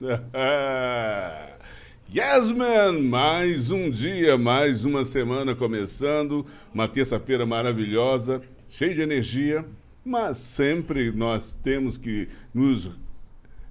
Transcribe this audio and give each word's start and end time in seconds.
yes, 2.08 2.52
man! 2.52 3.02
Mais 3.02 3.72
um 3.72 3.90
dia, 3.90 4.38
mais 4.38 4.84
uma 4.84 5.04
semana 5.04 5.56
começando. 5.56 6.46
Uma 6.72 6.86
terça-feira 6.86 7.44
maravilhosa, 7.44 8.40
cheia 8.68 8.94
de 8.94 9.00
energia, 9.00 9.66
mas 10.04 10.36
sempre 10.36 11.10
nós 11.10 11.58
temos 11.64 11.96
que 11.96 12.28
nos 12.54 12.88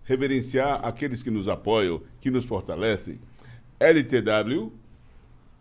reverenciar 0.03 0.85
aqueles 0.85 1.23
que 1.23 1.31
nos 1.31 1.47
apoiam, 1.47 2.01
que 2.19 2.29
nos 2.29 2.43
fortalecem. 2.43 3.21
LTW, 3.79 4.73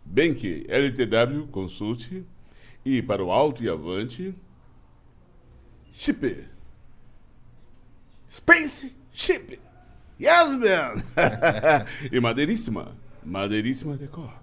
bem 0.03 0.33
que 0.33 0.65
LTW 0.67 1.47
Consulte 1.49 2.25
e 2.83 3.01
para 3.01 3.23
o 3.23 3.31
alto 3.31 3.63
e 3.63 3.69
avante, 3.69 4.35
Chip. 5.93 6.45
Space 8.29 8.93
Chip. 9.13 9.66
Yes, 10.19 10.55
man! 10.55 11.03
e 12.11 12.19
Madeiríssima. 12.19 12.95
Madeiríssima 13.23 13.95
Decor. 13.95 14.33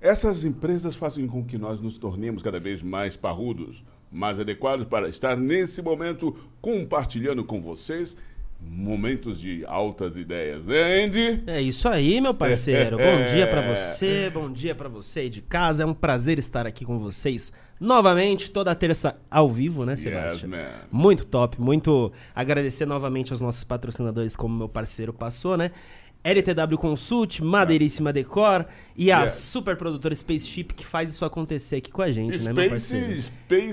Essas 0.00 0.44
empresas 0.44 0.96
fazem 0.96 1.26
com 1.26 1.44
que 1.44 1.58
nós 1.58 1.80
nos 1.80 1.98
tornemos 1.98 2.42
cada 2.42 2.58
vez 2.58 2.82
mais 2.82 3.16
parrudos, 3.16 3.84
mais 4.10 4.38
adequados 4.38 4.86
para 4.86 5.08
estar 5.08 5.36
nesse 5.36 5.82
momento 5.82 6.36
compartilhando 6.60 7.44
com 7.44 7.60
vocês 7.60 8.16
momentos 8.60 9.38
de 9.38 9.64
altas 9.66 10.16
ideias, 10.16 10.66
né, 10.66 11.04
Andy? 11.04 11.42
É 11.46 11.60
isso 11.60 11.88
aí, 11.88 12.20
meu 12.20 12.32
parceiro. 12.32 12.96
bom 12.98 13.24
dia 13.24 13.46
para 13.46 13.74
você, 13.74 14.30
bom 14.30 14.50
dia 14.50 14.74
para 14.74 14.88
você 14.88 15.20
aí 15.20 15.30
de 15.30 15.42
casa. 15.42 15.82
É 15.82 15.86
um 15.86 15.94
prazer 15.94 16.38
estar 16.38 16.66
aqui 16.66 16.84
com 16.84 16.98
vocês 16.98 17.52
novamente, 17.80 18.50
toda 18.50 18.74
terça 18.74 19.16
ao 19.30 19.50
vivo, 19.50 19.84
né, 19.84 19.96
Sebastião? 19.96 20.50
Yes, 20.52 20.68
muito 20.90 21.26
top, 21.26 21.60
muito 21.60 22.12
agradecer 22.34 22.86
novamente 22.86 23.32
aos 23.32 23.40
nossos 23.40 23.64
patrocinadores, 23.64 24.36
como 24.36 24.56
meu 24.56 24.68
parceiro 24.68 25.12
passou, 25.12 25.56
né? 25.56 25.70
LTW 26.24 26.78
Consult, 26.78 27.40
Madeiríssima 27.42 28.12
Decor 28.12 28.64
e 28.96 29.12
a 29.12 29.16
Yeah. 29.16 29.28
super 29.28 29.76
produtora 29.76 30.14
Spaceship 30.14 30.64
que 30.74 30.86
faz 30.86 31.10
isso 31.10 31.24
acontecer 31.24 31.76
aqui 31.76 31.90
com 31.92 32.00
a 32.00 32.10
gente, 32.10 32.38
né, 32.42 32.52
meu 32.52 32.64
Space, 32.64 32.70
parceiro? 32.70 33.20
Space, 33.20 33.32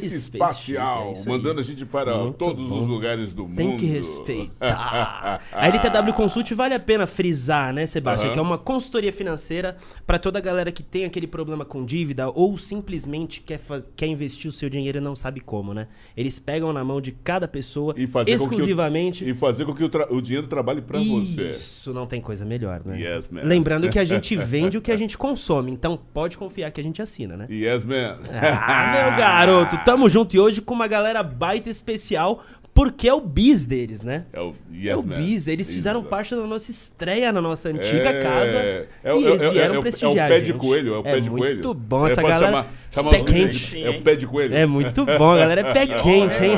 Space 0.09 0.16
Espacial, 0.17 1.13
é 1.16 1.29
mandando 1.29 1.59
a 1.61 1.63
gente 1.63 1.85
para 1.85 2.17
Muito 2.17 2.35
todos 2.38 2.67
bom. 2.67 2.79
os 2.81 2.88
lugares 2.88 3.31
do 3.33 3.44
mundo. 3.47 3.55
Tem 3.55 3.77
que 3.77 3.85
respeitar. 3.85 5.41
a 5.52 5.67
LTW 5.67 6.13
Consult 6.13 6.52
vale 6.53 6.73
a 6.73 6.79
pena 6.79 7.07
frisar, 7.07 7.73
né, 7.73 7.85
Sebastião? 7.85 8.27
Aham. 8.27 8.33
Que 8.33 8.39
é 8.39 8.41
uma 8.41 8.57
consultoria 8.57 9.13
financeira 9.13 9.77
para 10.05 10.19
toda 10.19 10.38
a 10.39 10.41
galera 10.41 10.72
que 10.72 10.83
tem 10.83 11.05
aquele 11.05 11.27
problema 11.27 11.63
com 11.63 11.85
dívida 11.85 12.29
ou 12.29 12.57
simplesmente 12.57 13.41
quer, 13.41 13.59
quer 13.95 14.07
investir 14.07 14.49
o 14.49 14.52
seu 14.52 14.69
dinheiro 14.69 14.97
e 14.97 15.02
não 15.02 15.16
sabe 15.16 15.39
como, 15.39 15.73
né? 15.73 15.88
Eles 16.17 16.39
pegam 16.39 16.73
na 16.73 16.83
mão 16.83 16.99
de 16.99 17.11
cada 17.11 17.47
pessoa 17.47 17.94
E 17.97 18.05
fazer 18.07 18.31
que 18.35 18.41
o- 18.41 18.44
exclusivamente. 18.44 19.27
E 19.29 19.33
fazer 19.33 19.66
com 19.66 19.73
que 19.73 19.83
o, 19.83 19.89
o 20.09 20.22
dinheiro 20.22 20.47
trabalhe 20.47 20.81
para 20.81 20.99
você. 20.99 21.49
Isso 21.49 21.94
não 21.94 22.05
tem 22.05 22.19
coisa 22.19 22.41
melhor, 22.45 22.81
né? 22.86 23.00
Yes, 23.00 23.28
man. 23.28 23.42
Lembrando 23.44 23.89
que 23.89 24.00
a 24.00 24.03
gente 24.03 24.36
vende 24.38 24.78
o 24.78 24.81
que 24.81 24.92
a 24.92 24.97
gente 24.97 25.17
consome, 25.17 25.72
então 25.72 25.97
pode 26.14 26.38
confiar 26.38 26.72
que 26.72 26.80
a 26.80 26.84
gente 26.84 27.02
assina, 27.02 27.36
né? 27.36 27.47
Yes, 27.50 27.84
man. 27.84 28.20
Ah, 28.31 28.92
meu 28.94 29.17
garoto, 29.17 29.78
tamo 29.84 30.08
junto 30.09 30.36
e 30.36 30.39
hoje 30.39 30.62
com 30.62 30.73
uma 30.73 30.88
galera 30.88 31.22
baita 31.23 31.69
especial, 31.69 32.44
porque 32.73 33.08
é 33.08 33.14
o 33.14 33.19
bis 33.22 33.66
deles, 33.66 34.02
né? 34.02 34.23
É 34.31 34.39
o 34.39 34.53
É 34.73 34.88
Yes, 34.88 34.97
o 35.03 35.08
man. 35.08 35.16
bis, 35.16 35.47
eles 35.47 35.72
fizeram 35.72 36.00
Isso. 36.00 36.09
parte 36.09 36.33
da 36.36 36.41
nossa 36.47 36.72
estreia 36.72 37.31
na 37.31 37.39
nossa 37.41 37.69
antiga 37.69 38.09
É, 38.09 38.22
casa 38.22 38.55
é 38.55 38.88
e 39.05 39.11
o- 39.11 39.28
eles 39.28 39.41
é 39.44 39.47
o- 39.47 39.52
vieram 39.52 39.75
é 39.75 39.78
o- 39.78 39.81
prestigiar 39.81 40.31
É 40.31 40.33
o 40.33 40.33
pé 40.33 40.36
a 40.36 40.39
de 40.39 40.45
gente. 40.47 40.58
coelho, 40.58 40.94
é 40.94 40.97
o 40.97 41.03
pé 41.03 41.19
de 41.19 41.30
coelho. 41.30 41.53
muito 41.55 41.73
bom 41.73 42.05
É, 42.05 42.08
essa 42.08 42.22
galera. 42.23 42.39
Chamar, 42.45 42.67
chamar 42.91 43.09
pé 43.11 43.22
quente. 43.23 43.83
É 43.83 43.89
o 43.89 44.02
pé 44.02 44.16
de 44.16 44.25
coelho. 44.25 44.55
É 44.55 44.66
muito 44.66 45.05
bom, 45.05 45.31
a 45.31 45.38
galera 45.38 45.61
é 45.61 45.73
pé 45.73 45.86
quente, 46.02 46.44
hein? 46.44 46.53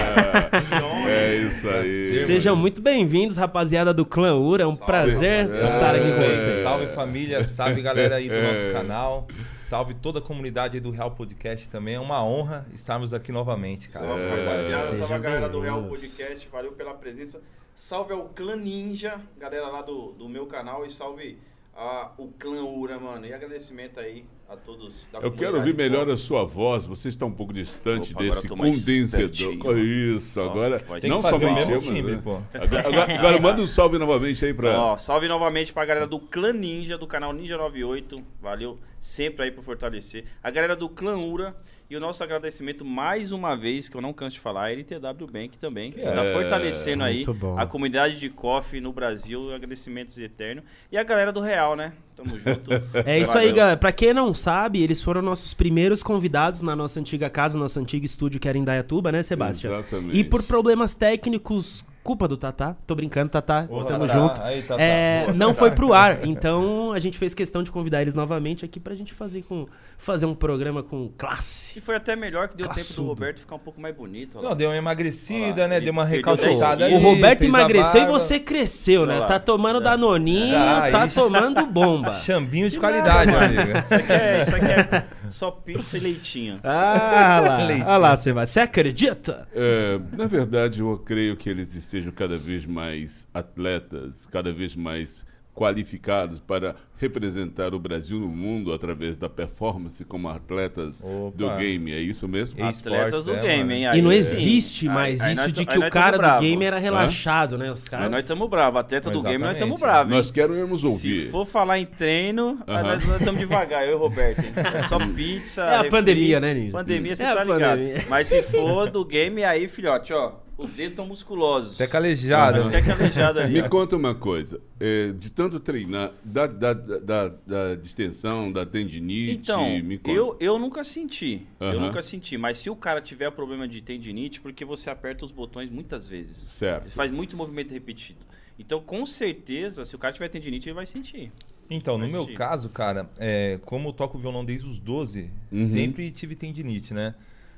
É 1.08 1.36
isso 1.36 1.70
aí. 1.70 2.08
Sejam 2.08 2.55
muito 2.55 2.81
bem-vindos, 2.81 3.36
rapaziada 3.38 3.94
do 3.94 4.05
Clã 4.05 4.36
Ura. 4.36 4.64
É 4.64 4.67
um 4.67 4.75
prazer 4.75 5.50
É. 5.53 5.66
estar 5.66 5.95
aqui 5.95 6.11
com 6.14 6.22
É. 6.22 6.30
vocês. 6.30 6.64
Salve 6.64 6.88
família, 6.88 7.44
salve 7.44 7.81
galera 7.81 8.16
aí 8.16 8.30
do 8.30 8.36
É. 8.36 8.48
nosso 8.48 8.67
canal, 8.67 9.27
salve 9.73 9.95
toda 9.95 10.19
a 10.19 10.21
comunidade 10.21 10.77
aí 10.77 10.79
do 10.79 10.91
Real 10.91 11.09
Podcast 11.09 11.67
também. 11.67 11.95
É 11.95 11.99
uma 11.99 12.23
honra 12.23 12.67
estarmos 12.71 13.11
aqui 13.11 13.31
novamente, 13.31 13.89
cara. 13.89 14.05
Salve, 14.05 14.23
rapaziada. 14.23 14.95
Salve 14.95 15.14
a 15.15 15.17
galera 15.17 15.49
do 15.49 15.59
Real. 15.59 15.83
Podcast. 15.86 16.48
Valeu 16.49 16.73
pela 16.73 16.93
presença. 16.93 17.42
Salve 17.73 18.14
ao 18.14 18.30
Clã 18.30 18.55
Ninja, 18.55 19.20
galera 19.36 19.70
lá 19.70 19.81
do, 19.81 20.11
do 20.11 20.30
meu 20.30 20.45
canal. 20.45 20.86
E 20.86 20.92
salve 20.92 21.39
a, 21.76 22.11
o 22.17 22.28
Clã 22.28 22.64
Ura, 22.64 23.00
mano. 23.00 23.26
E 23.26 23.34
agradecimento 23.34 24.00
aí 24.00 24.26
a 24.48 24.56
todos 24.56 25.08
da 25.11 25.20
Eu 25.20 25.32
quero 25.32 25.58
ouvir 25.58 25.73
melhor 25.73 26.10
a 26.10 26.16
sua 26.16 26.44
voz. 26.44 26.86
Você 26.86 27.10
está 27.10 27.26
um 27.26 27.32
pouco 27.32 27.52
distante 27.54 28.14
Opa, 28.14 28.23
desse 28.23 28.48
condensador. 28.48 29.78
Isso, 29.80 30.39
Ó, 30.39 30.50
agora. 30.50 30.86
não 31.08 31.20
somente 31.20 31.67
mesmo 31.67 31.98
eu, 31.98 32.04
né? 32.16 32.22
pô. 32.23 32.39
Agora, 32.54 32.88
agora- 32.88 33.14
agora 33.17 33.42
manda 33.42 33.61
um 33.61 33.67
salve 33.67 33.98
novamente 33.98 34.45
aí 34.45 34.54
pra. 34.54 34.80
Ó, 34.80 34.98
salve 34.98 35.28
novamente 35.28 35.73
pra 35.73 35.86
galera 35.86 36.08
do 36.08 36.20
Clã 36.20 36.54
Ninja, 36.54 36.98
do 36.98 37.08
canal 37.08 37.34
Ninja 37.34 37.58
98. 37.58 38.23
Valeu 38.42 38.80
sempre 39.00 39.45
aí 39.45 39.52
por 39.52 39.64
fortalecer. 39.64 40.26
A 40.44 40.52
galera 40.52 40.76
do 40.76 40.88
Clã 40.88 41.17
Ura. 41.17 41.55
E 41.93 41.95
o 41.95 41.99
nosso 41.99 42.23
agradecimento 42.23 42.83
mais 42.83 43.31
uma 43.31 43.55
vez, 43.55 43.87
que 43.87 43.95
eu 43.95 44.02
não 44.02 44.11
canso 44.11 44.33
de 44.33 44.39
falar, 44.39 44.64
a 44.65 44.71
LTW 44.71 45.27
Bank 45.31 45.59
também, 45.59 45.92
que 45.92 46.02
tá 46.02 46.26
É, 46.26 46.33
fortalecendo 46.33 47.04
aí 47.04 47.23
bom. 47.23 47.55
a 47.55 47.67
comunidade 47.67 48.20
de 48.20 48.31
coffee 48.31 48.81
no 48.81 48.92
Brasil. 48.92 49.54
Agradecimentos 49.54 50.17
eternos. 50.17 50.64
E 50.92 50.98
a 50.98 51.04
galera 51.04 51.31
do 51.31 51.39
Real, 51.39 51.76
né? 51.76 51.93
Tamo 52.15 52.31
junto. 52.39 52.71
É 53.05 53.20
isso 53.20 53.37
aí, 53.37 53.52
galera. 53.52 53.77
Pra 53.77 53.92
quem 53.92 54.11
não 54.11 54.33
sabe, 54.33 54.81
eles 54.81 55.04
foram 55.04 55.21
nossos 55.21 55.54
primeiros 55.54 56.02
convidados 56.02 56.64
na 56.64 56.76
nossa 56.76 56.99
antiga 56.99 57.30
casa, 57.30 57.59
nosso 57.59 57.80
antigo 57.80 58.04
estúdio 58.04 58.39
que 58.39 58.49
era 58.49 58.58
em 58.58 58.64
Dayatuba, 58.64 59.11
né, 59.11 59.21
Sebastião? 59.21 59.77
Exatamente. 59.77 60.17
E 60.17 60.23
por 60.23 60.42
problemas 60.42 60.95
técnicos, 60.95 61.86
culpa 62.03 62.27
do 62.27 62.36
Tatá, 62.36 62.75
tô 62.86 62.93
brincando, 62.95 63.30
Tatá, 63.30 63.65
Ô, 63.69 63.83
tamo 63.86 64.05
Tatá. 64.05 64.14
junto. 64.19 64.41
Aí, 64.41 64.61
Tatá. 64.64 64.81
É, 64.83 65.21
Boa, 65.23 65.33
não 65.33 65.47
Tatá. 65.47 65.59
foi 65.59 65.71
pro 65.71 65.93
ar, 65.93 66.19
então 66.27 66.91
a 66.91 66.99
gente 66.99 67.17
fez 67.17 67.33
questão 67.33 67.64
de 67.64 67.71
convidar 67.71 68.02
eles 68.02 68.14
novamente 68.14 68.65
aqui 68.65 68.80
pra 68.80 68.93
gente 68.93 69.14
fazer, 69.14 69.41
com, 69.43 69.65
fazer 69.97 70.25
um 70.25 70.36
programa 70.36 70.83
com 70.83 71.09
classe. 71.17 71.77
E 71.80 71.81
foi 71.81 71.95
até 71.95 72.15
melhor 72.15 72.49
que 72.49 72.58
deu 72.58 72.65
tempo 72.65 72.75
Classudo. 72.75 73.02
do 73.03 73.08
Roberto 73.08 73.39
ficar 73.39 73.55
um 73.55 73.59
pouco 73.59 73.80
mais 73.80 73.95
bonito. 73.95 74.42
Não, 74.42 74.53
deu 74.55 74.69
uma 74.69 74.75
emagrecida, 74.75 75.61
lá, 75.63 75.67
né? 75.69 75.77
ele 75.77 75.86
Deu 75.86 75.93
uma 75.93 76.05
perdeu 76.05 76.23
10 76.36 76.39
recalchutada 76.42 76.86
quilos. 76.86 76.93
ali. 76.93 77.05
O 77.05 77.09
Roberto 77.15 77.43
emagreceu 77.43 78.02
e 78.03 78.05
você 78.08 78.39
cresceu, 78.39 79.05
né? 79.05 79.21
Tá 79.21 79.39
tomando 79.39 79.80
danoninho, 79.80 80.58
Ah, 80.58 80.89
tá 80.92 81.08
tomando 81.08 81.65
bomba. 81.65 82.11
Chambinho 82.19 82.69
de 82.69 82.77
qualidade, 82.80 83.31
meu 83.31 83.39
amigo. 83.39 83.77
Isso 83.80 83.95
aqui 83.95 84.11
é, 84.11 84.39
isso 84.42 84.55
aqui 84.55 84.65
é 84.65 85.03
só 85.33 85.52
pizza 85.52 85.98
e 85.98 85.99
leitinho. 85.99 86.60
Ah 86.64 87.42
lá, 87.45 87.58
Leitinho. 87.66 87.88
ah 87.89 87.98
lá, 87.98 88.16
Sebastião. 88.16 88.54
Você 88.54 88.60
acredita? 88.61 89.48
É, 89.54 89.99
na 90.16 90.26
verdade, 90.27 90.82
eu 90.82 90.98
creio 90.99 91.36
que 91.36 91.49
eles 91.49 91.76
estejam 91.76 92.11
cada 92.11 92.38
vez 92.38 92.66
mais 92.66 93.27
atletas, 93.33 94.26
cada 94.27 94.52
vez 94.54 94.76
mais 94.76 95.26
qualificados 95.53 96.39
para 96.39 96.75
representar 96.97 97.73
o 97.73 97.80
Brasil 97.80 98.19
no 98.19 98.27
mundo 98.27 98.71
através 98.73 99.15
da 99.17 99.27
performance 99.30 100.03
como 100.05 100.30
atletas 100.30 101.02
Opa. 101.03 101.36
do 101.37 101.49
game. 101.58 101.91
É 101.91 101.99
isso 101.99 102.27
mesmo? 102.27 102.59
E- 102.59 102.64
Atletas 102.64 103.19
esportes, 103.19 103.25
do 103.25 103.33
é, 103.36 103.41
game, 103.41 103.73
hein? 103.73 103.81
E 103.83 103.86
Aí 103.87 104.02
não 104.02 104.09
sim. 104.11 104.15
existe 104.17 104.87
Aí- 104.87 104.93
mais 104.93 105.21
aí 105.21 105.33
isso 105.33 105.42
nós- 105.43 105.52
de 105.52 105.59
aí 105.59 105.65
que 105.65 105.77
o 105.77 105.89
cara 105.89 106.17
do 106.17 106.21
bravo. 106.21 106.42
game 106.42 106.63
era 106.65 106.77
relaxado, 106.80 107.58
né? 107.58 107.71
Os 107.71 107.87
caras. 107.87 108.05
Mas 108.05 108.11
nós 108.11 108.19
estamos 108.21 108.49
bravos. 108.49 108.80
Atleta 108.80 109.09
do 109.11 109.21
game, 109.21 109.37
nós 109.43 109.53
estamos 109.53 109.80
bravos. 109.80 110.11
Nós 110.13 110.31
queremos 110.31 110.83
ouvir. 110.83 111.25
Se 111.25 111.30
for 111.30 111.45
falar 111.45 111.77
em 111.80 111.86
treino, 111.86 112.58
Aham. 112.67 112.83
nós 112.83 113.03
estamos 113.19 113.39
devagar, 113.39 113.83
eu 113.86 113.92
e 113.92 113.95
o 113.95 113.97
Roberto. 113.99 114.39
hein? 114.39 114.53
É 114.55 114.81
só 114.87 114.97
pizza. 115.13 115.61
É 115.63 115.69
a 115.69 115.77
refri. 115.77 115.89
pandemia, 115.92 116.39
né, 116.39 116.53
Ninja? 116.53 116.71
Pandemia, 116.71 117.15
você 117.15 117.23
É 117.23 117.33
tá 117.33 117.43
ligado. 117.43 117.59
pandemia. 117.80 118.05
Mas 118.09 118.27
se 118.27 118.42
for 118.43 118.89
do 118.89 119.03
game, 119.05 119.43
aí, 119.43 119.67
filhote, 119.67 120.13
ó, 120.13 120.31
os 120.65 120.71
dedos 120.73 120.91
estão 120.91 121.05
musculosos. 121.05 121.75
Até 121.79 121.87
calejado. 121.87 122.59
Aham. 122.59 122.67
Até 122.69 122.81
calejado 122.81 123.39
ali. 123.39 123.53
Me 123.61 123.67
conta 123.69 123.95
uma 123.95 124.15
coisa, 124.15 124.59
é, 124.79 125.11
de 125.11 125.31
tanto 125.31 125.59
treinar, 125.59 126.11
da, 126.23 126.47
da, 126.47 126.73
da, 126.73 127.27
da 127.29 127.75
distensão, 127.75 128.51
da 128.51 128.65
tendinite, 128.65 129.31
Então, 129.51 129.79
me 129.81 129.97
conta. 129.97 130.12
eu, 130.18 130.38
eu 130.39 130.59
nunca 130.59 130.83
senti. 130.83 131.45
Eu 131.59 131.68
Aham. 131.68 131.79
nunca 131.88 132.01
senti. 132.01 132.38
Mas 132.38 132.57
se 132.57 132.69
o 132.69 132.75
cara 132.75 133.01
tiver 133.01 133.29
problema 133.31 133.68
de 133.68 133.81
tendinite, 133.81 134.39
porque 134.41 134.63
você 134.65 134.89
aperta 134.89 135.25
os 135.25 135.31
botões 135.31 135.69
muitas 135.69 136.07
vezes. 136.07 136.38
Certo. 136.38 136.89
Faz 136.91 137.12
muito 137.12 137.35
movimento 137.38 137.71
repetido. 137.74 138.19
Então, 138.57 138.80
com 138.81 139.06
certeza, 139.06 139.83
se 139.83 139.95
o 139.95 140.00
cara 140.00 140.13
tiver 140.13 140.30
tendinite, 140.30 140.69
ele 140.69 140.75
vai 140.75 140.85
sentir. 140.85 141.31
Então, 141.69 141.98
no 141.98 142.04
Vai 142.07 142.12
meu 142.12 142.27
caso, 142.36 142.69
cara, 142.69 143.09
é, 143.18 143.59
como 143.66 143.89
eu 143.89 143.94
toco 143.94 144.18
violão 144.19 144.44
desde 144.45 144.68
os 144.68 144.77
12, 144.80 145.31
Uhum. 145.51 145.68
sempre 145.69 146.12
tive 146.12 146.36
tendinite, 146.36 146.94
né? 146.94 147.16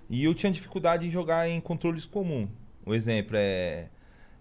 E 0.10 0.24
eu 0.24 0.34
tinha 0.36 0.52
dificuldade 0.52 1.08
em 1.08 1.10
jogar 1.10 1.50
em 1.50 1.60
controles 1.60 2.06
comum. 2.06 2.48
Um 2.86 2.94
exemplo 2.94 3.36
é, 3.36 3.86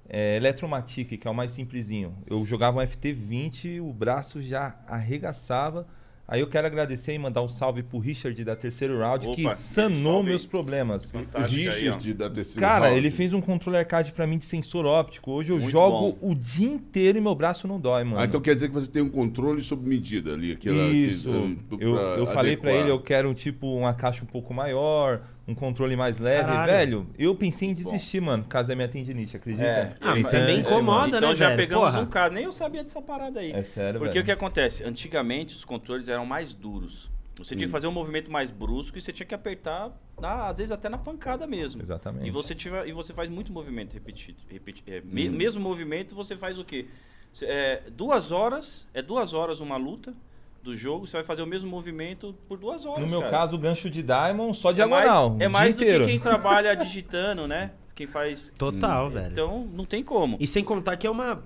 é 0.09 0.37
Electromatic, 0.37 1.19
que 1.19 1.27
é 1.27 1.31
o 1.31 1.35
mais 1.35 1.51
simplesinho. 1.51 2.15
Eu 2.27 2.45
jogava 2.45 2.81
um 2.83 2.87
FT20, 2.87 3.81
o 3.81 3.93
braço 3.93 4.43
já 4.43 4.77
arregaçava. 4.87 5.87
Aí 6.27 6.41
eu 6.41 6.47
quero 6.47 6.67
agradecer 6.67 7.13
e 7.13 7.19
mandar 7.19 7.43
um 7.43 7.49
salve 7.49 7.83
pro 7.83 7.99
Richard 7.99 8.43
da 8.45 8.57
terceiro 8.57 8.99
round, 8.99 9.29
que 9.33 9.45
Opa, 9.45 9.55
sanou 9.55 9.95
salve. 10.15 10.29
meus 10.31 10.47
problemas. 10.47 11.11
O 11.11 11.13
Fantástico 11.13 11.61
aí. 11.61 11.69
Richard 11.69 12.15
da 12.15 12.31
terceira 12.31 12.61
Cara, 12.67 12.85
round. 12.87 12.97
ele 12.99 13.11
fez 13.11 13.35
um 13.35 13.43
controle 13.43 13.77
arcade 13.77 14.11
pra 14.11 14.27
mim 14.27 14.39
de 14.39 14.47
sensor 14.47 14.87
óptico. 14.87 15.33
Hoje 15.33 15.53
eu 15.53 15.59
Muito 15.59 15.71
jogo 15.71 16.13
bom. 16.19 16.31
o 16.31 16.35
dia 16.35 16.67
inteiro 16.67 17.19
e 17.19 17.21
meu 17.21 17.35
braço 17.35 17.69
não 17.69 17.79
dói, 17.79 18.05
mano. 18.05 18.21
Ah, 18.21 18.25
então 18.25 18.41
quer 18.41 18.55
dizer 18.55 18.69
que 18.69 18.75
você 18.75 18.91
tem 18.91 19.03
um 19.03 19.11
controle 19.11 19.61
sob 19.63 19.87
medida 19.87 20.33
ali. 20.33 20.53
Aquela, 20.53 20.87
Isso. 20.89 21.31
que- 21.69 21.85
eu 21.85 21.93
pra 21.95 22.01
eu 22.03 22.27
falei 22.27 22.57
pra 22.57 22.71
adequar. 22.71 22.75
ele, 22.87 22.91
eu 22.91 23.01
quero 23.03 23.35
tipo 23.35 23.67
uma 23.77 23.93
caixa 23.93 24.25
um 24.25 24.27
pouco 24.27 24.55
maior, 24.55 25.21
um 25.47 25.55
controle 25.55 25.95
mais 25.97 26.19
leve, 26.19 26.45
Caralho. 26.49 26.73
velho, 26.73 27.07
eu 27.19 27.35
pensei 27.35 27.69
em 27.69 27.75
desistir, 27.75 28.21
mano, 28.21 28.43
por 28.45 28.49
causa 28.49 28.69
da 28.69 28.75
minha 28.75 28.89
tendinite, 28.89 29.37
acredita? 29.37 29.65
É. 29.65 29.97
Ah, 30.01 30.07
mas 30.11 30.23
Pensei 30.23 30.39
em 30.39 30.43
também 30.43 30.57
desistir, 30.57 30.73
incomoda, 30.75 31.01
mano. 31.01 31.17
então 31.17 31.29
né, 31.31 31.35
já 31.35 31.47
velho? 31.49 31.57
pegamos 31.59 31.91
Porra. 31.91 32.03
um 32.03 32.07
caso. 32.07 32.35
Nem 32.35 32.45
eu 32.45 32.53
sabia 32.53 32.83
dessa 32.83 33.03
parada 33.03 33.41
aí. 33.41 33.53
É 33.53 33.63
sério, 33.63 34.01
Porque 34.01 34.13
velho. 34.15 34.23
o 34.23 34.25
que 34.25 34.33
acontece? 34.33 34.85
Antigamente 34.85 35.55
os 35.55 35.65
controles 35.65 36.09
eram 36.09 36.25
mais 36.25 36.53
duros. 36.53 37.11
Você 37.37 37.55
Hum. 37.55 37.59
tinha 37.59 37.67
que 37.69 37.73
fazer 37.73 37.87
um 37.89 37.93
movimento 37.93 38.31
mais 38.31 38.51
brusco 38.51 38.97
e 38.97 39.03
você 39.03 39.13
tinha 39.13 39.27
que 39.27 39.35
apertar, 39.35 39.91
na- 40.21 40.47
às 40.47 40.59
vezes 40.59 40.71
até 40.71 40.89
na 40.89 40.97
pancada 40.97 41.47
mesmo. 41.47 41.83
Exatamente. 41.83 42.27
E 42.27 42.31
você, 42.31 42.55
tiver, 42.55 42.87
e 42.89 42.93
você 42.93 43.13
faz 43.13 43.29
muito 43.29 43.53
movimento 43.53 43.93
repetido. 43.93 44.39
repeti- 44.49 44.85
é, 44.87 45.01
me- 45.05 45.29
Hum. 45.29 45.33
Mesmo 45.33 45.61
movimento, 45.61 46.15
você 46.15 46.37
faz 46.37 46.59
o 46.59 46.65
quê? 46.65 46.87
É, 47.43 47.83
duas 47.91 48.31
horas, 48.31 48.89
é 48.95 49.03
duas 49.03 49.35
horas 49.35 49.59
uma 49.61 49.77
luta 49.77 50.15
do 50.65 50.75
jogo, 50.75 51.07
você 51.07 51.19
vai 51.19 51.25
fazer 51.25 51.43
o 51.43 51.47
mesmo 51.47 51.69
movimento 51.71 52.35
por 52.49 52.59
duas 52.59 52.87
horas. 52.87 53.05
No 53.05 53.11
meu 53.11 53.21
cara. 53.21 53.31
caso, 53.31 53.57
o 53.57 53.59
gancho 53.59 53.91
de 53.91 54.03
Diamond 54.03 54.57
só 54.57 54.71
é 54.71 54.73
diagonal. 54.73 55.31
mais, 55.31 55.41
é 55.43 55.49
mais 55.49 55.77
do 55.77 55.83
inteiro. 55.83 56.07
que 56.07 56.11
quem 56.11 56.19
trabalha 56.19 56.75
digitando, 56.75 57.47
né? 57.47 57.73
Quem 57.95 58.07
faz. 58.07 58.53
Total, 58.57 59.11
velho. 59.11 59.31
Então, 59.31 59.69
não 59.73 59.85
tem 59.85 60.03
como. 60.03 60.39
E 60.41 60.47
sem 60.47 60.65
contar 60.65 60.97
que 60.97 61.07
é 61.07 61.11
uma, 61.11 61.41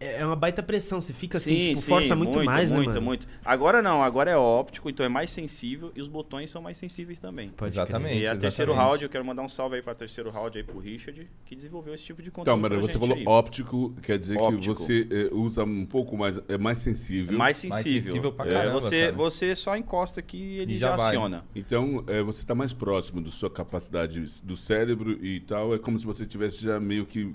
é 0.00 0.18
é 0.20 0.26
uma 0.26 0.36
baita 0.36 0.62
pressão. 0.62 1.00
Você 1.00 1.12
fica 1.12 1.38
assim, 1.38 1.74
tipo, 1.74 1.80
força 1.82 2.14
muito, 2.16 2.42
mais, 2.44 2.70
muito, 2.70 2.88
né, 2.88 2.94
mano? 2.94 3.02
muito. 3.06 3.26
Agora 3.44 3.80
não, 3.82 4.02
agora 4.02 4.30
é 4.30 4.36
óptico, 4.36 4.88
então 4.90 5.04
é 5.04 5.08
mais 5.08 5.30
sensível 5.30 5.92
e 5.94 6.00
os 6.00 6.08
botões 6.08 6.50
são 6.50 6.60
mais 6.62 6.76
sensíveis 6.78 7.18
também. 7.18 7.50
Pode 7.50 7.74
Exatamente. 7.74 8.14
E 8.14 8.18
a 8.18 8.20
exatamente. 8.22 8.40
terceiro 8.42 8.72
round, 8.74 9.02
eu 9.04 9.08
quero 9.10 9.24
mandar 9.24 9.42
um 9.42 9.48
salve 9.48 9.76
aí 9.76 9.82
pra 9.82 9.94
terceiro 9.94 10.30
round 10.30 10.56
aí 10.58 10.64
pro 10.64 10.78
Richard, 10.78 11.28
que 11.44 11.54
desenvolveu 11.54 11.94
esse 11.94 12.04
tipo 12.04 12.22
de 12.22 12.28
Então, 12.28 12.44
controle. 12.44 12.60
mas 12.62 12.70
pra 12.70 12.80
você 12.80 12.92
gente 12.92 13.00
falou 13.00 13.16
aí. 13.16 13.24
óptico, 13.26 13.94
quer 14.02 14.18
dizer 14.18 14.38
Óptico. 14.40 14.74
que 14.74 14.82
você 14.82 15.06
eh, 15.10 15.28
usa 15.32 15.64
um 15.64 15.86
pouco 15.86 16.16
mais, 16.16 16.40
é 16.48 16.58
mais 16.58 16.78
É 16.78 16.80
sensível. 16.80 17.36
mais 17.38 17.64
Mais 17.64 17.76
sensível. 17.76 18.02
sensível 18.02 18.32
pra 18.32 18.46
É, 18.46 18.50
caramba, 18.50 18.80
você, 18.80 19.00
cara. 19.06 19.12
você 19.16 19.54
só 19.56 19.76
encosta 19.76 20.20
aqui 20.20 20.36
e 20.38 20.58
ele 20.60 20.74
E 20.74 20.78
já, 20.78 20.96
já 20.96 21.08
aciona. 21.08 21.44
Então, 21.54 22.04
eh, 22.06 22.22
você 22.22 22.40
está 22.40 22.54
mais 22.54 22.72
próximo 22.72 23.20
da 23.20 23.30
sua 23.30 23.50
capacidade 23.50 24.20
do 24.42 24.56
cérebro 24.56 25.12
e 25.24 25.40
tal. 25.40 25.74
É 25.74 25.78
como 25.78 25.98
se 25.98 26.06
você 26.06 26.22
estivesse 26.22 26.62
já 26.62 26.78
meio 26.80 27.04
que 27.06 27.32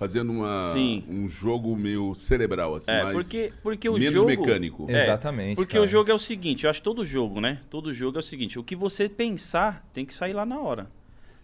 fazendo 0.00 0.32
uma, 0.32 0.66
Sim. 0.68 1.04
um 1.10 1.28
jogo 1.28 1.76
meio 1.76 2.14
cerebral, 2.14 2.74
assim, 2.74 2.90
É, 2.90 3.02
mais 3.02 3.14
porque, 3.14 3.52
porque 3.62 3.86
o 3.86 3.98
menos 3.98 4.14
jogo... 4.14 4.28
mecânico. 4.28 4.86
É, 4.88 5.02
Exatamente. 5.02 5.56
Porque 5.56 5.74
cara. 5.74 5.84
o 5.84 5.86
jogo 5.86 6.10
é 6.10 6.14
o 6.14 6.18
seguinte, 6.18 6.64
eu 6.64 6.70
acho 6.70 6.80
todo 6.80 7.04
jogo, 7.04 7.38
né? 7.38 7.60
Todo 7.68 7.92
jogo 7.92 8.16
é 8.16 8.20
o 8.20 8.22
seguinte, 8.22 8.58
o 8.58 8.64
que 8.64 8.74
você 8.74 9.10
pensar 9.10 9.86
tem 9.92 10.06
que 10.06 10.14
sair 10.14 10.32
lá 10.32 10.46
na 10.46 10.58
hora. 10.58 10.90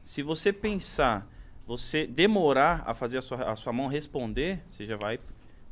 Se 0.03 0.23
você 0.23 0.55
pensar, 0.55 1.31
você 1.67 2.07
demorar 2.07 2.83
a 2.87 2.95
fazer 2.95 3.19
a 3.19 3.23
sua, 3.23 3.53
a 3.53 3.57
sua 3.57 3.75
mão 3.75 3.89
responder, 3.89 4.63
você 4.71 4.87
já 4.87 4.97
vai 4.97 5.21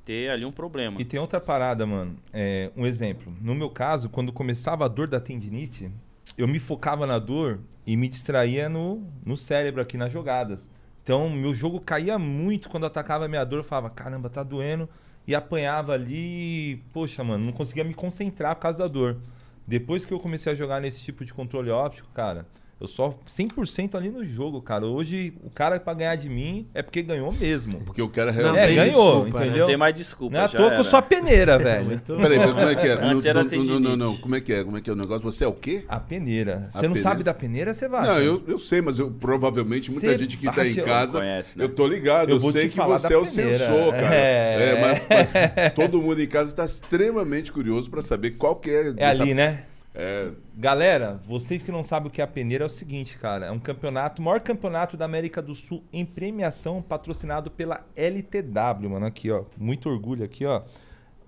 ter 0.05 0.29
ali 0.29 0.45
um 0.45 0.53
problema. 0.53 1.01
E 1.01 1.07
tem 1.07 1.19
outra 1.19 1.41
parada, 1.41 1.87
mano. 1.87 2.15
É, 2.35 2.71
um 2.77 2.85
exemplo. 2.85 3.33
No 3.41 3.55
meu 3.55 3.71
caso, 3.71 4.11
quando 4.11 4.31
começava 4.31 4.85
a 4.85 4.89
dor 4.89 5.09
da 5.09 5.19
tendinite, 5.19 5.91
eu 6.37 6.47
me 6.47 6.59
focava 6.59 7.07
na 7.07 7.19
dor 7.19 7.61
e 7.87 7.97
me 7.97 8.09
distraía 8.09 8.69
no, 8.69 9.03
no 9.25 9.39
cérebro 9.39 9.81
aqui 9.81 9.97
nas 9.97 10.13
jogadas. 10.13 10.69
Então, 11.05 11.29
meu 11.29 11.53
jogo 11.55 11.79
caía 11.81 12.19
muito 12.19 12.71
quando 12.71 12.87
atacava 12.87 13.27
a 13.27 13.29
minha 13.29 13.45
dor. 13.45 13.59
Eu 13.59 13.65
falava, 13.65 13.91
caramba, 13.91 14.31
tá 14.31 14.43
doendo. 14.43 14.89
E 15.27 15.35
apanhava 15.35 15.93
ali. 15.93 16.73
e, 16.73 16.77
Poxa, 16.95 17.23
mano, 17.23 17.45
não 17.45 17.53
conseguia 17.53 17.85
me 17.85 17.93
concentrar 17.95 18.57
por 18.57 18.63
causa 18.63 18.79
da 18.79 18.87
dor. 18.87 19.19
Depois 19.67 20.07
que 20.07 20.13
eu 20.13 20.19
comecei 20.19 20.53
a 20.53 20.55
jogar 20.57 20.81
nesse 20.81 21.03
tipo 21.03 21.23
de 21.25 21.33
controle 21.33 21.71
óptico, 21.71 22.09
cara, 22.15 22.47
eu 22.81 22.87
só 22.89 23.19
100% 23.29 23.95
ali 23.95 24.11
no 24.11 24.25
jogo, 24.25 24.61
cara. 24.61 24.85
Hoje, 24.87 25.33
o 25.43 25.51
cara 25.51 25.79
pra 25.81 25.95
ganhar 25.95 26.17
de 26.17 26.29
mim 26.29 26.67
é 26.75 26.83
porque 26.83 27.03
ganhou 27.03 27.33
mesmo. 27.33 27.81
Porque 27.81 28.03
o 28.03 28.09
cara 28.09 28.33
Não, 28.33 28.39
realmente... 28.53 28.61
é, 28.63 28.67
tem 28.67 28.77
ganhou, 28.77 29.15
desculpa, 29.15 29.39
né? 29.39 29.45
entendeu? 29.47 29.59
Não 29.61 29.67
tem 29.67 29.77
mais 29.77 29.95
desculpa, 29.95 30.35
Não 30.35 30.41
é 30.41 30.45
à 30.45 30.47
já 30.49 30.59
toa 30.59 30.71
que 30.73 30.81
eu 30.81 30.85
sou 30.85 30.99
a 30.99 31.03
peneira, 31.03 31.57
velho. 31.59 31.85
Muito- 31.87 32.17
Peraí, 32.17 32.39
mas 32.39 32.53
como 32.53 32.69
é 32.69 32.75
que 32.75 32.87
é? 32.89 32.93
Antes 32.93 33.25
No- 33.25 33.31
era 33.31 33.45
no- 33.45 33.51
no- 33.51 33.65
não, 33.65 33.81
não, 33.81 33.97
não. 33.97 34.17
Como 34.17 34.37
é 34.37 34.41
que 34.41 34.53
é? 34.53 34.65
Como 34.65 34.77
é 34.77 34.81
que 34.81 34.91
é 34.91 34.93
o 34.93 34.97
negócio? 34.97 35.23
Você 35.23 35.45
é 35.45 35.49
o 35.49 35.53
quê? 35.53 35.85
A 35.89 35.99
peneira. 36.01 36.67
A 36.69 36.71
Você 36.73 36.77
não 36.89 36.95
peneira. 36.95 37.03
sabe 37.03 37.23
da 37.23 37.33
peneira, 37.35 37.73
você 37.75 37.89
vai. 37.89 38.07
Não, 38.07 38.19
eu, 38.21 38.43
eu 38.47 38.59
sei, 38.59 38.81
mas 38.81 38.99
eu 38.99 39.11
provavelmente 39.11 39.91
muita 39.91 40.09
Cê 40.09 40.19
gente 40.19 40.37
que 40.37 40.47
tá 40.53 40.67
em 40.67 40.75
casa. 40.75 41.19
Conhece, 41.19 41.59
né? 41.59 41.65
Eu 41.65 41.69
tô 41.71 41.87
ligado, 41.87 42.31
eu, 42.31 42.37
Eu 42.37 42.41
sei 42.53 42.69
que 42.69 42.77
você 42.77 43.13
é 43.15 43.17
o 43.17 43.25
peneira. 43.25 43.59
sensor, 43.59 43.93
cara. 43.95 44.15
É. 44.15 44.81
mas, 45.09 45.33
mas 45.33 45.73
todo 45.75 46.01
mundo 46.03 46.21
em 46.21 46.27
casa 46.27 46.55
tá 46.55 46.65
extremamente 46.65 47.53
curioso 47.53 47.91
pra 47.91 48.03
saber 48.03 48.33
qual 48.33 48.57
que 48.57 48.71
é. 48.71 48.89
É 48.89 48.93
dessa- 48.93 49.23
ali, 49.23 49.35
né? 49.35 49.63
É, 49.97 50.33
Galera, 50.57 51.21
vocês 51.23 51.63
que 51.63 51.71
não 51.71 51.85
sabem 51.85 52.09
o 52.09 52.11
que 52.11 52.21
é 52.21 52.25
a 52.25 52.27
peneira, 52.27 52.65
é 52.65 52.67
o 52.67 52.71
seguinte, 52.71 53.17
cara. 53.17 53.47
É 53.47 53.51
um 53.53 53.61
campeonato, 53.61 54.21
maior 54.21 54.41
campeonato 54.41 54.97
da 54.97 55.05
América 55.05 55.41
do 55.41 55.55
Sul 55.55 55.85
em 55.93 56.05
premiação, 56.05 56.83
patrocinado 56.83 57.51
pela 57.51 57.87
LTW, 57.95 58.91
mano. 58.91 59.07
Aqui, 59.07 59.31
ó. 59.31 59.45
Muito 59.57 59.89
orgulho 59.89 60.25
aqui, 60.25 60.45
ó. 60.45 60.63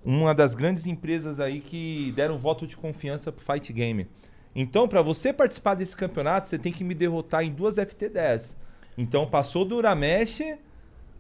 Uma 0.05 0.35
das 0.35 0.55
grandes 0.55 0.87
empresas 0.87 1.39
aí 1.39 1.61
que 1.61 2.13
deram 2.17 2.37
voto 2.37 2.67
de 2.67 2.77
confiança 2.77 3.31
pro 3.31 3.45
Fight 3.45 3.73
Game. 3.73 4.09
Então, 4.55 4.89
pra 4.89 5.03
você 5.03 5.33
participar 5.33 5.75
desse 5.75 5.97
campeonato, 5.97 6.49
você 6.49 6.59
tem 6.59 6.73
que 6.73 6.83
me 6.83 6.95
derrotar 6.95 7.45
em 7.45 7.53
duas 7.53 7.77
FT10. 7.77 8.57
Então, 8.99 9.27
passou 9.27 9.65
do 9.65 9.77
Uramesh, 9.77 10.41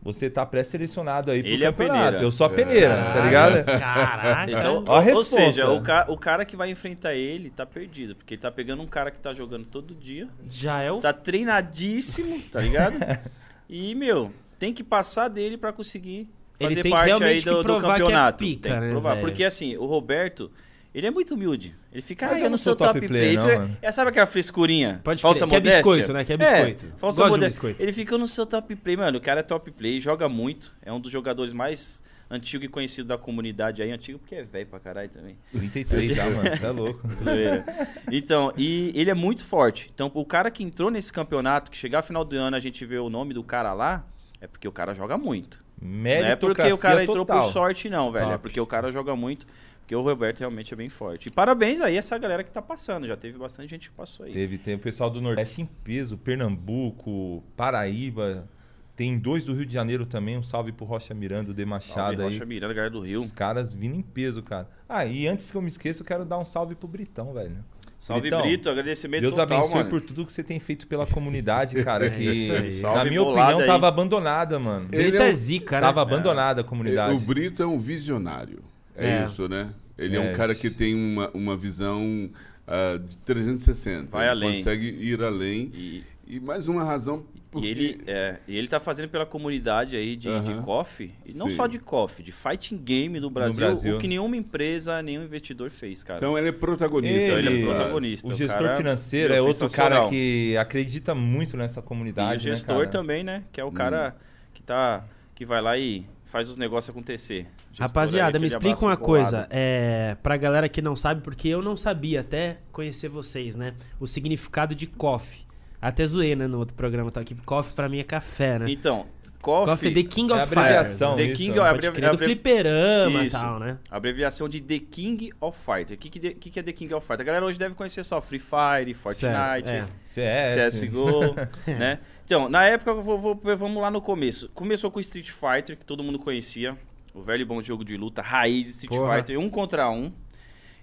você 0.06 0.30
tá 0.30 0.46
pré-selecionado 0.46 1.30
aí 1.30 1.42
pro 1.42 1.52
Ele 1.52 1.64
é 1.64 1.66
a 1.68 1.72
campeonato. 1.72 2.02
peneira. 2.04 2.24
Eu 2.24 2.32
sou 2.32 2.46
a 2.46 2.50
peneira, 2.50 2.96
tá 2.96 3.20
ligado? 3.24 3.64
Caraca. 3.64 4.50
Então, 4.50 4.84
Ó 4.86 4.94
a 4.94 4.98
ou 4.98 5.00
resposta. 5.04 5.36
seja, 5.36 5.68
o, 5.70 5.82
ca- 5.82 6.06
o 6.08 6.16
cara 6.16 6.44
que 6.44 6.56
vai 6.56 6.70
enfrentar 6.70 7.14
ele 7.14 7.50
tá 7.50 7.66
perdido, 7.66 8.14
porque 8.14 8.34
ele 8.34 8.40
tá 8.40 8.50
pegando 8.50 8.82
um 8.82 8.86
cara 8.86 9.10
que 9.10 9.18
tá 9.18 9.34
jogando 9.34 9.66
todo 9.66 9.94
dia, 9.94 10.28
já 10.48 10.80
é 10.80 10.90
o... 10.90 11.00
tá 11.00 11.12
treinadíssimo, 11.12 12.40
tá 12.50 12.60
ligado? 12.60 12.96
E, 13.68 13.96
meu, 13.96 14.30
tem 14.60 14.72
que 14.72 14.84
passar 14.84 15.26
dele 15.26 15.56
pra 15.58 15.72
conseguir 15.72 16.28
Ele 16.60 16.76
fazer 16.76 16.88
parte 16.88 17.24
aí 17.24 17.40
do, 17.40 17.58
que 17.58 17.66
do 17.66 17.76
é 17.76 17.80
campeonato. 17.80 18.44
pica, 18.44 18.68
tem 18.68 18.72
que 18.78 18.80
né, 18.86 18.90
provar. 18.92 19.14
velho? 19.14 19.26
Porque 19.26 19.42
assim, 19.42 19.76
o 19.76 19.86
Roberto, 19.86 20.52
ele 20.96 21.08
é 21.08 21.10
muito 21.10 21.34
humilde. 21.34 21.74
Ele 21.92 22.00
fica, 22.00 22.24
Mas 22.24 22.36
ah, 22.36 22.38
eu 22.38 22.38
eu 22.38 22.44
não 22.44 22.50
não 22.52 22.56
sou 22.56 22.72
sou 22.72 22.76
top 22.76 22.94
top 22.94 23.06
player. 23.06 23.38
player, 23.38 23.60
não, 23.60 23.76
é, 23.82 23.92
sabe 23.92 24.08
aquela 24.08 24.24
frescurinha? 24.24 24.98
Pode 25.04 25.20
falsa 25.20 25.46
crer, 25.46 25.60
que 25.60 25.68
é 25.68 25.76
biscoito, 25.76 26.12
né? 26.14 26.24
Que 26.24 26.32
é 26.32 26.36
biscoito. 26.38 26.86
falsa 26.96 27.18
Gosto 27.18 27.24
de 27.24 27.30
modéstia. 27.32 27.48
biscoito. 27.48 27.82
Ele 27.82 27.92
fica, 27.92 28.14
eu 28.14 28.18
não 28.18 28.26
sou 28.26 28.46
top 28.46 28.74
player. 28.76 28.98
Mano, 28.98 29.18
o 29.18 29.20
cara 29.20 29.40
é 29.40 29.42
top 29.42 29.70
player, 29.72 30.00
joga 30.00 30.26
muito. 30.26 30.74
É 30.80 30.90
um 30.90 30.98
dos 30.98 31.12
jogadores 31.12 31.52
mais 31.52 32.02
antigo 32.30 32.64
e 32.64 32.68
conhecido 32.68 33.08
da 33.08 33.18
comunidade 33.18 33.82
aí. 33.82 33.90
Antigo 33.92 34.18
porque 34.18 34.36
é 34.36 34.42
velho 34.42 34.68
pra 34.68 34.80
caralho 34.80 35.10
também. 35.10 35.36
33 35.52 36.16
já, 36.16 36.30
mano. 36.30 36.56
Você 36.56 36.64
é 36.64 36.70
louco. 36.70 37.00
Então, 38.10 38.50
e 38.56 38.90
ele 38.94 39.10
é 39.10 39.14
muito 39.14 39.44
forte. 39.44 39.90
Então, 39.94 40.10
o 40.14 40.24
cara 40.24 40.50
que 40.50 40.64
entrou 40.64 40.90
nesse 40.90 41.12
campeonato, 41.12 41.70
que 41.70 41.76
chegar 41.76 42.00
final 42.00 42.24
do 42.24 42.34
ano 42.36 42.56
a 42.56 42.60
gente 42.60 42.86
vê 42.86 42.96
o 42.96 43.10
nome 43.10 43.34
do 43.34 43.44
cara 43.44 43.74
lá, 43.74 44.06
é 44.40 44.46
porque 44.46 44.66
o 44.66 44.72
cara 44.72 44.94
joga 44.94 45.18
muito. 45.18 45.62
Não 45.80 46.08
é 46.08 46.34
porque 46.34 46.72
o 46.72 46.78
cara 46.78 47.02
entrou 47.02 47.26
total. 47.26 47.42
por 47.42 47.52
sorte, 47.52 47.90
não, 47.90 48.10
velho. 48.10 48.24
É 48.24 48.30
Top. 48.30 48.42
porque 48.42 48.60
o 48.60 48.66
cara 48.66 48.90
joga 48.90 49.14
muito. 49.14 49.46
Porque 49.86 49.94
o 49.94 50.02
Roberto 50.02 50.40
realmente 50.40 50.74
é 50.74 50.76
bem 50.76 50.88
forte. 50.88 51.28
E 51.28 51.30
parabéns 51.30 51.80
aí 51.80 51.94
a 51.94 51.98
essa 52.00 52.18
galera 52.18 52.42
que 52.42 52.50
tá 52.50 52.60
passando. 52.60 53.06
Já 53.06 53.16
teve 53.16 53.38
bastante 53.38 53.70
gente 53.70 53.88
que 53.88 53.94
passou 53.94 54.26
aí. 54.26 54.32
Teve, 54.32 54.58
tem 54.58 54.74
o 54.74 54.80
pessoal 54.80 55.08
do 55.08 55.20
Nordeste 55.20 55.62
em 55.62 55.64
peso, 55.64 56.18
Pernambuco, 56.18 57.44
Paraíba. 57.56 58.48
Tem 58.96 59.16
dois 59.16 59.44
do 59.44 59.54
Rio 59.54 59.64
de 59.64 59.72
Janeiro 59.72 60.04
também. 60.04 60.36
Um 60.36 60.42
salve 60.42 60.72
pro 60.72 60.84
Rocha 60.84 61.14
Miranda, 61.14 61.52
o 61.52 61.54
De 61.54 61.62
Salve, 61.62 61.70
Machado 61.70 62.22
aí. 62.22 62.32
Rocha 62.32 62.44
Miranda, 62.44 62.74
galera 62.74 62.90
do 62.90 63.00
Rio. 63.00 63.22
Os 63.22 63.30
caras 63.30 63.72
vindo 63.72 63.94
em 63.94 64.02
peso, 64.02 64.42
cara. 64.42 64.68
Ah, 64.88 65.04
e 65.06 65.28
antes 65.28 65.52
que 65.52 65.56
eu 65.56 65.62
me 65.62 65.68
esqueça, 65.68 66.02
eu 66.02 66.06
quero 66.06 66.24
dar 66.24 66.38
um 66.38 66.44
salve 66.44 66.74
pro 66.74 66.88
Britão, 66.88 67.32
velho. 67.32 67.64
Salve, 67.96 68.22
Britão, 68.22 68.42
Brito. 68.42 68.68
Agradecimento 68.68 69.20
Deus 69.20 69.36
total, 69.36 69.58
abençoe 69.58 69.76
mano. 69.76 69.90
por 69.90 70.00
tudo 70.00 70.26
que 70.26 70.32
você 70.32 70.42
tem 70.42 70.58
feito 70.58 70.88
pela 70.88 71.06
comunidade, 71.06 71.80
cara. 71.84 72.10
Que, 72.10 72.24
isso 72.24 72.52
aí. 72.52 72.64
na 72.64 72.70
Salve 72.72 73.10
minha 73.10 73.22
opinião, 73.22 73.60
aí. 73.60 73.66
tava 73.66 73.86
abandonada, 73.86 74.58
mano. 74.58 74.88
É 74.90 75.08
é 75.08 75.30
um- 75.30 75.32
zica, 75.32 75.76
né? 75.76 75.80
Tava 75.82 76.02
abandonada 76.02 76.62
a 76.62 76.64
comunidade. 76.64 77.14
O 77.14 77.20
Brito 77.24 77.62
é 77.62 77.66
um 77.66 77.78
visionário. 77.78 78.64
É, 78.96 79.18
É. 79.20 79.24
isso, 79.24 79.48
né? 79.48 79.68
Ele 79.98 80.16
é, 80.16 80.20
um 80.20 80.24
É. 80.24 80.32
cara 80.32 80.54
que 80.54 80.70
tem 80.70 80.94
uma, 80.94 81.30
uma 81.32 81.56
visão 81.56 82.28
ah, 82.66 82.98
de 82.98 83.16
360. 83.18 84.08
Vai 84.10 84.22
ele 84.24 84.30
além. 84.30 84.54
consegue 84.56 84.86
ir 84.88 85.22
além. 85.22 85.70
E, 85.74 86.02
E 86.28 86.40
mais 86.40 86.66
uma 86.66 86.82
razão 86.82 87.24
porque... 87.52 87.68
e 87.68 87.70
ele, 87.70 88.00
é, 88.08 88.36
e 88.48 88.56
ele 88.58 88.66
tá 88.66 88.80
fazendo 88.80 89.08
pela 89.08 89.24
comunidade 89.24 89.94
aí 89.96 90.16
de, 90.16 90.22
de 90.42 90.52
Aham. 90.52 90.62
coffee. 90.62 91.12
E 91.24 91.32
não 91.34 91.48
Sim. 91.48 91.54
só 91.54 91.66
de 91.68 91.78
coffee, 91.78 92.24
de 92.24 92.32
fighting 92.32 92.76
game 92.76 93.20
do 93.20 93.30
Brasil, 93.30 93.60
Brasil. 93.64 93.96
O 93.96 93.98
que 94.00 94.08
nenhuma 94.08 94.36
empresa, 94.36 95.00
nenhum 95.00 95.22
investidor 95.22 95.70
fez, 95.70 96.02
cara. 96.02 96.18
Então 96.18 96.36
ele 96.36 96.48
é 96.48 96.52
protagonista. 96.52 97.32
ele 97.32 97.48
é 97.48 97.52
dessa- 97.52 97.66
protagonista. 97.66 98.26
O 98.26 98.30
o 98.32 98.34
gestor 98.34 98.76
financeiro 98.76 99.32
é 99.32 99.40
outro 99.40 99.70
cara 99.70 100.08
que 100.08 100.56
acredita 100.58 101.14
muito 101.14 101.56
nessa 101.56 101.78
E 101.78 101.82
comunidade. 101.84 102.36
o 102.40 102.40
gestor 102.54 102.74
né, 102.78 102.80
cara? 102.86 102.90
também, 102.90 103.22
né? 103.22 103.44
Que 103.52 103.60
é 103.60 103.64
o 103.64 103.70
cara 103.70 104.16
que 104.52 104.62
tá. 104.64 105.04
que 105.34 105.46
vai 105.46 105.62
lá 105.62 105.78
e 105.78 106.04
faz 106.36 106.50
os 106.50 106.58
negócios 106.58 106.90
acontecer. 106.90 107.46
Rapaziada, 107.78 108.38
me 108.38 108.46
explica 108.46 108.84
uma 108.84 108.96
coisa. 108.96 109.46
É, 109.48 110.18
pra 110.22 110.36
galera 110.36 110.68
que 110.68 110.82
não 110.82 110.94
sabe, 110.94 111.22
porque 111.22 111.48
eu 111.48 111.62
não 111.62 111.78
sabia 111.78 112.20
até 112.20 112.58
conhecer 112.70 113.08
vocês, 113.08 113.56
né? 113.56 113.72
O 113.98 114.06
significado 114.06 114.74
de 114.74 114.86
coffee. 114.86 115.46
Até 115.80 116.04
zoei, 116.04 116.36
né, 116.36 116.46
no 116.46 116.58
outro 116.58 116.74
programa, 116.74 117.10
tá 117.10 117.20
aqui. 117.20 117.34
Coffee 117.46 117.74
pra 117.74 117.88
mim 117.88 118.00
é 118.00 118.02
café, 118.02 118.58
né? 118.58 118.66
Então, 118.68 119.06
Coffee 119.40 119.90
é 119.90 119.94
The 119.94 120.02
King 120.02 120.32
É 120.32 120.36
of 120.36 120.46
Fire. 120.48 120.58
abreviação, 120.60 121.16
The 121.16 121.22
isso. 121.24 121.34
King 121.36 121.58
of 121.58 121.68
Pode 121.70 121.78
crer, 121.78 121.92
do 121.92 122.06
abrevi- 122.14 122.24
fliperama 122.24 123.24
e 123.24 123.30
tal, 123.30 123.58
né? 123.60 123.78
Abreviação 123.90 124.48
de 124.48 124.60
The 124.60 124.78
King 124.80 125.32
of 125.40 125.58
Fighter. 125.58 125.96
O 125.96 126.00
que, 126.00 126.10
que, 126.10 126.18
de- 126.18 126.34
que, 126.34 126.50
que 126.50 126.58
é 126.58 126.62
The 126.62 126.72
King 126.72 126.92
of 126.94 127.06
Fighter? 127.06 127.22
A 127.22 127.24
galera 127.24 127.44
hoje 127.46 127.58
deve 127.58 127.74
conhecer 127.74 128.04
só 128.04 128.20
Free 128.20 128.38
Fire, 128.40 128.92
Fortnite, 128.94 129.70
é. 129.70 129.86
CS. 130.04 130.80
CSGO, 130.80 131.34
né? 131.66 132.00
Então, 132.24 132.48
na 132.48 132.64
época, 132.64 132.92
vou- 132.94 133.18
vou- 133.18 133.40
vamos 133.56 133.80
lá 133.80 133.90
no 133.90 134.00
começo. 134.00 134.48
Começou 134.54 134.90
com 134.90 134.98
Street 135.00 135.30
Fighter, 135.30 135.76
que 135.76 135.84
todo 135.84 136.02
mundo 136.02 136.18
conhecia. 136.18 136.76
O 137.14 137.22
velho 137.22 137.42
e 137.42 137.44
bom 137.44 137.62
jogo 137.62 137.84
de 137.84 137.96
luta, 137.96 138.20
raiz 138.20 138.68
Street 138.68 138.88
Porra. 138.90 139.16
Fighter, 139.16 139.38
um 139.38 139.48
contra 139.48 139.88
um. 139.90 140.12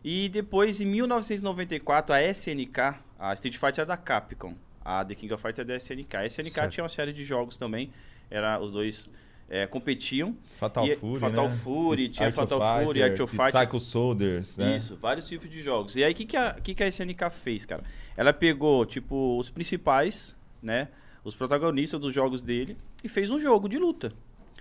E 0.04 0.28
depois, 0.30 0.82
em 0.82 0.86
1994, 0.86 2.14
a 2.16 2.22
SNK, 2.24 2.96
a 3.20 3.34
Street 3.34 3.56
Fighter 3.56 3.80
era 3.82 3.86
da 3.86 3.98
Capcom. 3.98 4.54
A 4.84 5.06
The 5.06 5.16
King 5.16 5.34
of 5.34 5.42
Fighters 5.42 5.60
é 5.60 5.64
da 5.68 5.76
SNK. 5.78 6.18
A 6.18 6.26
SNK 6.26 6.50
Certo. 6.52 6.72
tinha 6.72 6.84
uma 6.84 6.90
série 6.90 7.14
de 7.14 7.24
jogos 7.24 7.56
também. 7.56 7.90
Era, 8.30 8.60
os 8.60 8.72
dois 8.72 9.10
é, 9.50 9.68
competiam. 9.68 10.36
Fatal 10.58 10.86
E- 10.88 10.96
Fury, 10.96 11.20
Fatal 11.20 11.50
né? 11.50 11.56
Fury, 11.56 12.10
tinha 12.10 12.28
Art 12.28 12.36
Fatal 12.36 12.84
Fury, 12.84 13.04
Art 13.04 13.20
of 13.20 13.36
Fight. 13.36 13.52
Psycho 13.52 13.80
Soldiers, 13.80 14.58
né? 14.58 14.76
Isso, 14.76 14.96
vários 14.96 15.28
tipos 15.28 15.50
de 15.50 15.62
jogos. 15.62 15.96
E 15.96 16.04
aí, 16.04 16.12
o 16.12 16.16
que, 16.16 16.26
que, 16.26 16.38
a, 16.38 16.54
que, 16.54 16.74
que 16.74 16.84
a 16.84 16.88
SNK 16.88 17.30
fez, 17.32 17.66
cara? 17.66 17.84
Ela 18.18 18.34
pegou, 18.34 18.86
tipo, 18.86 19.38
os 19.38 19.50
principais, 19.50 20.36
né? 20.62 20.88
Os 21.24 21.36
protagonistas 21.36 22.00
dos 22.00 22.14
jogos 22.14 22.42
dele 22.42 22.76
e 23.04 23.08
fez 23.08 23.30
um 23.30 23.40
jogo 23.40 23.70
de 23.70 23.78
luta. 23.78 24.12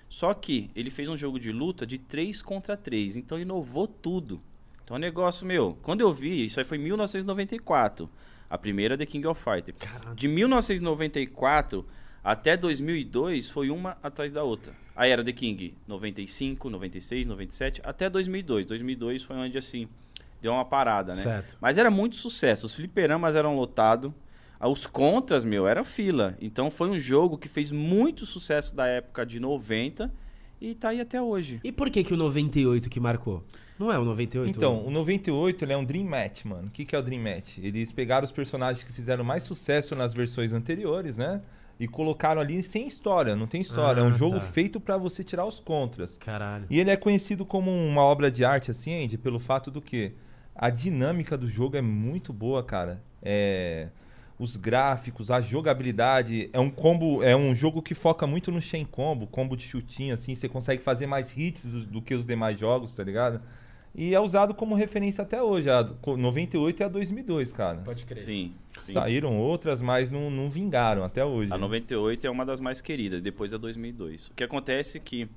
Só 0.08 0.34
que 0.34 0.70
ele 0.76 0.90
fez 0.90 1.08
um 1.08 1.16
jogo 1.16 1.40
de 1.40 1.50
luta 1.50 1.86
de 1.86 1.98
3 1.98 2.42
contra 2.42 2.76
3. 2.76 3.16
Então 3.16 3.40
inovou 3.40 3.88
tudo. 3.88 4.40
Então, 4.84 4.96
o 4.96 5.00
negócio, 5.00 5.46
meu, 5.46 5.78
quando 5.82 6.02
eu 6.02 6.12
vi, 6.12 6.44
isso 6.44 6.60
aí 6.60 6.64
foi 6.66 6.76
em 6.76 6.82
1994. 6.82 8.10
A 8.50 8.58
primeira 8.58 8.98
The 8.98 9.06
King 9.06 9.26
of 9.26 9.42
Fighters. 9.42 9.76
De 10.14 10.28
1994 10.28 11.86
até 12.22 12.56
2002 12.56 13.50
foi 13.50 13.70
uma 13.70 13.96
atrás 14.02 14.30
da 14.32 14.42
outra. 14.42 14.72
Aí 14.94 15.10
era 15.10 15.24
The 15.24 15.32
King 15.32 15.74
95, 15.86 16.70
96, 16.70 17.26
97, 17.26 17.82
até 17.84 18.08
2002. 18.08 18.66
2002 18.66 19.22
foi 19.22 19.36
onde 19.36 19.58
assim 19.58 19.88
deu 20.40 20.52
uma 20.52 20.64
parada, 20.64 21.14
né? 21.14 21.22
Certo. 21.22 21.56
Mas 21.60 21.78
era 21.78 21.90
muito 21.90 22.16
sucesso. 22.16 22.66
Os 22.66 22.74
fliperamas 22.74 23.34
eram 23.34 23.56
lotados. 23.56 24.12
Os 24.60 24.86
contras, 24.86 25.44
meu, 25.44 25.66
era 25.66 25.82
fila. 25.82 26.36
Então 26.40 26.70
foi 26.70 26.88
um 26.90 26.98
jogo 26.98 27.36
que 27.36 27.48
fez 27.48 27.70
muito 27.70 28.26
sucesso 28.26 28.76
da 28.76 28.86
época 28.86 29.26
de 29.26 29.40
90 29.40 30.12
e 30.60 30.74
tá 30.76 30.90
aí 30.90 31.00
até 31.00 31.20
hoje. 31.20 31.60
E 31.64 31.72
por 31.72 31.90
que 31.90 32.04
que 32.04 32.14
o 32.14 32.16
98 32.16 32.88
que 32.88 33.00
marcou? 33.00 33.42
Não 33.76 33.90
é 33.90 33.98
o 33.98 34.04
98? 34.04 34.48
Então, 34.48 34.86
o 34.86 34.90
98 34.92 35.64
ele 35.64 35.72
é 35.72 35.76
um 35.76 35.84
Dream 35.84 36.04
Match, 36.04 36.44
mano. 36.44 36.68
O 36.68 36.70
que, 36.70 36.84
que 36.84 36.94
é 36.94 36.98
o 36.98 37.02
Dream 37.02 37.20
Match? 37.20 37.58
Eles 37.58 37.90
pegaram 37.90 38.24
os 38.24 38.30
personagens 38.30 38.84
que 38.84 38.92
fizeram 38.92 39.24
mais 39.24 39.42
sucesso 39.42 39.96
nas 39.96 40.14
versões 40.14 40.52
anteriores, 40.52 41.16
né? 41.16 41.42
E 41.82 41.88
colocaram 41.88 42.40
ali 42.40 42.62
sem 42.62 42.86
história, 42.86 43.34
não 43.34 43.48
tem 43.48 43.60
história. 43.60 44.00
é 44.00 44.04
Ah, 44.04 44.06
um 44.06 44.12
jogo 44.12 44.38
tá. 44.38 44.46
feito 44.46 44.78
pra 44.78 44.96
você 44.96 45.24
tirar 45.24 45.44
os 45.44 45.58
contras. 45.58 46.16
Caralho. 46.16 46.64
E 46.70 46.78
ele 46.78 46.90
é 46.90 46.96
conhecido 46.96 47.44
como 47.44 47.72
uma 47.72 48.02
obra 48.02 48.30
de 48.30 48.44
arte, 48.44 48.70
assim, 48.70 49.02
Andy, 49.04 49.18
pelo 49.18 49.40
fato 49.40 49.68
do 49.68 49.82
que 49.82 50.12
a 50.54 50.70
dinâmica 50.70 51.36
do 51.36 51.48
jogo 51.48 51.76
é 51.76 51.82
muito 51.82 52.32
boa, 52.32 52.62
cara. 52.62 53.02
É, 53.20 53.88
os 54.38 54.56
gráficos, 54.56 55.28
a 55.28 55.40
jogabilidade, 55.40 56.48
é 56.52 56.60
um 56.60 56.70
combo, 56.70 57.20
é 57.20 57.34
um 57.34 57.52
jogo 57.52 57.82
que 57.82 57.94
foca 57.96 58.28
muito 58.28 58.52
no 58.52 58.60
chain 58.62 58.84
combo, 58.84 59.26
combo 59.26 59.56
de 59.56 59.64
chutinho, 59.64 60.14
assim, 60.14 60.36
você 60.36 60.48
consegue 60.48 60.82
fazer 60.82 61.06
mais 61.08 61.36
hits 61.36 61.66
do, 61.66 61.80
do 61.86 62.00
que 62.00 62.14
os 62.14 62.24
demais 62.24 62.58
jogos, 62.60 62.94
tá 62.94 63.02
ligado? 63.02 63.40
E 63.94 64.14
é 64.14 64.20
usado 64.20 64.54
como 64.54 64.74
referência 64.74 65.22
até 65.22 65.42
hoje, 65.42 65.68
a 65.68 65.84
co- 65.84 66.16
98 66.16 66.80
e 66.80 66.84
a 66.84 66.88
2002, 66.88 67.52
cara. 67.52 67.78
Pode 67.84 68.06
crer. 68.06 68.18
Sim. 68.20 68.52
sim. 68.80 68.92
Saíram 68.94 69.38
outras, 69.38 69.82
mas 69.82 70.10
não, 70.10 70.30
não 70.30 70.48
vingaram 70.48 71.04
até 71.04 71.22
hoje. 71.24 71.52
A 71.52 71.58
98 71.58 72.26
é 72.26 72.30
uma 72.30 72.46
das 72.46 72.58
mais 72.58 72.80
queridas, 72.80 73.20
depois 73.20 73.50
da 73.50 73.58
2002. 73.58 74.28
O 74.28 74.34
que 74.34 74.42
acontece 74.44 74.96
é 74.96 75.00
que 75.00 75.28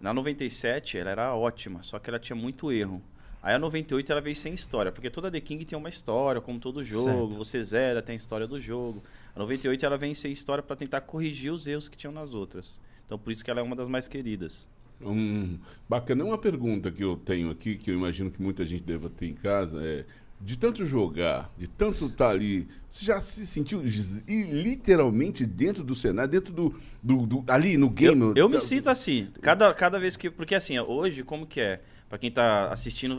na 0.00 0.14
97 0.14 0.98
ela 0.98 1.10
era 1.10 1.34
ótima, 1.34 1.82
só 1.82 1.98
que 1.98 2.08
ela 2.08 2.18
tinha 2.20 2.36
muito 2.36 2.70
erro. 2.70 3.02
Aí 3.42 3.54
a 3.54 3.58
98 3.58 4.12
ela 4.12 4.20
veio 4.20 4.36
sem 4.36 4.52
história, 4.54 4.92
porque 4.92 5.10
toda 5.10 5.30
The 5.30 5.40
King 5.40 5.64
tem 5.64 5.76
uma 5.76 5.88
história, 5.88 6.40
como 6.40 6.60
todo 6.60 6.84
jogo, 6.84 7.10
Certo. 7.30 7.36
você 7.38 7.62
zera, 7.64 8.00
tem 8.02 8.12
a 8.12 8.16
história 8.16 8.46
do 8.46 8.60
jogo. 8.60 9.02
A 9.34 9.38
98 9.40 9.84
ela 9.84 9.96
vem 9.96 10.14
sem 10.14 10.30
história 10.30 10.62
para 10.62 10.76
tentar 10.76 11.00
corrigir 11.00 11.50
os 11.52 11.66
erros 11.66 11.88
que 11.88 11.96
tinham 11.96 12.12
nas 12.12 12.34
outras. 12.34 12.78
Então 13.04 13.18
por 13.18 13.32
isso 13.32 13.44
que 13.44 13.50
ela 13.50 13.58
é 13.58 13.62
uma 13.62 13.74
das 13.74 13.88
mais 13.88 14.06
queridas. 14.06 14.68
Hum, 15.02 15.58
bacana. 15.88 16.24
Uma 16.24 16.38
pergunta 16.38 16.90
que 16.90 17.02
eu 17.02 17.16
tenho 17.16 17.50
aqui, 17.50 17.76
que 17.76 17.90
eu 17.90 17.94
imagino 17.94 18.30
que 18.30 18.40
muita 18.42 18.64
gente 18.64 18.82
deva 18.82 19.08
ter 19.08 19.26
em 19.28 19.34
casa, 19.34 19.82
é: 19.84 20.04
de 20.40 20.56
tanto 20.58 20.84
jogar, 20.84 21.50
de 21.58 21.68
tanto 21.68 22.06
estar 22.06 22.30
ali, 22.30 22.66
você 22.88 23.04
já 23.06 23.20
se 23.20 23.46
sentiu 23.46 23.82
literalmente 24.26 25.46
dentro 25.46 25.82
do 25.82 25.94
cenário, 25.94 26.30
dentro 26.30 26.52
do. 26.52 26.74
do- 27.02 27.26
do- 27.26 27.44
ali 27.48 27.76
no 27.76 27.88
game? 27.88 28.20
Eu, 28.20 28.34
eu 28.36 28.48
me 28.48 28.60
sinto 28.60 28.90
assim, 28.90 29.28
cada, 29.40 29.72
cada 29.74 29.98
vez 29.98 30.16
que. 30.16 30.30
Porque 30.30 30.54
assim, 30.54 30.78
hoje, 30.78 31.22
como 31.22 31.46
que 31.46 31.60
é? 31.60 31.80
Pra 32.08 32.18
quem 32.18 32.30
tá 32.30 32.68
assistindo, 32.72 33.16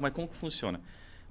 mas 0.00 0.12
como 0.12 0.28
que 0.28 0.36
funciona? 0.36 0.80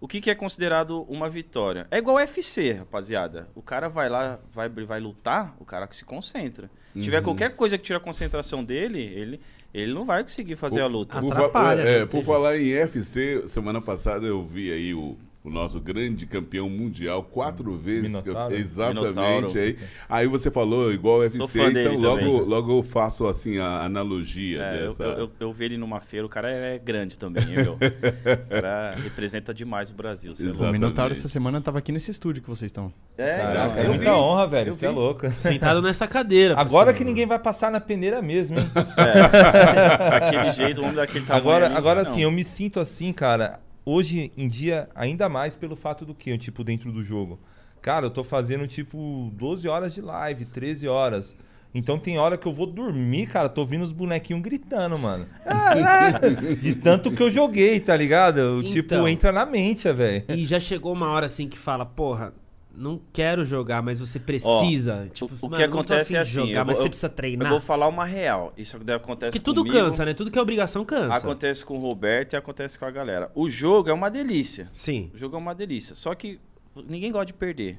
O 0.02 0.08
que, 0.08 0.22
que 0.22 0.30
é 0.30 0.36
considerado 0.36 1.02
uma 1.10 1.30
vitória? 1.30 1.86
É 1.92 1.98
igual 1.98 2.18
UFC, 2.18 2.72
rapaziada. 2.72 3.50
O 3.54 3.62
cara 3.62 3.90
vai 3.90 4.08
lá, 4.10 4.40
vai, 4.54 4.70
vai 4.70 5.00
lutar, 5.00 5.56
o 5.60 5.66
cara 5.66 5.88
que 5.88 5.96
se 5.96 6.06
concentra. 6.06 6.70
Se 6.94 6.98
Uhum. 6.98 7.04
tiver 7.04 7.22
qualquer 7.22 7.56
coisa 7.56 7.78
que 7.78 7.84
tire 7.84 7.98
a 7.98 8.00
concentração 8.00 8.64
dele, 8.64 9.00
ele, 9.00 9.40
ele 9.74 9.94
não 9.94 10.04
vai 10.04 10.24
conseguir 10.24 10.56
fazer 10.56 10.82
a 10.82 10.88
luta. 10.88 11.20
Por, 11.20 11.36
né? 11.76 12.00
é, 12.00 12.06
por 12.06 12.24
falar 12.24 12.58
em 12.58 12.74
UFC, 12.74 13.48
semana 13.48 13.82
passada 13.82 14.26
eu 14.26 14.44
vi 14.44 14.72
aí 14.72 14.94
o, 14.94 15.18
o 15.50 15.54
nosso 15.54 15.80
grande 15.80 16.26
campeão 16.26 16.70
mundial, 16.70 17.24
quatro 17.24 17.76
vezes. 17.76 18.10
Minotauro. 18.12 18.56
Exatamente. 18.56 19.00
Minotauro. 19.02 19.60
Aí, 19.60 19.78
aí 20.08 20.28
você 20.28 20.52
falou 20.52 20.94
igual 20.94 21.20
UFC, 21.20 21.38
então 21.62 21.96
logo, 21.98 22.20
também. 22.20 22.42
logo 22.46 22.78
eu 22.80 22.84
faço 22.84 23.26
assim 23.28 23.58
a 23.58 23.82
analogia 23.84 24.62
É, 24.62 24.78
eu, 24.82 24.88
dessa. 24.90 25.04
eu, 25.04 25.10
eu, 25.18 25.32
eu 25.40 25.52
vi 25.54 25.66
ele 25.66 25.78
numa 25.78 26.00
feira, 26.00 26.26
o 26.26 26.30
cara 26.30 26.50
é 26.52 26.78
grande 26.78 27.18
também? 27.18 27.44
O 27.44 28.50
cara 28.62 28.96
representa 29.04 29.54
demais 29.54 29.90
o 29.90 29.94
Brasil. 29.94 30.34
é. 30.40 30.64
O 30.64 30.72
Minotauro 30.72 31.12
essa 31.12 31.28
semana 31.28 31.60
tava 31.62 31.80
aqui 31.80 31.92
nesse 31.92 32.12
estúdio 32.12 32.42
que 32.44 32.50
vocês 32.50 32.70
estão. 32.70 32.94
É, 33.18 33.38
Caraca, 33.38 33.66
então, 33.72 33.78
é 33.78 33.86
eu 33.86 33.90
muita 33.90 34.04
vi. 34.04 34.10
honra, 34.12 34.48
velho. 34.48 34.74
Você 34.74 34.86
é 34.86 34.90
louco. 34.90 35.30
Sentado 35.32 35.82
nessa 35.82 36.08
cadeira. 36.08 36.56
Agora 36.58 36.94
que 36.94 37.04
ninguém 37.04 37.26
vai 37.26 37.40
passar 37.40 37.72
na 37.72 37.80
peneira 37.80 38.22
mesmo, 38.22 38.60
hein? 38.60 38.70
Daquele 40.10 40.52
jeito, 40.52 40.82
o 40.82 40.84
homem 40.84 40.96
daquele 40.96 41.26
tamanho. 41.26 41.42
agora, 41.44 41.66
ali, 41.68 41.76
agora 41.76 42.04
não. 42.04 42.12
sim, 42.12 42.22
eu 42.24 42.32
me 42.32 42.44
sinto 42.44 42.80
assim, 42.80 43.12
cara, 43.12 43.60
hoje 43.86 44.32
em 44.38 44.48
dia, 44.48 44.90
ainda 44.96 45.28
mais 45.30 45.56
pelo 45.56 45.76
fato 45.76 46.06
do 46.06 46.14
que, 46.14 46.38
tipo, 46.38 46.64
dentro 46.64 46.92
do 46.92 47.04
jogo. 47.04 47.40
Cara, 47.82 48.06
eu 48.06 48.10
tô 48.12 48.24
fazendo, 48.24 48.68
tipo, 48.68 49.32
12 49.36 49.68
horas 49.68 49.94
de 49.94 50.02
live, 50.02 50.46
13 50.46 50.88
horas. 50.88 51.38
Então 51.74 52.00
tem 52.00 52.18
hora 52.18 52.36
que 52.38 52.48
eu 52.48 52.54
vou 52.54 52.66
dormir, 52.66 53.28
cara, 53.28 53.48
tô 53.48 53.62
ouvindo 53.62 53.84
os 53.84 53.92
bonequinhos 53.92 54.42
gritando, 54.42 54.98
mano. 54.98 55.28
De 56.62 56.76
tanto 56.76 57.12
que 57.12 57.22
eu 57.22 57.30
joguei, 57.32 57.80
tá 57.80 57.96
ligado? 57.96 58.64
Tipo, 58.64 58.96
Então. 58.96 59.08
entra 59.08 59.32
na 59.32 59.46
mente, 59.46 59.92
velho. 59.94 60.24
E 60.30 60.46
já 60.46 60.60
chegou 60.60 60.92
uma 60.94 61.10
hora 61.12 61.28
assim 61.28 61.48
que 61.48 61.58
fala, 61.58 61.86
porra, 61.86 62.34
não 62.80 63.00
quero 63.12 63.44
jogar, 63.46 63.82
mas 63.82 64.00
você 64.00 64.20
precisa. 64.20 65.08
tipo, 65.14 65.26
o 65.26 65.38
que 65.38 65.50
mano, 65.50 65.58
não 65.64 65.70
tô 65.70 65.78
acontece 65.80 66.16
é 66.16 66.18
de 66.18 66.22
assim, 66.22 66.48
jogar, 66.48 66.62
eu 66.62 66.66
mas 66.66 66.78
você 66.78 66.88
precisa 66.90 67.08
Eu 67.08 67.12
treinar. 67.12 67.50
vou 67.50 67.60
falar 67.60 67.88
uma 67.88 68.06
real. 68.06 68.54
Isso 68.58 68.78
acontece 68.78 69.32
Porque 69.32 69.40
tudo 69.40 69.62
comigo, 69.64 69.78
cansa, 69.78 70.06
né? 70.06 70.14
Tudo 70.14 70.32
que 70.32 70.40
é 70.40 70.42
obrigação 70.42 70.86
cansa. 70.86 71.18
Acontece 71.18 71.66
com 71.66 71.78
o 71.78 71.80
Roberto 71.82 72.34
e 72.34 72.38
acontece 72.38 72.80
com 72.80 72.86
a 72.86 72.92
galera. 72.92 73.30
O 73.36 73.50
jogo 73.50 73.90
é 73.90 73.94
uma 73.94 74.10
delícia. 74.10 74.70
Sim. 74.72 75.12
O 75.14 75.18
jogo 75.18 75.36
é 75.36 75.40
uma 75.40 75.54
delícia. 75.54 75.94
Só 75.94 76.16
que 76.16 76.40
ninguém 76.88 77.12
gosta 77.12 77.28
de 77.28 77.34
perder. 77.34 77.78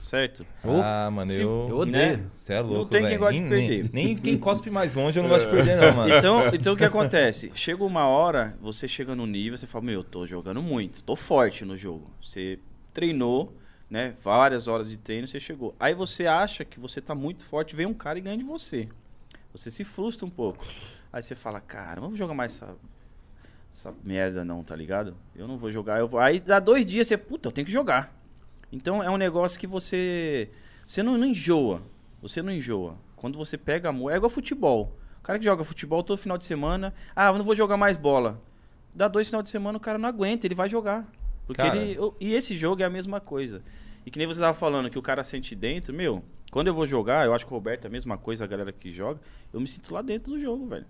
Certo? 0.00 0.44
Ah, 0.62 1.10
mano, 1.10 1.30
Se- 1.30 1.40
eu... 1.40 1.66
Eu 1.70 1.76
odeio. 1.78 2.18
Né? 2.18 2.24
Você 2.36 2.52
é 2.52 2.60
louco, 2.60 2.90
tem 2.90 3.00
quem 3.00 3.08
velho. 3.10 3.20
goste 3.20 3.42
de 3.42 3.48
perder. 3.48 3.90
Nem, 3.90 4.04
nem 4.08 4.16
quem 4.16 4.36
cospe 4.36 4.68
mais 4.70 4.94
longe 4.94 5.18
eu 5.18 5.22
não 5.22 5.30
gosto 5.32 5.46
de 5.46 5.50
perder, 5.50 5.76
não, 5.78 5.96
mano. 5.96 6.14
Então, 6.14 6.48
então 6.52 6.74
o 6.74 6.76
que 6.76 6.84
acontece? 6.84 7.50
Chega 7.54 7.82
uma 7.82 8.06
hora, 8.06 8.54
você 8.60 8.86
chega 8.86 9.14
no 9.14 9.24
nível, 9.26 9.56
você 9.56 9.66
fala, 9.66 9.84
meu, 9.86 10.00
eu 10.00 10.04
tô 10.04 10.26
jogando 10.26 10.60
muito, 10.60 11.02
tô 11.02 11.16
forte 11.16 11.64
no 11.64 11.74
jogo. 11.74 12.10
Você 12.22 12.58
treinou, 12.92 13.54
né? 13.94 14.12
Várias 14.24 14.66
horas 14.66 14.90
de 14.90 14.96
treino, 14.96 15.24
você 15.24 15.38
chegou. 15.38 15.72
Aí 15.78 15.94
você 15.94 16.26
acha 16.26 16.64
que 16.64 16.80
você 16.80 17.00
tá 17.00 17.14
muito 17.14 17.44
forte, 17.44 17.76
vem 17.76 17.86
um 17.86 17.94
cara 17.94 18.18
e 18.18 18.22
ganha 18.22 18.36
de 18.36 18.42
você. 18.42 18.88
Você 19.52 19.70
se 19.70 19.84
frustra 19.84 20.26
um 20.26 20.30
pouco. 20.30 20.64
Aí 21.12 21.22
você 21.22 21.36
fala, 21.36 21.60
cara, 21.60 22.00
não 22.00 22.08
vou 22.08 22.16
jogar 22.16 22.34
mais 22.34 22.56
essa, 22.56 22.74
essa 23.72 23.94
merda 24.02 24.44
não, 24.44 24.64
tá 24.64 24.74
ligado? 24.74 25.14
Eu 25.32 25.46
não 25.46 25.56
vou 25.56 25.70
jogar, 25.70 26.00
eu 26.00 26.08
vou. 26.08 26.18
Aí 26.18 26.40
dá 26.40 26.58
dois 26.58 26.84
dias, 26.84 27.06
você, 27.06 27.16
puta, 27.16 27.46
eu 27.46 27.52
tenho 27.52 27.64
que 27.64 27.70
jogar. 27.70 28.12
Então 28.72 29.00
é 29.00 29.08
um 29.08 29.16
negócio 29.16 29.60
que 29.60 29.66
você. 29.66 30.50
Você 30.84 31.00
não, 31.00 31.16
não 31.16 31.26
enjoa. 31.28 31.80
Você 32.20 32.42
não 32.42 32.52
enjoa. 32.52 32.96
Quando 33.14 33.38
você 33.38 33.56
pega 33.56 33.90
amor. 33.90 34.10
É 34.10 34.16
igual 34.16 34.28
futebol. 34.28 34.98
O 35.20 35.22
cara 35.22 35.38
que 35.38 35.44
joga 35.44 35.62
futebol 35.62 36.02
todo 36.02 36.18
final 36.18 36.36
de 36.36 36.44
semana. 36.46 36.92
Ah, 37.14 37.26
eu 37.26 37.38
não 37.38 37.44
vou 37.44 37.54
jogar 37.54 37.76
mais 37.76 37.96
bola. 37.96 38.42
Dá 38.92 39.06
dois 39.06 39.28
final 39.28 39.40
de 39.40 39.50
semana, 39.50 39.78
o 39.78 39.80
cara 39.80 39.98
não 39.98 40.08
aguenta, 40.08 40.48
ele 40.48 40.54
vai 40.56 40.68
jogar. 40.68 41.06
Porque 41.46 41.62
Cara. 41.62 41.76
ele. 41.76 41.96
E 42.20 42.32
esse 42.34 42.56
jogo 42.56 42.82
é 42.82 42.84
a 42.84 42.90
mesma 42.90 43.20
coisa. 43.20 43.62
E 44.06 44.10
que 44.10 44.18
nem 44.18 44.26
você 44.26 44.40
tava 44.40 44.54
falando 44.54 44.90
que 44.90 44.98
o 44.98 45.02
cara 45.02 45.24
sente 45.24 45.54
dentro, 45.54 45.94
meu. 45.94 46.22
Quando 46.50 46.68
eu 46.68 46.74
vou 46.74 46.86
jogar, 46.86 47.26
eu 47.26 47.34
acho 47.34 47.46
que 47.46 47.52
o 47.52 47.56
Roberto 47.56 47.84
é 47.84 47.88
a 47.88 47.90
mesma 47.90 48.16
coisa, 48.16 48.44
a 48.44 48.46
galera 48.46 48.72
que 48.72 48.90
joga. 48.90 49.20
Eu 49.52 49.60
me 49.60 49.66
sinto 49.66 49.92
lá 49.92 50.02
dentro 50.02 50.32
do 50.32 50.40
jogo, 50.40 50.66
velho. 50.66 50.86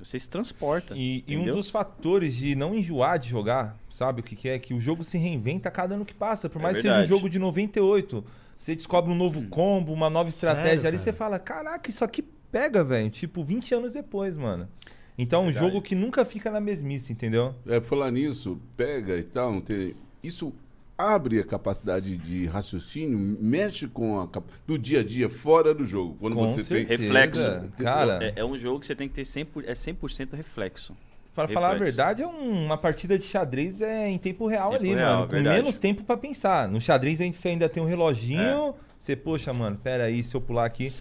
Você 0.00 0.18
se 0.18 0.28
transporta. 0.28 0.94
E, 0.96 1.22
e 1.28 1.36
um 1.36 1.44
dos 1.44 1.70
fatores 1.70 2.34
de 2.34 2.56
não 2.56 2.74
enjoar 2.74 3.18
de 3.18 3.28
jogar, 3.28 3.78
sabe 3.88 4.20
o 4.20 4.24
que, 4.24 4.34
que 4.34 4.48
é? 4.48 4.58
Que 4.58 4.74
o 4.74 4.80
jogo 4.80 5.04
se 5.04 5.16
reinventa 5.18 5.68
a 5.68 5.72
cada 5.72 5.94
ano 5.94 6.04
que 6.04 6.14
passa. 6.14 6.48
Por 6.48 6.58
É 6.58 6.62
mais 6.62 6.76
que 6.76 6.82
seja 6.82 7.00
um 7.00 7.04
jogo 7.06 7.28
de 7.28 7.38
98, 7.38 8.24
você 8.56 8.74
descobre 8.74 9.12
um 9.12 9.14
novo 9.14 9.48
combo, 9.48 9.92
uma 9.92 10.08
nova 10.10 10.30
Sério, 10.30 10.56
estratégia 10.56 10.88
ali, 10.88 10.96
cara? 10.96 10.98
você 10.98 11.12
fala, 11.12 11.38
caraca, 11.38 11.90
isso 11.90 12.04
aqui 12.04 12.22
pega, 12.50 12.82
velho. 12.82 13.10
Tipo, 13.10 13.44
20 13.44 13.74
anos 13.74 13.92
depois, 13.92 14.36
mano. 14.36 14.68
Então 15.16 15.40
é 15.40 15.42
um 15.42 15.46
Verdade. 15.52 15.66
jogo 15.66 15.82
que 15.82 15.94
nunca 15.94 16.24
fica 16.24 16.50
na 16.50 16.58
mesmice, 16.60 17.12
entendeu? 17.12 17.54
É, 17.66 17.80
falar 17.80 18.10
nisso, 18.10 18.58
pega 18.76 19.16
e 19.18 19.22
tal, 19.22 19.52
não 19.52 19.60
tem... 19.60 19.94
isso 20.22 20.52
abre 20.96 21.40
a 21.40 21.44
capacidade 21.44 22.16
de 22.16 22.46
raciocínio, 22.46 23.18
mexe 23.18 23.88
com 23.88 24.20
a 24.20 24.28
do 24.66 24.78
dia 24.78 25.00
a 25.00 25.04
dia, 25.04 25.28
fora 25.28 25.74
do 25.74 25.84
jogo. 25.84 26.16
Quando 26.20 26.34
Com 26.36 26.46
você 26.48 26.56
tem... 26.58 26.86
certeza. 26.86 27.02
Reflexo. 27.02 27.72
Cara, 27.78 28.18
É, 28.22 28.32
é 28.36 28.44
um 28.44 28.56
jogo 28.56 28.80
que 28.80 28.86
você 28.86 28.94
tem 28.94 29.08
que 29.08 29.14
ter 29.14 29.22
100%, 29.24 29.46
por- 29.46 29.64
é 29.64 29.74
100% 29.74 30.34
reflexo. 30.34 30.94
Pra 31.34 31.48
falar 31.48 31.70
a 31.70 31.74
verdade, 31.78 32.22
é 32.22 32.26
um- 32.26 32.66
uma 32.66 32.76
partida 32.76 33.18
de 33.18 33.24
xadrez 33.24 33.80
é 33.80 34.06
em 34.06 34.18
tempo 34.18 34.46
real 34.46 34.70
Tempo 34.72 34.82
ali, 34.82 34.94
real, 34.94 35.14
mano. 35.14 35.26
Com 35.26 35.32
verdade. 35.32 35.56
menos 35.56 35.78
tempo 35.78 36.04
pra 36.04 36.16
pensar. 36.16 36.68
No 36.68 36.78
xadrez 36.78 37.20
a 37.20 37.24
gente 37.24 37.38
você 37.38 37.48
ainda 37.48 37.68
tem 37.70 37.82
um 37.82 37.86
É. 37.86 37.88
reloginho. 37.90 38.74
Você, 38.98 39.16
poxa, 39.16 39.52
mano, 39.52 39.76
pera 39.82 40.04
aí, 40.04 40.22
se 40.22 40.34
eu 40.36 40.40
pular 40.42 40.66
aqui. 40.66 40.92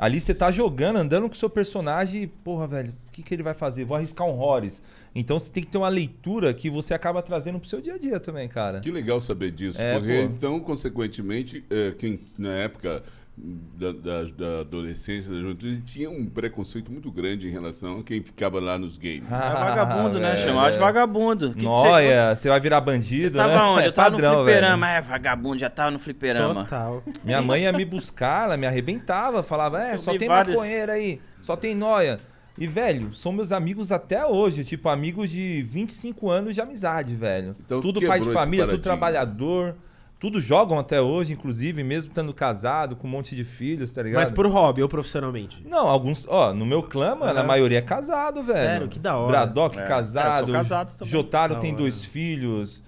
Ali 0.00 0.18
você 0.18 0.32
tá 0.32 0.50
jogando, 0.50 0.96
andando 0.96 1.28
com 1.28 1.34
o 1.34 1.36
seu 1.36 1.50
personagem, 1.50 2.22
e, 2.22 2.26
porra, 2.26 2.66
velho, 2.66 2.94
o 3.08 3.12
que, 3.12 3.22
que 3.22 3.34
ele 3.34 3.42
vai 3.42 3.52
fazer? 3.52 3.84
Vou 3.84 3.98
arriscar 3.98 4.26
um 4.26 4.40
Horus. 4.40 4.82
Então 5.14 5.38
você 5.38 5.52
tem 5.52 5.62
que 5.62 5.68
ter 5.70 5.76
uma 5.76 5.90
leitura 5.90 6.54
que 6.54 6.70
você 6.70 6.94
acaba 6.94 7.20
trazendo 7.20 7.60
pro 7.60 7.68
seu 7.68 7.82
dia 7.82 7.96
a 7.96 7.98
dia 7.98 8.18
também, 8.18 8.48
cara. 8.48 8.80
Que 8.80 8.90
legal 8.90 9.20
saber 9.20 9.50
disso, 9.50 9.78
É, 9.78 9.98
porque 9.98 10.16
pô. 10.16 10.22
então, 10.22 10.58
consequentemente, 10.60 11.62
é, 11.68 11.92
quem 11.98 12.18
na 12.38 12.54
época 12.54 13.02
da, 13.42 13.92
da- 13.92 14.24
da 14.24 14.60
adolescência, 14.60 15.32
da 15.32 15.38
juventude, 15.40 15.80
tinha 15.82 16.10
um 16.10 16.26
preconceito 16.26 16.92
muito 16.92 17.10
grande 17.10 17.48
em 17.48 17.50
relação 17.50 18.00
a 18.00 18.02
quem 18.02 18.22
ficava 18.22 18.60
lá 18.60 18.78
nos 18.78 18.98
games. 18.98 19.22
É 19.24 19.28
vagabundo, 19.34 20.18
né? 20.18 20.32
velho, 20.32 20.38
Chamava 20.42 20.70
de 20.70 20.76
é. 20.76 20.80
vagabundo. 20.80 21.48
Que 21.50 21.60
que 21.60 21.64
Noia, 21.64 22.34
você 22.36 22.48
vai 22.48 22.60
virar 22.60 22.80
Você 22.80 22.84
bandido, 22.86 23.36
tava 23.38 23.54
né? 23.54 23.60
onde? 23.62 23.82
É 23.84 23.86
Eu 23.88 23.92
tava 23.92 24.10
padrão, 24.10 24.30
no 24.38 24.44
velho. 24.44 24.56
fliperama. 24.58 24.90
É, 24.90 25.00
vagabundo, 25.00 25.58
já 25.58 25.70
tava 25.70 25.90
no 25.90 25.98
fliperama. 25.98 26.64
Total. 26.64 27.02
Minha 27.24 27.40
mãe 27.42 27.62
ia 27.62 27.72
me 27.72 27.84
buscar, 27.84 28.44
ela 28.44 28.56
me 28.56 28.66
arrebentava, 28.66 29.42
falava, 29.42 29.82
é, 29.82 29.94
Eu 29.94 29.98
só 29.98 30.16
tem 30.16 30.28
vários- 30.28 30.54
maconheiro 30.56 30.92
aí, 30.92 31.20
só 31.40 31.56
tem 31.56 31.74
noia. 31.74 32.20
E, 32.58 32.66
velho, 32.66 33.14
são 33.14 33.32
meus 33.32 33.52
amigos 33.52 33.90
até 33.90 34.26
hoje, 34.26 34.64
tipo, 34.64 34.88
amigos 34.90 35.30
de 35.30 35.62
25 35.62 36.28
anos 36.28 36.54
de 36.54 36.60
amizade, 36.60 37.14
velho. 37.16 37.56
Então, 37.64 37.80
tudo 37.80 38.04
pai 38.06 38.20
de 38.20 38.30
família, 38.32 38.66
tudo 38.66 38.82
trabalhador, 38.82 39.74
tudo 40.20 40.38
jogam 40.38 40.78
até 40.78 41.00
hoje, 41.00 41.32
inclusive, 41.32 41.82
mesmo 41.82 42.10
estando 42.10 42.34
casado, 42.34 42.94
com 42.94 43.08
um 43.08 43.10
monte 43.10 43.34
de 43.34 43.42
filhos, 43.42 43.90
tá 43.90 44.02
ligado? 44.02 44.20
Mas 44.20 44.30
por 44.30 44.46
hobby 44.46 44.82
ou 44.82 44.88
profissionalmente? 44.88 45.66
Não, 45.66 45.88
alguns, 45.88 46.26
ó, 46.28 46.52
no 46.52 46.66
meu 46.66 46.82
clã, 46.82 47.14
mano, 47.14 47.32
a 47.32 47.40
Aham. 47.40 47.46
maioria 47.46 47.78
é 47.78 47.82
casado, 47.82 48.42
velho. 48.42 48.58
Sério? 48.58 48.88
Que 48.88 48.98
da 48.98 49.16
hora. 49.16 49.28
Braddock 49.32 49.78
É. 49.78 49.80
É, 49.80 49.84
eu 49.84 49.88
casado, 49.88 50.44
sou 50.44 50.54
casado 50.54 50.96
também. 50.98 51.10
Jotaro 51.10 51.54
Da 51.54 51.60
tem 51.60 51.70
hora. 51.70 51.78
dois 51.78 52.04
filhos. 52.04 52.82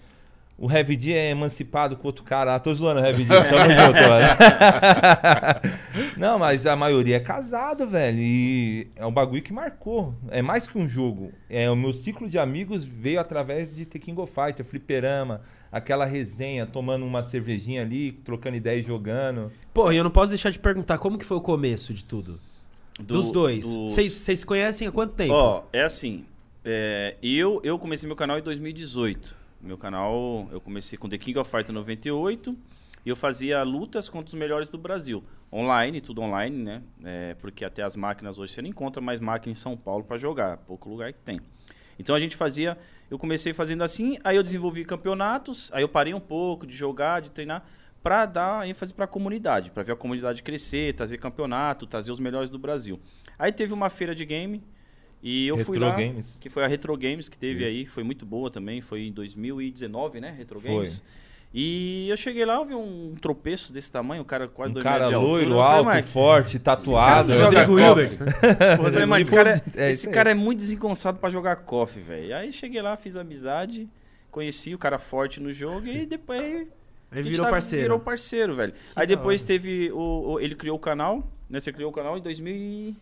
O 0.59 0.71
Heavy 0.71 0.97
D 0.97 1.13
é 1.13 1.31
emancipado 1.31 1.97
com 1.97 2.07
outro 2.07 2.23
cara. 2.23 2.55
Ah, 2.55 2.61
tô 2.61 2.73
zoando 2.73 3.01
o 3.01 3.05
Heavy 3.05 3.25
D. 3.25 3.29
Tamo 3.35 3.71
junto, 3.75 4.01
mano. 4.09 4.27
Não, 6.17 6.39
mas 6.39 6.67
a 6.67 6.77
maioria 6.77 7.17
é 7.17 7.21
casado, 7.21 7.87
velho. 7.87 8.19
E 8.21 8.87
é 8.97 9.05
um 9.05 9.13
bagulho 9.13 9.43
que 9.43 9.53
marcou. 9.53 10.15
É 10.31 10.41
mais 10.41 10.67
que 10.69 10.79
um 10.79 10.89
jogo. 10.89 11.33
É, 11.51 11.69
o 11.71 11.77
meu 11.77 11.93
ciclo 11.93 12.29
de 12.29 12.39
amigos 12.39 12.85
veio 12.85 13.21
através 13.21 13.75
de 13.75 13.85
The 13.85 13.99
King 13.99 14.21
of 14.21 14.33
Fighter, 14.33 14.65
fliperama, 14.65 15.41
aquela 15.71 16.05
resenha, 16.05 16.65
tomando 16.67 17.05
uma 17.05 17.23
cervejinha 17.23 17.83
ali, 17.83 18.13
trocando 18.13 18.57
ideia 18.57 18.79
e 18.79 18.83
jogando. 18.83 19.51
Pô, 19.75 19.91
e 19.91 19.97
eu 19.97 20.05
não 20.05 20.11
posso 20.11 20.29
deixar 20.31 20.51
de 20.51 20.59
perguntar 20.59 20.99
como 20.99 21.19
que 21.19 21.25
foi 21.25 21.37
o 21.37 21.41
começo 21.41 21.93
de 21.93 22.05
tudo. 22.05 22.39
Do- 22.99 23.15
Dos 23.15 23.33
dois. 23.33 23.65
dos- 23.65 23.93
Vocês 23.93 24.13
vocês 24.13 24.39
se 24.41 24.47
conhecem 24.47 24.87
há 24.87 24.93
quanto 24.93 25.15
tempo? 25.15 25.33
Ó, 25.33 25.65
é 25.73 25.83
assim. 25.83 26.25
é, 26.65 27.17
eu, 27.23 27.61
eu 27.65 27.79
comecei 27.79 28.07
meu 28.07 28.15
canal 28.15 28.39
em 28.39 28.43
2018. 28.43 29.42
Meu 29.63 29.79
canal, 29.79 30.49
eu 30.51 30.61
comecei 30.61 30.99
com 30.99 31.09
The 31.09 31.17
King 31.17 31.39
of 31.39 31.49
Fighters 31.49 31.73
98 31.73 32.59
e 33.07 33.09
eu 33.09 33.15
fazia 33.15 33.63
lutas 33.63 34.09
contra 34.09 34.27
os 34.27 34.35
melhores 34.35 34.69
do 34.71 34.77
Brasil. 34.77 35.23
Online, 35.53 36.01
tudo 36.01 36.21
online, 36.21 36.57
né? 36.57 36.83
É, 37.05 37.35
porque 37.37 37.65
até 37.65 37.85
as 37.85 37.95
máquinas 37.95 38.39
hoje 38.39 38.53
você 38.53 38.61
não 38.61 38.69
encontra 38.69 39.01
mais 39.01 39.21
máquina 39.21 39.53
em 39.53 39.55
São 39.55 39.77
Paulo 39.77 40.03
para 40.03 40.19
jogar. 40.19 40.57
Pouco 40.57 40.89
lugar 40.89 41.13
que 41.13 41.21
tem. 41.21 41.41
Então 41.97 42.13
a 42.13 42.19
gente 42.19 42.35
fazia. 42.35 42.77
Eu 43.09 43.17
comecei 43.21 43.53
fazendo 43.53 43.85
assim, 43.85 44.19
aí 44.25 44.35
eu 44.35 44.43
desenvolvi 44.43 44.85
campeonatos, 44.85 45.71
aí 45.73 45.85
eu 45.85 45.89
parei 45.89 46.13
um 46.13 46.21
pouco 46.21 46.67
de 46.67 46.75
jogar, 46.75 47.21
de 47.21 47.31
treinar, 47.31 47.65
para 48.03 48.27
dar 48.27 48.67
ênfase 48.67 48.93
para 48.93 49.05
a 49.05 49.09
comunidade, 49.09 49.71
para 49.71 49.85
ver 49.85 49.93
a 49.93 49.97
comunidade 49.97 50.43
crescer, 50.43 50.93
trazer 50.93 51.19
campeonato, 51.19 51.87
trazer 51.87 52.11
os 52.11 52.19
melhores 52.19 52.51
do 52.51 52.59
Brasil. 52.59 52.99
Aí 53.39 53.53
teve 53.53 53.73
uma 53.73 53.89
feira 53.89 54.13
de 54.13 54.25
game 54.25 54.61
e 55.23 55.47
eu 55.49 55.57
fui 55.59 55.79
Retro 55.79 55.81
lá, 55.89 55.97
Games. 55.97 56.37
que 56.41 56.51
foi 56.51 56.65
a 56.65 56.67
Retro 56.67 56.97
Games 56.97 57.29
que 57.29 57.39
teve 57.39 57.61
Isso. 57.65 57.69
aí, 57.71 57.85
foi 57.87 58.03
muito 58.03 58.27
boa 58.27 58.51
também, 58.51 58.81
foi 58.81 59.03
em 59.07 59.13
2019, 59.13 60.21
né, 60.21 60.35
Retro 60.37 60.61
Foi. 60.61 60.71
Games. 60.71 61.03
E 61.55 62.09
eu 62.09 62.17
cheguei 62.17 62.47
lá, 62.47 62.55
eu 62.55 62.65
vi 62.65 62.75
um 62.75 63.15
tropeço 63.21 63.75
desse 63.75 63.93
tamanho, 63.93 64.23
um 64.23 64.25
cara 64.25 64.49
quase 64.49 64.71
Um 64.71 64.73
dois 64.75 64.83
cara 64.83 65.05
metros 65.05 65.11
de 65.11 65.15
altura. 65.17 65.33
loiro, 65.33 65.51
Eu 65.51 65.57
falei, 65.59 65.77
alto, 65.77 65.85
"Mas 65.85 66.07
forte, 66.11 66.59
tatuado. 66.59 67.31
esse 67.33 67.39
cara 67.43 67.51
joga 67.51 67.65
Rodrigo 67.67 67.95
golfe." 67.95 68.15
Hilbert. 68.15 68.29
eu 68.87 68.91
falei, 68.93 69.07
mas 69.07 69.21
esse 69.23 69.31
cara, 69.31 69.51
é 69.77 69.91
esse 69.91 69.99
isso 70.01 70.09
aí. 70.09 70.15
cara 70.15 70.31
é 70.31 70.35
muito 70.35 70.61
desengonçado 70.61 71.19
pra 71.19 71.29
jogar 71.29 71.57
KOF, 71.57 72.01
velho. 72.01 72.35
Aí 72.35 72.51
cheguei 72.51 72.81
lá, 72.81 72.97
fiz 72.97 73.17
amizade, 73.17 73.87
conheci 74.31 74.75
o 74.75 74.79
cara 74.79 74.99
forte 74.99 75.41
no 75.41 75.53
jogo 75.53 75.87
e 75.89 76.07
depois. 76.07 76.41
Aí 77.13 77.23
gente 77.23 77.33
virou 77.33 77.45
tá- 77.45 77.51
parceiro. 77.51 77.83
Virou 77.85 78.01
parceiro, 78.01 78.55
velho. 78.55 78.73
Aí 78.97 79.07
da 79.07 79.15
depois 79.15 79.43
hora. 79.43 79.47
teve 79.49 79.93
o, 79.93 80.33
o- 80.33 80.41
Ele 80.41 80.55
criou 80.55 80.77
o 80.79 80.81
canal, 80.81 81.31
né? 81.51 81.61
Você 81.61 81.71
criou 81.71 81.91
o 81.91 81.93
canal 81.93 82.17
em 82.17 82.23
2000 82.23 82.55
e- 82.55 82.97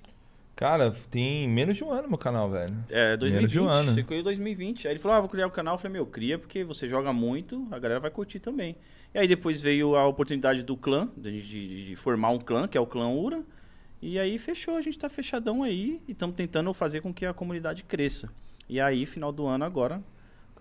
Cara, 0.56 0.92
tem 1.10 1.48
menos 1.48 1.76
de 1.76 1.82
um 1.84 1.90
ano 1.90 2.08
meu 2.08 2.18
canal, 2.18 2.50
velho. 2.50 2.74
é, 2.90 3.16
2020. 3.16 3.50
de 3.50 3.60
um 3.60 3.68
ano. 3.68 3.94
Você 3.94 4.02
criou 4.02 4.20
em 4.20 4.24
2020. 4.24 4.86
Aí 4.88 4.92
ele 4.92 5.00
falou: 5.00 5.16
Ah, 5.16 5.20
vou 5.20 5.28
criar 5.28 5.46
o 5.46 5.50
canal. 5.50 5.74
Eu 5.74 5.78
falei: 5.78 5.92
Meu, 5.94 6.06
cria 6.06 6.38
porque 6.38 6.62
você 6.64 6.86
joga 6.86 7.12
muito, 7.12 7.66
a 7.70 7.78
galera 7.78 7.98
vai 8.00 8.10
curtir 8.10 8.40
também. 8.40 8.76
E 9.14 9.18
aí 9.18 9.26
depois 9.26 9.60
veio 9.62 9.96
a 9.96 10.06
oportunidade 10.06 10.62
do 10.62 10.76
clã, 10.76 11.08
de, 11.16 11.40
de- 11.42 11.84
de 11.86 11.96
formar 11.96 12.28
um 12.30 12.38
clã, 12.38 12.68
que 12.68 12.76
é 12.76 12.80
o 12.80 12.86
clã 12.86 13.08
Ura. 13.08 13.42
E 14.02 14.18
aí 14.18 14.38
fechou, 14.38 14.76
a 14.76 14.80
gente 14.80 14.98
tá 14.98 15.08
fechadão 15.08 15.62
aí 15.62 16.00
e 16.06 16.12
estamos 16.12 16.36
tentando 16.36 16.72
fazer 16.74 17.00
com 17.00 17.12
que 17.12 17.24
a 17.26 17.32
comunidade 17.34 17.82
cresça. 17.82 18.30
E 18.68 18.80
aí, 18.80 19.04
final 19.06 19.32
do 19.32 19.46
ano 19.46 19.64
agora, 19.64 20.00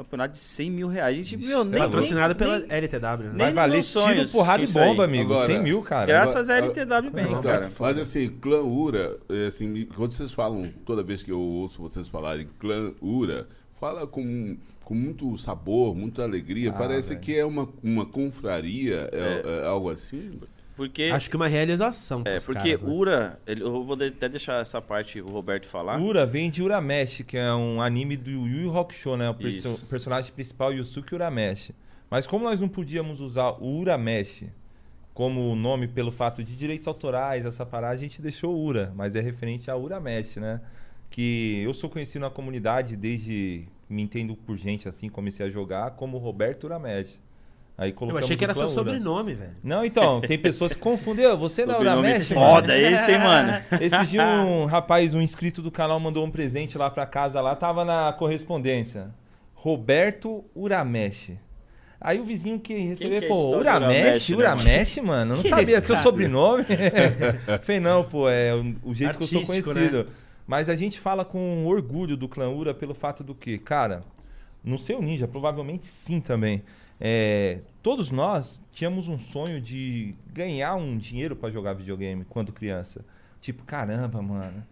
campeonato 0.03 0.33
de 0.33 0.39
100 0.39 0.71
mil 0.71 0.88
reais. 0.88 1.17
A 1.17 1.21
gente, 1.21 1.35
Ixi, 1.35 1.47
meu, 1.47 1.63
nem, 1.63 1.75
é 1.75 1.83
Patrocinado 1.83 2.27
nem- 2.29 2.35
pela 2.38 2.59
nem- 2.59 2.71
LTW, 2.71 3.23
né? 3.25 3.29
Nem 3.29 3.38
Vai 3.38 3.53
valer 3.53 3.71
tiro, 3.83 3.83
sonhos 3.88 4.31
porrada 4.31 4.62
e 4.62 4.63
isso 4.63 4.79
aí. 4.79 4.88
bomba, 4.88 5.03
amigo. 5.05 5.33
Agora, 5.33 5.45
100 5.53 5.62
mil, 5.63 5.81
cara. 5.81 6.05
Graças 6.05 6.49
à 6.49 6.57
Agora- 6.57 6.67
LTW 6.71 7.12
Bank, 7.12 7.29
Então, 7.29 7.41
cara. 7.41 7.71
mas 7.79 7.97
assim, 7.97 8.29
clã 8.41 8.62
Ura, 8.62 9.17
é, 9.29 9.45
assim, 9.47 9.85
quando 9.95 10.12
vocês 10.12 10.31
falam, 10.31 10.71
toda 10.85 11.03
vez 11.03 11.21
que 11.21 11.31
eu 11.31 11.39
ouço 11.39 11.81
vocês 11.81 12.07
falarem 12.07 12.47
clã 12.59 12.91
Ura, 13.01 13.47
fala 13.79 14.07
com, 14.07 14.57
com 14.83 14.93
muito 14.95 15.38
sabor, 15.38 15.93
muita 15.95 16.23
alegria. 16.23 16.69
Ah, 16.69 16.73
Parece 16.73 17.09
velho. 17.09 17.19
que 17.21 17.35
é 17.35 17.45
uma, 17.45 17.67
uma 17.83 18.05
confraria, 18.05 19.09
é, 19.12 19.62
é 19.63 19.67
algo 19.67 19.89
assim. 19.89 20.31
Porque, 20.79 21.09
Acho 21.13 21.29
que 21.29 21.35
uma 21.35 21.49
realização 21.49 22.21
é, 22.25 22.39
porque 22.39 22.53
caras, 22.53 22.81
né? 22.81 22.89
Ura, 22.89 23.39
ele- 23.45 23.61
eu 23.61 23.83
vou 23.83 23.97
até 24.01 24.29
deixar 24.29 24.61
essa 24.61 24.81
parte 24.81 25.19
o 25.19 25.27
Roberto 25.27 25.67
falar. 25.67 25.99
Ura 25.99 26.25
vem 26.25 26.49
de 26.49 26.63
Uramesh, 26.63 27.21
que 27.27 27.35
é 27.37 27.53
um 27.53 27.81
anime 27.81 28.15
do 28.15 28.29
Yu 28.29 28.47
Yu 28.47 28.77
Hakusho, 28.79 29.17
né? 29.17 29.29
O 29.29 29.33
perso- 29.33 29.85
personagem 29.87 30.31
principal, 30.31 30.71
Yusuke 30.71 31.13
Uramesh. 31.13 31.71
Mas 32.09 32.25
como 32.25 32.45
nós 32.45 32.61
não 32.61 32.69
podíamos 32.69 33.19
usar 33.19 33.61
o 33.61 33.77
Uramesh 33.77 34.45
como 35.13 35.53
nome 35.53 35.85
pelo 35.85 36.13
fato 36.13 36.41
de 36.41 36.55
direitos 36.55 36.87
autorais, 36.87 37.45
essa 37.45 37.65
parada, 37.65 37.93
a 37.93 37.97
gente 37.97 38.21
deixou 38.21 38.57
Ura, 38.57 38.93
mas 38.95 39.17
é 39.17 39.19
referente 39.19 39.69
a 39.69 39.75
Uramesh, 39.75 40.37
né? 40.37 40.61
Que 41.09 41.61
eu 41.61 41.73
sou 41.73 41.89
conhecido 41.89 42.21
na 42.21 42.29
comunidade 42.29 42.95
desde 42.95 43.65
me 43.89 44.01
entendo 44.01 44.33
por 44.33 44.55
gente 44.55 44.87
assim, 44.87 45.09
comecei 45.09 45.45
a 45.45 45.49
jogar 45.49 45.91
como 45.91 46.17
Roberto 46.19 46.63
Uramesh. 46.63 47.19
Aí 47.81 47.91
Eu 47.91 47.95
colocamos 47.95 48.25
achei 48.25 48.35
que 48.35 48.43
o 48.43 48.45
era 48.45 48.53
seu 48.53 48.65
Ura. 48.65 48.73
sobrenome, 48.73 49.33
velho. 49.35 49.51
Não, 49.63 49.85
então, 49.85 50.19
tem 50.19 50.37
pessoas 50.37 50.73
que 50.73 50.79
confundem. 50.81 51.25
"Ô, 51.27 51.37
Você 51.37 51.65
não 51.65 51.75
é 51.75 51.77
Sobrenome 51.77 52.07
Uramesh? 52.09 52.27
foda 52.27 52.77
esse, 52.77 53.11
hein, 53.13 53.19
mano? 53.19 53.53
Esse 53.79 54.05
dia 54.07 54.23
um 54.41 54.65
rapaz, 54.65 55.13
um 55.15 55.21
inscrito 55.21 55.61
do 55.61 55.71
canal, 55.71 55.97
mandou 55.97 56.25
um 56.25 56.29
presente 56.29 56.77
lá 56.77 56.89
pra 56.89 57.05
casa, 57.05 57.39
lá 57.39 57.55
tava 57.55 57.85
na 57.85 58.11
correspondência. 58.11 59.11
Roberto 59.55 60.43
Uramesh. 60.55 61.31
Aí 62.01 62.19
o 62.19 62.23
vizinho 62.23 62.59
que 62.59 62.73
recebeu 62.77 63.19
que 63.19 63.25
é 63.25 63.27
falou, 63.29 63.55
de 63.55 63.61
Uramesh? 63.61 64.29
Uramesh, 64.29 64.29
né, 64.29 64.35
Uramesh, 64.37 64.97
mano? 64.97 65.31
Eu 65.33 65.35
não 65.37 65.43
Que 65.43 65.49
sabia 65.49 65.81
seu 65.81 65.95
cara? 65.95 66.03
sobrenome. 66.03 66.65
Falei, 67.63 67.79
não, 67.81 68.03
pô, 68.03 68.29
é 68.29 68.53
o, 68.55 68.75
o 68.89 68.93
jeito 68.93 69.17
que 69.17 69.23
eu 69.23 69.27
sou 69.27 69.39
Artístico, 69.39 69.73
conhecido. 69.73 70.07
Mas 70.47 70.69
a 70.69 70.75
gente 70.75 70.99
fala 70.99 71.23
com 71.25 71.65
orgulho 71.65 72.15
do 72.17 72.27
clã 72.27 72.49
Ura 72.49 72.73
pelo 72.73 72.93
fato 72.93 73.23
do 73.23 73.35
que, 73.35 73.57
cara, 73.57 74.01
no 74.63 74.77
seu 74.77 75.01
ninja, 75.01 75.27
provavelmente 75.27 75.87
sim 75.87 76.19
também. 76.21 76.63
É, 76.99 77.59
todos 77.81 78.12
nós 78.12 78.62
tínhamos 78.71 79.07
um 79.07 79.17
sonho 79.17 79.62
de 79.62 80.13
ganhar 80.33 80.75
um 80.75 80.97
dinheiro 80.97 81.35
pra 81.35 81.49
jogar 81.49 81.73
videogame 81.73 82.25
quando 82.25 82.51
criança. 82.51 83.05
Tipo, 83.39 83.63
caramba, 83.63 84.21
mano. 84.21 84.65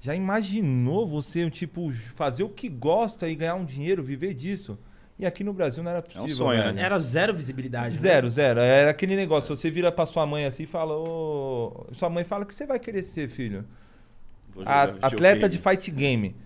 Já 0.00 0.14
imaginou 0.14 1.06
você, 1.06 1.48
tipo, 1.50 1.92
fazer 2.14 2.42
o 2.42 2.48
que 2.48 2.68
gosta 2.68 3.28
e 3.28 3.34
ganhar 3.34 3.54
um 3.54 3.64
dinheiro, 3.64 4.02
viver 4.02 4.34
disso? 4.34 4.78
E 5.18 5.26
aqui 5.26 5.42
no 5.42 5.52
Brasil 5.52 5.82
não 5.82 5.90
era 5.90 6.00
possível, 6.00 6.28
sonho, 6.28 6.62
velho. 6.62 6.74
né? 6.74 6.82
Era 6.82 6.96
zero 6.98 7.34
visibilidade. 7.34 7.96
né? 7.96 8.00
Zero, 8.00 8.30
zero. 8.30 8.60
Era 8.60 8.90
aquele 8.92 9.16
negócio, 9.16 9.54
você 9.56 9.68
vira 9.68 9.90
pra 9.90 10.06
sua 10.06 10.24
mãe 10.24 10.46
assim 10.46 10.62
e 10.62 10.66
fala, 10.66 10.94
ô... 10.96 11.86
Sua 11.92 12.08
mãe 12.08 12.22
fala, 12.22 12.44
o 12.44 12.46
que 12.46 12.54
você 12.54 12.66
vai 12.66 12.78
querer 12.78 13.02
ser, 13.02 13.28
filho? 13.28 13.64
A- 14.66 14.82
atleta 15.06 15.48
de 15.48 15.58
fight 15.58 15.90
game. 15.90 16.36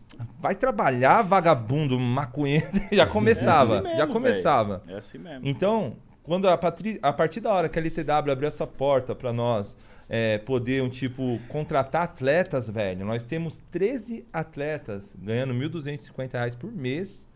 Vai 0.40 0.54
trabalhar, 0.54 1.22
vagabundo, 1.22 1.98
maconheiro. 1.98 2.66
Já 2.92 3.06
começava, 3.06 3.74
É 3.74 3.78
assim 3.78 3.82
mesmo, 3.84 3.98
já 3.98 4.06
começava. 4.06 4.82
É 4.88 4.94
assim 4.94 5.18
mesmo. 5.18 5.40
Então, 5.48 5.96
quando 6.22 6.48
a, 6.48 6.56
patri- 6.56 6.98
a 7.02 7.12
partir 7.12 7.40
da 7.40 7.52
hora 7.52 7.68
que 7.68 7.78
a 7.78 7.82
LTW 7.82 8.30
abriu 8.32 8.46
essa 8.48 8.66
porta 8.66 9.14
pra 9.14 9.32
nós 9.32 9.76
é, 10.08 10.38
poder, 10.38 10.82
um 10.82 10.88
tipo, 10.88 11.40
contratar 11.48 12.02
atletas, 12.02 12.68
velho, 12.68 13.04
nós 13.04 13.24
temos 13.24 13.60
13 13.70 14.24
atletas 14.32 15.16
ganhando 15.18 15.54
1.250 15.54 16.32
reais 16.34 16.54
por 16.54 16.70
mês, 16.70 17.28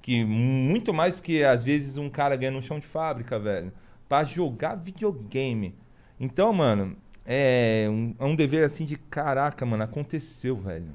que 0.00 0.24
muito 0.24 0.94
mais 0.94 1.20
que 1.20 1.42
às 1.44 1.62
vezes 1.64 1.96
um 1.98 2.08
cara 2.08 2.36
ganha 2.36 2.52
no 2.52 2.62
chão 2.62 2.78
de 2.78 2.86
fábrica, 2.86 3.38
velho, 3.38 3.70
pra 4.08 4.24
jogar 4.24 4.76
videogame. 4.76 5.74
Então, 6.18 6.52
mano, 6.52 6.96
é 7.32 7.86
um, 7.88 8.12
é 8.18 8.24
um 8.24 8.34
dever 8.34 8.64
assim 8.64 8.84
de 8.84 8.96
caraca, 8.96 9.64
mano, 9.64 9.84
aconteceu, 9.84 10.56
velho. 10.56 10.90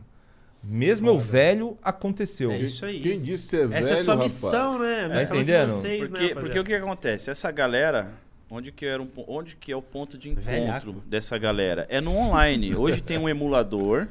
Mesmo 0.62 1.08
eu 1.08 1.18
velho, 1.18 1.78
aconteceu. 1.82 2.52
É 2.52 2.58
isso 2.58 2.86
aí. 2.86 3.00
Quem 3.00 3.22
disse 3.22 3.48
ser 3.48 3.68
velho, 3.70 3.80
Essa 3.80 3.92
é 3.92 3.94
a 3.94 4.04
sua 4.04 4.16
rapaz? 4.16 4.34
missão, 4.34 4.80
né? 4.80 5.06
A 5.06 5.10
missão 5.10 5.36
entendendo? 5.38 5.68
de 5.68 5.72
vocês, 5.74 6.02
né, 6.02 6.08
Porque, 6.08 6.24
rapaziada? 6.24 6.42
porque 6.42 6.60
o 6.60 6.64
que 6.66 6.74
acontece? 6.74 7.30
Essa 7.30 7.50
galera, 7.52 8.12
onde 8.50 8.70
que, 8.74 8.86
era 8.86 9.02
um, 9.02 9.08
onde 9.28 9.56
que 9.56 9.72
é 9.72 9.78
o 9.78 9.82
ponto 9.82 10.18
de 10.18 10.30
encontro 10.30 10.52
Velhaco. 10.52 10.92
dessa 11.06 11.38
galera? 11.38 11.86
É 11.90 12.02
no 12.02 12.14
online. 12.14 12.76
Hoje 12.76 13.02
tem 13.02 13.18
um 13.18 13.30
emulador 13.30 14.10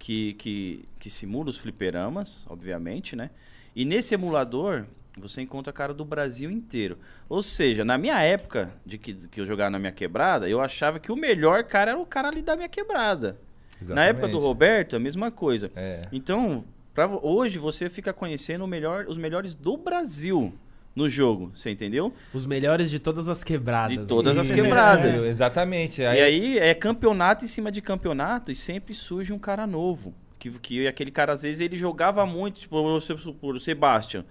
que, 0.00 0.32
que, 0.34 0.84
que 0.98 1.08
simula 1.08 1.48
os 1.48 1.58
fliperamas, 1.58 2.44
obviamente, 2.48 3.14
né? 3.14 3.30
E 3.76 3.84
nesse 3.84 4.14
emulador 4.14 4.84
você 5.16 5.42
encontra 5.42 5.70
a 5.70 5.74
cara 5.74 5.92
do 5.92 6.04
Brasil 6.04 6.50
inteiro. 6.50 6.98
Ou 7.28 7.42
seja, 7.42 7.84
na 7.84 7.98
minha 7.98 8.20
época 8.20 8.70
de 8.84 8.98
que, 8.98 9.14
que 9.14 9.40
eu 9.40 9.46
jogava 9.46 9.70
na 9.70 9.78
minha 9.78 9.92
quebrada, 9.92 10.48
eu 10.48 10.60
achava 10.60 10.98
que 10.98 11.12
o 11.12 11.16
melhor 11.16 11.64
cara 11.64 11.92
era 11.92 12.00
o 12.00 12.06
cara 12.06 12.28
ali 12.28 12.42
da 12.42 12.56
minha 12.56 12.68
quebrada. 12.68 13.36
Na 13.80 14.04
época 14.04 14.28
do 14.28 14.32
Exatamente. 14.32 14.46
Roberto, 14.46 14.96
a 14.96 14.98
mesma 14.98 15.30
coisa. 15.30 15.70
É. 15.74 16.02
Então, 16.12 16.64
pra, 16.94 17.06
hoje 17.06 17.58
você 17.58 17.88
fica 17.88 18.12
conhecendo 18.12 18.64
o 18.64 18.68
melhor, 18.68 19.06
os 19.08 19.16
melhores 19.16 19.54
do 19.54 19.76
Brasil 19.76 20.52
no 20.94 21.08
jogo, 21.08 21.50
você 21.54 21.70
entendeu? 21.70 22.12
Os 22.32 22.46
melhores 22.46 22.90
de 22.90 22.98
todas 22.98 23.28
as 23.28 23.42
quebradas. 23.42 23.98
De 23.98 24.06
todas 24.06 24.36
as 24.36 24.46
Isso. 24.46 24.54
quebradas. 24.54 25.18
Isso, 25.18 25.28
Exatamente. 25.28 26.02
E 26.02 26.06
aí 26.06 26.58
é 26.58 26.74
campeonato 26.74 27.44
em 27.44 27.48
cima 27.48 27.72
de 27.72 27.80
campeonato 27.80 28.52
e 28.52 28.54
sempre 28.54 28.94
surge 28.94 29.32
um 29.32 29.38
cara 29.38 29.66
novo. 29.66 30.14
Que, 30.38 30.50
que 30.50 30.86
aquele 30.86 31.10
cara, 31.10 31.32
às 31.32 31.42
vezes, 31.42 31.60
ele 31.60 31.76
jogava 31.76 32.26
muito, 32.26 32.60
tipo, 32.60 32.76
o 32.76 33.60
Sebastian. 33.60 34.24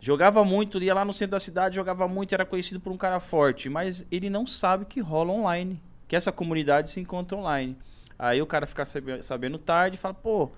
Jogava 0.00 0.44
muito, 0.44 0.80
ia 0.82 0.94
lá 0.94 1.04
no 1.04 1.12
centro 1.12 1.32
da 1.32 1.40
cidade, 1.40 1.74
jogava 1.76 2.06
muito, 2.06 2.32
era 2.32 2.44
conhecido 2.44 2.78
por 2.78 2.92
um 2.92 2.96
cara 2.96 3.18
forte, 3.18 3.68
mas 3.68 4.06
ele 4.12 4.30
não 4.30 4.46
sabe 4.46 4.84
que 4.84 5.00
rola 5.00 5.32
online, 5.32 5.80
que 6.06 6.14
essa 6.14 6.30
comunidade 6.30 6.90
se 6.90 7.00
encontra 7.00 7.36
online. 7.36 7.76
Aí 8.18 8.40
o 8.40 8.46
cara 8.46 8.66
fica 8.66 8.84
sabe- 8.84 9.22
sabendo 9.22 9.58
tarde 9.58 9.96
e 9.96 9.98
fala, 9.98 10.14
pô, 10.14 10.50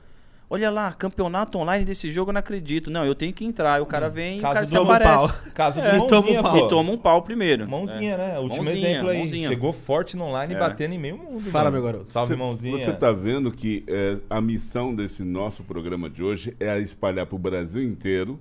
olha 0.48 0.70
lá, 0.70 0.92
campeonato 0.92 1.56
online 1.58 1.84
desse 1.86 2.10
jogo, 2.10 2.30
eu 2.30 2.32
não 2.34 2.38
acredito. 2.40 2.90
Não, 2.90 3.04
eu 3.04 3.14
tenho 3.14 3.32
que 3.32 3.44
entrar. 3.44 3.74
Aí 3.74 3.80
o 3.80 3.86
cara 3.86 4.08
vem 4.10 4.36
e 4.36 4.38
o 4.40 4.42
cara 4.42 4.60
do 4.62 4.66
se 4.66 4.78
um 4.78 4.82
aparece. 4.82 5.38
pau. 5.42 5.52
Caso 5.54 5.80
do 5.80 5.86
É, 5.86 5.90
toma 5.92 6.04
um 6.06 6.08
Mãozinha, 6.10 6.42
pau. 6.42 6.56
E 6.58 6.68
toma 6.68 6.92
um 6.92 6.98
pau 6.98 7.22
primeiro. 7.22 7.68
Mãozinha, 7.68 8.16
né? 8.18 8.38
O 8.38 8.42
último 8.42 8.64
Mãozinha, 8.64 8.90
exemplo 8.90 9.08
aí. 9.10 9.18
mãozinha. 9.18 9.48
Chegou 9.48 9.72
forte 9.72 10.16
no 10.16 10.24
online, 10.24 10.54
É. 10.54 10.58
batendo 10.58 10.94
em 10.94 10.98
meio 10.98 11.16
mundo. 11.18 11.40
Fala, 11.50 11.70
mano. 11.70 11.76
meu 11.82 11.92
garoto. 11.92 12.08
Salve, 12.08 12.34
Você- 12.34 12.38
mãozinha. 12.38 12.78
Você 12.78 12.92
tá 12.92 13.10
vendo 13.12 13.50
que 13.52 13.84
é, 13.86 14.18
a 14.28 14.40
missão 14.40 14.94
desse 14.94 15.22
nosso 15.22 15.62
programa 15.64 16.10
de 16.10 16.22
hoje 16.22 16.54
é 16.60 16.78
espalhar 16.78 17.24
para 17.26 17.36
o 17.36 17.38
Brasil 17.38 17.82
inteiro 17.82 18.38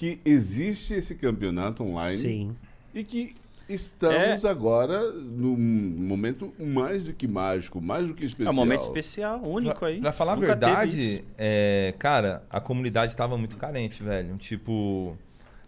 que 0.00 0.18
existe 0.24 0.94
esse 0.94 1.14
campeonato 1.14 1.82
online 1.84 2.16
Sim. 2.16 2.56
e 2.94 3.04
que 3.04 3.36
estamos 3.68 4.46
agora 4.46 5.12
num 5.12 5.54
momento 5.58 6.54
mais 6.58 7.04
do 7.04 7.12
que 7.12 7.28
mágico, 7.28 7.82
mais 7.82 8.06
do 8.06 8.14
que 8.14 8.22
É 8.22 8.26
especial. 8.26 8.50
um 8.54 8.56
momento 8.56 8.80
especial, 8.80 9.42
único 9.44 9.78
Pra, 9.78 9.88
aí. 9.88 10.00
pra 10.00 10.10
falar 10.10 10.32
a 10.32 10.36
Nunca 10.36 10.56
teve 10.56 10.72
verdade, 10.72 11.24
é, 11.36 11.94
cara, 11.98 12.42
a 12.48 12.58
comunidade 12.60 13.14
tava 13.14 13.36
muito 13.36 13.58
carente, 13.58 14.02
velho. 14.02 14.38
Tipo, 14.38 15.18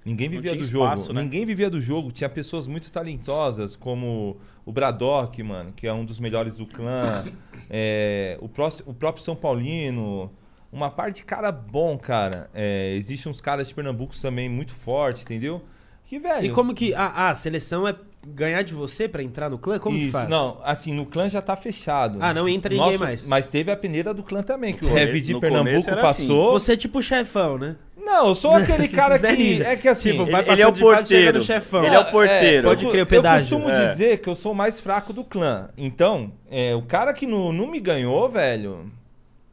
ninguém 0.02 0.28
Não 0.30 0.36
vivia 0.36 0.52
tinha 0.52 0.60
do 0.60 0.64
espaço, 0.64 1.02
jogo. 1.08 1.14
né? 1.14 1.22
Ninguém 1.24 1.44
vivia 1.44 1.68
do 1.68 1.78
jogo. 1.82 2.10
Tinha 2.10 2.30
pessoas 2.30 2.66
muito 2.66 2.90
talentosas, 2.90 3.76
como 3.76 4.38
o 4.64 4.72
Braddock, 4.72 5.42
mano, 5.42 5.74
que 5.76 5.86
é 5.86 5.92
um 5.92 6.06
dos 6.06 6.18
melhores 6.18 6.56
do 6.56 6.64
clã. 6.64 7.22
é, 7.68 8.38
o, 8.40 8.48
próximo, 8.48 8.92
o 8.92 8.94
próprio 8.94 9.22
São 9.22 9.36
Paulino. 9.36 10.30
Uma 10.72 10.90
parte 10.90 11.16
de 11.16 11.24
cara 11.24 11.52
bom, 11.52 11.98
cara. 11.98 12.48
É, 12.54 12.94
Existem 12.96 13.30
uns 13.30 13.40
caras 13.40 13.68
de 13.68 13.74
Pernambuco 13.74 14.14
também 14.20 14.48
muito 14.48 14.74
forte, 14.74 15.22
entendeu? 15.22 15.60
Que, 16.06 16.18
velho. 16.18 16.44
E 16.46 16.50
como 16.50 16.74
que. 16.74 16.94
Ah, 16.94 17.28
a 17.30 17.34
seleção 17.34 17.86
é 17.86 17.94
ganhar 18.26 18.62
de 18.62 18.72
você 18.72 19.06
pra 19.08 19.22
entrar 19.22 19.50
no 19.50 19.58
clã? 19.58 19.78
Como 19.78 19.96
que 19.96 20.04
Isso, 20.04 20.12
faz? 20.12 20.28
não, 20.28 20.58
assim, 20.62 20.92
no 20.94 21.04
clã 21.04 21.28
já 21.28 21.42
tá 21.42 21.56
fechado. 21.56 22.18
Ah, 22.20 22.32
não 22.32 22.48
entra 22.48 22.72
ninguém 22.74 22.96
mais. 22.98 23.26
Mas 23.26 23.48
teve 23.48 23.70
a 23.70 23.76
peneira 23.76 24.14
do 24.14 24.22
clã 24.22 24.42
também, 24.42 24.72
que 24.74 24.84
o 24.86 24.96
Heavy 24.96 25.20
de 25.20 25.38
Pernambuco 25.38 25.90
era 25.90 26.00
passou. 26.02 26.52
Você 26.52 26.72
é 26.72 26.76
tipo 26.76 26.98
o 27.00 27.02
chefão, 27.02 27.58
né? 27.58 27.76
Não, 27.96 28.28
eu 28.28 28.34
sou 28.34 28.52
aquele 28.52 28.88
cara 28.88 29.18
Né, 29.18 29.36
que. 29.36 29.62
É 29.62 29.76
que 29.76 29.88
assim. 29.88 30.10
Tipo, 30.12 30.22
ele- 30.22 30.30
vai 30.32 30.48
ele 30.48 30.62
é 30.62 30.66
o 30.66 30.72
porteiro. 30.72 31.42
chefão. 31.42 31.84
Ele 31.84 31.94
é 31.94 31.98
o 31.98 32.10
porteiro. 32.10 32.68
Pode 32.68 32.84
eu, 32.84 32.90
crer, 32.90 33.00
o 33.00 33.02
eu 33.02 33.06
pedágio. 33.06 33.48
costumo 33.58 33.70
É. 33.70 33.90
dizer 33.90 34.18
que 34.18 34.28
eu 34.28 34.34
sou 34.34 34.52
o 34.52 34.54
mais 34.54 34.80
fraco 34.80 35.12
do 35.12 35.22
clã. 35.24 35.68
Então, 35.76 36.32
é, 36.50 36.74
o 36.74 36.82
cara 36.82 37.12
que 37.12 37.26
não, 37.26 37.52
não 37.52 37.66
me 37.66 37.80
ganhou, 37.80 38.28
velho. 38.28 38.90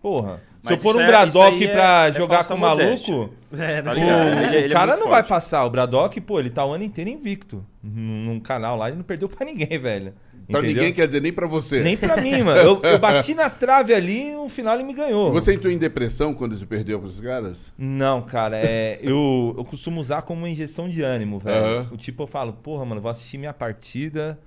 Porra. 0.01 0.41
Se 0.61 0.73
eu 0.73 0.77
pôr 0.77 0.89
isso 0.89 0.97
um 0.99 1.01
é- 1.01 1.07
Braddock 1.07 1.65
é- 1.65 1.71
pra 1.73 2.07
é 2.07 2.11
jogar 2.11 2.33
falsa 2.35 2.49
com 2.49 2.57
o 2.57 2.61
maluco. 2.61 3.29
É, 3.57 3.81
Tá 3.81 3.91
o, 3.91 3.93
ligado? 3.93 4.27
Ele- 4.27 4.55
ele 4.57 4.65
é 4.65 4.67
o 4.67 4.71
cara 4.71 4.97
não 4.97 5.05
vai 5.07 5.21
forte. 5.21 5.29
passar. 5.29 5.65
O 5.65 5.69
Braddock, 5.69 6.19
pô, 6.21 6.39
ele 6.39 6.49
tá 6.49 6.65
o 6.65 6.71
ano 6.73 6.83
inteiro 6.83 7.09
invicto. 7.09 7.65
Num, 7.81 8.39
canal 8.39 8.75
lá, 8.77 8.87
ele 8.89 8.97
não 8.97 9.03
perdeu 9.03 9.29
pra 9.29 9.45
ninguém, 9.45 9.79
velho. 9.79 10.13
Pra 10.49 10.59
Entendeu? 10.61 10.77
ninguém 10.77 10.93
quer 10.93 11.05
dizer 11.05 11.21
nem 11.21 11.31
pra 11.31 11.45
você. 11.45 11.81
Nem 11.81 11.95
pra 11.95 12.17
mim, 12.17 12.41
mano. 12.43 12.59
Eu, 12.59 12.81
eu 12.81 12.97
bati 12.99 13.35
na 13.35 13.49
trave 13.51 13.93
ali 13.93 14.29
e 14.29 14.33
no 14.33 14.49
final 14.49 14.73
ele 14.73 14.83
me 14.83 14.93
ganhou. 14.93 15.31
Você 15.31 15.53
entrou 15.53 15.71
em 15.71 15.77
depressão 15.77 16.33
quando 16.33 16.57
você 16.57 16.65
perdeu 16.65 16.99
pros 16.99 17.19
caras? 17.21 17.71
Não, 17.77 18.21
cara, 18.23 18.57
é, 18.57 18.97
eu, 19.03 19.53
eu 19.57 19.63
costumo 19.63 20.01
usar 20.01 20.23
como 20.23 20.41
uma 20.41 20.49
injeção 20.49 20.89
de 20.89 21.03
ânimo, 21.03 21.37
velho. 21.39 21.63
Aham. 21.65 21.87
O 21.91 21.97
tipo, 21.97 22.23
eu 22.23 22.27
falo, 22.27 22.51
porra, 22.53 22.83
mano, 22.83 22.99
vou 22.99 23.11
assistir 23.11 23.37
minha 23.37 23.53
partida. 23.53 24.39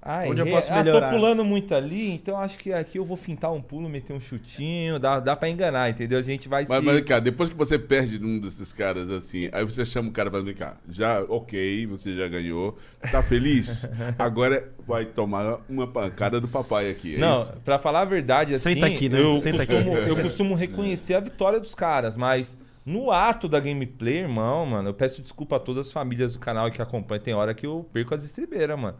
Ah, 0.00 0.24
Onde 0.26 0.42
eu 0.42 0.46
posso 0.46 0.70
ah, 0.72 0.76
melhorar? 0.82 1.08
tô 1.10 1.16
pulando 1.16 1.44
muito 1.44 1.74
ali, 1.74 2.12
então 2.12 2.38
acho 2.38 2.58
que 2.58 2.72
aqui 2.72 2.98
eu 2.98 3.04
vou 3.04 3.16
fintar 3.16 3.50
um 3.52 3.60
pulo, 3.62 3.88
meter 3.88 4.12
um 4.12 4.20
chutinho, 4.20 4.98
dá, 4.98 5.18
dá 5.18 5.34
pra 5.34 5.48
enganar, 5.48 5.88
entendeu? 5.88 6.18
A 6.18 6.22
gente 6.22 6.46
vai 6.48 6.66
Mas, 6.68 6.78
se... 6.78 6.84
mas, 6.84 7.00
cara, 7.02 7.20
depois 7.22 7.48
que 7.48 7.56
você 7.56 7.78
perde 7.78 8.18
num 8.18 8.38
desses 8.38 8.72
caras 8.72 9.10
assim, 9.10 9.48
aí 9.52 9.64
você 9.64 9.84
chama 9.84 10.10
o 10.10 10.12
cara 10.12 10.28
e 10.28 10.32
fala, 10.32 10.44
vem 10.44 10.54
cá, 10.54 10.76
já, 10.88 11.22
ok, 11.28 11.86
você 11.86 12.12
já 12.12 12.28
ganhou, 12.28 12.76
tá 13.10 13.22
feliz? 13.22 13.88
Agora 14.18 14.72
vai 14.86 15.06
tomar 15.06 15.60
uma 15.68 15.86
pancada 15.86 16.38
do 16.40 16.48
papai 16.48 16.90
aqui, 16.90 17.14
é 17.16 17.18
Não, 17.18 17.40
isso? 17.40 17.52
pra 17.64 17.78
falar 17.78 18.02
a 18.02 18.04
verdade, 18.04 18.52
assim, 18.54 18.74
Senta 18.74 18.86
aqui, 18.86 19.08
né? 19.08 19.18
eu, 19.18 19.38
Senta 19.38 19.58
costumo, 19.66 19.96
aqui. 19.96 20.10
eu 20.10 20.16
costumo 20.16 20.54
reconhecer 20.56 21.14
a 21.14 21.20
vitória 21.20 21.58
dos 21.58 21.74
caras, 21.74 22.14
mas 22.16 22.58
no 22.84 23.10
ato 23.10 23.48
da 23.48 23.58
gameplay, 23.58 24.18
irmão, 24.18 24.66
mano, 24.66 24.90
eu 24.90 24.94
peço 24.94 25.22
desculpa 25.22 25.56
a 25.56 25.58
todas 25.58 25.86
as 25.86 25.92
famílias 25.92 26.34
do 26.34 26.38
canal 26.38 26.70
que 26.70 26.82
acompanham, 26.82 27.22
tem 27.22 27.32
hora 27.32 27.54
que 27.54 27.64
eu 27.64 27.88
perco 27.90 28.14
as 28.14 28.22
estribeiras, 28.22 28.78
mano. 28.78 28.98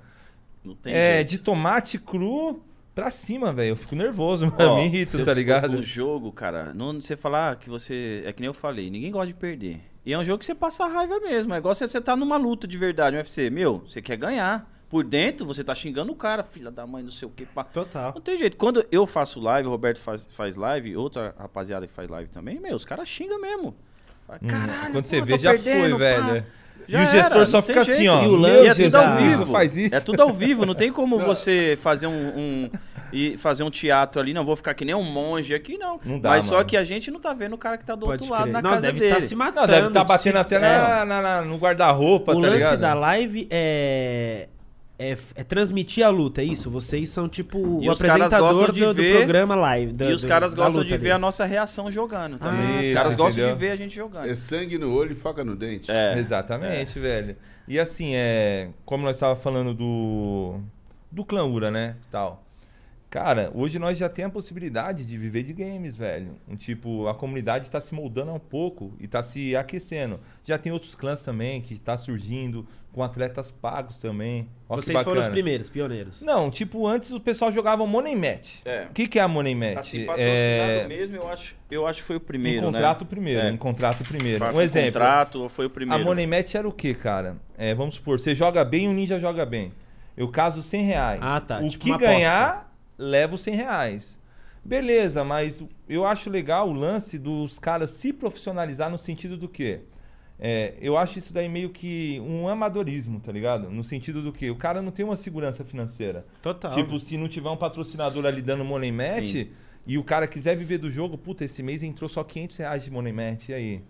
Não 0.64 0.74
tem 0.74 0.94
É, 0.94 1.16
jeito. 1.16 1.28
de 1.30 1.38
tomate 1.40 1.98
cru 1.98 2.62
pra 2.94 3.10
cima, 3.10 3.52
velho. 3.52 3.70
Eu 3.70 3.76
fico 3.76 3.94
nervoso, 3.94 4.46
mano. 4.58 4.70
Ó, 4.72 4.76
me 4.76 4.86
irrito, 4.86 5.18
eu- 5.18 5.24
tá 5.24 5.34
ligado? 5.34 5.74
O, 5.78 5.82
jogo, 5.82 6.32
cara, 6.32 6.72
não 6.74 7.00
você 7.00 7.16
falar 7.16 7.56
que 7.56 7.68
você. 7.68 8.22
É 8.26 8.32
que 8.32 8.40
nem 8.40 8.46
eu 8.46 8.54
falei, 8.54 8.88
ninguém 8.90 9.10
gosta 9.12 9.26
de 9.28 9.34
perder. 9.34 9.80
E 10.06 10.12
é 10.12 10.18
um 10.18 10.24
jogo 10.24 10.38
que 10.38 10.44
você 10.44 10.54
passa 10.54 10.86
raiva 10.86 11.18
mesmo. 11.20 11.54
É 11.54 11.58
igual 11.58 11.74
você, 11.74 11.86
você 11.88 12.00
tá 12.00 12.14
numa 12.16 12.36
luta 12.36 12.66
de 12.66 12.76
verdade, 12.78 13.16
um 13.16 13.18
UFC. 13.18 13.48
Meu, 13.50 13.78
você 13.86 14.00
quer 14.02 14.16
ganhar. 14.16 14.72
Por 14.88 15.02
dentro, 15.02 15.44
você 15.44 15.64
tá 15.64 15.74
xingando 15.74 16.12
o 16.12 16.14
cara, 16.14 16.44
filha 16.44 16.70
da 16.70 16.86
mãe, 16.86 17.02
não 17.02 17.10
sei 17.10 17.26
o 17.26 17.30
que. 17.30 17.44
Pá. 17.46 17.64
Total. 17.64 18.12
Não 18.14 18.20
tem 18.20 18.36
jeito. 18.36 18.56
Quando 18.56 18.86
eu 18.92 19.06
faço 19.06 19.40
live, 19.40 19.66
o 19.66 19.70
Roberto 19.72 19.98
faz, 19.98 20.28
faz 20.30 20.54
live, 20.54 20.94
outra 20.96 21.34
rapaziada 21.36 21.84
que 21.86 21.92
faz 21.92 22.08
live 22.08 22.30
também, 22.30 22.60
meu, 22.60 22.76
os 22.76 22.84
caras 22.84 23.08
xingam 23.08 23.40
mesmo. 23.40 23.74
Fala, 24.24 24.38
Hum, 24.40 24.46
Caralho, 24.46 24.92
Quando 24.92 25.02
pô, 25.04 25.08
você 25.08 25.20
vê, 25.22 25.36
já 25.38 25.50
perdendo, 25.50 25.98
foi, 25.98 26.14
pá." 26.14 26.20
velho. 26.20 26.46
Já 26.86 27.00
e 27.00 27.04
o 27.04 27.06
gestor 27.06 27.36
era, 27.38 27.46
só 27.46 27.62
fica 27.62 27.80
assim, 27.82 27.94
jeito. 27.94 28.12
ó. 28.12 28.22
E 28.24 28.26
o 28.28 28.36
lance 28.36 28.80
E 28.80 28.84
é 28.84 28.84
tudo 28.90 28.96
ao 28.96 29.16
vivo. 29.16 29.44
não 29.46 29.52
faz 29.52 29.76
isso. 29.76 29.94
É 29.94 30.00
tudo 30.00 30.20
ao 30.22 30.32
vivo, 30.32 30.66
não 30.66 30.74
tem 30.74 30.92
como 30.92 31.18
você 31.24 31.78
fazer 31.80 32.06
um, 32.06 32.12
um- 32.38 32.70
e 33.12 33.36
fazer 33.36 33.62
um 33.62 33.70
teatro 33.70 34.20
ali, 34.20 34.34
não 34.34 34.44
vou 34.44 34.56
ficar 34.56 34.74
que 34.74 34.84
nem 34.84 34.94
um 34.94 35.02
monge 35.04 35.54
aqui, 35.54 35.78
não. 35.78 36.00
Não 36.04 36.18
dá, 36.18 36.30
Mas 36.30 36.46
só 36.46 36.56
mano. 36.56 36.66
que 36.66 36.76
a 36.76 36.82
gente 36.82 37.10
não 37.12 37.20
tá 37.20 37.32
vendo 37.32 37.52
o 37.52 37.58
cara 37.58 37.78
que 37.78 37.84
tá 37.84 37.94
do 37.94 38.06
Pode 38.06 38.22
outro 38.24 38.28
lado 38.32 38.42
crer. 38.44 38.52
na 38.54 38.62
Não, 38.62 38.70
casa 38.70 38.82
deve 38.82 38.98
dele. 38.98 39.12
estar 39.12 39.20
se 39.20 39.34
matando. 39.36 39.66
Não, 39.68 39.74
deve 39.74 39.86
estar 39.88 40.04
batendo 40.04 40.32
se- 40.34 40.38
até 40.38 40.58
na, 40.58 41.04
na- 41.04 41.22
na- 41.22 41.42
no 41.42 41.56
guarda-roupa, 41.56 42.32
O 42.32 42.40
tá 42.40 42.48
lance 42.48 42.56
ligado? 42.56 42.80
da 42.80 42.92
live 42.94 43.46
é, 43.50 44.48
é, 44.98 45.16
é 45.34 45.42
transmitir 45.44 46.04
a 46.06 46.08
luta, 46.10 46.40
é 46.40 46.44
isso? 46.44 46.70
Vocês 46.70 47.08
são 47.08 47.28
tipo 47.28 47.82
E 47.82 47.88
o 47.88 47.92
apresentador 47.92 48.66
do, 48.72 48.72
do 48.72 48.94
ver- 48.94 49.16
programa 49.16 49.54
live. 49.56 49.92
da- 49.92 50.10
E 50.10 50.12
os 50.12 50.22
do- 50.22 50.28
caras 50.28 50.54
gostam 50.54 50.84
de 50.84 50.90
ver 50.96 51.08
ali. 51.08 51.10
a 51.12 51.18
nossa 51.18 51.44
reação 51.44 51.90
jogando 51.90 52.38
também. 52.38 52.60
Ah, 52.64 52.78
os 52.80 52.84
isso, 52.84 52.94
caras 52.94 53.14
gostam 53.16 53.30
entendeu? 53.44 53.54
de 53.54 53.60
ver 53.60 53.70
a 53.70 53.76
gente 53.76 53.94
jogando. 53.94 54.28
É 54.28 54.34
sangue 54.34 54.78
no 54.78 54.94
olho 54.94 55.12
e 55.12 55.14
faca 55.14 55.42
no 55.44 55.56
dente. 55.56 55.90
É. 55.90 56.18
Exatamente, 56.18 56.98
velho. 56.98 57.36
E 57.66 57.78
assim, 57.78 58.12
é, 58.14 58.68
como 58.84 59.04
nós 59.04 59.16
estávamos 59.16 59.42
falando 59.42 59.74
do 59.74 60.60
do 61.10 61.24
clã 61.24 61.44
Ura, 61.44 61.70
né, 61.70 61.96
tal. 62.10 62.43
Cara, 63.14 63.48
hoje 63.54 63.78
nós 63.78 63.96
já 63.96 64.08
temos 64.08 64.30
a 64.30 64.32
possibilidade 64.32 65.04
de 65.04 65.16
viver 65.16 65.44
de 65.44 65.52
games, 65.52 65.96
velho. 65.96 66.32
Um 66.48 66.56
tipo, 66.56 67.06
a 67.06 67.14
comunidade 67.14 67.66
está 67.66 67.78
se 67.78 67.94
moldando 67.94 68.32
um 68.32 68.40
pouco 68.40 68.92
e 68.98 69.04
está 69.04 69.22
se 69.22 69.54
aquecendo. 69.54 70.18
Já 70.42 70.58
tem 70.58 70.72
outros 70.72 70.96
clãs 70.96 71.22
também 71.22 71.60
que 71.60 71.74
está 71.74 71.96
surgindo 71.96 72.66
com 72.92 73.04
atletas 73.04 73.52
pagos 73.52 74.00
também. 74.00 74.48
Ó, 74.68 74.74
Vocês 74.74 75.00
foram 75.02 75.20
os 75.20 75.28
primeiros, 75.28 75.68
pioneiros. 75.68 76.22
Não, 76.22 76.50
tipo, 76.50 76.88
antes 76.88 77.12
o 77.12 77.20
pessoal 77.20 77.52
jogava 77.52 77.86
Money 77.86 78.16
Match. 78.16 78.56
É. 78.64 78.86
O 78.90 78.92
que, 78.92 79.06
que 79.06 79.20
é 79.20 79.22
a 79.22 79.28
Money 79.28 79.54
Match? 79.54 79.78
Assim, 79.78 80.06
patrocinado 80.06 80.72
é... 80.72 80.86
mesmo, 80.88 81.14
eu 81.14 81.28
acho, 81.28 81.54
eu 81.70 81.86
acho 81.86 82.00
que 82.00 82.06
foi 82.08 82.16
o 82.16 82.20
primeiro, 82.20 82.58
em 82.58 82.62
né? 82.62 82.72
contrato 82.72 83.06
primeiro, 83.06 83.40
É. 83.42 83.48
em 83.48 83.56
contrato 83.56 84.02
primeiro. 84.02 84.44
Um 84.44 84.60
exemplo. 84.60 84.92
contrato 84.92 85.48
foi 85.48 85.66
o 85.66 85.68
A 85.68 85.70
primeiro. 85.70 86.04
Money 86.04 86.26
Match 86.26 86.52
era 86.56 86.66
o 86.66 86.72
que, 86.72 86.92
cara? 86.92 87.36
É, 87.56 87.76
vamos 87.76 87.94
supor, 87.94 88.18
você 88.18 88.34
joga 88.34 88.64
bem 88.64 88.86
e 88.86 88.88
o 88.88 88.92
ninja 88.92 89.20
joga 89.20 89.46
bem. 89.46 89.72
Eu 90.16 90.28
caso 90.28 90.64
100 90.64 90.82
reais. 90.84 91.20
Ah, 91.22 91.40
tá, 91.40 91.60
O 91.60 91.68
tipo 91.68 91.84
que 91.84 91.96
ganhar, 91.96 92.73
leva 92.98 93.34
os 93.34 93.42
100 93.42 93.54
reais. 93.54 94.20
Beleza, 94.64 95.22
mas 95.22 95.62
eu 95.88 96.06
acho 96.06 96.30
legal 96.30 96.68
o 96.70 96.72
lance 96.72 97.18
dos 97.18 97.58
caras 97.58 97.90
se 97.90 98.12
profissionalizar 98.12 98.90
no 98.90 98.96
sentido 98.96 99.36
do 99.36 99.48
quê? 99.48 99.80
É, 100.38 100.74
eu 100.80 100.96
acho 100.96 101.18
isso 101.18 101.32
daí 101.32 101.48
meio 101.48 101.70
que 101.70 102.20
um 102.20 102.48
amadorismo, 102.48 103.20
tá 103.20 103.30
ligado? 103.30 103.70
No 103.70 103.84
sentido 103.84 104.20
do 104.22 104.32
que 104.32 104.50
o 104.50 104.56
cara 104.56 104.82
não 104.82 104.90
tem 104.90 105.04
uma 105.04 105.16
segurança 105.16 105.64
financeira. 105.64 106.26
Total. 106.42 106.72
Tipo, 106.72 106.98
se 106.98 107.16
não 107.16 107.28
tiver 107.28 107.50
um 107.50 107.56
patrocinador 107.56 108.26
ali 108.26 108.42
dando 108.42 108.64
money 108.64 108.90
match, 108.90 109.32
Sim. 109.32 109.48
e 109.86 109.96
o 109.96 110.02
cara 110.02 110.26
quiser 110.26 110.56
viver 110.56 110.78
do 110.78 110.90
jogo, 110.90 111.16
puta, 111.16 111.44
esse 111.44 111.62
mês 111.62 111.82
entrou 111.82 112.08
só 112.08 112.24
500 112.24 112.56
reais 112.56 112.84
de 112.84 112.90
money 112.90 113.12
match, 113.12 113.50
e 113.50 113.54
aí? 113.54 113.82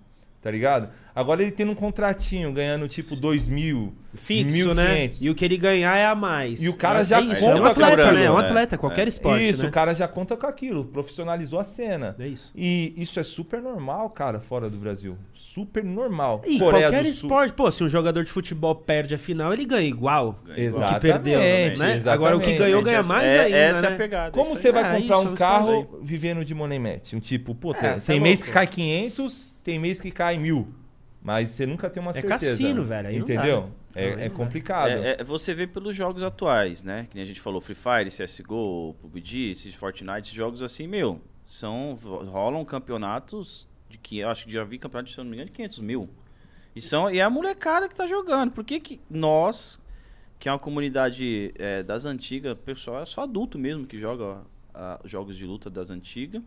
Tá 0.43 0.51
ligado? 0.51 0.91
Agora 1.15 1.43
ele 1.43 1.53
tem 1.53 1.69
um 1.69 1.75
contratinho, 1.77 2.53
ganhando 2.53 2.89
tipo 2.89 3.15
2 3.15 3.47
mil, 3.47 3.95
Fixo, 4.15 4.75
né? 4.75 5.07
1.500. 5.09 5.19
E 5.23 5.31
o 5.31 5.35
que 5.35 5.45
ele 5.45 5.57
ganhar 5.57 5.97
é 5.97 6.07
a 6.07 6.15
mais. 6.15 6.61
E 6.63 6.69
o 6.69 6.75
cara 6.75 7.01
É 7.01 7.05
já 7.05 7.21
isso, 7.21 7.41
conta 7.41 7.57
é 7.57 7.61
um 7.61 7.63
com 7.63 7.69
atleta, 7.69 7.91
cobrança, 7.97 8.13
né? 8.21 8.25
É 8.27 8.31
um 8.31 8.37
né? 8.39 8.45
atleta, 8.45 8.79
qualquer 8.79 9.07
esporte, 9.09 9.49
Isso, 9.49 9.63
né? 9.63 9.69
o 9.69 9.73
cara 9.73 9.95
já 9.95 10.09
conta 10.09 10.37
com 10.37 10.47
aquilo, 10.47 10.85
profissionalizou 10.87 11.61
a 11.61 11.65
cena. 11.65 12.17
É 12.19 12.27
isso. 12.27 12.51
E 12.57 12.93
isso 12.97 13.21
é 13.21 13.23
super 13.23 13.63
normal, 13.63 14.11
cara, 14.11 14.41
fora 14.41 14.69
do 14.69 14.77
Brasil. 14.77 15.17
Super 15.33 15.85
normal. 15.85 16.43
E 16.47 16.59
Coreia 16.59 16.89
qualquer 16.91 17.07
esporte, 17.07 17.53
pô, 17.53 17.71
se 17.71 17.85
um 17.85 17.89
jogador 17.89 18.25
de 18.25 18.33
futebol 18.33 18.75
perde 18.75 19.15
a 19.15 19.19
final, 19.19 19.53
ele 19.53 19.65
ganha 19.65 19.87
igual. 19.89 20.41
Exatamente, 20.57 20.95
que 20.95 21.01
perdeu, 21.01 21.39
né? 21.39 21.67
exatamente. 21.73 22.09
Agora 22.09 22.37
o 22.37 22.41
que 22.41 22.57
ganhou 22.57 22.83
ganha 22.83 23.03
Gente, 23.03 23.09
mais 23.09 23.25
é- 23.33 23.41
ainda, 23.45 23.57
Essa 23.57 23.87
é 23.87 23.89
né? 23.91 23.95
a 23.95 23.99
pegada. 23.99 24.31
Como 24.33 24.57
você 24.57 24.73
vai 24.73 24.83
É, 24.83 25.01
comprar 25.01 25.19
isso, 25.21 25.29
um 25.31 25.35
carro 25.37 25.99
vivendo 26.03 26.45
de 26.45 26.55
money 26.55 26.79
match? 26.81 27.13
Um 27.13 27.21
tipo, 27.21 27.55
pô, 27.55 27.73
tem, 27.73 27.89
É, 27.91 27.97
é 28.17 28.19
mês 28.21 28.43
que 28.43 28.51
cai 28.51 28.67
500, 28.67 29.55
tem 29.63 29.79
mês 29.79 30.01
que 30.01 30.11
cai 30.11 30.37
mil. 30.37 30.67
Mas 31.25 31.49
você 31.49 31.65
nunca 31.65 31.89
tem 31.89 32.03
uma 32.03 32.11
É 32.11 32.21
certeza. 32.21 32.51
cassino, 32.51 32.85
velho, 32.85 33.09
aí 33.09 33.19
não 33.19 33.27
dá, 33.27 33.35
Entendeu? 33.35 33.63
né? 33.63 33.71
É, 33.95 34.27
é 34.27 34.29
complicado. 34.29 34.91
É, 34.91 35.17
é, 35.19 35.25
você 35.25 35.55
vê 35.55 35.67
pelos 35.67 35.97
jogos 35.97 36.23
atuais, 36.23 36.83
né? 36.83 37.07
Que 37.09 37.17
nem 37.17 37.23
a 37.23 37.27
gente 37.27 37.41
falou, 37.41 37.63
Free 37.63 37.75
Fire, 37.75 38.11
CSGO, 38.11 38.95
PUBG, 39.01 39.53
esses 39.53 39.75
Fortnite, 39.75 40.21
esses 40.21 40.35
jogos 40.35 40.63
assim, 40.63 40.87
meu, 40.87 41.19
são, 41.47 41.95
rolam 42.27 42.63
campeonatos 42.63 43.67
de 43.89 43.97
que 43.97 44.19
eu 44.19 44.29
acho 44.29 44.45
que 44.45 44.53
já 44.53 44.63
vi 44.65 44.79
campeonato, 44.79 45.11
se 45.11 45.19
eu 45.19 45.25
não 45.25 45.31
me 45.31 45.37
engano, 45.39 45.51
de 45.51 45.57
500 45.57 45.79
mil. 45.79 46.11
E, 46.77 46.81
são, 46.83 47.11
e 47.11 47.19
é 47.21 47.23
a 47.23 47.31
molecada 47.31 47.89
que 47.89 47.95
tá 47.95 48.07
jogando. 48.07 48.51
Por 48.51 48.63
que, 48.63 48.79
que 48.79 49.01
nós, 49.09 49.81
que 50.39 50.47
é 50.47 50.53
uma 50.53 50.59
comunidade 50.59 51.55
é, 51.57 51.83
das 51.83 52.05
antigas, 52.05 52.55
pessoal, 52.65 53.01
é 53.01 53.07
só 53.07 53.23
adulto 53.23 53.59
mesmo 53.59 53.87
que 53.87 53.99
joga 53.99 54.43
ah, 54.75 54.99
jogos 55.07 55.37
de 55.39 55.47
luta 55.47 55.71
das 55.71 55.89
antigas. 55.89 56.43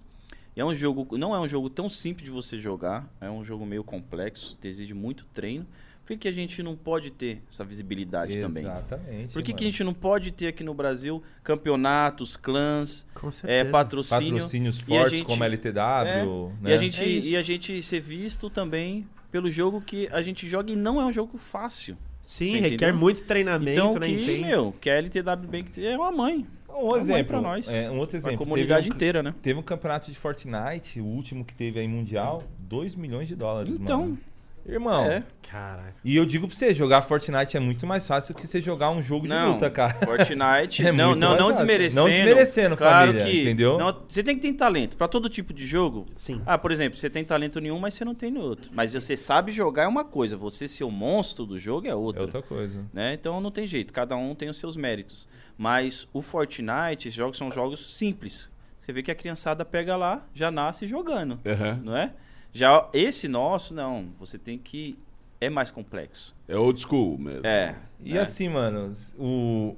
E 0.57 0.59
é 0.59 0.65
um 0.65 0.73
jogo, 0.73 1.15
não 1.19 1.35
é 1.35 1.39
um 1.39 1.47
jogo 1.47 1.69
tão 1.69 1.87
simples 1.87 2.25
de 2.25 2.31
você 2.31 2.57
jogar, 2.57 3.07
é 3.21 3.29
um 3.29 3.45
jogo 3.45 3.63
meio 3.63 3.83
complexo, 3.83 4.57
exige 4.63 4.91
muito 4.91 5.23
treino. 5.31 5.67
Por 6.01 6.13
que, 6.13 6.17
que 6.17 6.27
a 6.27 6.31
gente 6.31 6.63
não 6.63 6.75
pode 6.75 7.11
ter 7.11 7.43
essa 7.47 7.63
visibilidade 7.63 8.39
também? 8.39 8.63
Exatamente. 8.63 9.33
Por 9.33 9.43
que, 9.43 9.53
que 9.53 9.63
a 9.63 9.67
gente 9.67 9.83
não 9.83 9.93
pode 9.93 10.31
ter 10.31 10.47
aqui 10.47 10.63
no 10.63 10.73
Brasil 10.73 11.21
campeonatos, 11.43 12.35
clãs, 12.35 13.05
é, 13.43 13.63
patrocínio? 13.65 14.33
Patrocínios 14.33 14.79
fortes 14.81 15.19
gente- 15.19 15.27
como 15.27 15.43
a 15.43 15.45
LTW, 15.45 15.77
É, 15.77 16.63
né? 16.63 16.71
E, 16.71 16.73
a 16.73 16.77
gente, 16.77 17.03
É 17.03 17.07
e 17.19 17.37
a 17.37 17.41
gente 17.43 17.83
ser 17.83 17.99
visto 17.99 18.49
também 18.49 19.05
pelo 19.31 19.51
jogo 19.51 19.79
que 19.79 20.07
a 20.11 20.21
gente 20.23 20.49
joga 20.49 20.71
e 20.71 20.75
não 20.75 20.99
é 20.99 21.05
um 21.05 21.11
jogo 21.11 21.37
fácil. 21.37 21.95
Sim, 22.21 22.55
requer 22.59 22.73
entendeu? 22.75 22.97
muito 22.97 23.23
treinamento, 23.23 23.79
Então, 23.79 23.99
né? 23.99 24.07
que, 24.07 24.13
empenho. 24.21 24.47
meu, 24.47 24.75
que 24.81 24.89
a 24.89 24.95
LTW 24.95 25.47
Bank 25.49 25.85
é 25.85 25.95
uma 25.95 26.11
mãe. 26.11 26.45
Um 26.77 26.95
exemplo. 26.97 27.25
pra 27.25 27.41
nós. 27.41 27.67
é, 27.69 27.89
um 27.89 27.97
outro 27.97 28.17
exemplo. 28.17 28.37
comunidade 28.37 28.83
teve 28.83 28.93
um, 28.93 28.95
inteira, 28.95 29.23
né? 29.23 29.35
Teve 29.41 29.59
um 29.59 29.63
campeonato 29.63 30.11
de 30.11 30.17
Fortnite, 30.17 30.99
o 30.99 31.05
último 31.05 31.43
que 31.43 31.53
teve 31.53 31.79
aí 31.79 31.87
mundial, 31.87 32.43
2 32.59 32.95
milhões 32.95 33.27
de 33.27 33.35
dólares, 33.35 33.73
Então, 33.73 34.01
mano. 34.01 34.19
Irmão, 34.67 35.06
é. 35.06 35.23
Caraca. 35.49 35.95
e 36.03 36.15
eu 36.17 36.25
digo 36.25 36.45
pra 36.47 36.56
você, 36.56 36.73
jogar 36.73 37.01
Fortnite 37.03 37.56
é 37.56 37.60
muito 37.60 37.88
mais 37.88 38.06
fácil 38.06 38.34
do 38.34 38.38
que 38.38 38.45
você 38.45 38.60
jogar 38.60 38.89
um 38.91 39.01
jogo 39.01 39.23
de 39.23 39.30
Não, 39.30 39.53
luta, 39.53 39.69
cara. 39.69 39.93
Fortnite, 39.93 40.84
É 40.86 40.91
não, 40.91 41.10
muito 41.10 41.19
não, 41.21 41.30
mais 41.30 41.39
não 41.39 41.49
fácil. 41.51 41.65
desmerecendo. 41.65 42.01
Não 42.01 42.10
desmerecendo, 42.13 42.77
claro 42.77 43.08
família, 43.08 43.25
que 43.32 43.41
entendeu? 43.43 43.77
não- 43.77 44.01
você 44.08 44.21
tem 44.21 44.36
que 44.36 44.41
ter 44.41 44.53
talento 44.53 44.97
para 44.97 45.08
todo 45.08 45.30
tipo 45.30 45.53
de 45.53 45.65
jogo. 45.65 46.06
Sim. 46.13 46.41
Ah, 46.45 46.58
por 46.58 46.71
exemplo, 46.71 46.97
você 46.97 47.10
tem 47.10 47.23
talento 47.23 47.62
nenhum, 47.62 47.80
mas 47.80 47.93
você 47.93 48.03
não 48.03 48.13
tem 48.13 48.30
no 48.30 48.41
outro. 48.41 48.69
Mas 48.73 48.93
você 48.93 49.15
sabe 49.15 49.51
jogar 49.53 49.84
é 49.84 49.88
uma 49.88 50.03
coisa, 50.03 50.36
você 50.36 50.67
ser 50.67 50.84
o 50.84 50.91
monstro 50.91 51.45
do 51.45 51.58
jogo 51.58 51.88
é 51.88 51.91
É 51.91 51.95
outra. 51.95 52.23
outra 52.23 52.41
coisa. 52.41 52.84
né? 52.93 53.13
Então 53.13 53.39
não 53.39 53.49
tem 53.51 53.65
jeito, 53.65 53.93
cada 53.93 54.15
um 54.17 54.36
tem 54.36 54.49
os 54.49 54.58
seus 54.58 54.75
méritos. 54.75 55.27
Mas 55.58 56.08
o 56.12 56.21
Fortnite, 56.21 57.08
esses 57.08 57.13
jogos 57.13 57.38
são 57.38 57.49
jogos 57.49 57.95
simples. 57.95 58.49
Você 58.80 58.91
vê 58.93 59.01
que 59.01 59.12
a 59.12 59.15
criançada 59.15 59.65
pega 59.65 59.95
lá, 59.97 60.25
já 60.34 60.51
nasce 60.51 60.86
jogando, 60.86 61.39
Aham. 61.45 61.80
não 61.84 61.95
é? 61.97 62.12
Já 62.57 62.89
esse 62.91 63.27
nosso, 63.27 63.71
não, 63.71 64.07
você 64.17 64.35
tem 64.39 64.57
que 64.57 64.97
é 65.39 65.47
mais 65.47 65.69
complexo. 65.69 66.35
É 66.47 66.57
old 66.57 66.79
school 66.81 67.15
mesmo. 67.15 67.45
É. 67.45 67.75
E 68.03 68.15
né? 68.15 68.19
assim, 68.19 68.49
mano, 68.49 68.91
o, 69.15 69.75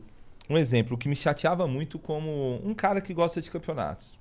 um 0.49 0.57
exemplo, 0.57 0.95
o 0.95 0.97
que 0.97 1.09
me 1.09 1.15
chateava 1.15 1.67
muito 1.67 1.99
como 1.99 2.61
um 2.63 2.73
cara 2.73 3.01
que 3.01 3.13
gosta 3.13 3.41
de 3.41 3.51
campeonatos. 3.51 4.17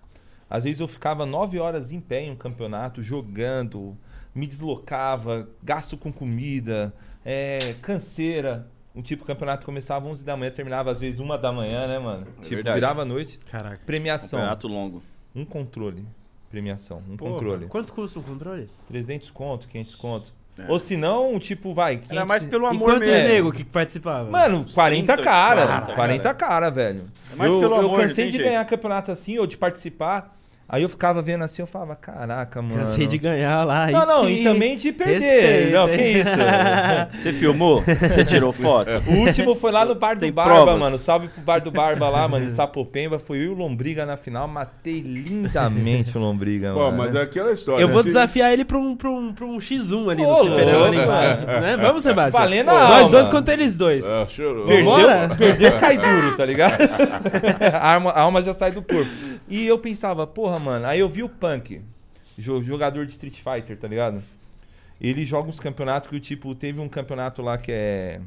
Às 0.50 0.64
vezes 0.64 0.80
eu 0.80 0.88
ficava 0.88 1.24
nove 1.24 1.60
horas 1.60 1.92
em 1.92 2.00
pé 2.00 2.22
em 2.22 2.32
um 2.32 2.36
campeonato, 2.36 3.00
jogando, 3.00 3.96
me 4.34 4.44
deslocava, 4.44 5.48
gasto 5.62 5.96
com 5.96 6.12
comida, 6.12 6.92
é, 7.24 7.76
canseira. 7.80 8.66
Um 8.92 9.02
tipo, 9.02 9.22
o 9.22 9.26
campeonato 9.26 9.64
começava 9.64 10.06
às 10.06 10.10
11 10.10 10.24
da 10.24 10.36
manhã, 10.36 10.50
terminava 10.50 10.90
às 10.90 10.98
vezes 10.98 11.20
uma 11.20 11.38
da 11.38 11.52
manhã, 11.52 11.86
né, 11.86 12.00
mano? 12.00 12.26
tipo, 12.42 12.56
verdade. 12.56 12.74
virava 12.74 13.02
a 13.02 13.04
noite. 13.04 13.38
Caraca. 13.38 13.80
Premiação. 13.86 14.40
Campeonato 14.40 14.66
longo. 14.66 15.02
Um 15.32 15.44
controle. 15.44 16.04
Premiação. 16.50 17.02
Um 17.08 17.16
Porra, 17.16 17.32
controle. 17.32 17.66
Quanto 17.66 17.92
custa 17.92 18.18
um 18.18 18.22
controle? 18.22 18.66
300 18.88 19.30
conto, 19.30 19.68
500 19.68 19.94
conto. 19.94 20.34
É. 20.58 20.64
Ou 20.70 20.78
se 20.78 20.96
não, 20.96 21.38
tipo, 21.38 21.72
vai. 21.72 21.96
500... 21.96 22.10
Era 22.16 22.26
mais 22.26 22.44
pelo 22.44 22.64
e 22.64 22.68
amor 22.68 22.84
quantos 22.84 23.08
mesmo. 23.08 23.28
nego 23.28 23.52
que 23.52 23.64
participava? 23.64 24.28
Mano, 24.28 24.64
40 24.74 25.12
30, 25.14 25.22
cara. 25.22 25.66
40, 25.66 25.94
40 25.94 26.34
cara, 26.34 26.70
velho. 26.70 27.04
É 27.32 27.36
mais 27.36 27.52
eu, 27.52 27.60
pelo 27.60 27.74
eu 27.76 27.80
amor, 27.80 28.00
cansei 28.00 28.26
de 28.26 28.32
jeito. 28.32 28.44
ganhar 28.44 28.64
campeonato 28.64 29.12
assim, 29.12 29.38
ou 29.38 29.46
de 29.46 29.56
participar. 29.56 30.37
Aí 30.70 30.82
eu 30.82 30.88
ficava 30.90 31.22
vendo 31.22 31.42
assim, 31.44 31.62
eu 31.62 31.66
falava, 31.66 31.96
caraca, 31.96 32.60
mano. 32.60 32.76
Cansei 32.76 33.06
de 33.06 33.16
ganhar 33.16 33.64
lá. 33.64 33.86
Não, 33.90 34.06
não, 34.06 34.24
sim. 34.26 34.40
e 34.40 34.44
também 34.44 34.76
de 34.76 34.92
perder. 34.92 35.14
Respeita, 35.18 35.78
Não, 35.78 35.88
que 35.88 36.02
isso? 36.02 36.30
Você 37.22 37.32
filmou? 37.32 37.80
Você 37.82 38.22
tirou 38.24 38.52
foto? 38.52 39.02
o 39.06 39.14
último 39.14 39.54
foi 39.54 39.72
lá 39.72 39.86
no 39.86 39.94
Bar 39.94 40.14
do 40.16 40.20
Tem 40.20 40.30
Barba, 40.30 40.54
provas? 40.56 40.78
mano. 40.78 40.98
Salve 40.98 41.28
pro 41.28 41.40
Bar 41.40 41.60
do 41.62 41.70
Barba 41.70 42.10
lá, 42.10 42.28
mano, 42.28 42.44
em 42.44 42.48
Sapopemba. 42.50 43.18
Foi 43.18 43.38
eu 43.38 43.42
e 43.44 43.48
o 43.48 43.54
Lombriga 43.54 44.04
na 44.04 44.18
final. 44.18 44.46
Matei 44.46 45.00
lindamente 45.00 46.16
o 46.18 46.20
Lombriga, 46.20 46.74
Pô, 46.74 46.80
mano. 46.80 46.98
mas 46.98 47.14
é 47.14 47.22
aquela 47.22 47.50
história. 47.50 47.80
Eu 47.80 47.88
vou 47.88 48.02
se- 48.02 48.08
desafiar 48.08 48.52
ele 48.52 48.64
pra 48.64 48.76
um, 48.78 48.94
pra 48.94 49.08
um, 49.08 49.32
pra 49.32 49.46
um 49.46 49.56
X1 49.56 50.10
ali 50.10 50.22
Ô, 50.22 50.44
no 50.44 50.54
né? 50.54 51.76
Vamos, 51.80 52.02
Sebastião? 52.02 52.42
Valendo 52.42 52.70
a 52.70 52.74
Nós 52.74 52.90
alma. 53.04 53.10
dois 53.10 53.28
contra 53.28 53.54
eles 53.54 53.74
dois. 53.74 54.04
Ah, 54.04 54.26
chorou. 54.28 54.66
Perdeu, 54.66 55.36
perdeu, 55.38 55.78
cai 55.78 55.96
duro, 55.96 56.36
tá 56.36 56.44
ligado? 56.44 56.76
a, 57.80 57.94
alma, 57.94 58.10
a 58.10 58.20
alma 58.20 58.42
já 58.42 58.52
sai 58.52 58.70
do 58.70 58.82
corpo. 58.82 59.10
E 59.48 59.66
eu 59.66 59.78
pensava, 59.78 60.26
porra, 60.26 60.57
mano. 60.58 60.86
Aí 60.86 61.00
eu 61.00 61.08
vi 61.08 61.22
o 61.22 61.28
Punk, 61.28 61.80
jo- 62.36 62.62
jogador 62.62 63.04
de 63.06 63.12
Street 63.12 63.36
Fighter, 63.42 63.76
tá 63.78 63.86
ligado? 63.88 64.22
Ele 65.00 65.22
joga 65.24 65.48
uns 65.48 65.60
campeonatos 65.60 66.08
que, 66.10 66.16
o 66.16 66.20
tipo, 66.20 66.54
teve 66.54 66.80
um 66.80 66.88
campeonato 66.88 67.40
lá 67.42 67.56
que 67.56 67.70
é. 67.72 68.20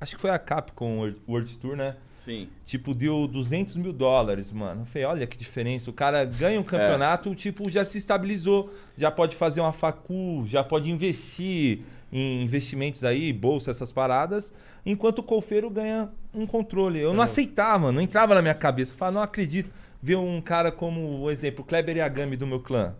Acho 0.00 0.14
que 0.16 0.20
foi 0.20 0.30
a 0.30 0.38
Capcom 0.38 1.12
World- 1.26 1.56
Tour, 1.58 1.76
né? 1.76 1.96
Sim. 2.18 2.48
Tipo, 2.64 2.94
deu 2.94 3.26
200 3.26 3.76
mil 3.76 3.92
dólares, 3.92 4.50
mano. 4.52 4.82
Eu 4.82 4.86
falei, 4.86 5.06
olha 5.06 5.26
que 5.26 5.36
diferença. 5.36 5.90
O 5.90 5.92
cara 5.92 6.24
ganha 6.24 6.58
um 6.60 6.62
campeonato, 6.62 7.34
tipo, 7.34 7.70
já 7.70 7.84
se 7.84 7.98
estabilizou. 7.98 8.72
Já 8.96 9.10
pode 9.10 9.36
fazer 9.36 9.60
uma 9.60 9.72
facu, 9.72 10.42
já 10.46 10.62
pode 10.64 10.90
investir 10.90 11.80
em 12.12 12.42
investimentos 12.42 13.02
aí, 13.04 13.32
bolsa, 13.32 13.70
essas 13.70 13.90
paradas. 13.92 14.54
Enquanto 14.86 15.18
o 15.18 15.22
colfeiro 15.22 15.68
ganha 15.68 16.08
um 16.32 16.46
controle. 16.46 17.00
Eu 17.00 17.12
não 17.12 17.22
aceitava, 17.22 17.90
não 17.90 18.00
entrava 18.00 18.34
na 18.34 18.40
minha 18.42 18.54
cabeça. 18.54 18.92
Eu 18.92 18.96
falava, 18.96 19.14
não 19.16 19.22
acredito. 19.22 19.70
Ver 20.04 20.16
um 20.16 20.38
cara 20.38 20.70
como, 20.70 21.22
o 21.22 21.30
exemplo, 21.30 21.64
Kleber 21.64 21.96
Yagami 21.96 22.36
do 22.36 22.46
meu 22.46 22.60
clã. 22.60 22.94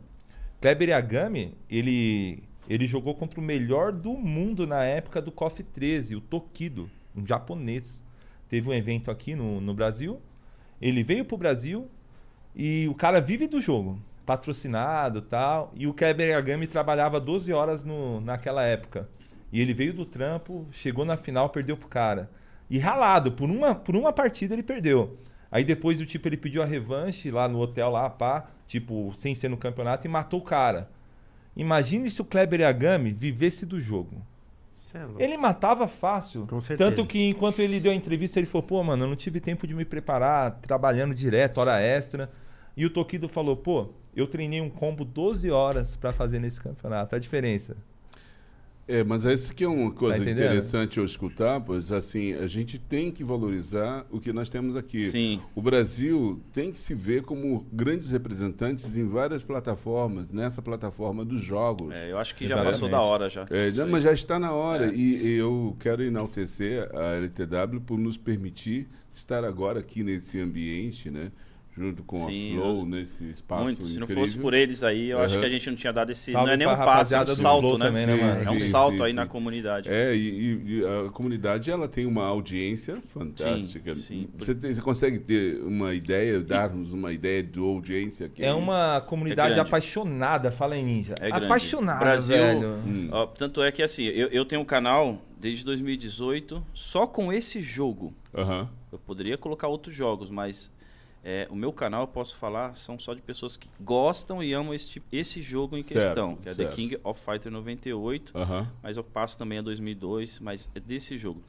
Kleber 0.58 0.88
Yagami, 0.88 1.54
ele, 1.68 2.42
ele 2.66 2.86
jogou 2.86 3.14
contra 3.14 3.38
o 3.38 3.42
melhor 3.42 3.92
do 3.92 4.14
mundo 4.14 4.66
na 4.66 4.82
época 4.84 5.20
do 5.20 5.30
KOF 5.30 5.62
13, 5.62 6.16
o 6.16 6.20
Tokido, 6.22 6.88
um 7.14 7.26
japonês. 7.26 8.02
Teve 8.48 8.70
um 8.70 8.72
evento 8.72 9.10
aqui 9.10 9.34
no, 9.34 9.60
no 9.60 9.74
Brasil. 9.74 10.18
Ele 10.80 11.02
veio 11.02 11.26
pro 11.26 11.36
Brasil 11.36 11.90
e 12.56 12.88
o 12.88 12.94
cara 12.94 13.20
vive 13.20 13.46
do 13.46 13.60
jogo, 13.60 14.00
patrocinado 14.24 15.20
tal. 15.20 15.74
E 15.76 15.86
o 15.86 15.92
Kleber 15.92 16.30
Yagami 16.30 16.66
trabalhava 16.66 17.20
12 17.20 17.52
horas 17.52 17.84
no, 17.84 18.22
naquela 18.22 18.62
época. 18.62 19.10
E 19.52 19.60
ele 19.60 19.74
veio 19.74 19.92
do 19.92 20.06
trampo, 20.06 20.66
chegou 20.70 21.04
na 21.04 21.18
final, 21.18 21.50
perdeu 21.50 21.76
pro 21.76 21.86
cara. 21.86 22.30
E 22.70 22.78
ralado, 22.78 23.32
por 23.32 23.50
uma, 23.50 23.74
por 23.74 23.94
uma 23.94 24.10
partida 24.10 24.54
ele 24.54 24.62
perdeu. 24.62 25.18
Aí 25.54 25.62
depois 25.62 26.00
o 26.00 26.04
tipo 26.04 26.26
ele 26.26 26.36
pediu 26.36 26.64
a 26.64 26.66
revanche 26.66 27.30
lá 27.30 27.46
no 27.46 27.60
hotel 27.60 27.88
lá, 27.88 28.10
pá, 28.10 28.50
tipo, 28.66 29.12
sem 29.14 29.36
ser 29.36 29.48
no 29.48 29.56
campeonato 29.56 30.04
e 30.04 30.10
matou 30.10 30.40
o 30.40 30.42
cara. 30.42 30.90
Imagine 31.56 32.10
se 32.10 32.20
o 32.20 32.24
Kleber 32.24 32.62
Yagami 32.62 33.12
vivesse 33.12 33.64
do 33.64 33.78
jogo. 33.78 34.20
É. 34.92 35.22
Ele 35.22 35.36
matava 35.36 35.86
fácil. 35.86 36.44
Com 36.48 36.60
certeza. 36.60 36.90
Tanto 36.90 37.06
que 37.06 37.28
enquanto 37.28 37.60
ele 37.60 37.78
deu 37.78 37.92
a 37.92 37.94
entrevista, 37.94 38.40
ele 38.40 38.46
falou, 38.48 38.66
pô, 38.66 38.82
mano, 38.82 39.04
eu 39.04 39.08
não 39.08 39.14
tive 39.14 39.38
tempo 39.38 39.64
de 39.64 39.74
me 39.74 39.84
preparar, 39.84 40.58
trabalhando 40.60 41.14
direto, 41.14 41.58
hora 41.58 41.80
extra. 41.80 42.28
E 42.76 42.84
o 42.84 42.90
Tokido 42.90 43.28
falou, 43.28 43.56
pô, 43.56 43.90
eu 44.16 44.26
treinei 44.26 44.60
um 44.60 44.68
combo 44.68 45.04
12 45.04 45.52
horas 45.52 45.94
pra 45.94 46.12
fazer 46.12 46.40
nesse 46.40 46.60
campeonato. 46.60 47.14
A 47.14 47.18
diferença. 47.20 47.76
É, 48.86 49.02
mas 49.02 49.24
essa 49.24 49.52
que 49.54 49.64
é 49.64 49.68
uma 49.68 49.90
coisa 49.90 50.22
Tá 50.22 50.30
interessante 50.30 50.98
eu 50.98 51.04
escutar, 51.06 51.58
pois 51.60 51.90
assim, 51.90 52.34
a 52.34 52.46
gente 52.46 52.78
tem 52.78 53.10
que 53.10 53.24
valorizar 53.24 54.06
o 54.10 54.20
que 54.20 54.30
nós 54.30 54.50
temos 54.50 54.76
aqui. 54.76 55.06
Sim. 55.06 55.40
O 55.54 55.62
Brasil 55.62 56.38
tem 56.52 56.70
que 56.70 56.78
se 56.78 56.94
ver 56.94 57.22
como 57.22 57.66
grandes 57.72 58.10
representantes 58.10 58.94
em 58.98 59.08
várias 59.08 59.42
plataformas, 59.42 60.28
nessa 60.30 60.60
plataforma 60.60 61.24
dos 61.24 61.42
jogos. 61.42 61.94
É, 61.94 62.12
eu 62.12 62.18
acho 62.18 62.34
que 62.34 62.44
já 62.46 62.56
Exatamente. 62.56 62.72
passou 62.74 62.88
da 62.90 63.00
hora 63.00 63.28
já. 63.30 63.46
É, 63.50 63.68
Isso 63.68 63.78
já- 63.78 63.86
mas 63.86 64.02
já 64.04 64.12
está 64.12 64.38
na 64.38 64.52
hora 64.52 64.88
É. 64.92 64.94
e, 64.94 65.28
e 65.28 65.32
eu 65.36 65.74
quero 65.80 66.02
enaltecer 66.02 66.86
a 66.94 67.14
LTW 67.16 67.80
por 67.86 67.98
nos 67.98 68.18
permitir 68.18 68.86
estar 69.10 69.44
agora 69.44 69.80
aqui 69.80 70.02
nesse 70.04 70.38
ambiente, 70.38 71.10
né? 71.10 71.32
Junto 71.76 72.02
com 72.04 72.16
Sim, 72.26 72.52
a 72.56 72.60
Flow 72.60 72.78
eu- 72.80 72.86
nesse 72.86 73.24
espaço 73.30 73.64
Muito. 73.64 73.84
Se 73.84 73.96
não 73.98 74.04
incrível. 74.04 74.22
fosse 74.24 74.38
por 74.38 74.54
eles 74.54 74.82
aí, 74.84 75.10
eu 75.10 75.18
acho 75.18 75.32
Aham. 75.32 75.40
que 75.40 75.46
a 75.46 75.50
gente 75.50 75.68
não 75.70 75.76
tinha 75.76 75.92
dado 75.92 76.10
esse. 76.12 76.30
Salve 76.32 76.46
não 76.46 76.52
é 76.54 76.56
nem 76.56 76.66
um 76.68 76.76
passo, 76.76 77.14
é 77.16 77.20
um 77.22 77.26
salto, 77.26 77.78
né? 77.78 77.86
também, 77.86 78.06
né, 78.06 78.14
mano? 78.14 78.42
É 78.44 78.50
um 78.50 78.52
Sim, 78.54 78.60
salto 78.60 78.96
sim, 78.98 79.02
aí 79.04 79.12
na 79.12 79.26
comunidade. 79.26 79.88
É, 79.90 80.14
e, 80.14 80.78
e- 80.80 80.84
a 81.06 81.10
comunidade 81.10 81.70
ela 81.70 81.88
tem 81.88 82.06
uma 82.06 82.24
audiência 82.24 83.00
fantástica. 83.02 83.94
sim. 83.96 84.28
Você, 84.38 84.54
tem- 84.54 84.72
você 84.74 84.80
consegue 84.80 85.18
ter 85.18 85.60
uma 85.62 85.94
ideia, 85.94 86.40
dar-nos 86.40 86.92
uma 86.92 87.12
ideia 87.12 87.42
de 87.42 87.58
audiência 87.58 88.28
que 88.28 88.44
É 88.44 88.52
uma 88.52 89.00
comunidade 89.00 89.58
É 89.58 89.62
apaixonada, 89.62 90.50
fala 90.52 90.76
em 90.76 90.84
ninja. 90.84 91.14
É 91.20 91.28
grande. 91.28 91.46
apaixonada, 91.46 92.00
Brasil- 92.00 92.36
velho. 92.36 92.68
Hum. 92.86 93.08
Ó, 93.10 93.26
tanto 93.26 93.62
é 93.62 93.72
que 93.72 93.82
assim, 93.82 94.04
eu, 94.04 94.28
eu 94.28 94.44
tenho 94.44 94.62
um 94.62 94.64
canal 94.64 95.20
desde 95.40 95.64
2018, 95.64 96.64
só 96.72 97.06
com 97.06 97.32
esse 97.32 97.60
jogo. 97.60 98.14
Aham. 98.34 98.68
Eu 98.92 98.98
poderia 98.98 99.36
colocar 99.36 99.66
outros 99.68 99.94
jogos, 99.94 100.30
mas 100.30 100.70
é, 101.24 101.48
o 101.50 101.56
meu 101.56 101.72
canal, 101.72 102.02
eu 102.02 102.06
posso 102.08 102.36
falar, 102.36 102.74
são 102.76 102.98
só 102.98 103.14
de 103.14 103.22
pessoas 103.22 103.56
que 103.56 103.68
gostam 103.80 104.42
e 104.42 104.52
amam 104.52 104.74
esse, 104.74 104.90
tipo- 104.90 105.06
esse 105.10 105.40
jogo 105.40 105.76
em 105.76 105.82
Certo, 105.82 105.94
questão, 106.04 106.36
que 106.36 106.48
é 106.50 106.52
certo. 106.54 106.68
The 106.68 106.74
King 106.76 106.98
of 107.02 107.20
Fighter 107.20 107.50
98. 107.50 108.36
Aham. 108.36 108.68
mas 108.82 108.96
eu 108.98 109.02
passo 109.04 109.38
também 109.38 109.58
a 109.58 109.62
2002, 109.62 110.38
mas 110.40 110.70
é 110.74 110.80
desse 110.80 111.16
jogo. 111.16 111.42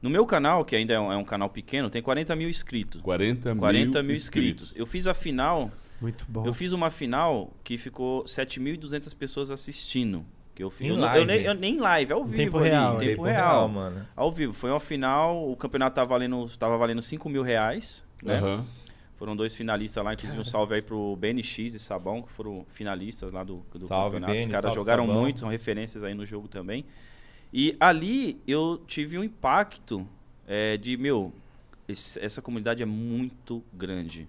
No 0.00 0.08
meu 0.08 0.24
canal, 0.24 0.64
que 0.64 0.74
ainda 0.74 0.94
é 0.94 0.98
um, 0.98 1.12
é 1.12 1.16
um 1.18 1.24
canal 1.24 1.50
pequeno, 1.50 1.90
tem 1.90 2.00
40 2.00 2.34
mil 2.34 2.48
inscritos. 2.48 3.02
40 3.02 3.50
mil, 3.54 3.60
40 3.60 4.02
mil 4.02 4.16
inscritos. 4.16 4.72
Eu 4.74 4.86
fiz 4.86 5.06
a 5.06 5.12
final, 5.12 5.70
Muito 6.00 6.24
bom. 6.26 6.46
eu 6.46 6.54
fiz 6.54 6.72
uma 6.72 6.90
final 6.90 7.52
que 7.62 7.76
ficou 7.76 8.24
7.200 8.24 9.14
pessoas 9.14 9.50
assistindo. 9.50 10.24
Que 10.54 10.64
eu, 10.64 10.70
fiz, 10.70 10.86
Em 10.88 10.90
eu, 10.90 10.98
eu 10.98 11.24
nem, 11.26 11.40
eu 11.42 11.54
nem 11.54 11.78
live, 11.78 12.12
ao 12.14 12.20
Em 12.22 12.24
vivo 12.24 12.36
tempo 12.36 12.58
ali, 12.58 12.68
real, 12.70 12.94
em 12.94 13.04
é. 13.04 13.08
tempo, 13.10 13.22
real. 13.22 13.68
mano. 13.68 14.06
Ao 14.16 14.32
vivo. 14.32 14.52
Foi 14.54 14.70
uma 14.70 14.80
final, 14.80 15.50
o 15.50 15.54
campeonato 15.56 15.94
tava 15.96 16.08
valendo, 16.08 16.46
tava 16.58 16.76
valendo 16.78 17.02
5 17.02 17.28
mil 17.28 17.42
reais, 17.42 18.02
né? 18.22 18.36
Aham. 18.38 18.66
Foram 19.20 19.36
dois 19.36 19.54
finalistas 19.54 20.02
lá, 20.02 20.14
inclusive 20.14 20.40
um 20.40 20.42
salve 20.44 20.74
aí 20.76 20.80
pro 20.82 21.14
BNX 21.14 21.58
e 21.74 21.78
Sabão, 21.78 22.22
que 22.22 22.32
foram 22.32 22.64
finalistas 22.70 23.30
lá 23.30 23.44
do, 23.44 23.62
do 23.70 23.80
Salve, 23.86 24.14
campeonato. 24.18 24.32
Os 24.40 24.48
caras 24.48 24.62
salve, 24.62 24.78
jogaram 24.80 25.06
Sabão. 25.06 25.20
muito, 25.22 25.40
são 25.40 25.48
referências 25.50 26.02
aí 26.02 26.14
no 26.14 26.24
jogo 26.24 26.48
também. 26.48 26.86
E 27.52 27.76
ali 27.78 28.40
eu 28.46 28.82
tive 28.86 29.18
um 29.18 29.22
impacto 29.22 30.08
é, 30.48 30.78
de, 30.78 30.96
meu, 30.96 31.34
esse- 31.86 32.18
essa 32.18 32.40
comunidade 32.40 32.82
é 32.82 32.86
muito 32.86 33.62
grande. 33.74 34.26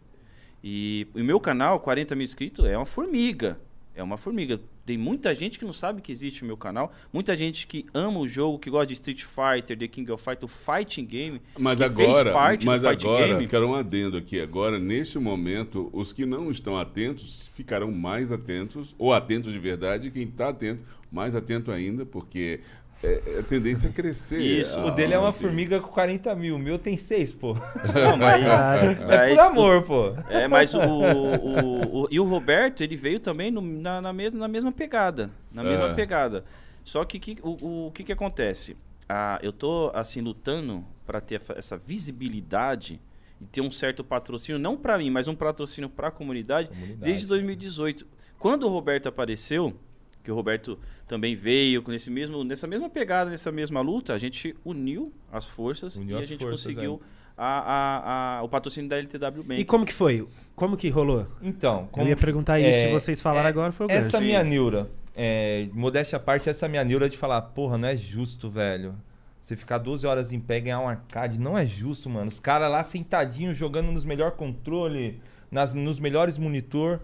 E 0.61 1.07
o 1.15 1.19
meu 1.19 1.39
canal, 1.39 1.79
40 1.79 2.13
mil 2.13 2.25
inscritos, 2.25 2.65
é 2.65 2.75
uma 2.77 2.85
formiga. 2.85 3.57
É 3.95 4.03
uma 4.03 4.17
formiga. 4.17 4.59
Tem 4.85 4.97
muita 4.97 5.33
gente 5.35 5.59
que 5.59 5.65
não 5.65 5.73
sabe 5.73 6.01
que 6.01 6.11
existe 6.11 6.43
o 6.43 6.45
meu 6.45 6.57
canal. 6.57 6.91
Muita 7.13 7.35
gente 7.35 7.67
que 7.67 7.85
ama 7.93 8.19
o 8.19 8.27
jogo, 8.27 8.57
que 8.59 8.69
gosta 8.69 8.87
de 8.87 8.93
Street 8.93 9.23
Fighter, 9.23 9.77
The 9.77 9.87
King 9.87 10.11
of 10.11 10.23
Fighter, 10.23 10.45
o 10.45 10.47
fighting 10.47 11.05
game. 11.05 11.41
Mas 11.57 11.79
agora, 11.81 12.33
parte 12.33 12.65
mas 12.65 12.83
agora, 12.83 13.27
game. 13.27 13.47
quero 13.47 13.67
um 13.67 13.75
adendo 13.75 14.17
aqui. 14.17 14.39
Agora, 14.39 14.79
neste 14.79 15.19
momento, 15.19 15.89
os 15.93 16.11
que 16.11 16.25
não 16.25 16.49
estão 16.49 16.77
atentos 16.77 17.49
ficarão 17.53 17.91
mais 17.91 18.31
atentos, 18.31 18.95
ou 18.97 19.13
atentos 19.13 19.53
de 19.53 19.59
verdade, 19.59 20.09
quem 20.09 20.23
está 20.23 20.49
atento, 20.49 20.81
mais 21.11 21.35
atento 21.35 21.71
ainda, 21.71 22.05
porque 22.05 22.61
é, 23.03 23.39
a 23.39 23.43
tendência 23.43 23.87
é 23.87 23.89
crescer. 23.91 24.39
Isso, 24.39 24.79
a- 24.79 24.85
O 24.85 24.91
dele 24.91 25.13
é 25.13 25.19
uma 25.19 25.31
formiga 25.33 25.79
com 25.79 25.87
40 25.87 26.35
mil. 26.35 26.55
O 26.55 26.59
meu 26.59 26.77
tem 26.77 26.95
6, 26.95 27.31
pô. 27.33 27.53
Não, 27.93 28.17
mas, 28.17 28.43
É 28.43 28.95
mas 29.07 29.35
por 29.35 29.51
amor, 29.51 29.83
pô. 29.83 30.13
É, 30.29 30.47
mas 30.47 30.73
o, 30.73 30.79
o, 30.79 32.01
o- 32.03 32.07
E 32.11 32.19
o 32.19 32.23
Roberto, 32.23 32.81
ele 32.83 32.95
veio 32.95 33.19
também 33.19 33.49
no- 33.51 33.61
na, 33.61 34.01
na 34.01 34.13
mesma, 34.13 34.39
na 34.39 34.47
mesma 34.47 34.71
pegada. 34.71 35.29
Na 35.51 35.63
mesma 35.63 35.87
É. 35.89 35.93
pegada. 35.93 36.43
Só 36.83 37.03
que 37.05 37.19
que- 37.19 37.37
o, 37.43 37.87
o 37.87 37.91
que, 37.91 38.03
que 38.03 38.11
acontece? 38.11 38.75
Ah, 39.09 39.39
eu 39.41 39.51
tô, 39.51 39.91
assim, 39.93 40.21
lutando 40.21 40.83
para 41.05 41.19
ter 41.19 41.41
essa- 41.55 41.77
visibilidade 41.77 42.99
e 43.41 43.45
ter 43.45 43.61
um 43.61 43.71
certo 43.71 44.03
patrocínio, 44.03 44.59
não 44.59 44.77
para 44.77 44.97
mim, 44.97 45.09
mas 45.09 45.27
um 45.27 45.35
patrocínio 45.35 45.89
para 45.89 46.07
a 46.09 46.11
comunidade, 46.11 46.69
Comunidade. 46.69 47.01
desde 47.01 47.25
2018. 47.27 48.05
Quando 48.39 48.63
o 48.65 48.69
Roberto 48.69 49.07
apareceu, 49.09 49.75
que 50.23 50.31
o 50.31 50.35
Roberto 50.35 50.77
também 51.07 51.35
veio 51.35 51.81
com 51.81 51.91
esse 51.91 52.09
mesmo, 52.09 52.43
nessa 52.43 52.67
mesma 52.67 52.89
pegada, 52.89 53.29
nessa 53.31 53.51
mesma 53.51 53.81
luta, 53.81 54.13
a 54.13 54.17
gente 54.17 54.55
uniu 54.63 55.11
as 55.31 55.45
forças 55.45 55.95
Uniu 55.97 56.15
e 56.15 56.17
a 56.17 56.19
as 56.21 56.27
gente 56.27 56.41
forças, 56.43 56.61
conseguiu 56.65 57.01
a- 57.37 57.45
a- 57.45 58.37
a- 58.39 58.43
o 58.43 58.49
patrocínio 58.49 58.89
da 58.89 58.97
LTW 58.97 59.43
Bank. 59.43 59.59
E 59.61 59.65
como 59.65 59.85
que 59.85 59.93
foi? 59.93 60.27
Como 60.55 60.77
que 60.77 60.89
rolou? 60.89 61.25
Então, 61.41 61.87
como 61.91 62.05
Eu 62.05 62.09
ia 62.09 62.17
perguntar 62.17 62.59
isso, 62.59 62.77
é, 62.77 62.87
se 62.87 62.91
vocês 62.91 63.21
falaram 63.21 63.47
é, 63.47 63.49
agora 63.49 63.71
foi 63.71 63.87
o 63.87 63.91
Essa 63.91 64.11
gancho. 64.13 64.23
minha 64.25 64.43
neura, 64.43 64.89
é, 65.15 65.67
modéstia 65.73 66.17
à 66.17 66.19
parte, 66.19 66.49
essa 66.49 66.67
minha 66.67 66.83
neura 66.83 67.09
de 67.09 67.17
falar, 67.17 67.41
porra, 67.41 67.77
não 67.77 67.87
é 67.87 67.95
justo, 67.95 68.49
velho. 68.49 68.93
Você 69.39 69.55
ficar 69.55 69.79
12 69.79 70.05
horas 70.05 70.31
em 70.31 70.39
pé 70.39 70.57
e 70.57 70.61
ganhar 70.61 70.79
um 70.81 70.87
arcade, 70.87 71.39
não 71.39 71.57
é 71.57 71.65
justo, 71.65 72.07
mano. 72.07 72.27
Os 72.27 72.39
caras 72.39 72.69
lá 72.69 72.83
sentadinhos, 72.83 73.57
jogando 73.57 73.91
nos 73.91 74.05
melhores 74.05 74.35
controle, 74.37 75.19
nas, 75.49 75.73
nos 75.73 75.99
melhores 75.99 76.37
monitor, 76.37 76.99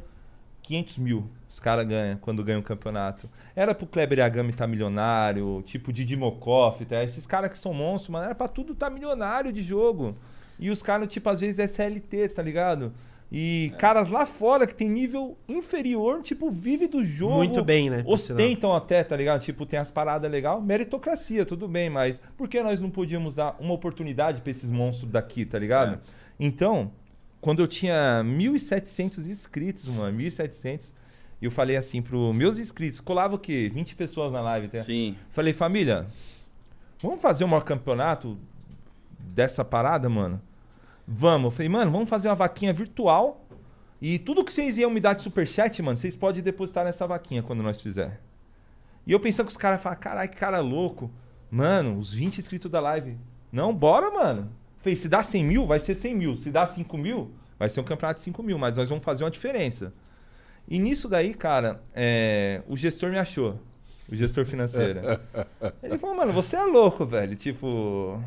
500 0.61 0.97
mil 0.99 1.27
os 1.49 1.59
caras 1.59 1.87
ganham 1.87 2.17
quando 2.17 2.43
ganham 2.43 2.59
o 2.59 2.63
campeonato. 2.63 3.29
Era 3.55 3.73
pro 3.73 3.87
Kleber 3.87 4.19
Yagami 4.19 4.53
tá 4.53 4.67
milionário, 4.67 5.61
tipo 5.65 5.93
Didi 5.93 6.15
Mokoff, 6.15 6.85
tá? 6.85 7.03
esses 7.03 7.25
caras 7.25 7.49
que 7.49 7.57
são 7.57 7.73
monstros, 7.73 8.09
mano, 8.09 8.25
era 8.25 8.35
pra 8.35 8.47
tudo 8.47 8.75
tá 8.75 8.89
milionário 8.89 9.51
de 9.51 9.61
jogo. 9.61 10.15
E 10.59 10.69
os 10.69 10.81
caras, 10.81 11.07
tipo, 11.07 11.29
às 11.29 11.39
vezes 11.39 11.59
é 11.59 11.63
SLT, 11.65 12.29
tá 12.29 12.41
ligado? 12.41 12.91
E 13.31 13.73
caras 13.77 14.07
lá 14.07 14.25
fora 14.25 14.65
que 14.65 14.73
tem 14.73 14.89
nível 14.89 15.37
inferior, 15.47 16.21
tipo, 16.21 16.49
vive 16.49 16.87
do 16.87 17.03
jogo. 17.03 17.35
Muito 17.35 17.63
bem, 17.63 17.89
né. 17.89 18.01
Ostentam 18.05 18.73
até, 18.73 19.03
tá 19.03 19.17
ligado? 19.17 19.41
Tipo, 19.41 19.65
tem 19.65 19.77
as 19.77 19.91
paradas 19.91 20.31
legais. 20.31 20.63
Meritocracia, 20.63 21.45
tudo 21.45 21.67
bem, 21.67 21.89
mas 21.89 22.21
por 22.37 22.47
que 22.47 22.61
nós 22.63 22.79
não 22.79 22.89
podíamos 22.89 23.35
dar 23.35 23.55
uma 23.59 23.73
oportunidade 23.73 24.41
pra 24.41 24.51
esses 24.51 24.69
monstros 24.69 25.11
daqui, 25.11 25.45
tá 25.45 25.59
ligado? 25.59 25.95
É. 25.95 25.99
Então, 26.39 26.91
quando 27.41 27.61
eu 27.61 27.67
tinha 27.67 28.23
1.700 28.23 29.27
inscritos, 29.29 29.87
mano, 29.87 30.17
1.700, 30.17 30.93
eu 31.45 31.51
falei 31.51 31.75
assim 31.75 32.01
pros 32.01 32.35
meus 32.35 32.57
inscritos, 32.59 32.99
colava 32.99 33.35
o 33.35 33.39
quê? 33.39 33.69
20 33.73 33.95
pessoas 33.95 34.31
na 34.31 34.41
live, 34.41 34.67
tá? 34.69 34.81
Sim. 34.81 35.15
Falei, 35.29 35.53
família, 35.53 36.07
vamos 37.01 37.21
fazer 37.21 37.43
um 37.43 37.47
maior 37.47 37.63
campeonato 37.63 38.37
dessa 39.19 39.63
parada, 39.63 40.09
mano? 40.09 40.41
Vamos. 41.07 41.45
Eu 41.45 41.51
falei, 41.51 41.69
mano, 41.69 41.91
vamos 41.91 42.09
fazer 42.09 42.27
uma 42.27 42.35
vaquinha 42.35 42.73
virtual 42.73 43.47
e 44.01 44.19
tudo 44.19 44.43
que 44.43 44.53
vocês 44.53 44.77
iam 44.77 44.91
me 44.91 44.99
dar 44.99 45.13
de 45.13 45.23
superchat, 45.23 45.81
mano, 45.81 45.97
vocês 45.97 46.15
podem 46.15 46.43
depositar 46.43 46.85
nessa 46.85 47.07
vaquinha 47.07 47.41
quando 47.41 47.63
nós 47.63 47.81
fizer. 47.81 48.21
E 49.05 49.11
eu 49.11 49.19
pensando 49.19 49.47
que 49.47 49.51
os 49.51 49.57
caras 49.57 49.81
falam, 49.81 49.97
caralho, 49.97 50.29
que 50.29 50.35
cara 50.35 50.59
louco. 50.59 51.09
Mano, 51.49 51.97
os 51.97 52.13
20 52.13 52.39
inscritos 52.39 52.69
da 52.69 52.79
live. 52.79 53.17
Não, 53.51 53.73
bora, 53.73 54.11
mano. 54.11 54.51
Falei, 54.79 54.95
se 54.95 55.07
dá 55.07 55.23
100 55.23 55.43
mil, 55.43 55.65
vai 55.65 55.79
ser 55.79 55.95
100 55.95 56.15
mil. 56.15 56.35
Se 56.35 56.51
dá 56.51 56.67
5 56.67 56.97
mil, 56.97 57.31
vai 57.57 57.69
ser 57.69 57.79
um 57.79 57.83
campeonato 57.83 58.19
de 58.19 58.25
5 58.25 58.43
mil. 58.43 58.57
Mas 58.57 58.77
nós 58.77 58.89
vamos 58.89 59.03
fazer 59.03 59.23
uma 59.23 59.31
diferença. 59.31 59.93
E 60.67 60.77
nisso 60.79 61.07
daí, 61.07 61.33
cara, 61.33 61.81
é, 61.93 62.61
o 62.67 62.75
gestor 62.75 63.09
me 63.09 63.17
achou. 63.17 63.59
O 64.09 64.15
gestor 64.15 64.45
financeiro. 64.45 65.01
Ele 65.83 65.97
falou, 65.97 66.15
mano, 66.15 66.33
você 66.33 66.55
é 66.55 66.63
louco, 66.63 67.05
velho. 67.05 67.35
Tipo. 67.35 68.21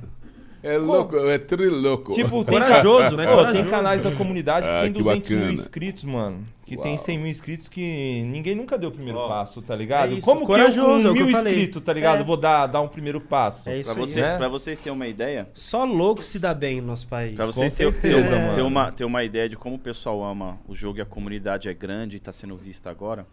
É 0.62 0.76
louco, 0.76 1.16
é 1.16 1.38
trilouco. 1.38 2.12
Tipo, 2.12 2.44
tem, 2.44 2.58
Corajoso, 2.58 3.16
né? 3.16 3.26
Pô, 3.26 3.50
tem 3.52 3.64
canais 3.66 4.02
da 4.02 4.12
comunidade 4.14 4.66
que 4.66 4.72
Ah, 4.72 4.82
tem 4.82 4.92
que 4.92 5.02
200 5.02 5.30
mil 5.30 5.38
bacana. 5.38 5.52
inscritos, 5.54 6.04
mano. 6.04 6.44
Que 6.66 6.76
tem 6.76 6.92
Uau. 6.94 6.98
100 6.98 7.18
mil 7.18 7.26
inscritos 7.26 7.68
que 7.68 8.22
ninguém 8.26 8.54
nunca 8.54 8.78
deu 8.78 8.90
o 8.90 8.92
primeiro 8.92 9.18
passo, 9.26 9.60
tá 9.62 9.74
ligado? 9.74 10.16
é 10.16 10.20
Como 10.20 10.46
corajoso, 10.46 11.00
que 11.00 11.06
é 11.06 11.10
eu 11.10 11.12
com 11.12 11.14
que 11.14 11.20
eu 11.22 11.26
mil 11.26 11.34
falei. 11.34 11.52
inscritos, 11.54 11.82
tá 11.82 11.92
ligado? 11.92 12.20
É. 12.20 12.24
Vou 12.24 12.36
dar, 12.36 12.66
dar 12.66 12.80
um 12.82 12.88
primeiro 12.88 13.20
passo. 13.20 13.68
É 13.68 13.78
isso 13.80 13.90
Pra, 13.92 14.00
aí. 14.00 14.06
você, 14.08 14.20
né? 14.20 14.36
pra 14.36 14.48
vocês 14.48 14.78
terem 14.78 14.92
uma 14.92 15.08
ideia, 15.08 15.48
Só 15.54 15.84
louco 15.84 16.22
se 16.22 16.38
dá 16.38 16.52
bem 16.54 16.80
no 16.80 16.88
nosso 16.88 17.08
país. 17.08 17.34
Pra 17.34 17.46
vocês 17.46 17.72
terem 17.74 17.90
certeza, 17.92 18.28
ter, 18.28 18.38
mano. 18.40 18.54
ter 18.54 18.62
uma, 18.62 18.92
ter 18.92 19.04
uma 19.04 19.24
ideia 19.24 19.48
de 19.48 19.56
como 19.56 19.76
o 19.76 19.78
pessoal 19.78 20.22
ama 20.22 20.58
o 20.68 20.74
jogo 20.74 20.98
e 20.98 21.00
a 21.00 21.06
comunidade 21.06 21.68
é 21.68 21.74
grande 21.74 22.16
e 22.16 22.18
está 22.18 22.32
sendo 22.32 22.54
vista 22.56 22.88
agora. 22.90 23.26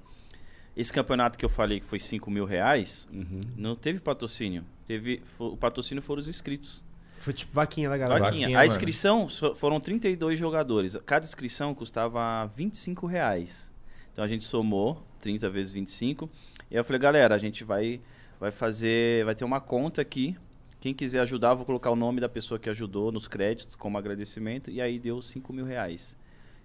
Esse 0.76 0.94
campeonato 0.94 1.38
que 1.38 1.46
eu 1.46 1.50
falei 1.50 1.80
que 1.80 1.86
foi 1.86 2.00
5 2.00 2.30
mil 2.32 2.46
reais, 2.46 3.08
Uhum. 3.12 3.42
não 3.56 3.76
teve 3.76 4.00
patrocínio. 4.00 4.64
Teve, 4.86 5.22
o 5.40 5.58
patrocínio 5.58 6.02
foram 6.02 6.22
os 6.22 6.28
inscritos. 6.28 6.84
Foi 7.18 7.34
tipo 7.34 7.52
vaquinha 7.52 7.90
da 7.90 7.98
galera. 7.98 8.20
Vaquinha. 8.20 8.42
Vaquinha, 8.42 8.60
a 8.60 8.66
inscrição 8.66 9.28
foram 9.28 9.80
32 9.80 10.40
jogadores. 10.40 10.98
Cada 11.06 11.26
inscrição 11.26 11.74
custava 11.74 12.46
25 12.56 13.08
reais. 13.08 13.72
Então 14.14 14.24
a 14.24 14.28
gente 14.28 14.46
somou 14.46 15.04
30 15.20 15.50
vezes 15.50 15.72
25. 15.72 16.30
E 16.70 16.76
aí 16.76 16.80
eu 16.80 16.84
falei, 16.84 17.00
galera, 17.00 17.36
a 17.36 17.38
gente 17.38 17.64
vai, 17.64 18.00
vai 18.40 18.52
fazer. 18.52 19.26
Vai 19.26 19.36
ter 19.36 19.44
uma 19.44 19.60
conta 19.60 20.02
aqui. 20.02 20.38
Quem 20.80 20.94
quiser 20.94 21.20
ajudar, 21.22 21.50
eu 21.50 21.58
vou 21.58 21.66
colocar 21.66 21.90
o 21.90 21.96
nome 21.96 22.22
da 22.22 22.30
pessoa 22.30 22.60
que 22.60 22.70
ajudou 22.70 23.12
nos 23.12 23.28
créditos 23.28 23.76
como 23.76 23.98
agradecimento. 23.98 24.70
E 24.70 24.80
aí 24.80 25.00
deu 25.00 25.22
5 25.22 25.52
mil 25.52 25.66
reais. 25.66 26.16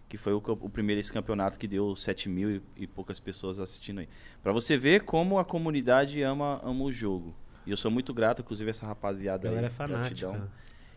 Que 0.08 0.18
foi 0.18 0.34
o, 0.34 0.42
o 0.46 0.68
primeiro 0.68 1.00
esse 1.00 1.12
campeonato 1.12 1.58
que 1.58 1.66
deu 1.66 1.96
7 1.96 2.28
mil 2.28 2.56
e, 2.56 2.62
e 2.76 2.86
poucas 2.86 3.18
pessoas 3.18 3.58
assistindo 3.58 4.00
aí. 4.00 4.08
Pra 4.42 4.52
você 4.52 4.76
ver 4.76 5.04
como 5.04 5.38
a 5.38 5.44
comunidade 5.44 6.22
ama, 6.22 6.60
ama 6.62 6.84
o 6.84 6.92
jogo. 6.92 7.34
E 7.66 7.70
eu 7.70 7.76
sou 7.76 7.90
muito 7.90 8.12
grato, 8.12 8.42
inclusive, 8.42 8.70
essa 8.70 8.86
rapaziada 8.86 9.48
é 9.48 9.64
aí. 9.64 9.70
fanática. 9.70 10.28
Gratidão. 10.28 10.48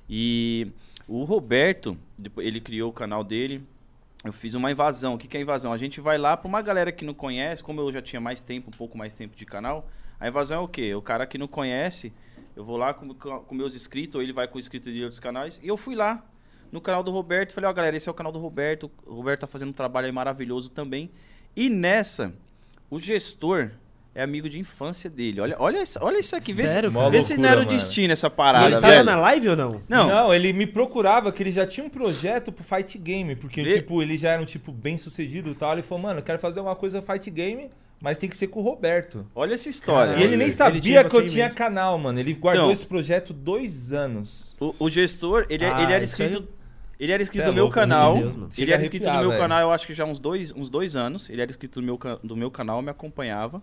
E 0.10 0.72
o 1.08 1.24
Roberto, 1.24 1.98
ele 2.38 2.60
criou 2.60 2.90
o 2.90 2.94
canal 2.94 3.24
dele. 3.24 3.64
Eu 4.24 4.34
fiz 4.34 4.54
uma 4.56 4.72
invasão. 4.72 5.14
O 5.14 5.18
que, 5.18 5.28
que 5.28 5.38
é 5.38 5.42
invasão? 5.42 5.72
A 5.72 5.78
gente 5.78 6.02
vai 6.02 6.18
lá 6.18 6.36
pra 6.36 6.48
uma 6.48 6.62
galera 6.62 6.92
que 6.92 7.06
não 7.06 7.14
conhece, 7.14 7.64
como 7.64 7.82
eu 7.82 7.92
já 7.92 8.02
tinha 8.02 8.20
mais 8.20 8.42
tempo, 8.42 8.70
um 8.70 8.78
pouco 8.78 8.98
mais 8.98 9.14
tempo 9.14 9.36
de 9.36 9.46
canal. 9.46 9.88
A 10.20 10.28
invasão 10.28 10.62
é 10.62 10.64
o 10.64 10.68
quê? 10.68 10.96
O 10.96 11.02
cara 11.02 11.28
que 11.28 11.38
não 11.38 11.48
conhece, 11.48 12.12
eu 12.56 12.64
vou 12.64 12.78
lá 12.78 12.94
com, 12.94 13.14
com 13.14 13.40
com 13.40 13.56
meus 13.56 13.76
inscritos, 13.76 14.16
ou 14.16 14.22
ele 14.22 14.34
vai 14.34 14.48
com 14.48 14.58
o 14.58 14.60
inscrito 14.60 14.92
de 14.92 15.02
outros 15.02 15.20
canais, 15.20 15.60
e 15.64 15.68
eu 15.68 15.78
fui 15.78 15.94
lá 15.94 16.26
no 16.72 16.82
canal 16.82 17.04
do 17.04 17.12
Roberto. 17.12 17.54
Falei, 17.54 17.70
ó, 17.70 17.74
galera, 17.74 17.96
esse 17.96 18.10
é 18.10 18.12
o 18.12 18.16
canal 18.16 18.32
do 18.32 18.40
Roberto. 18.40 18.90
O 19.06 19.14
Roberto 19.14 19.42
tá 19.42 19.48
fazendo 19.48 19.70
um 19.70 19.74
trabalho 19.74 20.08
aí 20.08 20.12
maravilhoso 20.12 20.72
também. 20.72 21.12
E 21.56 21.70
nessa, 21.70 22.34
o 22.90 23.00
gestor 23.00 23.72
é 24.16 24.24
amigo 24.24 24.48
de 24.50 24.58
infância 24.58 25.10
dele. 25.10 25.42
Olha, 25.42 25.56
olha, 25.60 25.84
isso, 25.84 26.00
olha 26.02 26.18
isso 26.18 26.36
aqui. 26.36 26.54
Vê, 26.54 26.66
Sério, 26.66 26.90
se, 26.90 27.10
vê 27.12 27.22
se 27.22 27.38
não 27.38 27.50
era 27.50 27.62
o 27.62 27.66
destino 27.66 28.14
essa 28.14 28.28
E 28.28 28.30
parada, 28.30 28.66
ele 28.66 28.76
tava 28.80 28.88
velho. 28.94 29.04
na 29.06 29.16
live 29.18 29.50
ou 29.50 29.56
não? 29.56 29.82
Não, 29.90 30.34
ele 30.34 30.54
me 30.54 30.66
procurava 30.66 31.32
que 31.34 31.44
ele 31.44 31.52
já 31.52 31.68
tinha 31.68 31.86
um 31.86 31.90
projeto 31.90 32.52
pro 32.52 32.64
Fight 32.64 32.98
Game, 32.98 33.36
porque 33.36 33.62
Vê- 33.62 33.74
tipo, 33.78 34.02
ele 34.02 34.18
já 34.18 34.30
era 34.32 34.42
um 34.42 34.46
tipo 34.46 34.72
bem 34.72 34.98
sucedido 34.98 35.52
e 35.52 35.54
tal. 35.56 35.74
Ele 35.74 35.82
falou, 35.82 36.02
mano, 36.04 36.20
eu 36.20 36.24
quero 36.24 36.40
fazer 36.40 36.62
uma 36.62 36.76
coisa 36.76 37.02
Fight 37.02 37.30
Game, 37.30 37.70
mas 38.02 38.18
tem 38.18 38.30
que 38.30 38.38
ser 38.38 38.48
com 38.48 38.62
o 38.62 38.64
Roberto. 38.64 39.26
olha 39.36 39.54
essa 39.54 39.68
história. 39.70 40.14
E 40.18 40.24
ele 40.24 40.38
nem 40.38 40.48
ele 40.48 40.52
sabia 40.56 40.80
tinha 40.82 41.04
que 41.04 41.16
eu 41.16 41.26
tinha 41.26 41.50
canal, 41.50 41.98
mano. 41.98 42.18
Ele 42.20 42.34
guardou 42.34 42.64
Então. 42.66 42.72
esse 42.74 42.86
projeto 42.86 43.34
dois 43.34 43.92
anos. 43.92 44.56
O, 44.60 44.86
o 44.86 44.90
gestor, 44.90 45.46
ele, 45.50 45.66
Ah, 45.66 45.84
ele 45.84 45.92
era 45.94 46.04
isso 46.04 46.22
aí- 46.22 46.30
inscrito. 46.30 46.56
Ele 46.98 47.12
era 47.12 47.22
inscrito 47.22 47.44
é 47.44 47.48
no 47.48 47.54
meu 47.54 47.64
louco, 47.66 47.76
canal. 47.76 48.18
Deus, 48.18 48.58
ele 48.58 48.72
era 48.72 48.82
inscrito 48.82 49.08
no 49.08 49.20
meu 49.20 49.28
velho. 49.30 49.42
canal, 49.42 49.60
eu 49.60 49.72
acho 49.74 49.86
que 49.86 49.94
já 49.94 50.06
há 50.06 50.08
uns 50.08 50.18
dois, 50.18 50.54
uns 50.54 50.70
dois 50.70 50.96
anos. 50.96 51.30
Ele 51.30 51.42
era 51.42 51.52
inscrito 51.52 51.82
no 51.82 51.86
meu, 51.86 52.00
do 52.24 52.38
meu 52.38 52.50
canal, 52.50 52.82
me 52.82 52.90
acompanhava. 52.90 53.62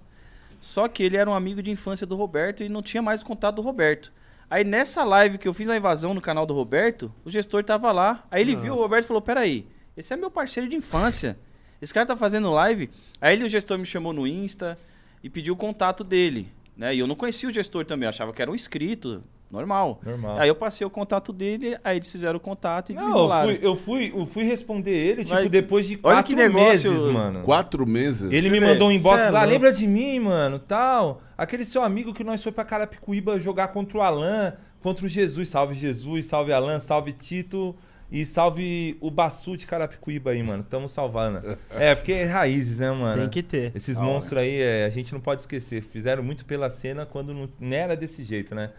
Só 0.62 0.86
que 0.86 1.02
ele 1.02 1.16
era 1.16 1.28
um 1.28 1.34
amigo 1.34 1.60
de 1.60 1.72
infância 1.72 2.06
do 2.06 2.14
Roberto 2.14 2.62
e 2.62 2.68
não 2.68 2.82
tinha 2.82 3.02
mais 3.02 3.20
o 3.20 3.24
contato 3.26 3.56
do 3.56 3.62
Roberto. 3.62 4.12
Aí 4.48 4.62
nessa 4.62 5.02
live 5.02 5.36
que 5.36 5.48
eu 5.48 5.52
fiz 5.52 5.68
a 5.68 5.76
invasão 5.76 6.14
no 6.14 6.20
canal 6.20 6.46
do 6.46 6.54
Roberto, 6.54 7.12
o 7.24 7.30
gestor 7.30 7.64
tava 7.64 7.90
lá. 7.90 8.24
Aí 8.30 8.42
ele 8.42 8.54
viu 8.54 8.72
o 8.72 8.76
Roberto 8.76 9.06
e 9.06 9.08
falou: 9.08 9.20
Peraí, 9.20 9.66
esse 9.96 10.14
é 10.14 10.16
meu 10.16 10.30
parceiro 10.30 10.68
de 10.68 10.76
infância. 10.76 11.36
Esse 11.80 11.92
cara 11.92 12.06
tá 12.06 12.16
fazendo 12.16 12.48
live. 12.52 12.88
Aí 13.20 13.34
ele, 13.34 13.42
o 13.44 13.48
gestor 13.48 13.76
me 13.76 13.84
chamou 13.84 14.12
no 14.12 14.24
Insta 14.24 14.78
e 15.20 15.28
pediu 15.28 15.54
o 15.54 15.56
contato 15.56 16.04
dele. 16.04 16.46
Né? 16.76 16.94
E 16.94 17.00
eu 17.00 17.08
não 17.08 17.16
conhecia 17.16 17.48
o 17.48 17.52
gestor 17.52 17.84
também, 17.84 18.06
eu 18.06 18.10
achava 18.10 18.32
que 18.32 18.40
era 18.40 18.48
um 18.48 18.54
inscrito, 18.54 19.24
normal. 19.52 20.00
Normal. 20.04 20.38
Aí 20.38 20.48
eu 20.48 20.54
passei 20.54 20.84
o 20.86 20.90
contato 20.90 21.32
dele, 21.32 21.76
aí 21.84 21.98
eles 21.98 22.10
fizeram 22.10 22.38
o 22.38 22.40
contato 22.40 22.90
e 22.90 22.94
Não, 22.94 23.00
eu 23.02 23.06
desenrolaram. 23.08 23.48
fui, 23.48 23.58
eu, 23.62 23.76
fui, 23.76 24.12
eu 24.16 24.26
fui 24.26 24.42
responder 24.44 24.90
ele, 24.90 25.24
tipo, 25.24 25.34
Mas- 25.36 25.50
depois 25.50 25.86
de 25.86 25.94
olha 26.02 26.16
quatro 26.16 26.24
que 26.24 26.34
negócio- 26.34 26.90
meses, 26.90 27.06
mano. 27.06 27.42
Quatro 27.42 27.86
meses. 27.86 28.32
Ele 28.32 28.48
me 28.50 28.58
mandou 28.58 28.88
um 28.88 28.92
inbox 28.92 29.26
é 29.26 29.30
lá, 29.30 29.44
lembra 29.44 29.70
de 29.72 29.86
mim, 29.86 30.18
mano, 30.20 30.58
tal. 30.58 31.20
Aquele 31.36 31.64
seu 31.64 31.82
amigo 31.82 32.14
que 32.14 32.24
nós 32.24 32.42
foi 32.42 32.50
pra 32.52 32.64
Carapicuíba 32.64 33.38
jogar 33.38 33.68
contra 33.68 33.98
o 33.98 34.02
Alan, 34.02 34.54
contra 34.80 35.04
o 35.04 35.08
Jesus. 35.08 35.48
Salve 35.50 35.74
Jesus, 35.74 36.26
salve 36.26 36.52
Alan, 36.52 36.78
salve 36.80 37.12
Tito 37.12 37.74
e 38.10 38.26
salve 38.26 38.96
o 39.00 39.10
Bassu 39.10 39.56
de 39.56 39.66
Carapicuíba 39.66 40.30
aí, 40.32 40.42
mano. 40.42 40.62
Tamo 40.68 40.86
salvando. 40.88 41.56
É, 41.70 41.94
porque 41.94 42.12
é 42.12 42.24
raízes, 42.26 42.78
né, 42.78 42.90
mano? 42.90 43.22
Tem 43.22 43.28
que 43.30 43.42
ter. 43.42 43.72
Esses 43.74 43.96
hora. 43.96 44.06
monstros 44.06 44.40
aí, 44.40 44.60
é, 44.60 44.84
a 44.84 44.90
gente 44.90 45.12
não 45.12 45.20
pode 45.20 45.40
esquecer. 45.40 45.82
Fizeram 45.82 46.22
muito 46.22 46.44
pela 46.44 46.68
cena 46.70 47.04
quando 47.06 47.32
não, 47.34 47.48
não 47.58 47.76
era 47.76 47.96
desse 47.96 48.22
jeito, 48.22 48.54
né? 48.54 48.70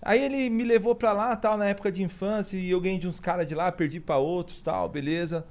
Aí 0.00 0.22
ele 0.22 0.48
me 0.48 0.64
levou 0.64 0.94
pra 0.94 1.12
lá, 1.12 1.34
tal, 1.36 1.56
na 1.56 1.66
época 1.66 1.90
de 1.90 2.02
infância, 2.02 2.56
e 2.56 2.70
eu 2.70 2.80
ganhei 2.80 2.98
de 2.98 3.08
uns 3.08 3.18
caras 3.18 3.46
de 3.46 3.54
lá, 3.54 3.70
perdi 3.72 3.98
pra 4.00 4.16
outros, 4.16 4.60
tal, 4.60 4.88
beleza. 4.88 5.44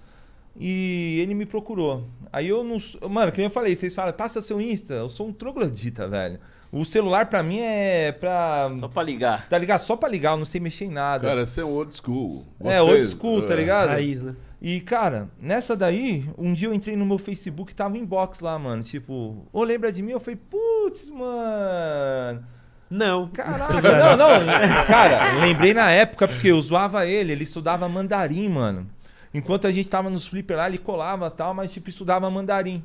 E 0.60 1.20
ele 1.22 1.36
me 1.36 1.46
procurou. 1.46 2.08
Aí 2.34 2.48
eu 2.48 2.64
não. 2.64 2.78
Mano, 3.10 3.32
que 3.32 3.38
nem 3.38 3.46
eu 3.46 3.52
falei, 3.52 3.76
vocês 3.76 3.94
falam, 3.94 4.12
passa 4.14 4.42
seu 4.42 4.60
Insta. 4.60 4.96
Eu 4.96 5.10
sou 5.10 5.28
um 5.28 5.34
troglodita, 5.34 6.08
velho. 6.08 6.40
O 6.72 6.84
celular 6.84 7.28
pra 7.28 7.44
mim 7.44 7.60
é 7.60 8.12
pra. 8.12 8.72
Só 8.78 8.88
pra 8.88 9.04
ligar. 9.04 9.48
Tá 9.48 9.58
ligado? 9.58 9.80
Só 9.80 9.96
pra 9.96 10.10
ligar, 10.10 10.32
eu 10.32 10.38
não 10.38 10.46
sei 10.46 10.60
mexer 10.60 10.86
em 10.86 10.92
nada. 10.92 11.28
Cara, 11.28 11.46
você 11.46 11.62
é 11.62 11.66
um 11.66 11.74
old 11.74 11.96
school. 11.96 12.44
é, 12.64 12.82
old 12.82 13.06
school, 13.06 13.46
tá 13.46 13.54
é. 13.54 13.58
ligado? 13.58 13.90
Raiz, 13.90 14.22
né? 14.22 14.36
E, 14.60 14.82
cara, 14.82 15.30
nessa 15.40 15.76
daí, 15.76 16.28
um 16.38 16.52
dia 16.52 16.68
eu 16.68 16.74
entrei 16.74 16.96
no 16.96 17.06
meu 17.06 17.20
Facebook 17.20 17.76
tava 17.76 17.94
um 17.94 17.98
inbox 17.98 18.40
lá, 18.40 18.58
mano. 18.58 18.82
Tipo, 18.82 19.48
ô, 19.54 19.64
lembra 19.64 19.92
de 19.92 20.02
mim? 20.02 20.12
Eu 20.12 20.20
falei, 20.20 20.40
putz, 20.50 21.10
mano. 21.10 22.44
Não. 22.90 23.28
Caraca, 23.30 23.74
não, 24.16 24.18
não. 24.18 24.46
Cara, 24.88 25.34
lembrei 25.40 25.74
na 25.74 25.90
época 25.92 26.28
porque 26.28 26.48
eu 26.48 26.62
zoava 26.62 27.06
ele, 27.06 27.32
ele 27.32 27.44
estudava 27.44 27.88
mandarim, 27.90 28.48
mano. 28.50 28.88
Enquanto 29.34 29.68
a 29.68 29.72
gente 29.72 29.90
tava 29.90 30.10
nos 30.10 30.26
flipper 30.28 30.58
lá, 30.58 30.68
ele 30.68 30.78
colava 30.78 31.28
e 31.28 31.32
tal, 31.32 31.54
mas 31.54 31.72
tipo, 31.72 31.90
estudava 31.90 32.30
mandarim. 32.30 32.84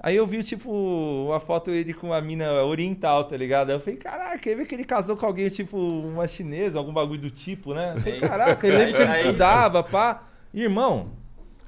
Aí 0.00 0.14
eu 0.14 0.26
vi, 0.26 0.42
tipo, 0.44 0.70
uma 1.26 1.40
foto 1.40 1.72
dele 1.72 1.92
com 1.92 2.06
uma 2.08 2.20
mina 2.20 2.52
oriental, 2.62 3.24
tá 3.24 3.36
ligado? 3.36 3.70
Aí 3.70 3.76
eu 3.76 3.80
falei, 3.80 3.96
caraca, 3.98 4.38
quer 4.38 4.54
ver 4.56 4.64
que 4.64 4.74
ele 4.74 4.84
casou 4.84 5.16
com 5.16 5.26
alguém, 5.26 5.48
tipo, 5.48 5.76
uma 5.76 6.26
chinesa, 6.28 6.78
algum 6.78 6.92
bagulho 6.92 7.20
do 7.20 7.30
tipo, 7.30 7.74
né? 7.74 7.94
Eu 7.96 8.00
falei, 8.00 8.20
caraca, 8.20 8.66
eu 8.66 8.78
lembro 8.78 8.94
que 8.94 9.02
ele 9.02 9.10
Aí- 9.10 9.20
estudava, 9.20 9.82
pá. 9.82 10.22
Irmão, 10.54 11.10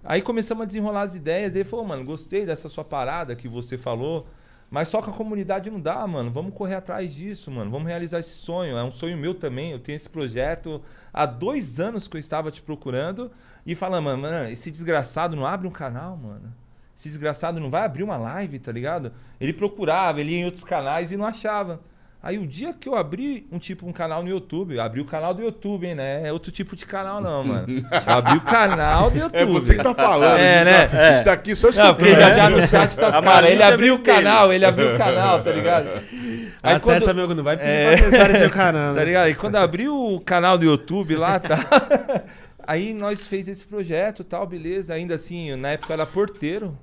aí 0.04 0.22
começamos 0.22 0.62
a 0.62 0.64
desenrolar 0.64 1.02
as 1.02 1.14
ideias. 1.16 1.54
Ele 1.56 1.64
falou, 1.64 1.84
mano, 1.84 2.04
gostei 2.04 2.46
dessa 2.46 2.68
sua 2.68 2.84
parada 2.84 3.34
que 3.34 3.48
você 3.48 3.76
falou. 3.76 4.26
Mas 4.70 4.88
só 4.88 5.02
com 5.02 5.10
a 5.10 5.14
comunidade 5.14 5.68
não 5.68 5.80
dá, 5.80 6.06
mano. 6.06 6.30
Vamos 6.30 6.54
correr 6.54 6.76
atrás 6.76 7.12
disso, 7.12 7.50
mano. 7.50 7.70
Vamos 7.70 7.88
realizar 7.88 8.20
esse 8.20 8.36
sonho. 8.36 8.76
É 8.76 8.84
um 8.84 8.90
sonho 8.90 9.16
meu 9.16 9.34
também. 9.34 9.72
Eu 9.72 9.80
tenho 9.80 9.96
esse 9.96 10.08
projeto 10.08 10.80
há 11.12 11.26
dois 11.26 11.80
anos 11.80 12.06
que 12.06 12.16
eu 12.16 12.20
estava 12.20 12.50
te 12.52 12.62
procurando. 12.62 13.32
E 13.66 13.74
falando, 13.74 14.04
mano, 14.04 14.22
mano, 14.22 14.48
esse 14.48 14.70
desgraçado 14.70 15.34
não 15.34 15.44
abre 15.44 15.66
um 15.66 15.72
canal, 15.72 16.16
mano. 16.16 16.54
Esse 16.96 17.08
desgraçado 17.08 17.58
não 17.58 17.68
vai 17.68 17.84
abrir 17.84 18.04
uma 18.04 18.16
live, 18.16 18.58
tá 18.58 18.70
ligado? 18.70 19.12
Ele 19.40 19.52
procurava, 19.52 20.20
ele 20.20 20.32
ia 20.32 20.40
em 20.40 20.44
outros 20.44 20.62
canais 20.62 21.10
e 21.10 21.16
não 21.16 21.24
achava. 21.24 21.80
Aí 22.22 22.36
o 22.38 22.46
dia 22.46 22.74
que 22.74 22.86
eu 22.86 22.94
abri 22.96 23.46
um 23.50 23.58
tipo 23.58 23.86
um 23.88 23.92
canal 23.92 24.22
no 24.22 24.28
YouTube, 24.28 24.74
eu 24.74 24.82
abri 24.82 25.00
o 25.00 25.06
canal 25.06 25.32
do 25.32 25.40
YouTube, 25.42 25.86
hein, 25.86 25.94
né? 25.94 26.28
É 26.28 26.30
outro 26.32 26.52
tipo 26.52 26.76
de 26.76 26.84
canal 26.84 27.18
não, 27.18 27.42
mano. 27.42 27.66
Eu 28.06 28.12
abri 28.14 28.36
o 28.36 28.40
canal 28.42 29.10
do 29.10 29.16
YouTube. 29.20 29.36
É 29.40 29.46
você 29.46 29.74
que 29.74 29.82
tá 29.82 29.94
falando. 29.94 30.38
É, 30.38 30.62
né? 30.64 30.86
tá- 30.86 30.98
A 31.08 31.12
gente 31.16 31.24
tá 31.24 31.32
aqui 31.32 31.54
só 31.54 31.68
Não, 31.68 31.70
escutando. 31.70 31.96
porque 31.96 32.14
já 32.14 32.34
já 32.36 32.50
no 32.50 32.60
chat 32.60 32.94
tá 32.96 33.08
os 33.08 33.14
caras. 33.14 33.26
Ele 33.26 33.58
malícia 33.58 33.66
abriu 33.68 33.94
o 33.94 33.98
canal, 34.02 34.52
ele 34.52 34.64
abriu 34.66 34.94
o 34.94 34.98
canal, 34.98 35.42
tá 35.42 35.50
ligado? 35.50 35.88
Aí 36.62 36.74
Acessa 36.74 37.00
quando- 37.06 37.14
meu, 37.16 37.34
não 37.34 37.42
vai 37.42 37.56
pedir 37.56 37.70
É. 37.70 37.96
pra 37.96 38.06
acessar 38.06 38.30
esse 38.30 38.38
seu 38.40 38.50
canal. 38.50 38.92
Tá 38.92 39.00
né? 39.00 39.04
ligado? 39.06 39.28
E 39.30 39.34
quando 39.34 39.56
abriu 39.56 39.96
o 40.14 40.20
canal 40.20 40.58
do 40.58 40.66
YouTube 40.66 41.16
lá, 41.16 41.40
tá? 41.40 41.58
Aí 42.66 42.92
nós 42.92 43.26
fez 43.26 43.48
esse 43.48 43.64
projeto 43.64 44.22
tal, 44.24 44.46
beleza. 44.46 44.92
Ainda 44.92 45.14
assim, 45.14 45.56
na 45.56 45.70
época 45.70 45.94
era 45.94 46.04
porteiro. 46.04 46.76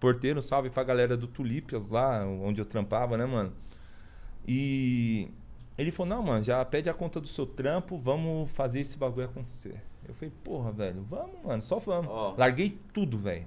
Porteiro, 0.00 0.42
salve 0.42 0.68
pra 0.68 0.82
galera 0.82 1.16
do 1.16 1.28
Tulipias 1.28 1.90
lá, 1.90 2.24
onde 2.24 2.60
eu 2.60 2.64
trampava, 2.64 3.16
né, 3.16 3.24
mano? 3.24 3.52
E 4.52 5.28
ele 5.78 5.92
falou, 5.92 6.16
não, 6.16 6.22
mano, 6.24 6.42
já 6.42 6.64
pede 6.64 6.90
a 6.90 6.92
conta 6.92 7.20
do 7.20 7.28
seu 7.28 7.46
trampo, 7.46 7.96
vamos 7.96 8.50
fazer 8.50 8.80
esse 8.80 8.98
bagulho 8.98 9.26
acontecer. 9.26 9.80
Eu 10.08 10.12
falei, 10.12 10.32
porra, 10.42 10.72
velho, 10.72 11.06
vamos, 11.08 11.36
mano, 11.44 11.62
só 11.62 11.78
vamos. 11.78 12.10
Ó. 12.10 12.34
Larguei 12.36 12.76
tudo, 12.92 13.16
velho. 13.16 13.46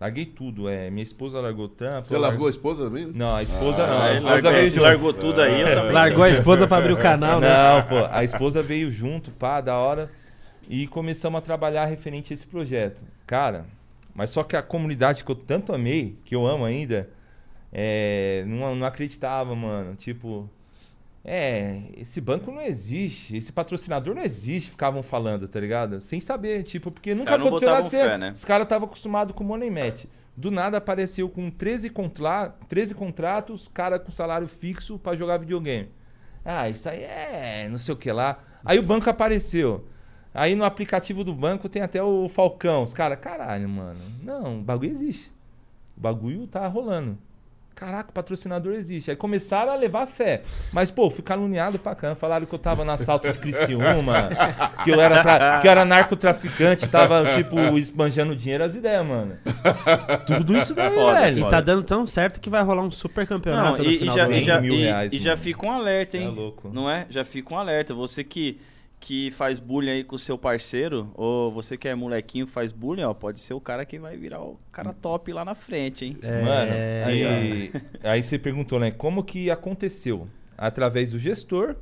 Larguei 0.00 0.24
tudo. 0.24 0.68
É, 0.68 0.90
minha 0.90 1.02
esposa 1.02 1.40
largou 1.40 1.64
o 1.64 1.68
trampo. 1.68 2.06
Você 2.06 2.16
largou 2.16 2.46
a 2.46 2.50
esposa 2.50 2.84
também? 2.84 3.06
Não, 3.06 3.34
a 3.34 3.42
esposa 3.42 3.82
Ah, 3.82 3.86
não. 3.88 4.00
A 4.02 4.14
esposa 4.14 4.32
largou, 4.34 4.52
veio 4.52 4.68
junto. 4.68 4.82
largou 4.82 5.12
tudo 5.12 5.42
aí, 5.42 5.60
eu 5.60 5.74
também. 5.74 5.92
Largou 5.92 6.22
a 6.22 6.30
esposa 6.30 6.68
pra 6.68 6.76
abrir 6.78 6.92
o 6.92 6.98
canal, 6.98 7.40
né? 7.40 7.48
Não, 7.48 7.82
pô, 7.82 8.06
a 8.08 8.22
esposa 8.22 8.62
veio 8.62 8.88
junto, 8.88 9.32
pá, 9.32 9.60
da 9.60 9.76
hora. 9.76 10.08
E 10.68 10.86
começamos 10.86 11.38
a 11.38 11.40
trabalhar 11.40 11.86
referente 11.86 12.32
a 12.32 12.34
esse 12.34 12.46
projeto. 12.46 13.02
Cara, 13.26 13.64
mas 14.14 14.30
só 14.30 14.44
que 14.44 14.54
a 14.54 14.62
comunidade 14.62 15.24
que 15.24 15.30
eu 15.32 15.34
tanto 15.34 15.74
amei, 15.74 16.16
que 16.24 16.36
eu 16.36 16.46
amo 16.46 16.64
ainda, 16.64 17.08
é, 17.72 18.44
não, 18.46 18.74
não 18.74 18.86
acreditava, 18.86 19.54
mano. 19.54 19.94
Tipo, 19.94 20.48
é, 21.24 21.82
esse 21.96 22.20
banco 22.20 22.52
não 22.52 22.62
existe, 22.62 23.36
esse 23.36 23.52
patrocinador 23.52 24.14
não 24.14 24.22
existe, 24.22 24.70
ficavam 24.70 25.02
falando, 25.02 25.48
tá 25.48 25.58
ligado? 25.58 26.00
Sem 26.00 26.20
saber, 26.20 26.62
tipo, 26.62 26.90
porque 26.90 27.14
nunca 27.14 27.30
caras 27.30 27.40
não 27.40 27.48
aconteceu 27.48 27.68
na 27.68 27.76
botavam 27.76 27.90
cena. 27.90 28.10
fé, 28.10 28.18
né? 28.18 28.32
Os 28.32 28.44
caras 28.44 28.64
estavam 28.64 28.86
acostumados 28.86 29.34
com 29.34 29.42
money 29.42 29.68
match. 29.68 30.04
Do 30.36 30.50
nada 30.50 30.76
apareceu 30.76 31.28
com 31.28 31.50
13, 31.50 31.90
contla 31.90 32.56
13 32.68 32.94
contratos, 32.94 33.68
cara 33.68 33.98
com 33.98 34.12
salário 34.12 34.46
fixo 34.46 34.98
pra 34.98 35.16
jogar 35.16 35.38
videogame. 35.38 35.88
Ah, 36.44 36.68
isso 36.68 36.88
aí 36.88 37.02
é 37.02 37.66
não 37.68 37.78
sei 37.78 37.92
o 37.92 37.96
que 37.96 38.12
lá. 38.12 38.38
Aí 38.64 38.78
o 38.78 38.82
banco 38.82 39.10
apareceu. 39.10 39.84
Aí 40.32 40.54
no 40.54 40.64
aplicativo 40.64 41.24
do 41.24 41.34
banco 41.34 41.68
tem 41.68 41.82
até 41.82 42.00
o 42.02 42.28
Falcão. 42.28 42.82
Os 42.82 42.94
caras, 42.94 43.18
caralho, 43.18 43.68
mano. 43.68 44.00
Não, 44.22 44.60
o 44.60 44.62
bagulho 44.62 44.92
existe. 44.92 45.32
O 45.96 46.00
bagulho 46.00 46.46
tá 46.46 46.68
rolando. 46.68 47.18
Caraca, 47.76 48.08
o 48.10 48.12
patrocinador 48.14 48.72
existe. 48.72 49.10
Aí 49.10 49.16
começaram 49.16 49.70
a 49.70 49.76
levar 49.76 50.06
fé. 50.06 50.40
Mas, 50.72 50.90
pô, 50.90 51.10
fui 51.10 51.22
caluniado 51.22 51.78
pra 51.78 51.94
caramba. 51.94 52.18
Falaram 52.18 52.46
que 52.46 52.54
eu 52.54 52.58
tava 52.58 52.86
no 52.86 52.90
assalto 52.90 53.30
de 53.30 53.38
Criciúma, 53.38 54.30
que 54.82 54.90
eu 54.90 54.98
era, 54.98 55.22
tra- 55.22 55.58
que 55.60 55.66
eu 55.66 55.70
era 55.70 55.84
narcotraficante, 55.84 56.88
tava, 56.88 57.34
tipo, 57.36 57.58
esbanjando 57.76 58.34
dinheiro, 58.34 58.64
as 58.64 58.74
ideias, 58.74 59.04
mano. 59.06 59.36
Tudo 60.26 60.56
isso 60.56 60.74
daí, 60.74 60.94
Foda, 60.94 61.20
velho. 61.20 61.46
E 61.46 61.48
tá 61.50 61.60
dando 61.60 61.82
tão 61.82 62.06
certo 62.06 62.40
que 62.40 62.48
vai 62.48 62.62
rolar 62.62 62.82
um 62.82 62.90
super 62.90 63.20
Não, 63.20 63.26
campeonato 63.36 63.82
no 63.82 63.90
e, 63.90 63.96
e 64.02 64.06
já, 64.06 64.24
do 64.26 64.32
e, 64.32 64.40
já, 64.40 64.58
mil 64.60 64.72
e- 64.74 64.78
reais, 64.84 65.12
e 65.12 65.18
já 65.18 65.36
fica 65.36 65.66
um 65.66 65.70
alerta, 65.70 66.16
é 66.16 66.20
hein? 66.22 66.28
louco. 66.28 66.70
Não 66.72 66.88
é? 66.90 67.06
Já 67.10 67.24
fica 67.24 67.54
um 67.54 67.58
alerta. 67.58 67.92
Você 67.92 68.24
que, 68.24 68.58
que 68.98 69.30
faz 69.30 69.58
bullying 69.58 69.90
aí 69.90 70.04
com 70.04 70.16
o 70.16 70.18
seu 70.18 70.36
parceiro, 70.36 71.10
ou 71.14 71.52
você 71.52 71.76
que 71.76 71.86
é 71.86 71.94
molequinho 71.94 72.46
que 72.46 72.52
faz 72.52 72.72
bullying, 72.72 73.02
ó, 73.02 73.14
pode 73.14 73.40
ser 73.40 73.54
o 73.54 73.60
cara 73.60 73.84
que 73.84 73.98
vai 73.98 74.16
virar 74.16 74.40
o 74.40 74.58
cara 74.72 74.92
top 74.92 75.32
lá 75.32 75.44
na 75.44 75.54
frente, 75.54 76.06
hein? 76.06 76.16
É, 76.22 76.42
Mano, 76.42 76.72
aí, 77.06 77.24
aí, 77.24 77.72
aí 78.02 78.22
você 78.22 78.38
perguntou, 78.38 78.80
né? 78.80 78.90
Como 78.90 79.22
que 79.22 79.50
aconteceu? 79.50 80.28
Através 80.56 81.10
do 81.10 81.18
gestor, 81.18 81.76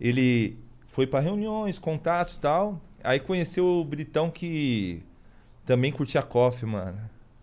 ele 0.00 0.58
foi 0.86 1.06
pra 1.06 1.20
reuniões, 1.20 1.78
contatos 1.78 2.36
e 2.36 2.40
tal. 2.40 2.80
Aí 3.02 3.20
conheceu 3.20 3.66
o 3.66 3.84
Britão 3.84 4.30
que 4.30 5.02
também 5.66 5.92
curtia 5.92 6.22
coffee, 6.22 6.68
mano. 6.68 6.98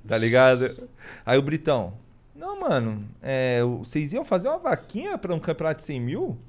Tá 0.08 0.18
ligado? 0.18 0.88
Aí 1.24 1.38
o 1.38 1.42
Britão, 1.42 1.94
não, 2.36 2.60
mano, 2.60 3.08
é, 3.22 3.62
vocês 3.64 4.14
iam 4.14 4.26
fazer 4.26 4.48
uma 4.48 4.58
vaquinha 4.58 5.18
pra 5.18 5.34
um 5.34 5.40
campeonato 5.40 5.82
de 5.82 5.86
100 5.86 6.02
mil? 6.02 6.40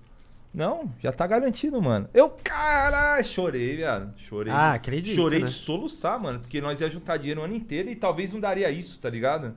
Não, 0.55 0.93
já 1.01 1.11
tá 1.11 1.27
garantido, 1.27 1.81
mano. 1.81 2.09
Eu, 2.13 2.31
caralho, 2.45 3.25
chorei, 3.25 3.77
viado. 3.77 4.13
Chorei. 4.19 4.53
Ah, 4.53 4.71
de- 4.73 4.77
acredito, 4.77 5.15
Chorei 5.17 5.41
né? 5.41 5.47
de 5.47 5.53
soluçar, 5.53 6.21
mano. 6.21 6.41
Porque 6.41 6.61
nós 6.61 6.81
ia 6.81 6.91
juntar 6.91 7.17
dinheiro 7.17 7.41
o 7.41 7.45
ano 7.45 7.55
inteiro 7.55 7.89
e 7.89 7.97
talvez 7.97 8.33
não 8.33 8.41
daria 8.41 8.71
isso, 8.71 8.99
tá 8.99 9.09
ligado? 9.09 9.55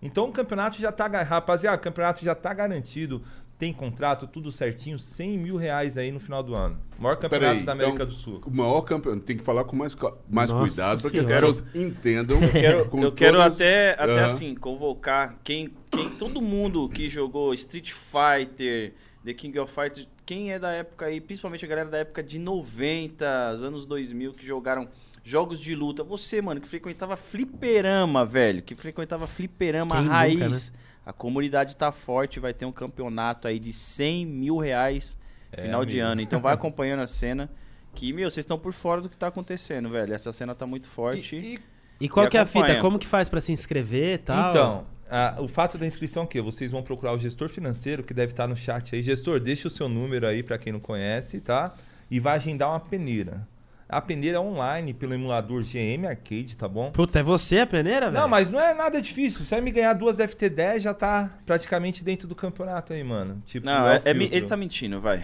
Então 0.00 0.28
o 0.28 0.32
campeonato 0.32 0.78
já 0.80 0.92
tá. 0.92 1.06
Rapaziada, 1.22 1.76
o 1.76 1.80
campeonato 1.80 2.24
já 2.24 2.34
tá 2.34 2.54
garantido. 2.54 3.22
Tem 3.58 3.72
contrato, 3.72 4.26
tudo 4.26 4.52
certinho. 4.52 4.98
100 4.98 5.38
mil 5.38 5.56
reais 5.56 5.96
aí 5.96 6.12
no 6.12 6.20
final 6.20 6.42
do 6.42 6.54
ano. 6.54 6.78
Maior 6.98 7.16
campeonato 7.16 7.52
Peraí, 7.52 7.64
da 7.64 7.72
América 7.72 7.94
então, 7.94 8.06
do 8.06 8.12
Sul. 8.12 8.40
O 8.46 8.50
maior 8.50 8.82
campeão. 8.82 9.18
Tem 9.18 9.36
que 9.38 9.42
falar 9.42 9.64
com 9.64 9.74
mais, 9.74 9.96
mais 10.30 10.50
Nossa 10.50 10.60
cuidado 10.62 11.00
para 11.02 11.10
que 11.10 11.18
as 11.20 11.24
pessoas 11.26 11.64
entendam. 11.74 12.40
Eu 12.40 12.52
quero, 12.52 12.88
com 12.88 13.02
eu 13.02 13.10
quero 13.12 13.38
todas- 13.38 13.54
até, 13.56 13.92
até 13.94 14.12
Aham. 14.12 14.24
assim, 14.26 14.54
convocar 14.54 15.36
quem, 15.42 15.72
quem, 15.90 16.10
todo 16.18 16.40
mundo 16.42 16.86
que 16.88 17.08
jogou 17.08 17.52
Street 17.54 17.92
Fighter, 17.92 18.92
The 19.24 19.32
King 19.32 19.58
of 19.58 19.72
Fighters, 19.74 20.06
quem 20.26 20.52
é 20.52 20.58
da 20.58 20.72
época 20.72 21.06
aí, 21.06 21.20
principalmente 21.20 21.64
a 21.64 21.68
galera 21.68 21.88
da 21.88 21.98
época 21.98 22.22
de 22.22 22.38
90, 22.38 23.54
os 23.56 23.62
anos 23.64 23.86
2000, 23.86 24.34
que 24.34 24.44
jogaram 24.44 24.88
jogos 25.24 25.58
de 25.60 25.74
luta. 25.74 26.02
Você, 26.04 26.42
mano, 26.42 26.60
que 26.60 26.68
frequentava 26.68 27.16
fliperama, 27.16 28.24
velho, 28.26 28.62
que 28.62 28.74
frequentava 28.74 29.26
fliperama 29.26 29.94
Quem 29.94 30.04
nunca, 30.04 30.14
raiz. 30.14 30.72
A 31.04 31.12
comunidade 31.12 31.76
tá 31.76 31.92
forte, 31.92 32.40
vai 32.40 32.52
ter 32.52 32.66
um 32.66 32.72
campeonato 32.72 33.46
aí 33.46 33.58
de 33.60 33.72
100 33.72 34.26
mil 34.26 34.58
reais 34.58 35.16
É, 35.52 35.62
final 35.62 35.84
de 35.84 36.00
amigo. 36.00 36.12
ano. 36.12 36.20
Então 36.20 36.40
vai 36.40 36.52
acompanhando 36.54 37.00
a 37.00 37.06
cena. 37.06 37.48
Que, 37.94 38.12
meu, 38.12 38.28
vocês 38.28 38.42
estão 38.42 38.58
por 38.58 38.72
fora 38.72 39.00
do 39.00 39.08
que 39.08 39.16
tá 39.16 39.28
acontecendo, 39.28 39.88
velho. 39.88 40.12
Essa 40.12 40.32
cena 40.32 40.54
tá 40.54 40.66
muito 40.66 40.88
forte. 40.88 41.36
E- 41.36 41.54
e 41.54 41.58
E 42.04 42.08
qual 42.10 42.26
E 42.26 42.28
que 42.28 42.36
é 42.36 42.40
a 42.40 42.44
fita? 42.46 42.78
Como 42.80 42.98
que 42.98 43.06
faz 43.06 43.26
pra 43.28 43.40
se 43.40 43.52
inscrever 43.52 44.14
e 44.14 44.18
tal? 44.18 44.50
Então, 44.50 44.86
a- 45.10 45.36
o 45.40 45.48
fato 45.48 45.78
da 45.78 45.86
inscrição 45.86 46.22
é 46.22 46.26
o 46.26 46.28
quê? 46.28 46.40
Vocês 46.40 46.70
vão 46.70 46.82
procurar 46.82 47.12
o 47.12 47.18
gestor 47.18 47.48
financeiro, 47.48 48.02
que 48.02 48.14
deve 48.14 48.32
estar 48.32 48.46
no 48.46 48.56
chat 48.56 48.94
aí. 48.94 49.02
Gestor, 49.02 49.40
deixa 49.40 49.68
o 49.68 49.70
seu 49.70 49.88
número 49.88 50.26
aí 50.26 50.42
para 50.42 50.58
quem 50.58 50.72
não 50.72 50.80
conhece, 50.80 51.40
tá? 51.40 51.74
E 52.10 52.20
vai 52.20 52.36
agendar 52.36 52.70
uma 52.70 52.80
peneira. 52.80 53.46
A 53.88 54.00
peneira 54.00 54.38
é 54.38 54.40
online 54.40 54.92
pelo 54.92 55.14
emulador 55.14 55.62
GM 55.62 56.06
Arcade, 56.08 56.56
tá 56.56 56.66
bom? 56.66 56.90
Puta, 56.90 57.20
é 57.20 57.22
você 57.22 57.60
a 57.60 57.66
peneira, 57.66 58.10
velho? 58.10 58.20
Não, 58.20 58.28
mas 58.28 58.50
não 58.50 58.58
é 58.60 58.74
nada 58.74 59.00
difícil. 59.00 59.44
Você 59.44 59.54
vai 59.54 59.60
me 59.62 59.70
ganhar 59.70 59.92
duas 59.92 60.18
FT10, 60.18 60.80
já 60.80 60.92
tá 60.92 61.30
praticamente 61.46 62.02
dentro 62.02 62.26
do 62.26 62.34
campeonato 62.34 62.92
aí, 62.92 63.04
mano. 63.04 63.40
Tipo, 63.46 63.64
Não, 63.66 63.88
é 63.88 64.02
é- 64.04 64.10
ele 64.10 64.42
tá 64.42 64.56
mentindo, 64.56 65.00
vai. 65.00 65.22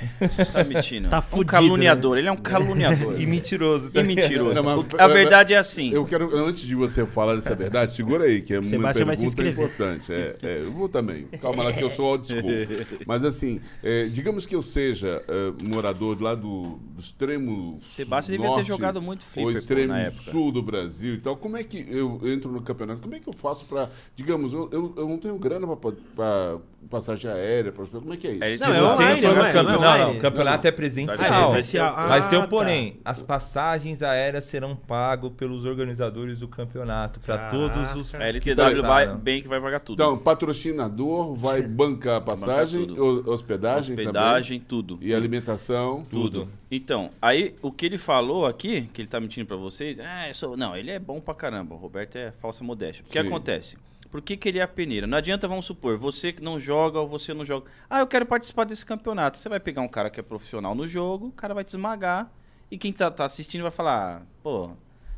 Tá 0.53 0.63
mentindo. 0.63 1.09
Tá 1.11 1.19
um 1.19 1.23
fudido, 1.23 1.51
caluniador. 1.51 2.17
Ele 2.19 2.29
é 2.29 2.33
um 2.33 2.37
caluniador. 2.37 3.15
E 3.21 3.27
mentiroso. 3.27 3.91
tá 3.91 4.01
E 4.01 4.05
mentiroso. 4.05 4.55
Não, 4.55 4.63
mas- 4.63 5.01
a 5.01 5.09
verdade 5.09 5.55
é 5.55 5.59
assim. 5.59 5.91
Eu 5.93 6.05
quero, 6.07 6.35
antes 6.37 6.63
de 6.63 6.77
você 6.77 7.05
falar 7.05 7.35
dessa 7.35 7.57
verdade, 7.57 7.93
segura 7.93 8.25
aí, 8.25 8.43
que 8.43 8.55
é 8.55 8.59
uma 8.59 8.65
se 8.65 8.79
pergunta 8.79 9.25
inscrever. 9.25 9.53
importante. 9.53 10.13
É, 10.13 10.37
é, 10.41 10.59
eu 10.63 10.71
vou 10.71 10.89
também. 10.89 11.27
Calma 11.41 11.65
lá 11.65 11.73
que 11.73 11.83
eu 11.83 11.91
sou 11.91 12.07
old 12.07 12.29
school. 12.29 12.43
Mas 13.07 13.25
assim, 13.25 13.61
é, 13.83 14.05
digamos 14.05 14.47
que 14.47 14.55
eu 14.55 14.63
seja 14.63 15.21
é, 15.27 15.53
morador 15.69 16.21
lá 16.23 16.35
do, 16.37 16.79
do 16.95 17.01
extremo 17.01 17.81
Sebastião 17.91 18.52
devia 18.57 18.65
ter 18.65 18.79
jogado 18.79 19.03
muito 19.03 19.25
flipper, 19.25 19.53
pô, 19.53 19.59
extremo 19.59 19.95
sul 20.31 20.53
do 20.53 20.63
Brasil 20.63 21.15
e 21.15 21.21
tal. 21.21 21.37
Como 21.37 21.57
é 21.57 21.65
que 21.65 21.87
eu 21.89 22.21
entro 22.25 22.51
no 22.51 22.63
campeonato? 22.63 23.01
Como 23.01 23.15
é 23.15 23.21
que 23.21 23.29
eu 23.29 23.33
faço 23.33 23.65
para, 23.65 23.91
digamos, 24.15 24.53
eu, 24.53 24.69
eu, 24.71 24.95
eu 24.97 25.09
não 25.09 25.19
tenho 25.19 25.39
grana 25.39 25.67
para 25.77 26.59
passagem 26.91 27.31
aérea, 27.31 27.73
pra, 27.73 27.87
como 27.87 28.13
é 28.13 28.17
que 28.17 28.27
é 28.27 28.31
isso? 28.33 28.45
É, 28.45 28.51
Não, 28.59 28.59
se 28.59 28.65
é 28.73 28.81
você 28.81 29.03
online, 29.03 29.21
não 29.23 29.47
é? 29.47 29.53
Campe-. 29.53 29.73
Não 29.73 29.85
é 29.85 29.99
Não, 29.99 30.09
não, 30.09 30.17
o 30.17 30.21
campeonato 30.21 30.67
é 30.67 30.71
Ah, 30.71 30.73
presencial. 30.73 31.51
presencial. 31.51 31.95
Mas 32.09 32.27
tem 32.27 32.39
Ah, 32.39 32.43
um 32.45 32.49
porém, 32.49 33.01
as 33.05 33.23
passagens 33.23 34.03
aéreas 34.03 34.45
serão 34.45 34.77
pagas 34.77 35.33
pelos 35.33 35.65
organizadores 35.65 36.39
do 36.39 36.49
campeonato 36.49 37.21
para 37.21 37.49
todos 37.49 37.95
os 37.97 38.15
A 38.15 38.19
que 38.19 38.51
LTW 38.51 38.83
vai, 38.83 39.07
bem 39.17 39.43
que 39.43 39.49
vai 39.49 39.61
pagar 39.61 39.81
tudo. 39.81 39.95
Então, 40.03 40.17
patrocinador 40.19 41.35
vai 41.35 41.63
bancar 41.67 42.17
a 42.17 42.21
passagem, 42.21 42.87
tudo. 42.87 43.03
o- 43.29 43.31
hospedagem, 43.33 43.95
Hospedagem, 43.95 44.61
tudo. 44.61 44.95
também, 44.97 45.09
e 45.11 45.15
alimentação. 45.15 46.05
tudo. 46.11 46.49
Então, 46.71 47.11
aí 47.21 47.55
o 47.63 47.71
que 47.71 47.87
ele 47.87 47.99
falou 47.99 48.47
aqui, 48.47 48.83
que 48.93 49.03
ele 49.03 49.09
tá 49.09 49.21
mentindo 49.21 49.47
pra 49.47 49.57
vocês, 49.57 49.99
é, 49.99 50.33
sou- 50.33 50.57
não, 50.57 50.77
ele 50.77 50.91
é 50.91 50.99
bom 50.99 51.21
pra 51.21 51.35
caramba. 51.35 51.75
O 51.75 51.79
Roberto 51.79 52.17
é 52.17 52.33
falsa 52.33 52.65
modéstia. 52.65 53.05
O 53.07 53.11
que 53.13 53.21
Sim. 53.21 53.27
acontece? 53.27 53.77
Por 54.13 54.21
que, 54.23 54.37
que 54.37 54.47
ele 54.49 54.59
é 54.59 54.63
a 54.63 54.69
peneira? 54.69 55.07
Não 55.07 55.17
adianta, 55.17 55.49
vamos 55.49 55.65
supor, 55.65 55.97
você 55.97 56.33
que 56.35 56.43
não 56.43 56.61
joga 56.61 57.01
ou 57.01 57.09
você 57.09 57.33
não 57.33 57.45
joga. 57.47 57.69
Ah, 57.89 57.99
eu 58.01 58.07
quero 58.07 58.27
participar 58.27 58.65
desse 58.65 58.85
campeonato. 58.87 59.39
Você 59.39 59.49
vai 59.49 59.59
pegar 59.59 59.81
um 59.81 59.89
cara 59.89 60.11
que 60.11 60.21
é 60.21 60.23
profissional 60.23 60.75
no 60.75 60.87
jogo, 60.87 61.29
o 61.29 61.33
cara 61.33 61.55
vai 61.55 61.65
te 61.65 61.69
esmagar. 61.71 62.31
E 62.71 62.77
quem 62.77 62.93
tá, 62.93 63.11
tá 63.11 63.25
assistindo 63.25 63.63
vai 63.63 63.71
falar, 63.71 64.19
"Ah, 64.19 64.27
pô, 64.43 64.71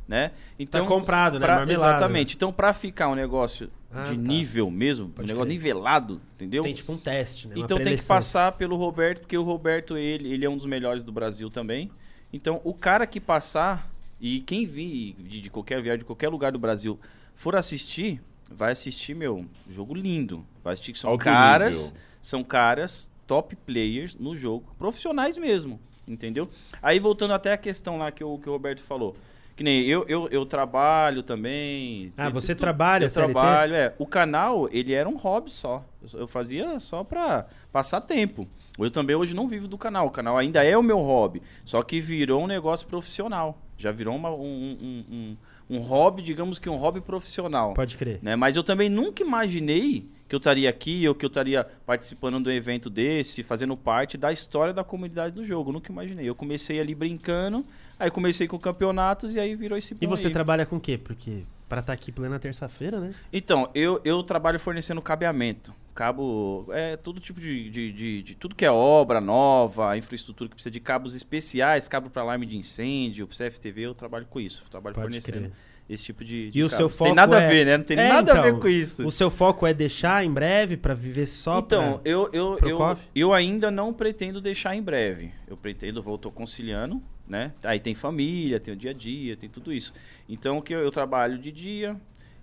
né? 0.06 0.30
Então, 0.58 0.86
comprado, 0.86 1.40
né? 1.40 1.46
pra- 1.46 1.72
exatamente. 1.72 2.36
Então, 2.36 2.52
pra 2.52 2.72
ficar 2.72 3.08
um 3.08 3.14
negócio 3.16 3.68
Ah, 3.92 4.02
de 4.04 4.16
tá. 4.16 4.22
nível 4.22 4.70
mesmo, 4.70 5.06
um 5.06 5.10
Pode 5.10 5.26
negócio 5.28 5.46
crer. 5.46 5.56
nivelado, 5.58 6.20
entendeu? 6.36 6.62
Tem 6.62 6.72
tipo 6.74 6.92
um 6.92 6.98
teste, 6.98 7.48
né? 7.48 7.56
Uma 7.56 7.64
Então 7.64 7.78
tem 7.78 7.96
que 7.96 8.06
passar 8.06 8.52
pelo 8.52 8.76
Roberto, 8.76 9.20
porque 9.20 9.36
o 9.36 9.42
Roberto, 9.42 9.96
ele, 9.96 10.32
ele 10.32 10.44
é 10.44 10.48
um 10.48 10.56
dos 10.56 10.66
melhores 10.66 11.02
do 11.02 11.10
Brasil 11.10 11.50
também. 11.50 11.90
Então, 12.32 12.60
o 12.64 12.72
cara 12.74 13.06
que 13.08 13.20
passar, 13.20 13.90
e 14.20 14.40
quem 14.40 14.64
vir 14.66 15.14
de, 15.18 15.40
de 15.40 15.50
qualquer 15.50 15.80
viagem, 15.82 15.98
de 16.00 16.04
qualquer 16.04 16.28
lugar 16.28 16.52
do 16.52 16.58
Brasil, 16.60 16.98
for 17.34 17.56
assistir, 17.56 18.20
vai 18.50 18.72
assistir, 18.72 19.14
meu, 19.14 19.44
jogo 19.68 19.94
lindo. 19.94 20.44
Vai 20.62 20.72
assistir 20.74 20.92
que 20.92 20.98
são 20.98 21.10
Alto 21.10 21.24
caras, 21.24 21.86
nível. 21.86 22.00
são 22.20 22.44
caras 22.44 23.10
top 23.26 23.56
players 23.56 24.16
no 24.16 24.36
jogo, 24.36 24.74
profissionais 24.78 25.36
mesmo, 25.36 25.80
entendeu? 26.06 26.48
Aí 26.82 26.98
voltando 26.98 27.32
até 27.34 27.52
a 27.52 27.56
questão 27.56 27.96
lá 27.98 28.10
que 28.12 28.22
o, 28.22 28.38
que 28.38 28.48
o 28.48 28.52
Roberto 28.52 28.80
falou. 28.82 29.16
Que 29.56 29.62
nem 29.62 29.82
eu, 29.84 30.04
eu, 30.08 30.28
eu 30.32 30.44
trabalho 30.44 31.22
também. 31.22 32.12
Ah, 32.16 32.24
tem- 32.24 32.32
você 32.32 32.56
trabalha, 32.56 33.04
Eu 33.04 33.10
CLT? 33.10 33.32
trabalho, 33.32 33.74
é. 33.74 33.94
O 33.98 34.04
canal, 34.06 34.68
ele 34.72 34.92
era 34.92 35.08
um 35.08 35.16
hobby 35.16 35.48
só. 35.48 35.84
Eu, 36.12 36.20
eu 36.22 36.26
fazia 36.26 36.80
só 36.80 37.04
pra 37.04 37.46
passar 37.72 38.00
tempo. 38.00 38.48
Eu 38.76 38.90
também 38.90 39.14
hoje 39.14 39.32
não 39.32 39.46
vivo 39.46 39.68
do 39.68 39.78
canal. 39.78 40.08
O 40.08 40.10
canal 40.10 40.36
ainda 40.36 40.64
é 40.64 40.76
o 40.76 40.82
meu 40.82 40.98
hobby. 40.98 41.40
Só 41.64 41.80
que 41.82 42.00
virou 42.00 42.42
um 42.42 42.46
negócio 42.48 42.84
profissional. 42.88 43.56
Já 43.78 43.92
virou 43.92 44.16
uma- 44.16 44.30
um, 44.30 44.34
um, 44.40 45.04
um, 45.14 45.36
um 45.68 45.78
hobby, 45.78 46.22
digamos 46.22 46.58
que 46.58 46.68
um 46.68 46.76
hobby 46.76 47.00
profissional. 47.00 47.74
Pode 47.74 47.96
crer. 47.96 48.18
Né? 48.22 48.36
Mas 48.36 48.56
eu 48.56 48.62
também 48.62 48.88
nunca 48.88 49.22
imaginei 49.22 50.06
que 50.28 50.34
eu 50.34 50.38
estaria 50.38 50.68
aqui 50.68 51.06
ou 51.08 51.14
que 51.14 51.24
eu 51.24 51.28
estaria 51.28 51.66
participando 51.86 52.42
de 52.42 52.48
um 52.48 52.52
evento 52.52 52.88
desse, 52.90 53.42
fazendo 53.42 53.76
parte 53.76 54.16
da 54.16 54.32
história 54.32 54.72
da 54.72 54.82
comunidade 54.84 55.34
do 55.34 55.44
jogo. 55.44 55.72
Nunca 55.72 55.90
imaginei. 55.92 56.28
Eu 56.28 56.34
comecei 56.34 56.80
ali 56.80 56.94
brincando, 56.94 57.64
aí 57.98 58.10
comecei 58.10 58.46
com 58.48 58.58
campeonatos 58.58 59.34
e 59.34 59.40
aí 59.40 59.54
virou 59.54 59.76
esse 59.76 59.96
E 60.00 60.06
você 60.06 60.28
aí. 60.28 60.32
trabalha 60.32 60.66
com 60.66 60.76
o 60.76 60.80
quê? 60.80 60.98
Porque 60.98 61.42
pra 61.68 61.80
estar 61.80 61.92
aqui 61.92 62.12
plena 62.12 62.38
terça-feira, 62.38 63.00
né? 63.00 63.14
Então, 63.32 63.70
eu, 63.74 64.00
eu 64.04 64.22
trabalho 64.22 64.58
fornecendo 64.60 65.00
cabeamento. 65.02 65.74
Cabo, 65.94 66.66
é 66.72 66.96
todo 66.96 67.20
tipo 67.20 67.40
de, 67.40 67.70
de, 67.70 67.92
de- 67.92 68.22
de- 68.22 68.34
Tudo 68.34 68.54
que 68.56 68.64
é 68.64 68.70
obra 68.70 69.20
nova, 69.20 69.96
infraestrutura 69.96 70.48
que 70.50 70.56
precisa 70.56 70.70
de 70.72 70.80
cabos 70.80 71.14
especiais, 71.14 71.86
cabo 71.86 72.10
para 72.10 72.22
alarme 72.22 72.44
de 72.46 72.56
incêndio, 72.56 73.28
para 73.28 73.36
CFTV, 73.48 73.82
eu 73.82 73.94
trabalho 73.94 74.26
com 74.26 74.40
isso. 74.40 74.62
Eu 74.66 74.70
trabalho 74.70 74.94
Pode 74.94 75.04
fornecendo 75.06 75.48
crer. 75.48 75.52
esse 75.88 76.04
tipo 76.04 76.24
de. 76.24 76.50
de 76.50 76.58
E 76.58 76.64
o 76.64 76.68
seu 76.68 76.88
Tem 76.88 76.96
foco 76.98 77.14
nada 77.14 77.40
é- 77.40 77.46
a 77.46 77.48
ver, 77.48 77.64
né? 77.64 77.76
Não 77.76 77.84
tem 77.84 77.96
É, 77.96 78.08
nada 78.08 78.32
a 78.32 78.34
então, 78.38 78.42
ver 78.54 78.60
com 78.60 78.66
isso. 78.66 79.06
O 79.06 79.10
seu 79.12 79.30
foco 79.30 79.64
é 79.66 79.72
deixar 79.72 80.24
em 80.24 80.30
breve 80.32 80.76
pra 80.76 80.94
viver 80.94 81.28
só 81.28 81.60
Então, 81.60 81.98
pra... 82.00 82.10
eu, 82.10 82.28
eu, 82.32 82.58
eu, 82.60 82.78
eu 83.14 83.32
ainda 83.32 83.70
não 83.70 83.92
pretendo 83.92 84.40
deixar 84.40 84.74
em 84.74 84.82
breve. 84.82 85.30
Eu 85.46 85.56
pretendo, 85.56 86.02
vou, 86.02 86.18
tô 86.18 86.28
conciliando, 86.30 87.00
né? 87.28 87.52
Aí 87.62 87.78
tem 87.78 87.94
família, 87.94 88.58
tem 88.58 88.74
o 88.74 88.76
dia 88.76 88.90
a 88.90 88.94
dia, 88.94 89.36
tem 89.36 89.48
tudo 89.48 89.72
isso. 89.72 89.94
Então, 90.28 90.58
o 90.58 90.62
que 90.62 90.74
eu, 90.74 90.80
eu 90.80 90.90
trabalho 90.90 91.38
de 91.38 91.52
dia 91.52 91.96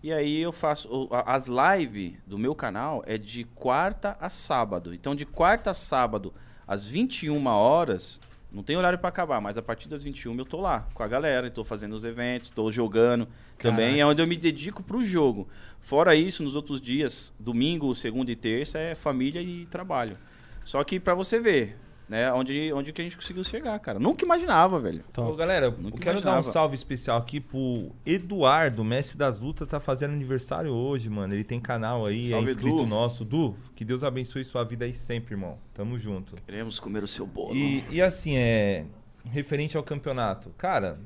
e 0.04 0.12
aí 0.12 0.42
eu 0.42 0.52
faço 0.52 1.08
as 1.26 1.48
lives 1.48 2.14
do 2.26 2.38
meu 2.38 2.56
canal 2.56 3.04
é 3.06 3.18
de 3.18 3.44
quarta 3.44 4.18
a 4.20 4.30
sábado. 4.30 4.94
Então, 4.94 5.14
de 5.14 5.26
quarta 5.26 5.72
a 5.72 5.74
sábado 5.74 6.34
às 6.68 6.88
21 6.88 7.46
horas, 7.48 8.20
não 8.52 8.64
tem 8.64 8.76
horário 8.76 8.98
para 9.00 9.10
acabar, 9.10 9.40
mas 9.40 9.58
a 9.58 9.62
partir 9.62 9.88
das 9.88 10.04
21 10.04 10.38
eu 10.38 10.46
tô 10.46 10.60
lá 10.60 10.88
com 10.94 11.04
a 11.04 11.08
galera, 11.08 11.48
estou 11.48 11.64
fazendo 11.64 11.94
os 11.94 12.04
eventos, 12.04 12.50
estou 12.50 12.72
jogando 12.72 13.28
também, 13.58 13.92
Caraca. 13.92 14.00
é 14.02 14.06
onde 14.06 14.22
eu 14.22 14.28
me 14.28 14.36
dedico 14.36 14.84
pro 14.84 15.06
jogo. 15.06 15.48
Fora 15.80 16.16
isso, 16.16 16.44
nos 16.44 16.56
outros 16.56 16.82
dias, 16.82 17.34
domingo, 17.40 17.94
segunda 17.96 18.32
e 18.32 18.36
terça 18.36 18.80
é 18.80 18.96
família 18.96 19.42
e 19.42 19.66
trabalho. 19.68 20.18
Só 20.64 20.84
que 20.84 21.00
pra 21.00 21.14
você 21.14 21.40
ver, 21.40 21.78
né, 22.12 22.32
onde 22.34 22.74
onde 22.74 22.92
que 22.92 23.00
a 23.00 23.04
gente 23.06 23.16
conseguiu 23.16 23.42
chegar, 23.42 23.80
cara. 23.80 23.98
Nunca 23.98 24.26
imaginava, 24.26 24.78
velho. 24.80 25.02
Ô, 25.18 25.34
galera, 25.34 25.68
eu 25.68 25.72
quero 25.72 26.20
dar 26.22 26.32
um 26.32 26.34
imaginava. 26.34 26.44
salve 26.44 26.76
especial 26.76 27.18
aqui 27.18 27.40
pro 27.40 27.90
Eduardo, 28.06 28.84
mestre 28.84 29.18
das 29.18 29.40
lutas, 29.40 29.66
tá 29.68 29.80
fazendo 29.80 30.12
aniversário 30.12 30.72
hoje, 30.72 31.10
mano. 31.10 31.34
Ele 31.34 31.46
tem 31.46 31.60
canal 31.62 32.06
aí, 32.06 32.28
Salve, 32.28 32.50
é 32.50 32.52
inscrito 32.52 32.76
Edu. 32.80 32.86
nosso. 32.86 33.24
Du, 33.24 33.56
que 33.74 33.86
Deus 33.86 34.04
abençoe 34.04 34.44
sua 34.44 34.64
vida 34.66 34.84
aí 34.84 34.92
sempre, 34.92 35.36
irmão. 35.36 35.58
Tamo 35.74 35.98
junto. 35.98 36.36
Queremos 36.46 36.80
comer 36.82 37.02
o 37.02 37.08
seu 37.08 37.26
bolo. 37.26 37.56
E, 37.56 37.84
e 37.90 38.02
assim, 38.02 38.36
é. 38.36 38.86
Referente 39.24 39.78
ao 39.78 39.84
campeonato, 39.84 40.50
cara, 40.58 41.00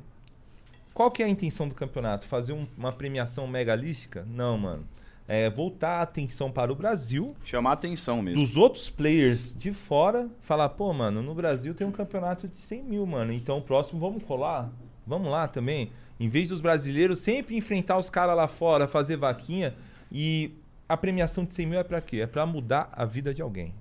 qual 0.94 1.12
que 1.12 1.22
é 1.22 1.26
a 1.26 1.30
intenção 1.30 1.68
do 1.68 1.76
campeonato? 1.76 2.26
Fazer 2.26 2.54
um- 2.54 2.66
uma 2.78 2.92
premiação 2.92 3.46
megalística? 3.46 4.26
Não, 4.28 4.58
mano. 4.58 4.88
É 5.28 5.50
voltar 5.50 6.00
a 6.00 6.02
atenção 6.04 6.52
para 6.52 6.72
o 6.72 6.76
Brasil, 6.76 7.36
Chamar 7.44 7.72
a 7.72 7.74
atenção 7.74 8.22
mesmo. 8.22 8.40
dos 8.42 8.58
outros 8.58 8.90
players 8.92 9.56
de 9.58 9.74
fora, 9.74 10.30
falar, 10.42 10.70
pô, 10.70 10.94
mano, 10.94 11.24
no 11.24 11.34
Brasil 11.34 11.74
tem 11.74 11.86
um 11.88 11.92
campeonato 11.92 12.48
de 12.48 12.56
100 12.58 12.84
mil, 12.84 13.06
mano. 13.08 13.34
Então 13.34 13.58
o 13.58 13.62
próximo 13.62 14.00
vamos 14.00 14.22
colar? 14.24 14.72
Vamos 15.08 15.32
lá 15.32 15.48
também. 15.48 15.90
Em 16.20 16.28
vez 16.30 16.50
dos 16.50 16.62
brasileiros 16.62 17.20
sempre 17.20 17.56
enfrentar 17.58 17.98
os 17.98 18.10
caras 18.10 18.36
lá 18.38 18.48
fora, 18.48 18.88
fazer 18.88 19.16
vaquinha. 19.18 19.74
E 20.12 20.52
a 20.88 20.96
premiação 20.96 21.44
de 21.44 21.56
100 21.56 21.66
mil 21.66 21.80
é 21.80 21.84
pra 21.84 22.00
quê? 22.02 22.18
É 22.18 22.28
pra 22.28 22.46
mudar 22.46 22.90
a 22.94 23.04
vida 23.04 23.34
de 23.34 23.42
alguém. 23.42 23.74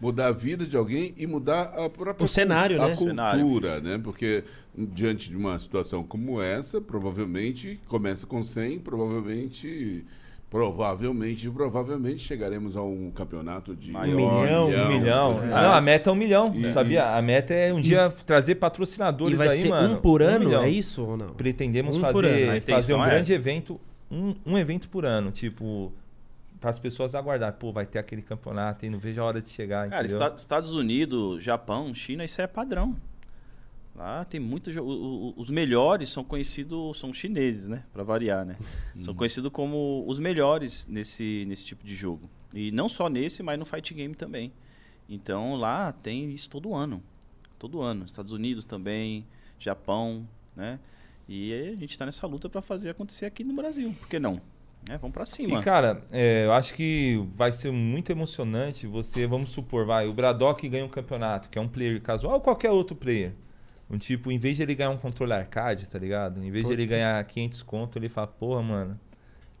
mudar 0.00 0.28
a 0.28 0.32
vida 0.32 0.66
de 0.66 0.76
alguém 0.78 1.14
e 1.18 1.26
mudar 1.26 1.74
a 1.76 1.88
própria 1.90 2.24
O 2.24 2.28
cenário, 2.28 2.82
a 2.82 2.88
né? 2.88 2.94
cultura, 2.94 3.80
né? 3.80 3.98
Porque 4.02 4.44
diante 4.76 5.28
de 5.30 5.36
uma 5.36 5.58
situação 5.58 6.02
como 6.02 6.40
essa, 6.40 6.80
provavelmente 6.80 7.78
começa 7.86 8.26
com 8.26 8.42
100, 8.42 8.78
provavelmente 8.80 10.04
provavelmente 10.50 11.50
provavelmente 11.50 12.18
chegaremos 12.20 12.76
a 12.76 12.82
um 12.82 13.10
campeonato 13.10 13.74
de 13.74 13.92
Maior. 13.92 14.14
Um 14.14 14.16
milhão, 14.42 14.66
Um 14.68 14.88
milhão. 14.98 15.42
É. 15.42 15.46
Não, 15.48 15.72
a 15.72 15.80
meta 15.80 16.10
é 16.10 16.12
um 16.12 16.16
milhão, 16.16 16.54
E- 16.54 16.70
sabia? 16.70 17.14
A 17.16 17.22
meta 17.22 17.52
é 17.54 17.72
um 17.72 17.80
dia 17.80 18.10
trazer 18.24 18.52
E 18.52 18.54
patrocinadores 18.54 19.36
vai 19.36 19.48
aí, 19.48 19.58
ser 19.60 19.68
mano. 19.68 19.94
um 19.94 20.00
por 20.00 20.22
ano, 20.22 20.46
milhão. 20.46 20.62
é 20.62 20.70
isso 20.70 21.02
ou 21.04 21.16
não? 21.16 21.28
Pretendemos 21.30 21.96
Um 21.96 22.00
fazer, 22.00 22.62
fazer 22.62 22.94
um 22.94 23.02
é 23.04 23.06
grande 23.06 23.32
essa. 23.32 23.34
evento, 23.34 23.80
um, 24.10 24.34
um 24.46 24.56
evento 24.58 24.88
por 24.88 25.04
ano, 25.04 25.30
tipo, 25.30 25.92
para 26.60 26.70
as 26.70 26.78
pessoas 26.78 27.14
aguardar. 27.14 27.52
Pô, 27.54 27.72
vai 27.72 27.84
ter 27.84 27.98
aquele 27.98 28.22
campeonato 28.22 28.86
e 28.86 28.90
não 28.90 28.98
vejo 28.98 29.20
a 29.20 29.24
hora 29.24 29.40
de 29.40 29.48
chegar, 29.48 29.88
Cara, 29.90 30.04
entendeu? 30.06 30.24
Esta- 30.24 30.36
Estados 30.40 30.72
Unidos, 30.72 31.42
Japão, 31.42 31.92
China, 31.94 32.24
isso 32.24 32.40
é 32.40 32.46
padrão. 32.46 32.94
Lá 33.96 34.24
tem 34.24 34.38
muito. 34.38 34.70
jo- 34.70 34.82
o- 34.84 35.28
o- 35.30 35.34
Os 35.40 35.48
melhores 35.48 36.10
são 36.10 36.22
conhecidos, 36.22 36.98
são 36.98 37.12
chineses, 37.14 37.66
né? 37.66 37.82
Pra 37.92 38.02
variar, 38.02 38.44
né? 38.44 38.56
São 39.00 39.14
conhecidos 39.14 39.50
como 39.50 40.04
os 40.06 40.18
melhores 40.18 40.86
nesse, 40.86 41.44
nesse 41.48 41.66
tipo 41.66 41.84
de 41.86 41.94
jogo. 41.94 42.28
E 42.54 42.70
não 42.70 42.88
só 42.88 43.08
nesse, 43.08 43.42
mas 43.42 43.58
no 43.58 43.64
fight 43.64 43.94
game 43.94 44.14
também. 44.14 44.52
Então 45.08 45.54
lá 45.54 45.92
tem 45.92 46.30
isso 46.30 46.50
todo 46.50 46.74
ano. 46.74 47.02
Todo 47.58 47.80
ano. 47.80 48.04
Estados 48.04 48.32
Unidos 48.32 48.64
também, 48.66 49.24
Japão, 49.58 50.28
né? 50.54 50.78
E 51.28 51.52
a 51.52 51.74
gente 51.76 51.96
tá 51.96 52.04
nessa 52.06 52.26
luta 52.26 52.48
pra 52.48 52.60
fazer 52.60 52.90
acontecer 52.90 53.24
aqui 53.26 53.42
no 53.42 53.54
Brasil. 53.54 53.94
Por 53.98 54.08
que 54.08 54.18
não? 54.18 54.40
É, 54.88 54.96
vamos 54.98 55.14
pra 55.14 55.24
cima. 55.26 55.58
E, 55.58 55.62
cara, 55.62 56.04
é, 56.12 56.44
eu 56.44 56.52
acho 56.52 56.72
que 56.74 57.20
vai 57.32 57.50
ser 57.50 57.72
muito 57.72 58.12
emocionante 58.12 58.86
você, 58.86 59.26
vamos 59.26 59.50
supor, 59.50 59.84
vai, 59.84 60.06
o 60.06 60.12
Braddock 60.12 60.68
ganha 60.68 60.84
um 60.84 60.88
campeonato, 60.88 61.48
que 61.48 61.58
é 61.58 61.60
um 61.60 61.66
player 61.66 62.00
casual 62.00 62.34
ou 62.34 62.40
qualquer 62.40 62.70
outro 62.70 62.94
player. 62.94 63.32
Um 63.88 63.98
tipo, 63.98 64.32
em 64.32 64.38
vez 64.38 64.56
de 64.56 64.62
ele 64.64 64.74
ganhar 64.74 64.90
um 64.90 64.96
controle 64.96 65.32
arcade, 65.32 65.88
tá 65.88 65.98
ligado? 65.98 66.42
Em 66.42 66.50
vez 66.50 66.66
de 66.66 66.72
ele 66.72 66.86
ganhar 66.86 67.22
500 67.24 67.62
conto, 67.62 67.98
ele 67.98 68.08
fala, 68.08 68.26
porra, 68.26 68.60
mano, 68.62 68.98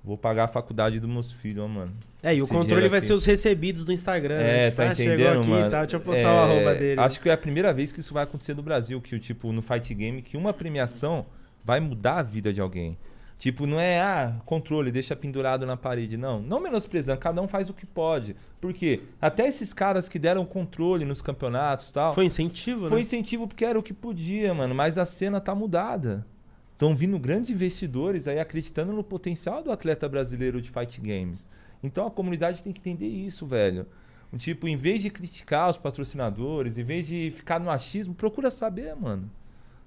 vou 0.02 0.18
pagar 0.18 0.44
a 0.44 0.48
faculdade 0.48 0.98
dos 0.98 1.08
meus 1.08 1.30
filhos, 1.30 1.64
ó, 1.64 1.68
mano. 1.68 1.92
É, 2.22 2.34
e 2.34 2.40
o 2.40 2.44
Esse 2.44 2.52
controle 2.52 2.88
vai 2.88 2.98
aqui. 2.98 3.06
ser 3.06 3.12
os 3.12 3.24
recebidos 3.24 3.84
do 3.84 3.92
Instagram. 3.92 4.38
né? 4.38 4.66
É, 4.66 4.70
Tipo, 4.70 4.76
tá 4.82 4.90
ah, 4.90 4.94
chegou 4.96 5.14
entendendo, 5.14 5.40
aqui, 5.40 5.48
mano? 5.48 5.70
Tá, 5.70 5.80
deixa 5.82 5.96
eu 5.96 6.00
postar 6.00 6.22
É, 6.22 6.26
o 6.26 6.38
arroba 6.38 6.74
dele. 6.74 7.00
Acho 7.00 7.20
que 7.20 7.28
é 7.28 7.32
a 7.32 7.36
primeira 7.36 7.72
vez 7.72 7.92
que 7.92 8.00
isso 8.00 8.12
vai 8.12 8.24
acontecer 8.24 8.54
no 8.54 8.62
Brasil, 8.62 9.00
que 9.00 9.14
o 9.14 9.18
tipo, 9.20 9.52
no 9.52 9.62
fight 9.62 9.94
game, 9.94 10.20
que 10.22 10.36
uma 10.36 10.52
premiação 10.52 11.24
vai 11.64 11.78
mudar 11.78 12.18
a 12.18 12.22
vida 12.22 12.52
de 12.52 12.60
alguém. 12.60 12.98
Tipo, 13.38 13.66
não 13.66 13.78
é, 13.78 14.00
ah, 14.00 14.40
controle, 14.46 14.90
deixa 14.90 15.14
pendurado 15.14 15.66
na 15.66 15.76
parede. 15.76 16.16
Não, 16.16 16.40
não 16.40 16.58
menosprezando, 16.58 17.20
cada 17.20 17.40
um 17.42 17.46
faz 17.46 17.68
o 17.68 17.74
que 17.74 17.84
pode. 17.86 18.34
Por 18.60 18.72
quê? 18.72 19.02
Até 19.20 19.46
esses 19.46 19.74
caras 19.74 20.08
que 20.08 20.18
deram 20.18 20.44
controle 20.46 21.04
nos 21.04 21.20
campeonatos 21.20 21.90
e 21.90 21.92
tal, 21.92 22.14
Foi 22.14 22.24
incentivo, 22.24 22.88
foi 22.88 22.96
né? 22.96 23.02
incentivo 23.02 23.46
porque 23.46 23.64
era 23.64 23.78
o 23.78 23.82
que 23.82 23.92
podia, 23.92 24.54
mano. 24.54 24.74
Mas 24.74 24.96
a 24.96 25.04
cena 25.04 25.40
tá 25.40 25.54
mudada. 25.54 26.26
Estão 26.72 26.96
vindo 26.96 27.18
grandes 27.18 27.50
investidores 27.50 28.26
aí 28.26 28.38
acreditando 28.38 28.92
no 28.92 29.04
potencial 29.04 29.62
do 29.62 29.70
atleta 29.70 30.08
brasileiro 30.08 30.60
de 30.60 30.70
fight 30.70 31.00
games. 31.00 31.48
Então 31.82 32.06
a 32.06 32.10
comunidade 32.10 32.62
tem 32.62 32.72
que 32.72 32.80
entender 32.80 33.06
isso, 33.06 33.46
velho. 33.46 33.86
Um 34.32 34.36
Tipo, 34.36 34.66
em 34.66 34.76
vez 34.76 35.00
de 35.00 35.10
criticar 35.10 35.70
os 35.70 35.78
patrocinadores, 35.78 36.78
em 36.78 36.82
vez 36.82 37.06
de 37.06 37.30
ficar 37.30 37.60
no 37.60 37.70
achismo, 37.70 38.14
procura 38.14 38.50
saber, 38.50 38.94
mano. 38.96 39.30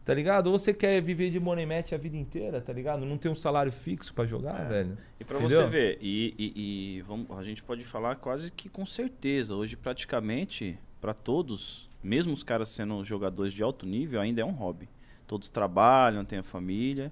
Tá 0.10 0.16
ligado? 0.16 0.48
Ou 0.48 0.58
você 0.58 0.74
quer 0.74 1.00
viver 1.04 1.30
de 1.30 1.40
money 1.40 1.68
match 1.68 1.94
a 1.94 1.98
vida 1.98 2.18
inteira, 2.18 2.60
tá 2.60 2.74
ligado? 2.74 3.06
Não 3.06 3.16
tem 3.16 3.32
um 3.32 3.36
salário 3.36 3.72
fixo 3.72 4.12
pra 4.12 4.26
jogar, 4.26 4.60
É. 4.62 4.66
velho. 4.68 4.98
E 5.20 5.24
pra 5.24 5.38
Entendeu? 5.38 5.62
você 5.62 5.68
ver, 5.70 6.00
e, 6.02 6.34
e- 6.36 6.54
e 6.98 7.02
vamos, 7.04 7.28
a 7.38 7.44
gente 7.44 7.62
pode 7.62 7.84
falar 7.86 8.16
quase 8.16 8.50
que 8.52 8.68
com 8.70 8.88
certeza, 8.88 9.54
hoje 9.54 9.78
praticamente 9.78 10.80
para 11.00 11.14
todos, 11.14 11.88
mesmo 12.04 12.34
os 12.34 12.42
caras 12.42 12.70
sendo 12.70 13.06
jogadores 13.06 13.54
de 13.54 13.62
alto 13.62 13.86
nível, 13.86 14.20
ainda 14.20 14.42
é 14.42 14.46
um 14.46 14.50
hobby. 14.52 14.90
Todos 15.28 15.48
trabalham, 15.52 16.26
têm 16.26 16.40
a 16.40 16.44
família 16.44 17.12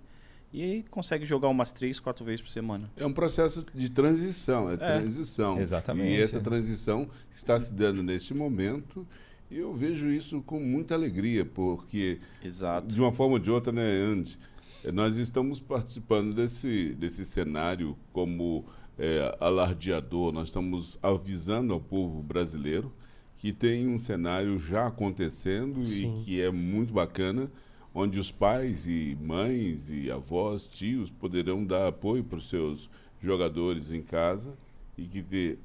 e 0.51 0.63
aí 0.63 0.83
consegue 0.89 1.23
jogar 1.23 1.49
umas 1.49 1.71
três, 1.71 1.99
quatro 1.99 2.25
vezes 2.25 2.41
por 2.41 2.49
semana. 2.49 2.89
É 2.97 3.05
um 3.05 3.13
processo 3.13 3.63
de 3.75 3.91
transição, 3.91 4.71
é, 4.71 4.73
É. 4.73 4.77
transição. 4.77 5.59
Exatamente, 5.59 6.17
E 6.17 6.21
essa 6.21 6.37
é. 6.37 6.39
transição 6.39 7.07
está 7.35 7.59
se 7.59 7.71
dando 7.71 8.01
neste 8.01 8.33
momento 8.33 9.05
e 9.49 9.57
eu 9.57 9.73
vejo 9.73 10.09
isso 10.09 10.41
com 10.41 10.59
muita 10.59 10.93
alegria, 10.95 11.45
porque 11.45 12.19
Exato. 12.43 12.87
de 12.87 12.99
uma 12.99 13.11
forma 13.11 13.33
ou 13.33 13.39
de 13.39 13.49
outra, 13.51 13.71
né, 13.71 13.81
Andy? 13.83 14.37
eh, 14.83 14.91
Nós 14.91 15.17
estamos 15.17 15.59
participando 15.59 16.33
desse, 16.33 16.93
desse 16.95 17.25
cenário 17.25 17.97
como 18.11 18.65
eh, 18.97 19.35
alardeador, 19.39 20.31
nós 20.31 20.47
estamos 20.49 20.97
avisando 21.01 21.73
ao 21.73 21.79
povo 21.79 22.21
brasileiro 22.21 22.91
que 23.37 23.53
tem 23.53 23.87
um 23.87 23.99
cenário 23.99 24.57
já 24.57 24.87
acontecendo 24.87 25.83
Sim. 25.83 26.21
e 26.21 26.23
que 26.23 26.41
é 26.41 26.49
muito 26.51 26.91
bacana, 26.91 27.51
onde 27.93 28.19
os 28.19 28.31
pais 28.31 28.87
e 28.87 29.15
mães 29.21 29.89
e 29.91 30.09
avós, 30.09 30.67
tios 30.67 31.11
poderão 31.11 31.63
dar 31.63 31.87
apoio 31.87 32.23
para 32.23 32.39
os 32.39 32.49
seus 32.49 32.89
jogadores 33.21 33.91
em 33.91 34.01
casa 34.01 34.57
e 34.97 35.05
que 35.05 35.21
ter, 35.21 35.59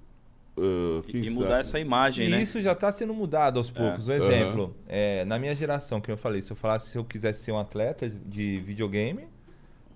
quem 1.08 1.24
E, 1.24 1.30
mudar 1.30 1.48
sabe- 1.48 1.60
essa 1.60 1.78
imagem, 1.80 2.26
E 2.26 2.30
né? 2.30 2.42
isso 2.42 2.60
já 2.60 2.72
está 2.72 2.92
sendo 2.92 3.14
mudado 3.14 3.58
aos 3.58 3.70
poucos. 3.70 4.08
Um 4.08 4.12
Aham. 4.12 4.22
exemplo, 4.26 4.76
é, 4.88 5.24
na 5.24 5.38
minha 5.38 5.54
geração, 5.54 6.00
que 6.00 6.10
eu 6.10 6.16
falei, 6.16 6.42
se 6.42 6.52
eu 6.52 6.56
falasse 6.56 6.90
se 6.90 6.98
eu 6.98 7.04
quisesse 7.04 7.42
ser 7.42 7.52
um 7.52 7.58
atleta 7.58 8.08
de 8.08 8.60
videogame, 8.60 9.24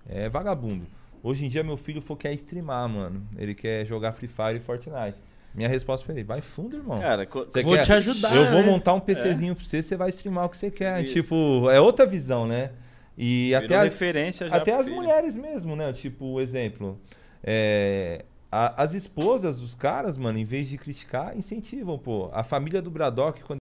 é 0.09 0.27
vagabundo. 0.29 0.85
Hoje 1.21 1.45
em 1.45 1.49
dia, 1.49 1.63
meu 1.63 1.77
filho 1.77 2.01
for 2.01 2.15
quer 2.15 2.33
streamar, 2.33 2.87
mano. 2.87 3.27
Ele 3.37 3.53
quer 3.53 3.85
jogar 3.85 4.13
Free 4.13 4.27
Fire 4.29 4.55
e 4.57 4.59
Fortnite. 4.59 5.21
Minha 5.53 5.67
resposta 5.69 6.05
pra 6.05 6.13
ele, 6.13 6.23
vai 6.23 6.39
fundo, 6.41 6.77
irmão. 6.77 6.99
Cara, 6.99 7.25
Você 7.31 7.63
Vou 7.63 7.73
quer- 7.73 7.83
te 7.83 7.93
ajudar, 7.93 8.35
Eu 8.35 8.45
vou 8.51 8.61
né? 8.61 8.65
montar 8.65 8.93
um 8.93 8.99
PCzinho 8.99 9.55
pra 9.55 9.65
você, 9.65 9.81
você 9.81 9.95
vai 9.95 10.09
streamar 10.09 10.45
o 10.45 10.49
que 10.49 10.57
você 10.57 10.69
quer. 10.69 11.03
Tipo, 11.05 11.69
é 11.71 11.81
outra 11.81 12.05
visão, 12.05 12.45
né? 12.45 12.71
E 13.17 13.47
virou 13.49 13.65
até 13.65 13.75
as, 13.77 13.83
referência 13.85 14.47
já 14.47 14.55
até 14.57 14.73
as 14.75 14.85
filho. 14.85 14.95
mulheres 14.95 15.35
mesmo, 15.35 15.75
né? 15.75 15.91
Tipo, 15.93 16.39
exemplo. 16.39 16.99
é, 17.43 18.23
a- 18.51 18.81
as 18.81 18.93
esposas 18.93 19.57
dos 19.59 19.75
caras, 19.75 20.17
mano, 20.17 20.37
em 20.37 20.43
vez 20.45 20.67
de 20.67 20.77
criticar, 20.77 21.35
incentivam, 21.37 21.97
pô. 21.97 22.29
A 22.33 22.43
família 22.43 22.81
do 22.81 22.89
Braddock, 22.91 23.43
quando 23.43 23.59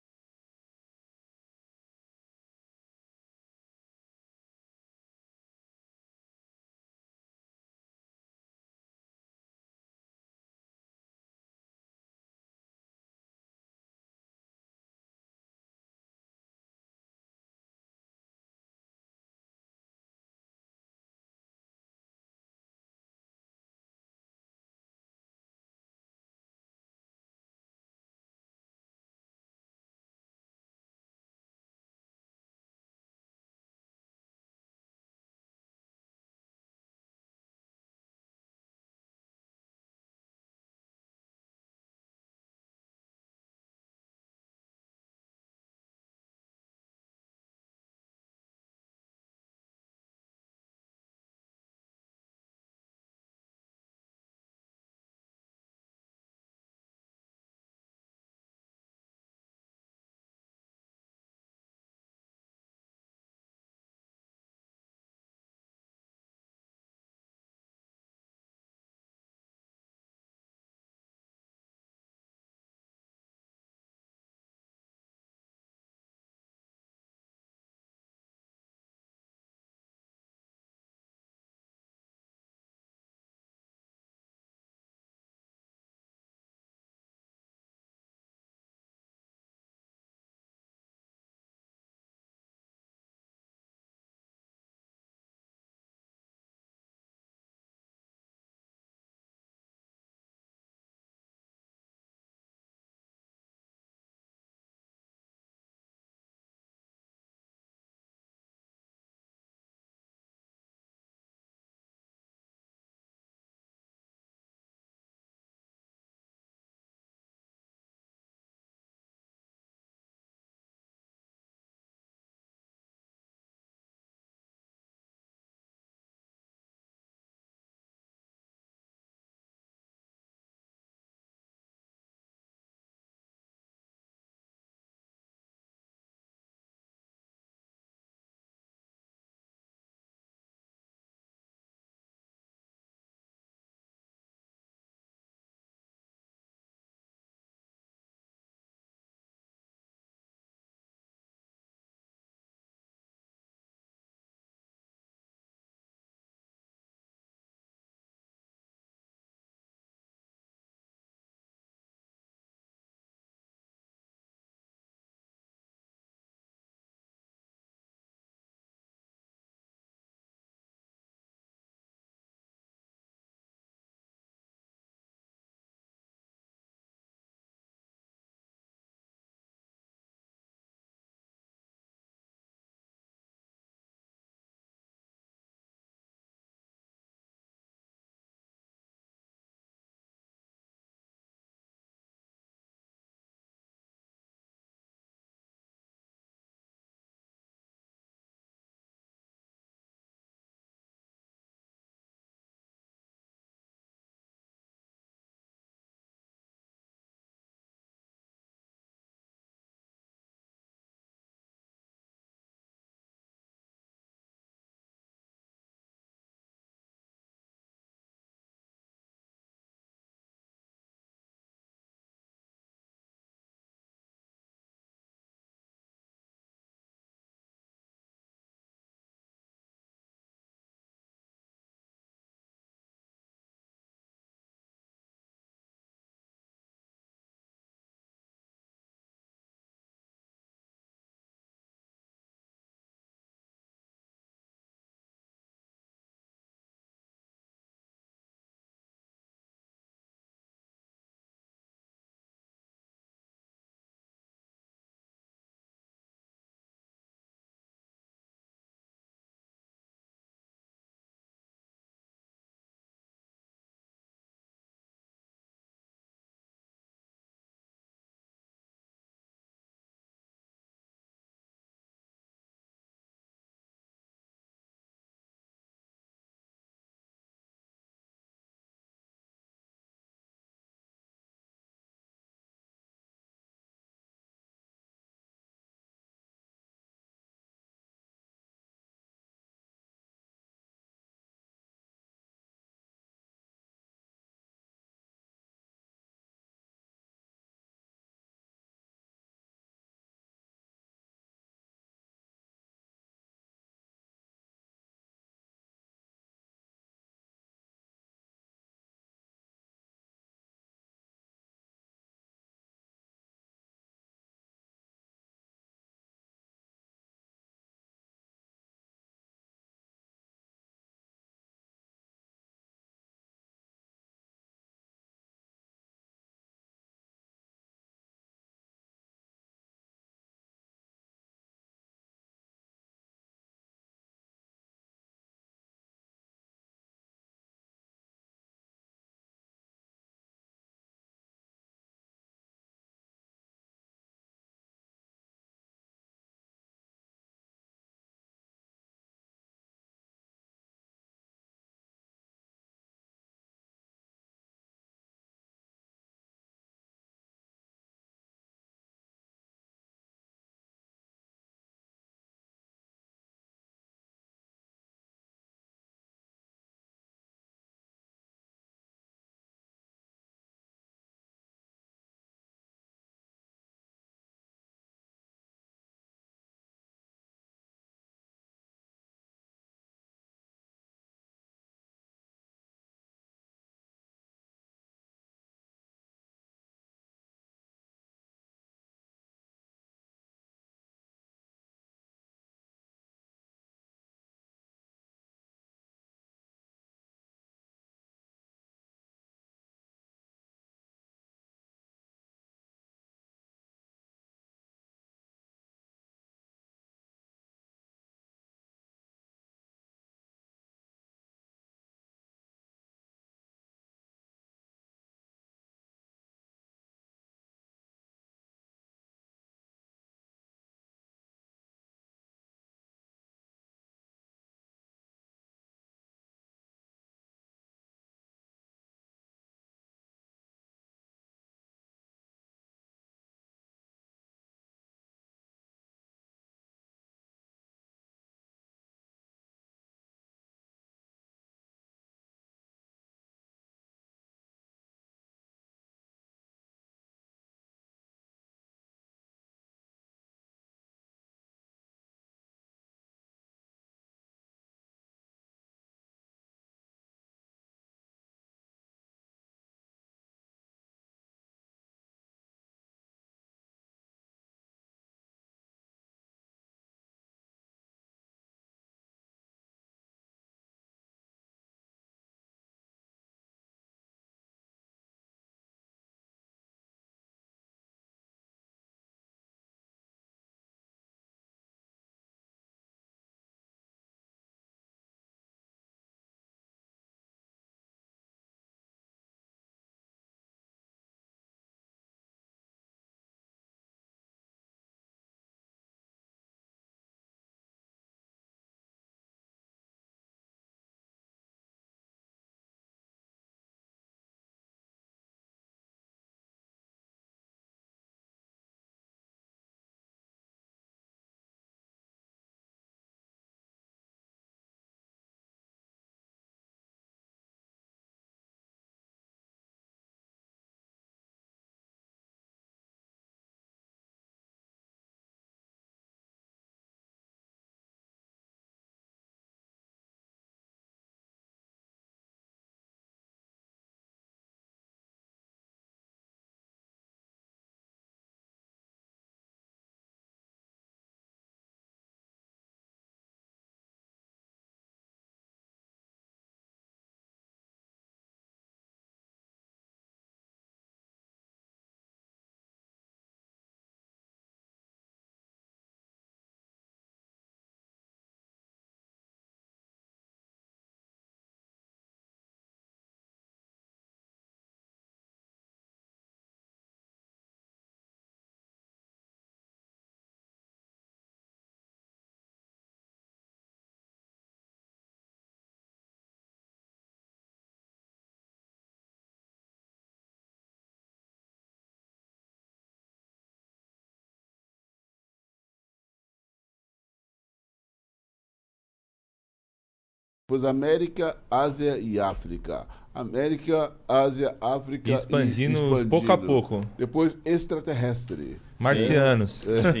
Depois 590.46 590.62
América, 590.62 591.38
Ásia 591.50 591.96
e 591.96 592.20
África. 592.20 592.86
América, 593.14 593.92
Ásia, 594.06 594.54
África 594.60 595.10
E 595.10 595.14
expandindo, 595.14 595.78
expandindo. 595.78 596.10
pouco 596.10 596.32
a 596.32 596.36
pouco. 596.36 596.80
Depois 596.98 597.34
extraterrestre. 597.46 598.60
Marcianos. 598.78 599.66
É. 599.66 599.78
Sim. 599.90 600.00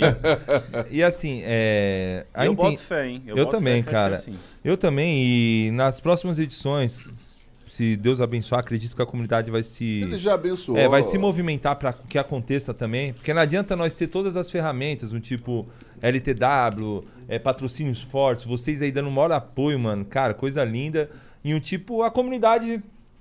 E 0.90 1.02
assim, 1.02 1.40
é. 1.44 2.26
Eu 2.34 2.54
boto 2.54 2.82
fé, 2.82 3.08
hein? 3.08 3.22
Eu 3.26 3.36
boto 3.36 3.52
fé 3.52 3.56
também, 3.56 3.82
ser 3.82 3.90
cara. 3.90 4.16
assim. 4.16 4.34
Eu 4.62 4.76
também, 4.76 5.24
e 5.24 5.70
nas 5.70 5.98
próximas 5.98 6.38
edições, 6.38 7.33
se 7.74 7.96
Deus 7.96 8.20
abençoar, 8.20 8.60
acredito 8.60 8.94
que 8.94 9.02
a 9.02 9.06
comunidade 9.06 9.50
vai 9.50 9.64
se. 9.64 10.02
Ele 10.02 10.16
já 10.16 10.34
abençoou. 10.34 10.78
É, 10.78 10.88
vai 10.88 11.02
se 11.02 11.18
movimentar 11.18 11.74
para 11.74 11.92
que 11.92 12.16
aconteça 12.16 12.72
também. 12.72 13.12
Porque 13.12 13.34
não 13.34 13.42
adianta 13.42 13.74
nós 13.74 13.94
ter 13.94 14.06
todas 14.06 14.36
as 14.36 14.48
ferramentas, 14.48 15.12
um 15.12 15.18
tipo 15.18 15.66
LTW, 16.00 17.04
é, 17.26 17.36
patrocínios 17.36 18.00
fortes, 18.00 18.44
vocês 18.44 18.80
aí 18.80 18.92
dando 18.92 19.08
um 19.08 19.12
maior 19.12 19.32
apoio, 19.32 19.76
mano. 19.76 20.04
Cara, 20.04 20.34
coisa 20.34 20.64
linda. 20.64 21.10
E 21.42 21.52
um 21.52 21.58
tipo, 21.58 22.04
a 22.04 22.12
comunidade 22.12 22.80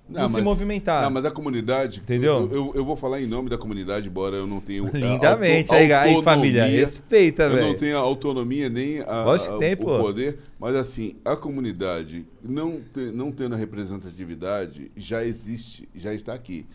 não, 0.10 0.28
se 0.28 0.36
mas- 0.36 0.44
movimentar. 0.44 1.04
Não, 1.04 1.10
mas 1.12 1.26
a 1.26 1.32
comunidade. 1.32 2.02
Entendeu? 2.02 2.50
Eu, 2.52 2.52
eu, 2.52 2.72
eu 2.76 2.86
vou 2.86 2.96
falar 2.96 3.22
em 3.22 3.26
nome 3.28 3.50
da 3.50 3.58
comunidade, 3.58 4.08
embora 4.10 4.36
eu 4.36 4.46
não 4.46 4.60
tenha. 4.60 4.82
Lindamente. 4.94 5.72
auto- 5.72 5.94
aí, 5.94 6.22
família, 6.22 6.66
respeita, 6.66 7.44
Eu 7.44 7.50
não 7.50 7.56
velho. 7.58 7.78
tenho 7.80 7.98
a 7.98 8.02
autonomia 8.02 8.70
nem 8.70 9.00
a, 9.00 9.24
a- 9.34 9.58
tem, 9.58 9.74
o 9.74 9.78
poder, 9.78 10.40
mas 10.60 10.76
assim, 10.76 11.16
a 11.24 11.36
comunidade 11.36 12.26
não, 12.44 12.80
te- 12.94 13.12
não 13.14 13.32
tendo 13.32 13.56
a 13.56 13.58
representatividade 13.58 14.92
já 14.96 15.24
existe, 15.24 15.88
já 15.96 16.14
está 16.14 16.34
aqui. 16.34 16.66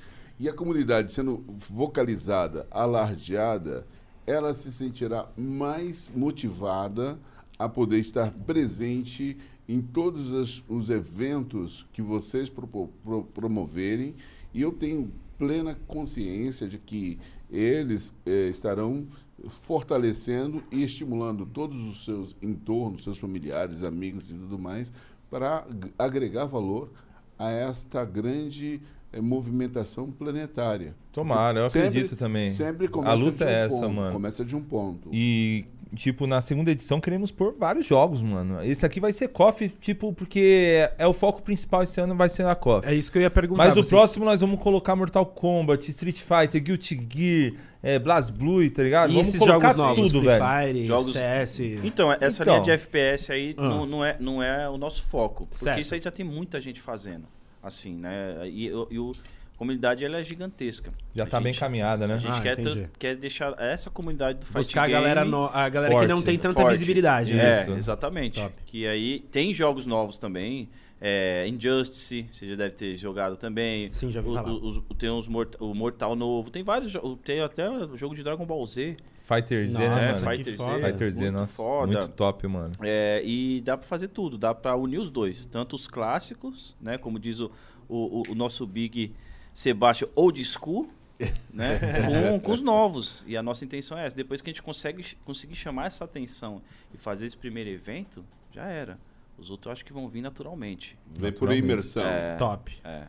E 0.41 0.49
a 0.49 0.53
comunidade 0.53 1.13
sendo 1.13 1.45
vocalizada, 1.49 2.67
alardeada, 2.71 3.87
ela 4.27 4.53
se 4.55 4.71
sentirá 4.71 5.27
mais 5.37 6.09
motivada 6.15 7.19
a 7.59 7.69
poder 7.69 7.99
estar 7.99 8.31
presente 8.47 9.37
em 9.69 9.81
todos 9.83 10.31
os, 10.31 10.65
os 10.69 10.89
eventos 10.91 11.87
que 11.93 12.01
vocês 12.01 12.49
propo- 12.49 12.89
pro- 13.05 13.25
promoverem. 13.25 14.15
E 14.55 14.63
eu 14.63 14.73
tenho 14.73 15.13
plena 15.37 15.77
consciência 15.87 16.67
de 16.67 16.79
que 16.79 17.19
eles 17.51 18.13
eh, 18.27 18.49
estarão 18.49 19.07
fortalecendo 19.49 20.63
e 20.73 20.83
estimulando 20.83 21.45
todos 21.47 21.85
os 21.87 22.05
seus 22.05 22.35
entornos, 22.43 23.05
seus 23.05 23.19
familiares, 23.19 23.83
amigos 23.83 24.31
e 24.31 24.35
tudo 24.35 24.59
mais, 24.59 24.93
para 25.31 25.59
ag- 25.59 25.93
agregar 25.99 26.47
valor 26.47 26.91
a 27.39 27.51
esta 27.51 28.05
grande 28.05 28.81
eh, 29.13 29.21
movimentação 29.21 30.11
planetária. 30.11 30.95
Tomara, 31.13 31.61
eu 31.61 31.71
Sempre- 31.71 31.89
acredito 31.89 32.17
também. 32.17 32.51
Sempre 32.53 32.89
começa 32.89 33.13
a 33.13 33.15
luta 33.17 33.45
de 33.45 33.45
um 33.45 33.49
é 33.55 33.65
essa, 33.67 33.81
ponto, 33.81 33.93
mano. 33.95 34.13
Começa 34.13 34.45
de 34.45 34.57
um 34.57 34.63
ponto. 34.63 35.09
E, 35.13 35.65
tipo, 35.95 36.27
na 36.27 36.41
segunda 36.41 36.71
edição 36.71 37.01
queremos 37.01 37.31
pôr 37.31 37.55
vários 37.59 37.87
jogos, 37.87 38.21
mano. 38.23 38.63
Esse 38.65 38.85
aqui 38.87 39.01
vai 39.01 39.13
ser 39.13 39.29
KOF, 39.29 39.69
tipo, 39.81 40.13
porque 40.13 40.89
é 40.99 41.07
o 41.07 41.13
foco 41.13 41.43
principal 41.43 41.83
esse 41.83 42.01
ano 42.01 42.15
vai 42.15 42.29
ser 42.29 42.45
a 42.47 42.55
KOF. 42.55 42.87
É 42.87 42.95
isso 42.95 43.11
que 43.11 43.19
eu 43.19 43.23
ia 43.23 43.31
perguntar. 43.31 43.65
Mas 43.65 43.73
o 43.73 43.77
vocês- 43.77 43.89
próximo 43.89 44.25
nós 44.25 44.41
vamos 44.41 44.59
colocar 44.61 44.95
Mortal 44.97 45.25
Kombat, 45.27 45.89
Street 45.91 46.17
Fighter, 46.21 46.63
Guilty 46.63 47.01
Gear, 47.13 47.53
é, 47.83 47.99
BlazBlue, 47.99 48.71
tá 48.71 48.83
ligado? 48.83 49.11
E 49.11 49.15
vamos 49.15 49.29
esses 49.29 49.41
colocar 49.41 49.69
jogos 49.75 49.83
novos, 49.83 50.13
tudo, 50.13 50.19
Free 50.25 50.29
velho. 50.39 50.45
Fire, 50.75 50.87
Jogos- 50.87 51.13
CS... 51.13 51.61
Então, 51.85 52.13
essa 52.13 52.43
Então. 52.43 52.55
linha 52.55 52.65
de 52.65 52.71
FPS 52.73 53.33
aí 53.33 53.55
Ah. 53.57 53.63
não, 53.69 53.87
não, 53.87 54.05
é, 54.05 54.17
não 54.19 54.43
é 54.43 54.69
o 54.69 54.77
nosso 54.77 55.03
foco. 55.05 55.47
Porque 55.47 55.65
Certo. 55.65 55.81
isso 55.81 55.95
aí 55.95 56.01
já 56.03 56.11
tem 56.11 56.25
muita 56.25 56.61
gente 56.61 56.81
fazendo. 56.81 57.25
Assim, 57.63 57.95
né? 57.95 58.37
E, 58.49 58.71
o- 58.73 58.89
e 58.91 58.99
o- 58.99 59.13
comunidade 59.59 60.05
ela 60.05 60.19
é 60.19 60.23
gigantesca. 60.23 60.93
Já 61.15 61.25
A 61.25 61.27
tá 61.27 61.41
bem 61.41 61.53
caminhada, 61.53 62.07
né? 62.07 62.15
A 62.15 62.19
gente 62.19 62.37
Ah, 62.39 62.41
quer, 62.41 62.57
trans- 62.57 62.85
quer 62.99 63.17
deixar 63.17 63.55
essa 63.61 63.91
comunidade 63.91 64.39
do 64.39 64.47
Fight 64.47 64.59
Buscar 64.59 64.85
a 64.85 64.87
Game 64.87 65.01
galera, 65.01 65.25
no- 65.25 65.47
a 65.53 65.69
galera 65.69 65.95
que 65.97 66.07
não 66.07 66.17
forte, 66.17 66.27
tem 66.27 66.39
tanta 66.39 66.61
forte. 66.63 66.73
visibilidade. 66.75 67.39
É, 67.39 67.63
Isso. 67.63 67.73
exatamente. 67.73 68.41
Top. 68.41 68.55
Que 68.65 68.87
aí 68.87 69.21
tem 69.33 69.53
jogos 69.53 69.87
novos 69.87 70.17
também. 70.17 70.69
É, 71.01 71.47
Injustice, 71.47 72.27
você 72.31 72.49
já 72.49 72.57
deve 72.57 72.75
ter 72.75 72.97
jogado 72.97 73.37
também. 73.37 73.89
Sim, 73.89 74.11
já 74.11 74.21
ouvi 74.21 74.31
O- 74.31 74.35
falar. 74.35 74.49
o- 74.51 74.67
os- 74.67 74.83
tem 74.97 75.11
uns 75.11 75.29
Mort- 75.29 75.55
o 75.61 75.73
Mortal 75.75 76.17
novo. 76.17 76.51
Tem 76.51 76.63
vários. 76.65 76.93
Tem 77.25 77.41
até 77.41 77.69
o 77.71 77.97
jogo 77.97 78.15
de 78.17 78.23
Dragon 78.23 78.45
Ball 78.45 78.67
Z. 78.67 78.97
Fighter 79.23 79.67
Z, 79.69 79.73
Nossa, 79.75 79.89
né, 79.89 80.09
é, 80.33 80.37
Fighter 80.37 80.57
Z. 80.57 80.65
Fighter 80.87 81.11
Z, 81.13 81.21
muito 81.21 81.39
nossa, 81.41 81.53
foda. 81.55 81.99
muito 81.99 82.09
top, 82.13 82.47
mano. 82.49 82.73
É, 82.83 83.21
e 83.25 83.61
dá 83.61 83.77
pra 83.77 83.87
fazer 83.87 84.09
tudo, 84.09 84.39
dá 84.39 84.55
pra 84.55 84.75
unir 84.75 84.99
os 84.99 85.11
dois. 85.11 85.45
Tanto 85.47 85.77
os 85.77 85.87
clássicos, 85.87 86.75
né? 86.81 86.97
Como 86.97 87.19
diz 87.19 87.39
o, 87.39 87.51
o- 87.89 88.23
o 88.31 88.35
nosso 88.35 88.67
Big 88.67 89.13
Sebastian 89.59 90.07
Old 90.15 90.45
School, 90.45 90.89
né? 91.53 91.81
com, 92.07 92.39
com 92.39 92.53
os 92.53 92.63
novos. 92.63 93.25
E 93.27 93.37
a 93.37 93.43
nossa 93.43 93.65
intenção 93.65 93.99
é 93.99 94.07
essa. 94.07 94.15
Depois 94.15 94.41
que 94.41 94.49
a 94.49 94.53
gente 94.53 94.63
consegue 94.63 95.05
conseguir 95.25 95.57
chamar 95.57 95.87
essa 95.87 96.05
atenção 96.05 96.63
e 96.95 96.97
fazer 96.97 97.27
esse 97.27 97.37
primeiro 97.37 97.69
evento, 97.69 98.25
já 98.53 98.67
era. 98.67 98.97
Os 99.37 99.51
outros 99.51 99.67
eu 99.67 99.73
acho 99.73 99.85
que 99.85 99.93
vão 99.93 100.07
vir 100.09 100.21
naturalmente. 100.23 100.97
Vem 101.19 101.33
por 101.33 101.53
imersão. 101.53 102.05
É, 102.05 102.37
Top. 102.37 102.73
é. 102.85 103.09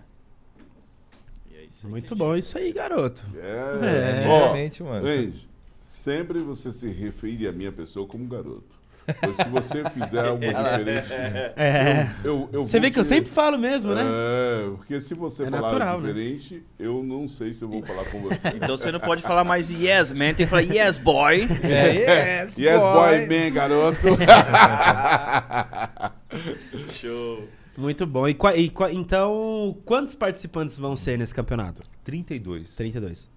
É 1.53 1.87
Muito 1.87 2.15
bom 2.15 2.35
isso 2.35 2.57
aí, 2.57 2.73
garoto. 2.73 3.23
É. 3.35 3.85
É. 3.85 4.23
Realmente, 4.25 4.81
mano. 4.81 5.07
Gente, 5.07 5.47
sempre 5.79 6.39
você 6.39 6.71
se 6.71 6.89
refere 6.89 7.47
à 7.47 7.51
minha 7.51 7.71
pessoa 7.71 8.07
como 8.07 8.25
garoto. 8.25 8.78
Se 9.35 9.49
você 9.49 9.83
fizer 9.89 10.25
algo 10.25 10.39
diferente, 10.45 11.13
É. 11.55 12.07
eu, 12.23 12.49
eu 12.51 12.65
Você 12.65 12.77
vou 12.77 12.81
vê 12.81 12.91
que 12.91 12.99
eu 12.99 13.03
sempre 13.03 13.29
falo 13.29 13.57
mesmo, 13.57 13.93
né? 13.93 14.03
É, 14.05 14.69
porque 14.75 14.99
se 15.01 15.13
você 15.13 15.43
É 15.43 15.49
falar 15.49 15.61
natural, 15.61 16.01
né? 16.01 16.13
diferente, 16.13 16.63
eu 16.77 17.03
não 17.03 17.27
sei 17.27 17.53
se 17.53 17.63
eu 17.63 17.69
vou 17.69 17.81
falar 17.83 18.05
com 18.05 18.21
você. 18.21 18.39
Então 18.55 18.75
você 18.77 18.91
não 18.91 18.99
pode 18.99 19.21
falar 19.23 19.43
mais 19.43 19.69
yes, 19.71 20.13
man. 20.13 20.33
Tem 20.33 20.35
que 20.35 20.47
falar 20.47 20.61
yes, 20.61 20.97
boy. 20.97 21.47
É, 21.63 21.93
yes, 22.43 22.57
yes, 22.57 22.81
boy, 22.81 23.25
man, 23.27 23.51
garoto. 23.53 24.07
Show. 26.91 27.47
Muito 27.77 28.05
bom. 28.05 28.27
E, 28.27 28.35
e 28.57 28.71
então, 28.91 29.77
quantos 29.85 30.13
participantes 30.15 30.77
vão 30.77 30.95
ser 30.95 31.17
nesse 31.17 31.33
campeonato? 31.33 31.81
32. 32.03 32.75
32. 32.75 33.29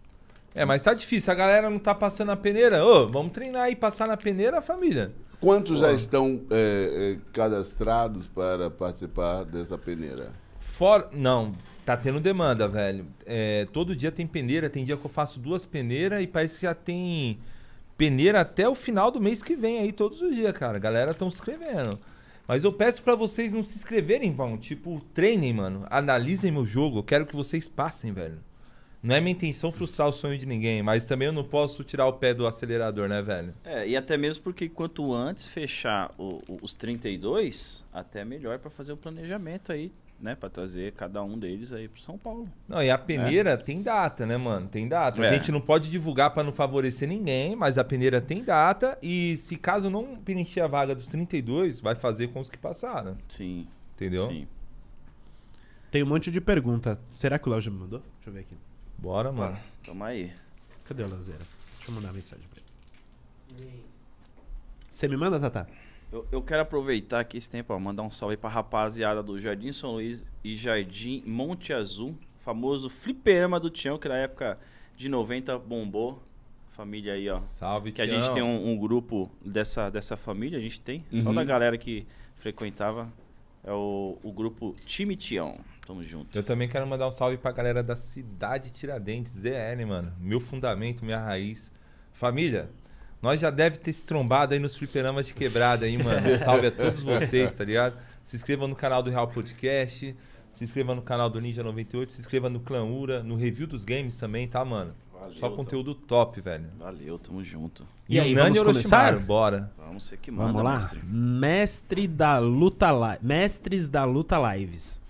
É, 0.55 0.65
mas 0.65 0.83
tá 0.83 0.93
difícil, 0.93 1.33
a 1.33 1.37
galera 1.37 1.71
não 1.71 1.79
tá 1.79 1.95
passando 1.95 2.33
a 2.33 2.37
peneira. 2.37 2.85
Ô, 2.85 3.09
vamos 3.09 3.33
treinar 3.33 3.71
e 3.71 3.77
passar 3.77 4.09
na 4.09 4.17
peneira, 4.17 4.61
família. 4.61 5.13
Quantos 5.43 5.81
já 5.81 5.93
estão 5.93 6.41
é, 6.53 7.17
é, 7.19 7.31
cadastrados 7.33 8.29
para 8.29 8.71
participar 8.71 9.43
dessa 9.43 9.77
peneira? 9.77 10.31
Fora. 10.61 11.09
Não, 11.13 11.53
tá 11.85 11.97
tendo 11.97 12.21
demanda, 12.21 12.69
velho. 12.69 13.07
É, 13.27 13.67
todo 13.73 13.97
dia 13.97 14.13
tem 14.13 14.25
peneira, 14.25 14.71
tem 14.71 14.85
dia 14.85 14.97
que 14.97 15.05
eu 15.05 15.11
faço 15.11 15.41
duas 15.41 15.67
peneiras 15.67 16.23
e 16.23 16.29
parece 16.29 16.61
que 16.61 16.63
já 16.63 16.77
tem 16.77 17.41
peneira 17.99 18.41
até 18.41 18.69
o 18.69 18.75
final 18.77 19.11
do 19.11 19.21
mês 19.21 19.43
que 19.43 19.57
vem 19.57 19.81
aí, 19.81 19.91
todos 19.91 20.23
os 20.23 20.33
dias, 20.33 20.57
cara. 20.57 20.77
A 20.77 20.81
galera 20.81 21.13
tão 21.13 21.29
se 21.29 21.39
inscrevendo. 21.39 21.99
Mas 22.47 22.63
eu 22.63 22.73
peço 22.73 23.03
pra 23.03 23.17
vocês 23.17 23.51
não 23.51 23.65
se 23.65 23.77
inscreverem, 23.77 24.33
vão. 24.33 24.57
Tipo, 24.57 25.03
treinem, 25.13 25.53
mano. 25.53 25.85
Analisem 25.91 26.53
meu 26.53 26.65
jogo. 26.65 27.01
Eu 27.01 27.03
quero 27.03 27.27
que 27.27 27.35
vocês 27.35 27.67
passem, 27.67 28.13
velho. 28.13 28.39
Não 29.03 29.15
é 29.17 29.21
minha 29.21 29.33
intenção 29.33 29.73
frustrar 29.73 30.09
o 30.09 30.13
sonho 30.13 30.39
de 30.39 30.47
ninguém, 30.47 30.81
mas 30.83 31.05
também 31.05 31.27
eu 31.27 31.33
não 31.33 31.43
posso 31.43 31.83
tirar 31.83 32.07
o 32.07 32.13
pé 32.13 32.33
do 32.33 32.47
acelerador, 32.47 33.09
né, 33.09 33.21
velho? 33.21 33.53
É, 33.65 33.89
e 33.89 33.97
até 33.97 34.17
mesmo 34.17 34.45
porque 34.45 34.69
quanto 34.69 35.13
antes 35.13 35.49
fechar 35.49 36.13
o- 36.17 36.41
o- 36.49 36.59
os 36.63 36.73
32, 36.73 37.85
até 37.93 38.25
melhor 38.25 38.61
pra 38.61 38.71
fazer 38.71 38.93
o 38.93 38.97
planejamento 38.97 39.73
aí, 39.73 39.91
né? 40.21 40.37
Pra 40.37 40.49
trazer 40.49 40.93
cada 40.93 41.21
um 41.21 41.37
deles 41.37 41.73
aí 41.73 41.89
pro 41.89 42.01
São 42.01 42.17
Paulo. 42.17 42.49
Não, 42.69 42.81
e 42.81 42.91
a 42.93 42.97
peneira 42.97 43.59
tem 43.59 43.83
data, 43.83 44.25
né, 44.25 44.37
mano? 44.37 44.69
Tem 44.69 44.87
data. 44.87 45.21
A 45.21 45.27
É. 45.27 45.35
gente 45.35 45.51
não 45.51 45.61
pode 45.61 45.91
divulgar 45.91 46.33
pra 46.33 46.45
não 46.45 46.53
favorecer 46.53 47.09
ninguém, 47.09 47.57
mas 47.57 47.79
a 47.79 47.83
peneira 47.83 48.21
tem 48.21 48.45
data 48.45 48.97
e 49.03 49.37
se 49.39 49.57
caso 49.57 49.91
não 49.91 50.15
preencher 50.15 50.61
a 50.61 50.69
vaga 50.69 50.95
dos 50.95 51.09
32, 51.09 51.81
vai 51.81 51.97
fazer 51.97 52.29
com 52.29 52.39
os 52.39 52.49
que 52.49 52.57
passaram, 52.57 53.19
Sim. 53.27 53.67
entendeu? 53.97 54.29
Sim. 54.29 54.47
Tem 55.91 56.05
um 56.05 56.07
monte 56.07 56.31
de 56.31 56.41
pergunta. 56.41 56.97
Será 57.19 57.37
que 57.37 57.49
o 57.49 57.51
Léo 57.51 57.61
já 57.61 57.71
me 57.71 57.79
mandou? 57.79 57.99
Deixa 58.19 58.31
eu 58.31 58.33
ver 58.33 58.41
aqui. 58.43 58.55
Bora, 59.03 59.33
mano. 59.33 59.59
Tamo 59.85 60.05
aí. 60.05 60.33
Cadê 60.85 61.03
o 61.03 61.09
Léozeira? 61.09 61.41
Deixa 61.77 61.91
eu 61.91 61.95
mandar 61.95 62.09
uma 62.09 62.15
mensagem 62.15 62.47
pra 62.49 62.63
ele. 63.59 63.83
Você 64.89 65.09
me 65.09 65.17
manda, 65.17 65.41
Tata? 65.41 65.69
Eu, 66.13 66.27
eu 66.31 66.43
quero 66.43 66.63
aproveitar 66.63 67.21
aqui 67.21 67.37
esse 67.37 67.49
tempo, 67.51 67.73
ó, 67.75 67.79
mandar 67.79 68.03
um 68.03 68.11
salve 68.11 68.37
pra 68.37 68.49
rapaziada 68.49 69.23
do 69.23 69.41
Jardim 69.41 69.73
São 69.73 69.93
Luís 69.95 70.25
e 70.45 70.55
Jardim 70.55 71.23
Monte 71.27 71.73
Azul, 71.73 72.15
famoso 72.37 72.89
fliperama 72.91 73.59
do 73.59 73.71
Tião, 73.71 73.99
que 73.99 74.09
na 74.09 74.17
época 74.17 74.59
de 74.97 75.09
90 75.09 75.59
bombou. 75.59 76.23
Família 76.71 77.15
aí, 77.15 77.29
ó. 77.29 77.39
Salve, 77.39 77.93
Que 77.93 78.01
a 78.03 78.07
gente 78.07 78.23
Tião. 78.23 78.35
tem 78.35 78.43
um, 78.43 78.71
um 78.73 78.79
grupo 78.79 79.31
dessa, 79.45 79.91
dessa 79.91 80.17
família, 80.17 80.59
a 80.59 80.63
gente 80.63 80.81
tem. 80.81 81.05
Só 81.23 81.29
Uhum. 81.29 81.35
da 81.35 81.45
galera 81.45 81.77
que 81.77 82.07
frequentava. 82.37 83.13
É 83.65 83.73
o, 83.73 84.19
o 84.23 84.33
grupo 84.33 84.75
Time 84.87 85.15
Tião. 85.17 85.59
Tamo 85.87 86.03
junto. 86.03 86.37
Eu 86.39 86.43
também 86.43 86.69
quero 86.69 86.87
mandar 86.87 87.09
um 87.09 87.11
salve 87.11 87.37
pra 87.37 87.51
galera 87.53 87.83
da 87.83 87.97
cidade 87.97 88.71
Tiradentes, 88.71 89.33
ZL, 89.33 89.85
mano. 89.87 90.13
Meu 90.19 90.41
fundamento, 90.41 91.05
minha 91.05 91.19
raiz. 91.19 91.73
Família, 92.13 92.71
nós 93.21 93.41
já 93.41 93.51
deve 93.51 93.79
ter 93.79 93.93
se 93.93 94.07
trombado 94.07 94.55
aí 94.55 94.61
nos 94.61 94.77
fliperamas 94.77 95.27
de 95.27 95.35
quebrada 95.35 95.87
aí, 95.87 95.97
mano. 95.97 96.31
Salve 96.39 96.67
a 96.69 96.71
todos 96.71 97.03
vocês, 97.03 97.53
tá 97.53 97.65
ligado? 97.65 97.97
Se 98.25 98.37
inscreva 98.37 98.67
no 98.69 98.77
canal 98.77 99.03
do 99.03 99.11
Real 99.11 99.27
Podcast, 99.29 100.15
se 100.53 100.65
inscreva 100.65 100.95
no 100.95 101.03
canal 101.03 101.29
do 101.29 101.41
Ninja 101.41 101.63
98, 101.63 102.13
se 102.13 102.21
inscreva 102.21 102.49
no 102.49 102.61
Clã 102.61 102.85
Ura, 102.85 103.23
no 103.23 103.35
Review 103.35 103.67
dos 103.67 103.85
Games 103.85 104.17
também, 104.17 104.47
tá, 104.47 104.65
mano? 104.65 104.95
Valeu, 105.13 105.35
Só 105.35 105.51
conteúdo 105.51 105.95
top, 105.95 106.41
velho. 106.41 106.67
Valeu, 106.79 107.19
tamo 107.19 107.43
junto. 107.43 107.87
E 108.09 108.19
aí, 108.21 108.35
Nani 108.35 108.59
vamos 108.59 108.77
Orochimaru, 108.77 109.17
começar? 109.17 109.27
Bora. 109.27 109.73
Vamos 109.79 110.05
ser 110.05 110.17
que 110.19 110.31
manda, 110.31 110.53
Vamos 110.53 110.63
lá? 110.65 110.75
mestre. 110.75 111.01
Mestre 111.05 112.09
da 112.09 112.39
luta 112.39 112.91
li... 112.91 113.19
Mestres 113.23 113.89
da 113.89 114.05
Luta 114.05 114.37
Lives. 114.55 115.02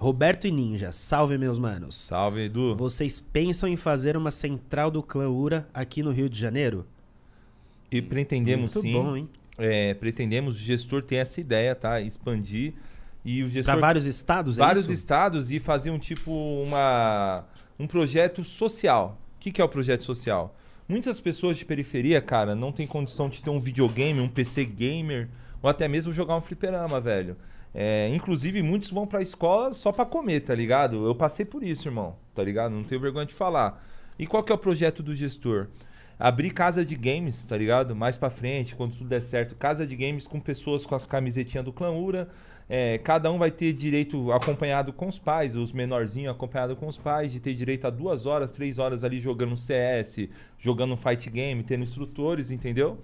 Roberto 0.00 0.46
e 0.46 0.50
Ninja, 0.50 0.92
salve 0.92 1.36
meus 1.36 1.58
manos. 1.58 1.94
Salve, 1.94 2.46
Edu. 2.46 2.74
Vocês 2.74 3.20
pensam 3.20 3.68
em 3.68 3.76
fazer 3.76 4.16
uma 4.16 4.30
central 4.30 4.90
do 4.90 5.02
clã 5.02 5.28
Ura 5.28 5.68
aqui 5.74 6.02
no 6.02 6.10
Rio 6.10 6.26
de 6.26 6.40
Janeiro? 6.40 6.86
E 7.92 8.00
pretendemos 8.00 8.74
Muito 8.74 8.86
sim. 8.86 8.92
bom, 8.94 9.14
hein? 9.14 9.28
é, 9.58 9.92
pretendemos, 9.92 10.56
o 10.56 10.58
gestor 10.58 11.02
tem 11.02 11.18
essa 11.18 11.38
ideia, 11.38 11.74
tá? 11.74 12.00
Expandir. 12.00 12.72
E 13.22 13.42
o 13.42 13.48
gestor. 13.50 13.74
Pra 13.74 13.80
vários 13.80 14.06
estados, 14.06 14.56
é 14.56 14.62
vários 14.62 14.88
estados 14.88 15.52
e 15.52 15.58
fazer 15.58 15.90
um 15.90 15.98
tipo 15.98 16.32
uma 16.32 17.44
um 17.78 17.86
projeto 17.86 18.42
social. 18.42 19.18
O 19.36 19.40
que, 19.40 19.52
que 19.52 19.60
é 19.60 19.64
o 19.64 19.68
projeto 19.68 20.04
social? 20.04 20.56
Muitas 20.88 21.20
pessoas 21.20 21.58
de 21.58 21.66
periferia, 21.66 22.22
cara, 22.22 22.54
não 22.54 22.72
tem 22.72 22.86
condição 22.86 23.28
de 23.28 23.42
ter 23.42 23.50
um 23.50 23.60
videogame, 23.60 24.18
um 24.18 24.28
PC 24.28 24.64
gamer 24.64 25.28
ou 25.62 25.68
até 25.68 25.86
mesmo 25.86 26.10
jogar 26.10 26.38
um 26.38 26.40
fliperama, 26.40 26.98
velho. 26.98 27.36
É, 27.74 28.08
inclusive, 28.12 28.62
muitos 28.62 28.90
vão 28.90 29.06
pra 29.06 29.22
escola 29.22 29.72
só 29.72 29.92
pra 29.92 30.04
comer, 30.04 30.40
tá 30.40 30.54
ligado? 30.54 31.06
Eu 31.06 31.14
passei 31.14 31.44
por 31.44 31.62
isso, 31.62 31.88
irmão, 31.88 32.16
tá 32.34 32.42
ligado? 32.42 32.72
Não 32.72 32.84
tenho 32.84 33.00
vergonha 33.00 33.26
de 33.26 33.34
falar. 33.34 33.84
E 34.18 34.26
qual 34.26 34.42
que 34.42 34.52
é 34.52 34.54
o 34.54 34.58
projeto 34.58 35.02
do 35.02 35.14
gestor? 35.14 35.68
Abrir 36.18 36.50
casa 36.50 36.84
de 36.84 36.94
games, 36.96 37.46
tá 37.46 37.56
ligado? 37.56 37.96
Mais 37.96 38.18
pra 38.18 38.28
frente, 38.28 38.74
quando 38.74 38.92
tudo 38.92 39.08
der 39.08 39.22
certo. 39.22 39.54
Casa 39.54 39.86
de 39.86 39.96
games 39.96 40.26
com 40.26 40.38
pessoas 40.38 40.84
com 40.84 40.94
as 40.94 41.06
camisetinhas 41.06 41.64
do 41.64 41.72
Clã 41.72 41.90
Ura. 41.92 42.28
É, 42.68 42.98
cada 42.98 43.32
um 43.32 43.38
vai 43.38 43.50
ter 43.50 43.72
direito 43.72 44.30
acompanhado 44.30 44.92
com 44.92 45.08
os 45.08 45.18
pais, 45.18 45.56
os 45.56 45.72
menorzinhos 45.72 46.30
acompanhado 46.30 46.76
com 46.76 46.86
os 46.86 46.98
pais, 46.98 47.32
de 47.32 47.40
ter 47.40 47.54
direito 47.54 47.86
a 47.86 47.90
duas 47.90 48.26
horas, 48.26 48.52
três 48.52 48.78
horas 48.78 49.02
ali 49.02 49.18
jogando 49.18 49.56
CS, 49.56 50.28
jogando 50.56 50.96
fight 50.96 51.28
game, 51.30 51.64
tendo 51.64 51.82
instrutores, 51.82 52.50
entendeu? 52.50 52.98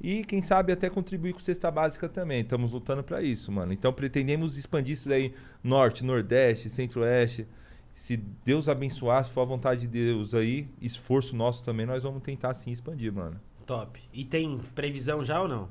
E 0.00 0.24
quem 0.24 0.40
sabe 0.40 0.72
até 0.72 0.88
contribuir 0.88 1.32
com 1.32 1.40
cesta 1.40 1.70
básica 1.70 2.08
também. 2.08 2.42
Estamos 2.42 2.72
lutando 2.72 3.02
para 3.02 3.22
isso, 3.22 3.50
mano. 3.50 3.72
Então 3.72 3.92
pretendemos 3.92 4.56
expandir 4.56 4.94
isso 4.94 5.08
daí 5.08 5.34
norte, 5.62 6.04
nordeste, 6.04 6.70
centro-oeste. 6.70 7.46
Se 7.92 8.16
Deus 8.16 8.68
abençoar, 8.68 9.24
se 9.24 9.32
for 9.32 9.40
a 9.40 9.44
vontade 9.44 9.82
de 9.82 9.88
Deus 9.88 10.34
aí, 10.34 10.68
esforço 10.80 11.34
nosso 11.34 11.64
também, 11.64 11.84
nós 11.84 12.04
vamos 12.04 12.22
tentar 12.22 12.54
sim 12.54 12.70
expandir, 12.70 13.12
mano. 13.12 13.40
Top. 13.66 14.00
E 14.12 14.24
tem 14.24 14.58
previsão 14.74 15.24
já 15.24 15.42
ou 15.42 15.48
não? 15.48 15.68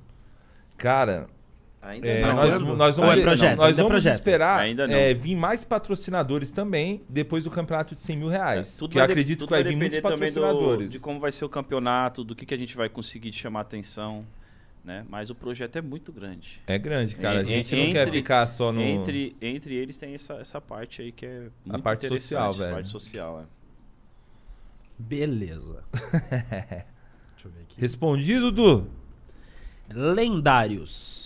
Cara, 0.78 1.28
Ainda 1.82 2.08
É, 2.08 2.22
não. 2.22 2.36
nós, 2.36 2.60
nós 2.78 2.98
Ou 2.98 3.06
vamos, 3.06 3.20
é 3.20 3.24
projeto? 3.24 3.58
nós 3.58 3.66
Ainda 3.68 3.82
é 3.82 3.84
vamos 3.84 3.90
projeto? 3.92 4.14
esperar 4.14 4.60
Ainda 4.60 4.88
não. 4.88 4.94
é, 4.96 5.14
vir 5.14 5.36
mais 5.36 5.64
patrocinadores 5.64 6.52
também 6.52 7.02
depois 7.08 7.44
do 7.44 7.52
campeonato 7.52 7.96
de 7.96 8.04
100 8.04 8.18
mil 8.18 8.28
reais. 8.28 8.76
É, 8.76 8.80
Tudo 8.80 8.92
que 8.94 9.00
eu 9.00 9.04
acredito 9.04 9.40
tudo 9.40 9.48
que 9.50 9.54
vai 9.54 9.64
vir 9.64 9.76
muitos 9.78 10.00
também 10.00 10.32
do- 10.32 10.42
patrocinadores. 10.42 10.92
de 10.92 11.00
como 11.00 11.20
vai 11.20 11.32
ser 11.32 11.46
o 11.46 11.50
campeonato, 11.50 12.24
do 12.24 12.36
que, 12.36 12.46
que 12.46 12.54
a 12.54 12.58
gente 12.58 12.76
vai 12.76 12.90
conseguir 12.90 13.32
chamar 13.32 13.62
atenção, 13.62 14.26
né? 14.84 15.06
Mas 15.08 15.30
o 15.30 15.36
projeto 15.36 15.76
é 15.78 15.82
muito 15.82 16.12
grande. 16.12 16.60
É 16.68 16.78
grande, 16.80 17.16
cara. 17.16 17.40
A 17.40 17.44
En- 17.44 17.46
gente 17.46 17.76
en- 17.76 17.86
não 17.86 17.94
quer 17.94 18.08
entre- 18.08 18.20
ficar 18.20 18.48
só 18.48 18.72
no. 18.72 18.82
Entre, 18.82 19.36
entre 19.42 19.76
eles 19.76 19.96
tem 19.98 20.14
essa, 20.14 20.34
essa 20.36 20.60
parte 20.60 21.02
aí 21.04 21.12
que 21.12 21.26
é 21.26 21.48
muito 21.66 21.84
parte 21.84 22.06
interessante, 22.08 22.22
social, 22.22 22.54
velho. 22.54 22.74
parte 22.74 22.90
social, 22.90 23.42
é. 23.42 23.46
Beleza. 25.00 25.84
Deixa 25.94 27.46
eu 27.46 27.52
ver 27.52 27.62
aqui. 27.62 27.80
Respondido, 27.80 28.52
Du? 28.52 28.88
Lendários. 29.94 31.17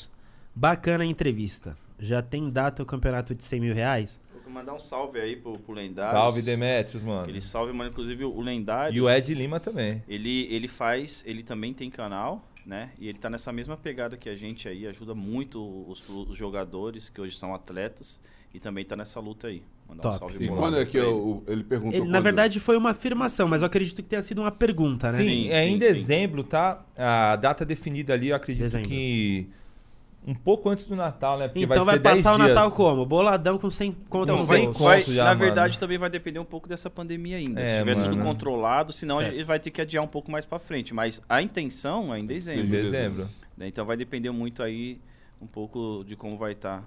Bacana 0.53 1.03
a 1.03 1.07
entrevista. 1.07 1.77
Já 1.99 2.21
tem 2.21 2.49
data 2.49 2.81
o 2.81 2.85
campeonato 2.85 3.33
de 3.35 3.43
100 3.43 3.59
mil 3.59 3.73
reais? 3.73 4.19
Vou 4.43 4.51
mandar 4.51 4.73
um 4.73 4.79
salve 4.79 5.19
aí 5.19 5.35
pro, 5.35 5.57
pro 5.59 5.73
Lendários. 5.73 6.19
Salve, 6.19 6.41
Demetrios, 6.41 7.03
mano. 7.03 7.29
Ele 7.29 7.39
salve, 7.39 7.71
mano, 7.71 7.89
inclusive 7.89 8.25
o 8.25 8.41
Lendários. 8.41 8.95
E 8.97 9.01
o 9.01 9.09
Ed 9.09 9.33
Lima 9.33 9.59
também. 9.59 10.03
Ele, 10.07 10.47
ele 10.51 10.67
faz, 10.67 11.23
ele 11.25 11.43
também 11.43 11.73
tem 11.73 11.89
canal, 11.89 12.45
né? 12.65 12.91
E 12.99 13.07
ele 13.07 13.17
tá 13.17 13.29
nessa 13.29 13.51
mesma 13.53 13.77
pegada 13.77 14.17
que 14.17 14.27
a 14.27 14.35
gente 14.35 14.67
aí, 14.67 14.85
ajuda 14.87 15.13
muito 15.15 15.85
os, 15.87 16.03
os 16.09 16.37
jogadores 16.37 17.07
que 17.09 17.21
hoje 17.21 17.37
são 17.37 17.53
atletas 17.53 18.21
e 18.53 18.59
também 18.59 18.83
tá 18.83 18.95
nessa 18.95 19.19
luta 19.19 19.47
aí. 19.47 19.63
Mandar 19.87 20.03
Top. 20.03 20.15
um 20.15 20.19
salve 20.19 20.45
E 20.45 20.47
quando 20.49 20.77
é 20.77 20.85
que 20.85 20.97
é 20.97 21.03
ele. 21.47 21.63
perguntou? 21.63 22.01
Ele, 22.01 22.09
na 22.09 22.19
verdade 22.19 22.59
foi 22.59 22.77
uma 22.77 22.91
afirmação, 22.91 23.47
mas 23.47 23.61
eu 23.61 23.67
acredito 23.67 23.97
que 23.97 24.09
tenha 24.09 24.21
sido 24.21 24.41
uma 24.41 24.51
pergunta, 24.51 25.11
né? 25.11 25.19
Sim, 25.19 25.29
Sim, 25.29 25.49
é 25.49 25.65
em 25.67 25.73
sim, 25.73 25.77
dezembro, 25.77 26.43
tá? 26.43 26.83
A 26.97 27.35
data 27.35 27.63
definida 27.65 28.13
ali, 28.13 28.29
eu 28.29 28.35
acredito 28.35 28.63
Dezembro. 28.63 28.87
que 28.89 29.49
um 30.25 30.35
pouco 30.35 30.69
antes 30.69 30.85
do 30.85 30.95
Natal, 30.95 31.37
né? 31.39 31.47
Porque 31.47 31.63
Então 31.63 31.83
vai, 31.83 31.95
ser 31.95 32.01
10 32.01 32.19
passar 32.19 32.33
o 32.33 32.37
dias. 32.37 32.49
Natal 32.49 32.71
como? 32.71 33.05
Boladão 33.05 33.57
com 33.57 33.69
100 33.71 33.91
conto 34.07 34.27
Não, 34.27 34.37
no 34.37 34.45
sem 34.45 34.65
bolso. 34.65 34.77
conto 34.79 34.87
Vai- 34.89 35.03
já, 35.03 35.23
na 35.23 35.29
mano. 35.31 35.39
verdade, 35.41 35.79
também 35.79 35.97
vai 35.97 36.09
depender 36.09 36.37
um 36.39 36.45
pouco 36.45 36.69
dessa 36.69 36.89
pandemia 36.89 37.37
ainda. 37.37 37.59
É, 37.59 37.65
Se 37.65 37.77
tiver 37.79 37.95
tudo 37.95 38.09
mano. 38.15 38.23
controlado, 38.23 38.93
senão 38.93 39.17
Certo. 39.17 39.33
ele 39.33 39.43
vai 39.43 39.59
ter 39.59 39.71
que 39.71 39.81
adiar 39.81 40.03
um 40.03 40.07
pouco 40.07 40.29
mais 40.31 40.45
pra 40.45 40.59
frente. 40.59 40.93
Mas 40.93 41.21
a 41.27 41.41
intenção 41.41 42.13
é 42.13 42.19
em 42.19 42.23
Em 42.23 42.25
dezembro. 42.27 42.67
dezembro. 42.67 43.29
né? 43.57 43.67
Então 43.67 43.83
vai 43.85 43.97
depender 43.97 44.29
muito 44.31 44.61
aí 44.61 44.99
um 45.41 45.47
pouco 45.47 46.03
de 46.07 46.15
como 46.15 46.37
vai 46.37 46.51
estar 46.51 46.83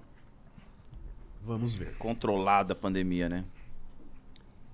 Vamos 1.43 1.75
ver. 1.75 1.95
controlada 1.99 2.73
a 2.73 2.77
pandemia, 2.77 3.29
né? 3.29 3.45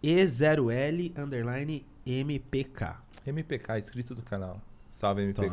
E0L 0.03 1.13
underline 1.17 1.85
MPK. 2.07 2.97
MPK, 3.27 3.79
inscrito 3.79 4.15
do 4.15 4.23
canal. 4.23 4.61
Salve, 4.89 5.33
Top. 5.33 5.49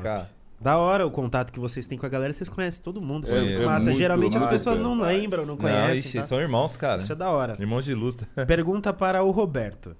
Da 0.59 0.77
hora 0.77 1.05
o 1.05 1.11
contato 1.11 1.51
que 1.51 1.59
vocês 1.59 1.85
têm 1.85 1.97
com 1.97 2.05
a 2.05 2.09
galera, 2.09 2.33
vocês 2.33 2.49
conhecem 2.49 2.81
todo 2.81 2.99
mundo. 3.01 3.25
Isso 3.25 3.35
É, 3.35 3.45
é, 3.45 3.53
é 3.61 3.65
massa. 3.65 3.85
muito 3.85 3.97
Geralmente 3.97 4.37
as 4.37 4.43
massa, 4.43 4.53
pessoas 4.55 4.79
não 4.79 4.99
lembram, 4.99 5.43
não 5.45 5.49
Não, 5.53 5.57
conhecem. 5.57 5.97
ixi, 5.99 6.17
tá? 6.17 6.23
são 6.23 6.39
irmãos, 6.41 6.75
cara. 6.75 6.99
Isso 7.01 7.11
é 7.11 7.15
da 7.15 7.29
hora. 7.29 7.55
Irmãos 7.59 7.85
de 7.85 7.93
luta. 7.93 8.27
Pergunta 8.47 8.91
para 8.91 9.23
o 9.23 9.29
Roberto. 9.31 9.95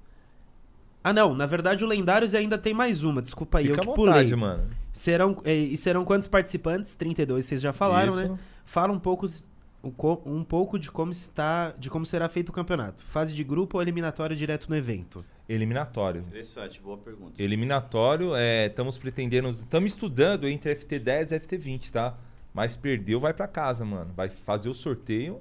Ah, 1.03 1.13
não. 1.13 1.35
Na 1.35 1.45
verdade, 1.45 1.85
o 1.85 1.88
Lendários 1.88 2.34
ainda 2.34 2.57
tem 2.57 2.73
mais 2.73 3.03
uma. 3.03 3.21
Desculpa 3.21 3.59
aí, 3.59 3.67
Fica 3.67 3.79
eu 3.79 3.84
que 3.84 3.89
à 3.89 3.93
pulei. 3.93 4.13
vontade, 4.13 4.35
mano. 4.35 4.63
Serão, 4.91 5.38
eh, 5.45 5.53
e 5.55 5.77
serão 5.77 6.03
quantos 6.03 6.27
participantes? 6.27 6.95
32, 6.95 7.45
vocês 7.45 7.61
já 7.61 7.71
falaram, 7.71 8.09
Isso. 8.19 8.27
né? 8.34 8.39
Fala 8.65 8.91
um 8.91 8.99
pouco, 8.99 9.27
um 10.25 10.43
pouco 10.43 10.77
de 10.79 10.91
como 10.91 11.11
está, 11.11 11.71
de 11.77 11.89
como 11.89 12.05
será 12.05 12.27
feito 12.27 12.49
o 12.49 12.51
campeonato. 12.51 13.03
Fase 13.05 13.34
de 13.34 13.43
grupo 13.43 13.77
ou 13.77 13.81
eliminatório 13.81 14.35
direto 14.35 14.67
no 14.69 14.75
evento? 14.75 15.23
Eliminatório. 15.49 16.22
Interessante, 16.22 16.82
boa 16.82 16.98
pergunta. 16.98 17.41
Eliminatório, 17.41 18.32
estamos 18.68 18.98
pretendendo. 18.98 19.49
Estamos 19.49 19.94
estudando 19.94 20.48
entre 20.48 20.76
FT10 20.76 21.32
e 21.32 21.40
FT20, 21.40 21.91
tá? 21.91 22.18
Mas 22.53 22.76
perdeu, 22.76 23.19
vai 23.19 23.34
pra 23.34 23.48
casa, 23.48 23.86
mano. 23.86 24.11
Vai 24.15 24.30
fazer 24.30 24.68
o 24.68 24.74
sorteio 24.74 25.40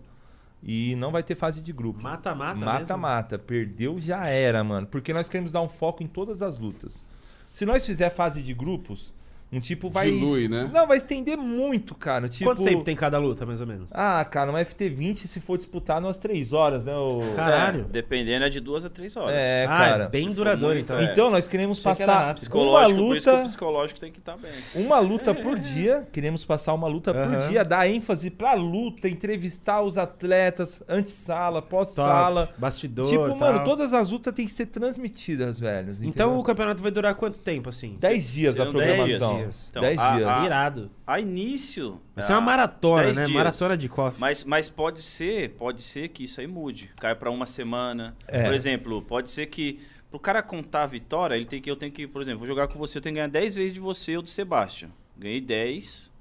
e 0.63 0.95
não 0.97 1.11
vai 1.11 1.23
ter 1.23 1.35
fase 1.35 1.61
de 1.61 1.73
grupo. 1.73 2.03
Mata-mata 2.03 2.55
mesmo? 2.55 2.65
Mata-mata. 2.67 3.39
Perdeu, 3.39 4.01
já 4.01 4.27
era, 4.27 4.63
mano. 4.63 4.87
Porque 4.87 5.13
nós 5.13 5.29
queremos 5.29 5.51
dar 5.51 5.63
um 5.63 5.69
foco 5.69 6.03
em 6.03 6.07
todas 6.07 6.43
as 6.43 6.59
lutas. 6.59 7.07
Se 7.51 7.65
nós 7.65 7.85
fizer 7.85 8.11
fase 8.11 8.43
de 8.43 8.55
grupos, 8.55 9.13
um 9.53 9.61
tipo 9.61 9.89
vai. 9.89 10.11
Dilui, 10.11 10.49
né? 10.49 10.69
Não, 10.73 10.87
vai 10.87 10.97
estender 10.97 11.37
muito, 11.39 11.95
cara. 11.95 12.29
Tipo... 12.29 12.51
Quanto 12.51 12.63
tempo 12.63 12.83
tem 12.83 12.97
cada 12.97 13.19
luta, 13.19 13.47
mais 13.47 13.61
ou 13.61 13.67
menos? 13.67 13.91
Ah, 13.93 14.25
cara, 14.25 14.51
uma 14.51 14.61
FT20, 14.61 15.27
se 15.27 15.41
for 15.41 15.57
disputar, 15.57 16.01
umas 16.01 16.19
3 16.19 16.53
horas, 16.53 16.85
né? 16.87 16.97
O... 16.97 17.21
Caralho. 17.35 17.81
É, 17.83 17.85
dependendo 17.85 18.45
é 18.45 18.49
de 18.49 18.61
duas 18.61 18.85
a 18.85 18.91
três 18.91 19.17
horas. 19.17 19.35
É, 19.35 19.65
ah, 19.65 19.77
cara. 19.77 20.05
é 20.05 20.09
bem 20.09 20.31
duradouro, 20.31 20.79
então. 20.79 20.99
é. 20.99 21.05
Então, 21.05 21.31
nós 21.31 21.47
queremos 21.47 21.79
Achei 21.79 21.93
que 21.93 21.99
passar 22.01 22.13
rápido. 22.15 22.27
uma 22.29 22.35
Psicológico, 22.35 23.01
por 23.01 23.17
isso 23.17 23.25
que 23.29 23.31
o 23.31 23.37
luta. 23.37 23.49
psicológico 23.49 24.01
tem 24.01 24.13
que 24.13 24.19
estar 24.19 24.37
bem. 24.37 24.51
Uma 24.85 24.99
luta 25.01 25.35
por 25.35 25.59
dia, 25.59 26.07
queremos 26.13 26.45
passar 26.45 26.75
uma 26.75 26.89
luta 26.89 27.13
por 27.15 27.23
Aham. 27.23 27.49
dia, 27.49 27.65
dar 27.65 27.89
ênfase 27.89 28.31
pra 28.31 28.55
luta, 28.55 29.09
entrevistar 29.09 29.81
os 29.83 29.97
atletas, 29.97 30.81
antessala, 30.89 31.63
pós-sala. 31.63 32.49
Bastidor, 32.59 33.09
Tipo, 33.09 33.27
tal. 33.29 33.39
mano, 33.39 33.65
todas 33.65 33.93
as 33.95 34.11
lutas 34.11 34.35
têm 34.35 34.47
que 34.47 34.53
ser 34.53 34.67
transmitidas, 34.67 35.61
velho. 35.61 35.93
Então 36.03 36.39
o 36.39 36.43
campeonato 36.43 36.83
vai 36.83 36.91
durar 36.91 37.15
quanto 37.15 37.39
tempo, 37.39 37.69
assim? 37.69 37.97
10 38.01 38.33
dias 38.33 38.55
a 38.55 38.65
Serão 38.65 38.73
dez 38.73 38.97
programação. 38.97 39.36
Dias. 39.39 39.71
10 39.75 39.93
Então, 39.95 40.05
a- 40.05 40.17
dias. 40.17 40.29
a- 40.29 40.45
Irado. 40.47 40.91
A 41.07 41.21
início. 41.21 42.01
Vai 42.15 42.25
ser 42.27 42.33
uma 42.33 42.39
ah, 42.39 42.41
maratona, 42.43 43.03
10 43.05 43.17
né? 43.19 43.25
dias. 43.25 43.37
Maratona 43.37 43.77
de 43.77 43.89
coffee. 43.89 44.21
Mas, 44.21 44.45
mas 44.45 44.69
pode 44.69 45.03
ser, 45.03 45.51
pode 45.51 45.83
ser 45.83 46.09
que 46.09 46.25
isso 46.25 46.41
aí 46.41 46.47
mude. 46.47 46.91
Cai 47.01 47.15
pra 47.15 47.31
uma 47.31 47.47
semana. 47.47 48.17
É. 48.29 48.43
Por 48.45 48.55
exemplo, 48.55 49.03
pode 49.03 49.31
ser 49.31 49.47
que 49.47 49.81
pro 50.11 50.19
cara 50.19 50.43
contar 50.43 50.85
a 50.85 50.87
vitória, 50.87 51.35
ele 51.35 51.47
tem 51.47 51.61
que 51.61 51.71
eu 51.71 51.77
tenho 51.77 51.93
que, 51.93 52.07
por 52.07 52.23
exemplo, 52.23 52.39
vou 52.41 52.47
jogar 52.47 52.69
com 52.69 52.79
você, 52.79 52.99
eu 52.99 53.03
tenho 53.03 53.15
que 53.15 53.19
ganhar 53.19 53.29
10 53.29 53.55
vezes 53.55 53.73
de 53.75 53.81
você 53.81 54.17
ou 54.17 54.23
do 54.23 54.29
Sebastião. 54.29 54.91
Ganhei 55.17 55.41
10, 55.41 56.13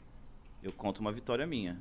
eu 0.63 0.71
conto 0.71 0.99
uma 0.99 1.11
vitória 1.11 1.45
minha, 1.45 1.77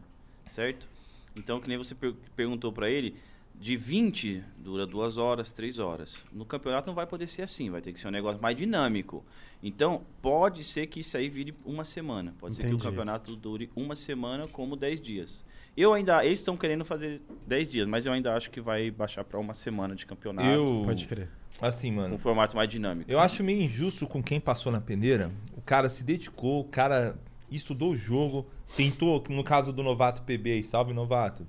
certo? 0.46 0.88
Então, 1.36 1.60
que 1.60 1.68
nem 1.68 1.76
você 1.78 1.94
per- 1.94 2.14
perguntou 2.36 2.72
pra 2.72 2.88
ele, 2.88 3.16
de 3.54 3.76
20 3.76 4.42
dura 4.58 4.86
duas 4.86 5.16
horas, 5.16 5.52
três 5.52 5.78
horas. 5.78 6.24
No 6.32 6.44
campeonato 6.44 6.86
não 6.88 6.94
vai 6.94 7.06
poder 7.06 7.26
ser 7.26 7.42
assim, 7.42 7.70
vai 7.70 7.80
ter 7.80 7.92
que 7.92 8.00
ser 8.00 8.08
um 8.08 8.10
negócio 8.10 8.40
mais 8.42 8.56
dinâmico. 8.56 9.24
Então, 9.62 10.02
pode 10.20 10.62
ser 10.64 10.86
que 10.88 11.00
isso 11.00 11.16
aí 11.16 11.28
vire 11.28 11.54
uma 11.64 11.84
semana. 11.84 12.34
Pode 12.38 12.56
ser 12.56 12.62
que 12.62 12.66
o 12.66 12.70
Entendi. 12.70 12.84
campeonato 12.84 13.34
dure 13.36 13.70
uma 13.74 13.94
semana 13.96 14.46
como 14.48 14.76
10 14.76 15.00
dias. 15.00 15.44
Eu 15.76 15.92
ainda, 15.94 16.24
eles 16.24 16.40
estão 16.40 16.56
querendo 16.56 16.84
fazer 16.84 17.22
10 17.46 17.68
dias, 17.68 17.86
mas 17.88 18.04
eu 18.06 18.12
ainda 18.12 18.34
acho 18.34 18.50
que 18.50 18.60
vai 18.60 18.90
baixar 18.90 19.24
pra 19.24 19.38
uma 19.40 19.54
semana 19.54 19.94
de 19.94 20.04
campeonato, 20.04 20.48
Eu, 20.48 20.82
Pode 20.84 21.06
crer. 21.06 21.28
assim, 21.62 21.90
mano, 21.90 22.14
um 22.14 22.18
formato 22.18 22.54
mais 22.56 22.68
dinâmico. 22.68 23.10
eu 23.10 23.18
acho 23.18 23.42
meio 23.42 23.62
injusto 23.62 24.06
com 24.06 24.22
quem 24.22 24.38
passou 24.38 24.70
na 24.70 24.80
peneira. 24.80 25.32
O 25.56 25.60
cara 25.62 25.88
se 25.88 26.04
dedicou, 26.04 26.60
o 26.60 26.64
cara 26.64 27.18
estudou 27.50 27.92
o 27.92 27.96
jogo, 27.96 28.46
tentou, 28.76 29.22
no 29.30 29.42
caso 29.42 29.72
do 29.72 29.82
novato 29.82 30.22
PB 30.22 30.52
aí, 30.52 30.62
salve 30.62 30.92
novato, 30.92 31.46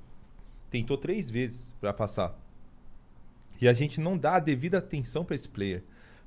tentou 0.75 0.97
três 0.97 1.29
vezes 1.29 1.73
pra 1.79 1.93
passar. 1.93 2.37
E 3.61 3.67
a 3.67 3.71
gente 3.71 4.01
não 4.01 4.17
dá 4.17 4.35
a 4.35 4.39
devida 4.39 4.79
atenção 4.79 5.23
pra 5.23 5.33
esse 5.33 5.47
player. 5.47 5.81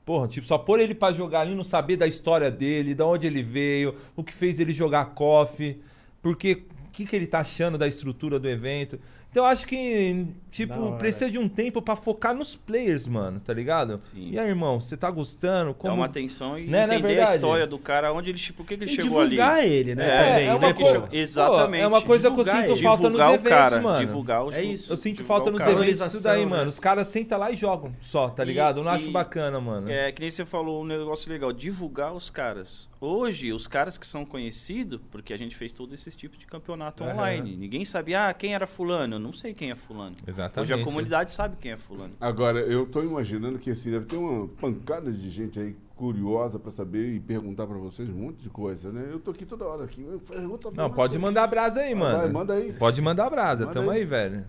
Porra, 0.06 0.26
tipo, 0.26 0.46
só 0.46 0.56
pôr 0.56 0.80
ele 0.80 0.94
pra 0.94 1.12
jogar 1.12 1.40
ali, 1.40 1.54
não 1.54 1.62
saber 1.62 1.96
da 1.96 2.06
história 2.06 2.50
dele, 2.50 2.94
da 2.94 3.06
onde 3.06 3.26
ele 3.26 3.42
veio, 3.42 3.94
o 4.16 4.24
que 4.24 4.32
fez 4.32 4.58
ele 4.58 4.72
jogar 4.72 5.04
KOF, 5.06 5.78
porque 6.22 6.64
o 6.86 6.90
que, 6.90 7.04
que 7.04 7.14
ele 7.14 7.26
tá 7.26 7.40
achando 7.40 7.76
da 7.76 7.86
estrutura 7.86 8.38
do 8.38 8.48
evento. 8.48 8.98
Então 9.30 9.44
eu 9.44 9.50
acho 9.50 9.66
que, 9.66 10.26
tipo, 10.50 10.92
precisa 10.96 11.30
de 11.30 11.38
um 11.38 11.48
tempo 11.50 11.82
pra 11.82 11.94
focar 11.94 12.34
nos 12.34 12.56
players, 12.56 13.06
mano, 13.06 13.38
tá 13.40 13.52
ligado? 13.52 13.98
Sim. 14.00 14.30
E 14.30 14.38
aí, 14.38 14.48
irmão, 14.48 14.80
você 14.80 14.96
tá 14.96 15.10
gostando? 15.10 15.68
Dá 15.72 15.74
Como... 15.74 15.94
uma 15.96 16.06
atenção 16.06 16.58
e 16.58 16.64
Né, 16.66 16.86
não 16.86 16.94
é 16.94 16.96
entender 16.96 17.12
a 17.12 17.16
verdade? 17.16 17.34
história 17.36 17.66
do 17.66 17.78
cara, 17.78 18.10
onde 18.12 18.30
ele, 18.30 18.38
tipo, 18.38 18.62
por 18.62 18.66
que, 18.66 18.78
que 18.78 18.84
ele 18.84 18.90
E 18.90 18.94
chegou 18.94 19.20
ali. 19.20 19.30
divulgar 19.36 19.66
ele, 19.66 19.94
né? 19.94 20.08
É, 20.08 20.28
também, 20.30 20.46
é 20.48 20.54
uma 20.54 20.66
né, 20.68 20.72
coisa- 20.72 21.00
pô? 21.02 21.06
Pô, 21.08 21.14
Exatamente. 21.14 21.82
é 21.82 21.86
uma 21.86 22.00
coisa 22.02 22.22
que 22.30 22.40
eu 22.40 22.42
Divulgar 22.42 22.56
sinto 22.62 22.72
ele. 22.72 22.82
falta 22.82 23.02
nos 23.02 23.10
divulgar 23.18 23.30
o 23.30 23.34
eventos, 23.34 23.50
cara, 23.50 23.80
mano. 23.82 23.98
Divulgar 24.06 24.44
os 24.46 24.54
É 24.54 24.62
isso. 24.62 24.92
Eu 24.92 24.96
sinto 24.96 25.16
divulgar 25.18 25.36
falta 25.36 25.50
o 25.50 25.52
nos 25.52 25.66
eventos 25.84 26.14
isso 26.14 26.22
daí, 26.24 26.40
né? 26.40 26.46
mano. 26.46 26.68
Os 26.70 26.80
caras 26.80 27.06
sentam 27.08 27.38
lá 27.38 27.50
e 27.50 27.54
jogam 27.54 27.92
só, 28.00 28.30
tá 28.30 28.42
E- 28.42 28.46
ligado? 28.46 28.80
Eu 28.80 28.84
não 28.84 28.90
acho 28.90 29.08
e- 29.08 29.12
bacana, 29.12 29.60
mano. 29.60 29.90
É, 29.90 30.10
que 30.10 30.22
nem 30.22 30.30
você 30.30 30.46
falou 30.46 30.82
um 30.82 30.86
negócio 30.86 31.30
legal, 31.30 31.52
divulgar 31.52 32.14
os 32.14 32.30
caras. 32.30 32.88
Hoje, 33.00 33.52
os 33.52 33.68
caras 33.68 33.96
que 33.96 34.04
são 34.04 34.24
conhecidos, 34.24 35.00
porque 35.10 35.32
a 35.32 35.36
gente 35.36 35.54
fez 35.54 35.72
todo 35.72 35.94
esse 35.94 36.10
tipo 36.16 36.36
de 36.36 36.46
campeonato 36.46 37.04
Aham. 37.04 37.12
online. 37.12 37.56
Ninguém 37.56 37.84
sabia, 37.84 38.28
ah, 38.28 38.34
quem 38.34 38.54
era 38.54 38.66
fulano? 38.66 39.14
Eu 39.14 39.20
não 39.20 39.32
sei 39.32 39.54
quem 39.54 39.70
é 39.70 39.76
fulano. 39.76 40.16
Exatamente. 40.26 40.72
Hoje 40.72 40.80
a 40.80 40.84
comunidade 40.84 41.30
sabe 41.30 41.56
quem 41.60 41.72
é 41.72 41.76
fulano. 41.76 42.14
Agora, 42.20 42.58
eu 42.58 42.86
tô 42.86 43.02
imaginando 43.02 43.58
que 43.58 43.70
assim, 43.70 43.92
deve 43.92 44.06
ter 44.06 44.16
uma 44.16 44.48
pancada 44.48 45.12
de 45.12 45.30
gente 45.30 45.60
aí 45.60 45.76
curiosa 45.94 46.58
pra 46.58 46.72
saber 46.72 47.12
e 47.14 47.20
perguntar 47.20 47.66
pra 47.66 47.76
vocês 47.76 48.08
um 48.08 48.14
monte 48.14 48.42
de 48.42 48.50
coisa, 48.50 48.90
né? 48.90 49.08
Eu 49.10 49.20
tô 49.20 49.30
aqui 49.30 49.46
toda 49.46 49.64
hora 49.64 49.84
aqui. 49.84 50.04
Pergunta 50.28 50.70
Não, 50.72 50.90
pode 50.90 51.18
mandar 51.18 51.46
brasa 51.46 51.80
aí, 51.80 51.94
mano. 51.94 52.18
Vai, 52.18 52.28
manda 52.30 52.54
aí. 52.54 52.72
Pode 52.72 53.00
mandar 53.00 53.30
brasa, 53.30 53.64
Manda 53.64 53.78
tamo 53.78 53.90
aí. 53.90 53.98
aí, 54.00 54.04
velho. 54.04 54.44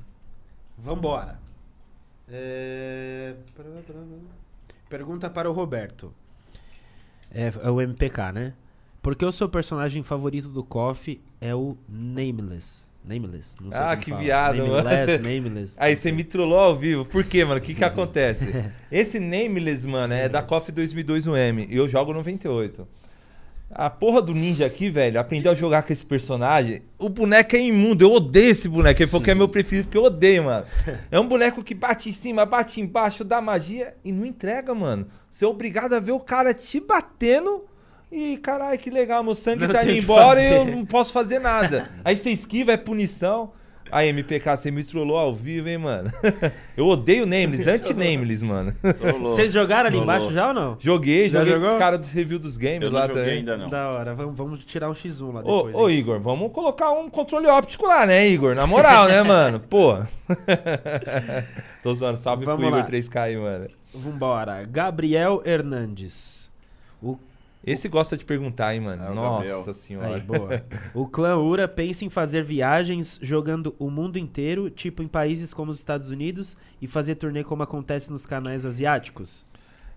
Vambora. 0.75 1.39
É... 2.27 3.35
Pergunta 4.87 5.29
para 5.29 5.49
o 5.49 5.53
Roberto. 5.53 6.13
É, 7.31 7.51
é 7.63 7.69
o 7.69 7.81
MPK, 7.81 8.31
né? 8.33 8.53
Por 9.01 9.15
que 9.15 9.23
o 9.25 9.31
seu 9.31 9.47
personagem 9.47 10.03
favorito 10.03 10.49
do 10.49 10.63
KOF 10.63 11.21
é 11.39 11.55
o 11.55 11.77
Nameless? 11.87 12.87
Nameless? 13.03 13.55
Não 13.61 13.71
sei 13.71 13.81
Ah, 13.81 13.95
que 13.95 14.09
fala. 14.09 14.21
viado, 14.21 14.57
mano. 14.57 14.83
Nameless, 14.83 15.17
Nameless. 15.23 15.75
Aí 15.79 15.95
você 15.95 16.11
me 16.11 16.23
trollou 16.23 16.59
ao 16.59 16.75
vivo. 16.75 17.05
Por 17.05 17.23
quê, 17.23 17.45
mano? 17.45 17.59
O 17.59 17.63
que 17.63 17.73
que 17.73 17.83
acontece? 17.85 18.53
Esse 18.91 19.19
Nameless, 19.19 19.87
mano, 19.87 20.13
é 20.13 20.27
da 20.27 20.41
KOF 20.43 20.71
2002 20.71 21.27
UM. 21.27 21.59
E 21.69 21.75
eu 21.77 21.87
jogo 21.87 22.11
98. 22.13 22.85
A 23.71 23.87
porra 23.87 24.19
do 24.19 24.33
ninja 24.33 24.65
aqui, 24.65 24.89
velho, 24.89 25.19
aprendeu 25.19 25.51
a 25.51 25.55
jogar 25.55 25.83
com 25.83 25.93
esse 25.93 26.03
personagem. 26.03 26.81
O 26.97 27.07
boneco 27.07 27.55
é 27.55 27.59
imundo. 27.59 28.03
Eu 28.03 28.11
odeio 28.11 28.49
esse 28.49 28.67
boneco. 28.67 29.01
Ele 29.01 29.09
falou 29.09 29.23
que 29.23 29.29
é 29.29 29.35
meu 29.35 29.47
preferido 29.47 29.85
porque 29.85 29.97
eu 29.97 30.03
odeio, 30.03 30.45
mano. 30.45 30.65
É 31.11 31.19
um 31.19 31.27
boneco 31.27 31.63
que 31.63 31.75
bate 31.75 32.09
em 32.09 32.11
cima, 32.11 32.45
bate 32.45 32.81
embaixo, 32.81 33.23
dá 33.23 33.39
magia 33.39 33.95
e 34.03 34.11
não 34.11 34.25
entrega, 34.25 34.73
mano. 34.73 35.07
Você 35.29 35.45
é 35.45 35.47
obrigado 35.47 35.93
a 35.93 35.99
ver 35.99 36.13
o 36.13 36.19
cara 36.19 36.51
te 36.53 36.79
batendo. 36.79 37.65
E 38.11 38.37
caralho, 38.37 38.79
que 38.79 38.89
legal, 38.89 39.23
meu 39.23 39.35
sangue 39.35 39.67
Não 39.67 39.73
tá 39.73 39.83
indo 39.83 39.91
embora 39.91 40.41
e 40.41 40.51
eu 40.51 40.65
não 40.65 40.83
posso 40.83 41.13
fazer 41.13 41.37
nada. 41.37 41.89
Aí 42.03 42.17
você 42.17 42.31
esquiva, 42.31 42.71
é 42.71 42.77
punição. 42.77 43.51
Aí, 43.91 44.09
MPK, 44.09 44.55
você 44.57 44.69
me 44.71 44.83
trollou 44.83 45.17
ao 45.17 45.33
vivo, 45.33 45.67
hein, 45.67 45.77
mano? 45.77 46.11
Eu 46.77 46.87
odeio 46.87 47.25
Nameless, 47.25 47.67
anti-Nameless, 47.69 48.43
mano. 48.45 48.73
Vocês 49.21 49.51
jogaram 49.51 49.87
ali 49.89 49.97
embaixo 49.97 50.31
já 50.31 50.47
ou 50.49 50.53
não? 50.53 50.77
Joguei, 50.79 51.29
Já 51.29 51.39
joguei 51.39 51.53
com 51.53 51.59
jogou? 51.59 51.73
os 51.73 51.79
caras 51.79 51.99
do 52.07 52.13
review 52.13 52.39
dos 52.39 52.55
games 52.57 52.83
Eu 52.83 52.91
não 52.91 52.99
lá 52.99 53.07
joguei 53.07 53.21
também. 53.23 53.37
ainda 53.39 53.57
não. 53.57 53.69
Da 53.69 53.89
hora. 53.89 54.13
Vamos, 54.15 54.35
vamos 54.37 54.65
tirar 54.65 54.89
um 54.89 54.93
X1 54.93 55.33
lá 55.33 55.39
Ô, 55.41 55.43
depois. 55.67 55.75
ô, 55.75 55.89
hein? 55.89 55.97
Igor, 55.97 56.19
vamos 56.19 56.51
colocar 56.51 56.91
um 56.91 57.09
controle 57.09 57.47
óptico 57.47 57.85
lá, 57.87 58.05
né, 58.05 58.27
Igor? 58.27 58.53
Na 58.55 58.65
moral, 58.67 59.07
né, 59.07 59.23
mano? 59.23 59.59
Pô. 59.69 59.97
Tô 61.83 61.93
zoando, 61.95 62.17
salve 62.17 62.45
Vamos 62.45 62.59
pro 62.59 62.67
Igor 62.69 62.79
lá. 62.81 62.87
3K 62.87 63.19
aí, 63.21 63.37
mano. 63.37 63.67
Vambora. 63.93 64.63
Gabriel 64.65 65.41
Hernandes. 65.45 66.49
O 67.01 67.17
Esse 67.63 67.89
gosta 67.89 68.15
de 68.15 68.23
perguntar, 68.23 68.73
hein, 68.73 68.81
mano? 68.81 69.03
É 69.03 69.09
o 69.09 69.13
Nossa 69.13 69.47
Gabriel. 69.47 69.73
senhora. 69.73 70.15
Aí, 70.15 70.21
boa. 70.21 70.63
O 70.93 71.07
clã 71.07 71.37
Ura 71.37 71.67
pensa 71.67 72.05
em 72.05 72.09
fazer 72.09 72.43
viagens 72.43 73.19
jogando 73.21 73.75
o 73.77 73.89
mundo 73.89 74.17
inteiro, 74.17 74.69
tipo 74.69 75.03
em 75.03 75.07
países 75.07 75.53
como 75.53 75.69
os 75.69 75.77
Estados 75.77 76.09
Unidos, 76.09 76.55
e 76.81 76.87
fazer 76.87 77.15
turnê 77.15 77.43
como 77.43 77.61
acontece 77.61 78.11
nos 78.11 78.25
canais 78.25 78.65
asiáticos. 78.65 79.45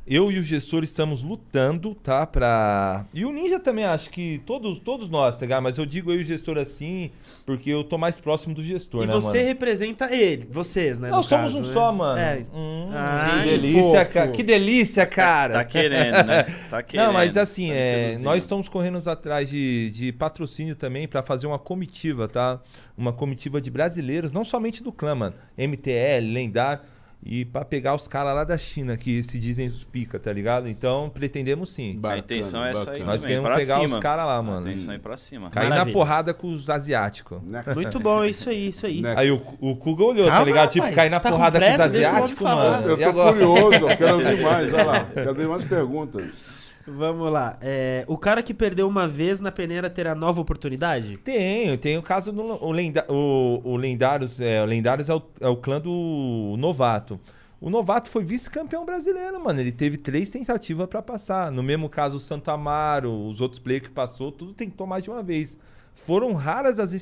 Eu 0.05 0.33
e 0.33 0.39
o 0.41 0.43
gestor 0.43 0.83
estamos 0.83 1.23
lutando, 1.23 1.95
tá? 1.95 2.27
Pra. 2.27 3.07
E 3.15 3.25
o 3.25 3.31
Ninja 3.31 3.61
também, 3.61 3.85
acho 3.85 4.11
que 4.11 4.43
todos, 4.45 4.81
todos 4.81 5.09
nós, 5.09 5.37
tá 5.37 5.43
ligado? 5.43 5.63
Mas 5.63 5.79
eu 5.79 5.87
digo 5.87 6.11
eu 6.11 6.19
e 6.19 6.23
o 6.23 6.25
gestor 6.25 6.59
assim, 6.59 7.13
porque 7.47 7.71
eu 7.71 7.85
tô 7.85 7.97
mais 7.97 8.19
próximo 8.19 8.53
do 8.53 8.63
gestor, 8.65 9.05
e 9.05 9.07
né, 9.07 9.13
você 9.13 9.39
mano? 9.39 9.49
representa 9.49 10.13
ele, 10.13 10.49
vocês, 10.51 10.99
né? 10.99 11.09
Não, 11.09 11.19
no 11.19 11.23
somos 11.23 11.53
caso, 11.53 11.65
um 11.65 11.67
né? 11.69 11.73
só, 11.73 11.93
mano. 11.93 12.19
É. 12.19 12.45
Hum, 12.53 12.87
Ai, 12.93 13.45
que 13.45 13.51
delícia, 13.51 14.05
cara. 14.05 14.31
Que 14.33 14.43
delícia, 14.43 15.07
cara. 15.07 15.55
Tá 15.55 15.65
querendo, 15.65 16.27
né? 16.27 16.43
Tá 16.69 16.83
querendo. 16.83 17.07
Não, 17.07 17.13
mas 17.13 17.37
assim, 17.37 17.69
Tá 17.69 17.75
é, 17.75 18.19
nós 18.19 18.43
estamos 18.43 18.69
correndo 18.69 18.99
atrás 19.09 19.49
de, 19.49 19.91
de 19.93 20.11
patrocínio 20.13 20.75
também 20.75 21.07
pra 21.07 21.23
fazer 21.23 21.47
uma 21.47 21.61
comitiva, 21.61 22.27
tá? 22.27 22.61
Uma 22.99 23.13
comitiva 23.13 23.61
de 23.61 23.71
brasileiros, 23.71 24.33
não 24.33 24.45
somente 24.45 24.83
do 24.83 24.91
clã, 24.91 25.15
mano. 25.15 25.37
MTL, 25.57 26.33
Lendar. 26.33 26.83
E 27.25 27.45
pra 27.45 27.65
pegar 27.65 27.95
os 27.95 28.09
caras 28.09 28.35
lá 28.35 28.43
da 28.43 28.59
China, 28.59 28.97
que 28.97 29.23
se 29.23 29.39
dizem 29.39 29.69
os 29.69 29.85
pica, 29.85 30.19
tá 30.19 30.33
ligado? 30.33 30.69
Então, 30.69 31.09
pretendemos 31.09 31.73
sim. 31.73 31.97
A 32.03 32.19
intenção 32.19 32.65
é 32.65 32.73
essa 32.73 32.81
aí 32.91 32.99
bacana. 32.99 33.05
Nós 33.13 33.21
também, 33.23 33.37
queremos 33.37 33.49
pra 33.49 33.59
pegar 33.59 33.75
cima. 33.81 33.97
os 33.97 34.03
caras 34.03 34.27
lá, 34.27 34.37
A 34.39 34.43
mano. 34.43 34.61
intenção 34.69 34.93
é 34.93 34.97
ir 34.97 34.99
pra 34.99 35.17
cima. 35.17 35.51
Cair 35.51 35.69
Maravilha. 35.69 35.85
na 35.87 35.93
porrada 35.93 36.35
com 36.35 36.49
os 36.49 36.69
asiáticos. 36.69 37.39
Muito 37.77 38.01
bom, 38.01 38.25
é 38.25 38.31
isso 38.31 38.51
aí, 38.51 38.69
isso 38.71 38.85
aí. 38.87 39.01
Next. 39.01 39.21
Aí 39.21 39.31
o, 39.31 39.41
o 39.61 39.77
Kuga 39.77 40.03
olhou, 40.03 40.25
tá 40.25 40.31
Calma, 40.33 40.47
ligado? 40.47 40.71
Tipo, 40.71 40.81
rapaz. 40.83 40.97
cair 40.97 41.11
na 41.11 41.21
Tá 41.21 41.31
com 41.31 41.37
porrada 41.37 41.61
com, 41.61 41.65
pressa? 41.65 41.87
os 41.87 41.93
Deixa 41.93 42.07
o 42.07 42.11
homem 42.11 42.23
asiáticos, 42.25 42.45
mano. 42.45 42.89
Eu 42.89 42.99
tô 42.99 43.05
agora? 43.05 43.33
curioso, 43.33 43.75
eu 43.89 43.97
quero 43.97 44.15
ouvir 44.19 44.43
mais, 44.43 44.75
olha 44.75 44.85
lá. 44.85 45.05
Quero 45.05 45.35
ver 45.35 45.47
mais 45.49 45.65
perguntas. 45.65 46.62
Vamos 46.87 47.33
lá. 47.33 47.57
É, 47.61 48.05
o 48.09 48.19
cara 48.19 48.43
que 48.43 48.53
perdeu 48.53 48.89
uma 48.89 49.07
vez 49.07 49.41
na 49.41 49.53
peneira 49.53 49.89
terá 49.89 50.15
nova 50.15 50.41
oportunidade? 50.41 51.17
Tenho, 51.19 51.79
tem 51.79 51.97
o 51.97 52.03
caso 52.03 52.33
do 52.33 52.43
o, 52.43 52.73
lenda, 52.73 53.07
o, 53.09 53.61
o 53.65 53.77
Lendários. 53.77 54.41
É, 54.41 54.63
o 54.63 54.67
Lendários 54.67 55.09
é 55.09 55.15
o, 55.15 55.23
é 55.41 55.49
o 55.49 55.57
clã 55.57 55.81
do 55.81 56.57
Novato. 56.59 57.21
O 57.61 57.71
Novato 57.71 58.11
foi 58.11 58.25
vice-campeão 58.25 58.85
brasileiro, 58.85 59.43
mano. 59.43 59.61
Ele 59.61 59.71
teve 59.71 59.97
três 59.97 60.31
tentativas 60.31 60.89
pra 60.89 61.01
passar. 61.01 61.53
No 61.53 61.63
mesmo 61.63 61.89
caso, 61.89 62.17
o 62.17 62.21
Santo 62.21 62.51
Amaro, 62.51 63.13
os 63.29 63.41
outros 63.41 63.61
players 63.61 63.87
que 63.87 63.95
passou, 63.95 64.33
tudo 64.33 64.53
tentou 64.53 64.85
mais 64.85 65.05
de 65.05 65.11
uma 65.11 65.23
vez. 65.23 65.57
Foram 65.95 66.33
raras 66.33 66.81
as, 66.81 66.93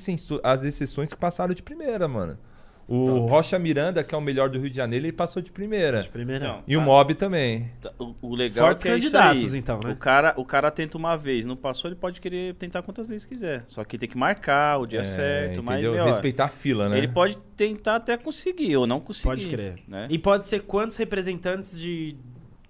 as 0.43 0.65
exceções 0.65 1.09
que 1.09 1.19
passaram 1.19 1.55
de 1.55 1.63
primeira, 1.63 2.07
mano. 2.07 2.37
O 2.93 3.27
Rocha 3.27 3.59
Miranda, 3.59 4.03
que 4.03 4.15
é 4.15 4.19
o 4.19 4.21
melhor 4.21 4.49
do 4.51 4.59
Rio 4.59 4.69
de 4.69 4.77
Janeiro, 4.77 5.07
ele 5.07 5.13
passou 5.13 5.41
de 5.41 5.51
primeira. 5.53 6.03
Primeiro. 6.13 6.45
Então, 6.45 6.63
E 6.67 6.77
o 6.77 6.81
tá- 6.81 6.85
Mob 6.87 7.15
também. 7.15 7.71
tá- 7.81 7.93
O, 7.99 8.15
o 8.23 8.35
legal 8.35 8.67
Fortes 8.67 8.85
é 8.85 8.89
que 8.89 8.93
é 8.95 8.99
isso 8.99 9.13
candidatos, 9.13 9.55
aí. 9.55 9.61
então, 9.61 9.81
né? 9.81 9.93
O 9.93 9.97
cara, 9.97 10.35
o 10.37 10.45
cara 10.45 10.71
tenta 10.71 10.99
uma 10.99 11.17
vez, 11.17 11.47
não 11.47 11.55
passou, 11.57 11.89
ele 11.89 11.95
pode 11.95 12.21
querer 12.21 12.55
tentar 12.57 12.83
quantas 12.83 13.09
vezes 13.09 13.25
quiser. 13.25 13.63
Só 13.67 13.85
que 13.85 13.97
tem 13.97 14.09
que 14.09 14.19
marcar 14.19 14.79
o 14.79 14.87
dia 14.87 15.01
É, 15.01 15.05
certo, 15.05 15.63
mas 15.63 15.77
entendeu? 15.77 15.93
meu, 15.95 16.03
ó, 16.03 16.07
Respeitar 16.09 16.47
a 16.47 16.49
fila, 16.49 16.89
né? 16.89 16.99
ele 16.99 17.09
pode 17.09 17.39
tentar 17.57 17.97
até 17.97 18.17
conseguir 18.17 18.77
ou 18.77 18.87
não 18.87 18.99
conseguir. 18.99 19.29
Pode 19.29 19.47
crer. 19.47 19.79
Né? 19.87 20.09
E 20.11 20.19
pode 20.19 20.47
ser 20.47 20.61
quantos 20.63 20.97
representantes 20.97 21.79
de. 21.79 22.17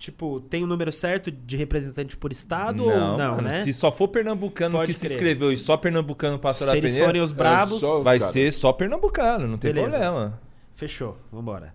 Tipo, 0.01 0.41
tem 0.41 0.65
o 0.65 0.67
número 0.67 0.91
certo 0.91 1.31
de 1.31 1.59
representante 1.59 2.17
por 2.17 2.33
estado 2.33 2.85
ou 2.85 2.91
não, 2.91 3.19
mano, 3.37 3.43
né? 3.43 3.61
Se 3.63 3.71
só 3.75 3.93
for 3.93 4.09
pernambucano 4.09 4.79
Pode 4.79 4.87
que 4.87 4.99
se 4.99 5.05
crer. 5.05 5.13
inscreveu 5.13 5.53
e 5.53 5.59
só 5.59 5.77
pernambucano 5.77 6.39
passou 6.39 6.67
Se 6.69 6.75
eles 6.79 6.93
peneira, 6.93 7.07
forem 7.07 7.21
os 7.21 7.33
brabos, 7.33 7.81
só- 7.81 8.03
vai 8.03 8.19
Cara. 8.19 8.33
ser 8.33 8.51
só 8.51 8.73
pernambucano, 8.73 9.47
não 9.47 9.59
tem 9.59 9.71
Beleza. 9.75 9.99
problema. 9.99 10.41
fechou. 10.73 11.19
Vambora. 11.31 11.75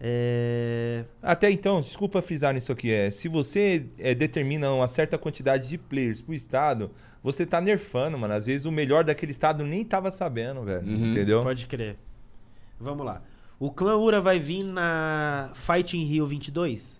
É... 0.00 1.04
Até 1.22 1.48
então, 1.50 1.80
desculpa 1.80 2.20
frisar 2.20 2.52
nisso 2.52 2.72
aqui, 2.72 2.90
é, 2.90 3.08
se 3.10 3.28
você 3.28 3.86
é, 3.98 4.14
determina 4.16 4.70
uma 4.72 4.88
certa 4.88 5.16
quantidade 5.16 5.68
de 5.68 5.78
players 5.78 6.20
pro 6.20 6.34
estado, 6.34 6.90
você 7.22 7.46
tá 7.46 7.60
nerfando, 7.60 8.18
mano. 8.18 8.34
Às 8.34 8.46
vezes 8.46 8.66
o 8.66 8.72
melhor 8.72 9.04
daquele 9.04 9.30
estado 9.30 9.64
nem 9.64 9.84
tava 9.84 10.10
sabendo, 10.10 10.62
velho, 10.64 10.86
Uhum. 10.86 11.10
entendeu? 11.10 11.42
Pode 11.44 11.66
crer. 11.66 11.96
Vamos 12.80 13.06
lá. 13.06 13.22
O 13.60 13.70
clã 13.70 13.96
Ura 13.96 14.20
vai 14.20 14.40
vir 14.40 14.64
na 14.64 15.52
Fight 15.54 15.96
in 15.96 16.04
Rio 16.04 16.26
22? 16.26 16.98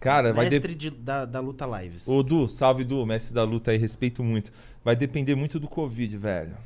Cara, 0.00 0.32
vai 0.32 0.48
de... 0.48 0.56
Mestre 0.56 0.74
de- 0.74 0.90
da, 0.90 1.24
da 1.24 1.40
luta 1.40 1.66
lives. 1.80 2.06
Ô, 2.06 2.22
Du, 2.22 2.48
salve 2.48 2.84
Du, 2.84 3.04
mestre 3.04 3.34
da 3.34 3.42
luta 3.44 3.70
aí, 3.72 3.76
respeito 3.78 4.22
muito. 4.22 4.52
Vai 4.84 4.94
depender 4.94 5.34
muito 5.34 5.58
do 5.58 5.66
Covid, 5.68 6.16
velho. 6.16 6.56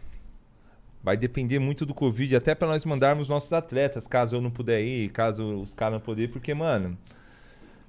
Vai 1.02 1.16
depender 1.16 1.58
muito 1.58 1.84
do 1.84 1.92
Covid, 1.94 2.36
até 2.36 2.54
pra 2.54 2.68
nós 2.68 2.84
mandarmos 2.84 3.28
nossos 3.28 3.52
atletas, 3.52 4.06
caso 4.06 4.36
eu 4.36 4.40
não 4.40 4.50
puder 4.50 4.80
ir, 4.82 5.08
caso 5.10 5.60
os 5.62 5.74
caras 5.74 5.94
não 5.94 6.00
puderem, 6.00 6.30
porque, 6.30 6.54
mano. 6.54 6.96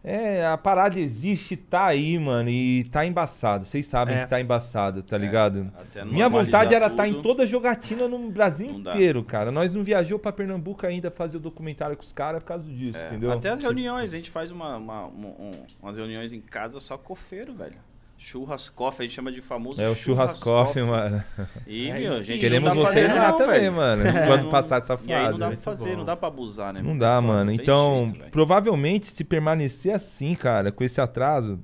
É, 0.06 0.46
a 0.46 0.58
parada 0.58 1.00
existe, 1.00 1.56
tá 1.56 1.86
aí, 1.86 2.20
mano, 2.20 2.50
e 2.50 2.84
tá 2.92 3.06
embaçado. 3.06 3.64
Vocês 3.64 3.86
sabem 3.86 4.18
É. 4.18 4.24
que 4.24 4.30
tá 4.30 4.42
embaçado, 4.42 5.02
tá 5.02 5.18
ligado? 5.18 5.72
Até 5.80 6.04
Minha 6.04 6.28
vontade 6.28 6.76
era 6.76 6.88
estar 6.88 7.06
tudo. 7.06 7.20
em 7.20 7.22
toda 7.22 7.48
jogatina 7.48 8.06
no 8.10 8.30
Brasil 8.30 8.68
Não 8.74 8.82
dá. 8.82 8.92
inteiro, 8.92 9.24
cara. 9.24 9.50
Nós 9.50 9.74
não 9.74 9.82
viajou 9.82 10.20
pra 10.20 10.34
Pernambuco 10.34 10.86
ainda 10.86 11.10
fazer 11.10 11.38
o 11.38 11.40
documentário 11.40 11.96
com 11.96 12.04
os 12.04 12.12
caras 12.12 12.42
por 12.44 12.48
causa 12.48 12.70
disso, 12.70 12.98
É, 12.98 13.08
entendeu? 13.08 13.32
Até 13.32 13.50
as 13.52 13.62
reuniões, 13.62 14.14
a 14.14 14.18
gente 14.18 14.30
faz 14.30 14.52
uma, 14.52 14.76
uma- 14.76 15.08
um- 15.08 15.36
um- 15.48 15.52
umas 15.82 15.96
reuniões 15.96 16.34
em 16.34 16.42
casa 16.42 16.82
só 16.82 16.98
cofeiro, 16.98 17.54
velho. 17.54 17.76
Churrascoff, 18.24 19.02
a 19.02 19.04
gente 19.04 19.14
chama 19.14 19.32
de 19.32 19.42
famoso 19.42 19.82
É 19.82 19.90
o 19.90 19.94
churrascoff, 19.96 20.82
mano. 20.82 21.24
E, 21.68 21.92
Aí 21.92 22.04
meu, 22.04 22.22
gente 22.22 22.40
Queremos 22.40 22.72
pra 22.74 22.82
vocês 22.82 23.14
lá 23.14 23.30
não, 23.32 23.38
também, 23.38 23.60
velho. 23.60 23.74
mano. 23.74 24.08
É, 24.08 24.28
Quando 24.28 24.44
não- 24.44 24.50
passar 24.50 24.78
essa 24.78 24.98
E 25.06 25.14
aí 25.14 25.26
fase. 25.26 25.32
não 25.32 25.40
dá 25.40 25.48
pra 25.50 25.58
fazer, 25.58 25.90
bom. 25.92 25.98
não 25.98 26.06
dá 26.06 26.16
pra 26.16 26.28
abusar, 26.30 26.74
né? 26.74 26.82
Não 26.82 26.98
dá, 26.98 27.20
mano. 27.22 27.46
não 27.46 27.52
Então, 27.52 28.08
jeito, 28.10 28.30
provavelmente, 28.32 29.08
se 29.08 29.24
permanecer 29.24 29.94
assim, 29.94 30.36
cara, 30.36 30.72
com 30.72 30.84
esse 30.84 31.02
atraso 31.02 31.60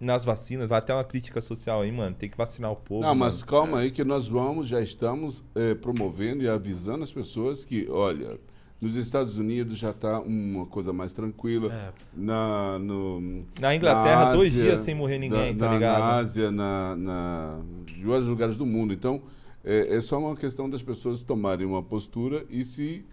nas 0.00 0.24
vacinas, 0.24 0.66
vai 0.68 0.78
até 0.78 0.92
uma 0.94 1.04
crítica 1.04 1.40
social 1.40 1.82
aí, 1.82 1.92
mano. 1.92 2.16
Tem 2.18 2.28
que 2.28 2.36
vacinar 2.36 2.72
o 2.72 2.76
povo. 2.76 3.02
Não, 3.02 3.14
mas 3.14 3.34
mano. 3.36 3.46
calma 3.46 3.78
aí 3.80 3.90
que 3.90 4.02
nós 4.02 4.26
vamos, 4.26 4.66
já 4.66 4.80
estamos 4.80 5.44
eh, 5.54 5.74
promovendo 5.74 6.42
e 6.42 6.48
avisando 6.48 7.04
as 7.04 7.12
pessoas 7.12 7.64
que, 7.64 7.86
olha, 7.90 8.38
nos 8.82 8.96
Estados 8.96 9.38
Unidos 9.38 9.78
já 9.78 9.90
está 9.90 10.20
uma 10.20 10.66
coisa 10.66 10.92
mais 10.92 11.12
tranquila. 11.12 11.72
É. 11.72 11.92
Na, 12.16 12.78
no, 12.80 13.44
Na 13.60 13.74
Inglaterra, 13.76 14.24
na 14.26 14.32
dois 14.34 14.52
Ásia, 14.52 14.62
dias 14.64 14.80
sem 14.80 14.92
morrer 14.94 15.18
ninguém, 15.20 15.52
na, 15.54 15.58
tá 15.60 15.66
na- 15.68 15.72
ligado? 15.74 15.98
Na 16.00 16.14
Ásia, 16.16 16.50
na, 16.50 16.96
na, 16.96 17.58
em 17.96 18.04
vários 18.04 18.26
lugares 18.26 18.56
do 18.56 18.66
mundo. 18.66 18.92
Então, 18.92 19.22
é, 19.64 19.96
é 19.96 20.00
só 20.00 20.18
uma 20.18 20.34
questão 20.34 20.68
das 20.68 20.82
pessoas 20.82 21.22
tomarem 21.22 21.64
uma 21.64 21.80
postura 21.82 22.44
e 22.50 22.64
se 22.64 23.04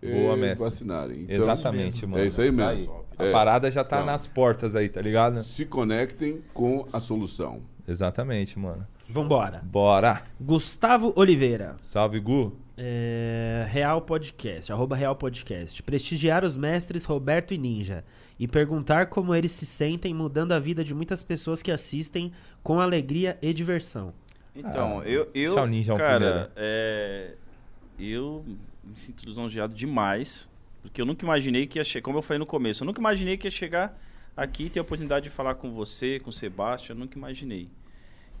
eh, 0.00 0.12
Boa, 0.12 0.54
vacinarem. 0.54 1.22
Então, 1.22 1.36
Exatamente, 1.36 2.06
mano. 2.06 2.22
É 2.22 2.26
isso 2.28 2.40
aí 2.40 2.52
mesmo. 2.52 2.70
Aí, 2.70 2.88
a 3.18 3.24
É. 3.24 3.32
parada 3.32 3.68
já 3.68 3.82
tá 3.82 3.96
Então. 3.96 4.06
nas 4.06 4.28
portas 4.28 4.76
aí, 4.76 4.88
tá 4.88 5.00
ligado? 5.00 5.42
Se 5.42 5.64
conectem 5.64 6.40
com 6.54 6.86
a 6.92 7.00
solução. 7.00 7.62
Exatamente, 7.88 8.58
mano. 8.58 8.86
Vambora. 9.08 9.60
Bora! 9.64 10.22
Gustavo 10.40 11.12
Oliveira. 11.16 11.76
Salve, 11.82 12.18
Gu. 12.18 12.56
É, 12.76 13.66
Real 13.70 14.02
Podcast, 14.02 14.72
arroba 14.72 14.96
Real 14.96 15.14
Podcast. 15.16 15.82
Prestigiar 15.82 16.44
os 16.44 16.56
mestres 16.56 17.04
Roberto 17.04 17.54
e 17.54 17.58
Ninja 17.58 18.04
e 18.38 18.46
perguntar 18.46 19.06
como 19.06 19.34
eles 19.34 19.52
se 19.52 19.64
sentem 19.64 20.12
mudando 20.12 20.52
a 20.52 20.58
vida 20.58 20.84
de 20.84 20.94
muitas 20.94 21.22
pessoas 21.22 21.62
que 21.62 21.70
assistem 21.70 22.32
com 22.62 22.80
alegria 22.80 23.38
e 23.40 23.52
diversão. 23.54 24.12
Então, 24.54 25.00
Ah, 25.00 25.08
eu, 25.08 25.28
eu 25.34 25.52
é 25.58 25.96
cara, 25.96 26.52
é, 26.56 27.34
eu 27.98 28.44
me 28.84 28.96
sinto 28.96 29.24
lisonjeado 29.24 29.72
demais, 29.72 30.50
porque 30.82 31.00
eu 31.00 31.06
nunca 31.06 31.24
imaginei 31.24 31.66
que 31.66 31.78
ia 31.78 31.84
chegar, 31.84 32.04
como 32.04 32.18
eu 32.18 32.22
falei 32.22 32.38
no 32.38 32.46
começo, 32.46 32.82
eu 32.82 32.86
nunca 32.86 33.00
imaginei 33.00 33.36
que 33.36 33.46
ia 33.46 33.50
chegar 33.50 33.98
aqui 34.36 34.64
e 34.64 34.70
ter 34.70 34.78
a 34.80 34.82
oportunidade 34.82 35.24
de 35.24 35.30
falar 35.30 35.54
com 35.54 35.72
você, 35.72 36.18
com 36.20 36.30
o 36.30 36.32
Sebastião, 36.32 36.96
eu 36.96 37.00
nunca 37.00 37.16
imaginei. 37.16 37.68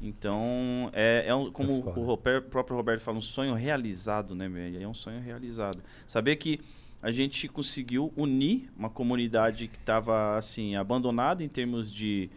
Então, 0.00 0.90
é, 0.92 1.24
é 1.26 1.34
um- 1.34 1.50
como 1.50 1.82
foda. 1.82 1.98
o 2.00 2.04
Rober- 2.04 2.42
próprio 2.42 2.76
Roberto 2.76 3.00
fala, 3.00 3.16
um 3.18 3.20
sonho 3.22 3.54
realizado, 3.54 4.34
né, 4.34 4.48
meu? 4.48 4.80
É 4.80 4.86
um 4.86 4.94
sonho 4.94 5.20
realizado. 5.20 5.82
Saber 6.06 6.36
que 6.36 6.60
a 7.02 7.10
gente 7.10 7.48
conseguiu 7.48 8.12
unir 8.16 8.68
uma 8.76 8.90
comunidade 8.90 9.68
que 9.68 9.78
estava, 9.78 10.36
assim, 10.36 10.76
abandonada 10.76 11.42
em 11.42 11.48
termos 11.48 11.90
de, 11.90 12.28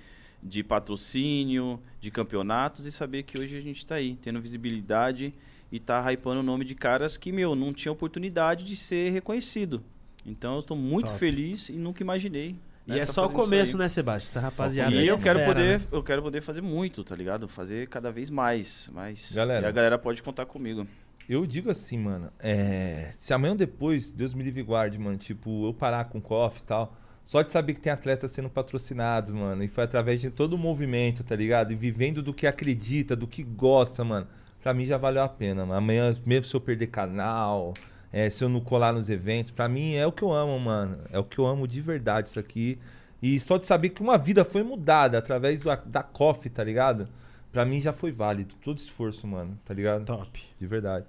de 0.41 0.63
patrocínio, 0.63 1.79
de 1.99 2.09
campeonatos, 2.11 2.85
e 2.85 2.91
saber 2.91 3.23
que 3.23 3.37
hoje 3.39 3.57
a 3.57 3.61
gente 3.61 3.77
está 3.77 3.95
aí, 3.95 4.15
tendo 4.21 4.39
visibilidade 4.39 5.33
e 5.71 5.79
tá 5.79 6.01
hypando 6.11 6.39
o 6.39 6.43
nome 6.43 6.63
de 6.65 6.75
caras 6.75 7.17
que, 7.17 7.31
meu, 7.31 7.55
não 7.55 7.73
tinha 7.73 7.91
oportunidade 7.91 8.63
de 8.63 8.75
ser 8.75 9.11
reconhecido. 9.11 9.83
Então, 10.25 10.53
eu 10.55 10.59
estou 10.59 10.77
muito 10.77 11.07
Top. 11.07 11.17
feliz 11.19 11.69
e 11.69 11.73
nunca 11.73 12.01
imaginei. 12.03 12.55
E 12.89 12.93
né, 12.93 12.97
é 12.97 13.05
tá 13.05 13.13
só 13.13 13.27
o 13.27 13.29
começo, 13.29 13.77
né, 13.77 13.87
Sebastião? 13.87 14.29
Essa 14.29 14.39
rapaziada. 14.39 14.91
E 14.91 14.97
aí 14.97 15.07
é 15.07 15.11
eu 15.11 15.19
quero 15.19 15.37
fera, 15.37 15.53
poder, 15.53 15.79
né? 15.79 15.85
eu 15.91 16.01
quero 16.01 16.23
poder 16.23 16.41
fazer 16.41 16.61
muito, 16.61 17.03
tá 17.03 17.15
ligado? 17.15 17.47
Fazer 17.47 17.87
cada 17.87 18.11
vez 18.11 18.31
mais, 18.31 18.89
mais. 18.91 19.31
Galera. 19.31 19.67
E 19.67 19.69
a 19.69 19.71
galera 19.71 19.97
pode 19.99 20.23
contar 20.23 20.47
comigo. 20.47 20.87
Eu 21.29 21.45
digo 21.45 21.69
assim, 21.69 21.99
mano, 21.99 22.31
é, 22.39 23.09
se 23.11 23.31
amanhã 23.31 23.51
ou 23.51 23.57
depois, 23.57 24.11
Deus 24.11 24.33
me 24.33 24.41
livre 24.41 24.61
e 24.61 24.63
guarde, 24.63 24.97
mano, 24.97 25.19
tipo, 25.19 25.67
eu 25.67 25.73
parar 25.73 26.05
com 26.05 26.17
o 26.17 26.21
coffee 26.21 26.61
e 26.63 26.65
tal, 26.65 26.97
só 27.23 27.43
de 27.43 27.51
saber 27.51 27.75
que 27.75 27.79
tem 27.79 27.93
atletas 27.93 28.31
sendo 28.31 28.49
patrocinados, 28.49 29.31
mano, 29.31 29.63
e 29.63 29.67
foi 29.67 29.83
através 29.83 30.19
de 30.19 30.31
todo 30.31 30.53
o 30.53 30.57
movimento, 30.57 31.23
tá 31.23 31.35
ligado? 31.35 31.71
E 31.71 31.75
vivendo 31.75 32.23
do 32.23 32.33
que 32.33 32.47
acredita, 32.47 33.15
do 33.15 33.27
que 33.27 33.43
gosta, 33.43 34.03
mano, 34.03 34.25
pra 34.63 34.73
mim 34.73 34.87
já 34.87 34.97
valeu 34.97 35.21
a 35.21 35.29
pena, 35.29 35.63
mano. 35.63 35.77
Amanhã, 35.77 36.15
mesmo 36.25 36.45
se 36.45 36.55
eu 36.55 36.59
perder 36.59 36.87
canal, 36.87 37.75
é, 38.11 38.29
se 38.29 38.43
eu 38.43 38.49
não 38.49 38.59
colar 38.59 38.91
nos 38.91 39.09
eventos, 39.09 39.51
pra 39.51 39.69
mim 39.69 39.95
é 39.95 40.05
o 40.05 40.11
que 40.11 40.23
eu 40.23 40.31
amo, 40.33 40.59
mano. 40.59 40.97
É 41.11 41.19
o 41.19 41.23
que 41.23 41.39
eu 41.39 41.45
amo 41.45 41.67
de 41.67 41.81
verdade 41.81 42.29
isso 42.29 42.39
aqui. 42.39 42.79
E 43.21 43.39
só 43.39 43.57
de 43.57 43.65
saber 43.65 43.89
que 43.89 44.01
uma 44.01 44.17
vida 44.17 44.43
foi 44.45 44.63
mudada 44.63 45.17
através 45.17 45.59
do, 45.59 45.69
da 45.85 46.01
coffee, 46.01 46.49
tá 46.49 46.63
ligado? 46.63 47.07
Pra 47.51 47.65
mim 47.65 47.81
já 47.81 47.91
foi 47.91 48.11
válido, 48.11 48.55
todo 48.63 48.77
esforço, 48.77 49.27
mano, 49.27 49.59
tá 49.65 49.73
ligado? 49.73 50.05
Top. 50.05 50.41
De 50.59 50.67
verdade. 50.67 51.05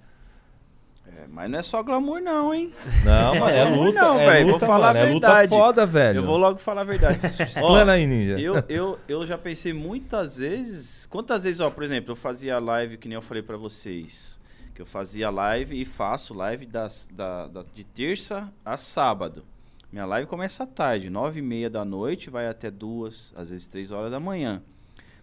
É, 1.07 1.25
mas 1.27 1.49
não 1.49 1.59
é 1.59 1.61
só 1.61 1.81
glamour, 1.83 2.21
não, 2.21 2.53
hein? 2.53 2.71
Não, 3.03 3.35
mano, 3.35 3.49
é 3.55 3.65
Não, 3.65 3.83
luta, 3.83 4.01
não, 4.01 4.19
é 4.19 4.25
velho, 4.25 4.49
vou 4.49 4.59
falar 4.59 4.93
mano, 4.93 4.99
a 5.05 5.09
é 5.09 5.13
luta 5.13 5.27
verdade. 5.27 5.49
foda, 5.49 5.85
velho. 5.85 6.17
Eu 6.17 6.23
vou 6.23 6.37
logo 6.37 6.57
falar 6.57 6.81
a 6.81 6.85
verdade. 6.85 7.19
Explana 7.41 7.93
aí, 7.93 8.05
Ninja. 8.07 8.39
eu, 8.39 8.63
eu, 8.69 8.99
eu 9.07 9.25
já 9.25 9.37
pensei 9.37 9.73
muitas 9.73 10.37
vezes. 10.37 11.05
Quantas 11.07 11.43
vezes, 11.43 11.59
ó, 11.59 11.69
por 11.69 11.83
exemplo, 11.83 12.11
eu 12.11 12.15
fazia 12.15 12.59
live, 12.59 12.97
que 12.97 13.07
nem 13.07 13.15
eu 13.15 13.21
falei 13.21 13.43
pra 13.43 13.57
vocês. 13.57 14.39
Que 14.73 14.81
eu 14.81 14.85
fazia 14.85 15.29
live 15.29 15.79
e 15.79 15.85
faço 15.85 16.33
live 16.33 16.65
das, 16.65 17.07
da, 17.11 17.47
da- 17.47 17.65
de 17.73 17.83
terça 17.83 18.51
a 18.63 18.77
sábado. 18.77 19.43
Minha 19.91 20.05
live 20.05 20.27
começa 20.27 20.63
à 20.63 20.67
tarde, 20.67 21.09
nove 21.09 21.39
e 21.39 21.43
meia 21.43 21.69
da 21.69 21.83
noite, 21.83 22.29
vai 22.29 22.47
até 22.47 22.71
duas, 22.71 23.33
às 23.35 23.49
vezes 23.49 23.67
três 23.67 23.91
horas 23.91 24.09
da 24.09 24.19
manhã. 24.19 24.61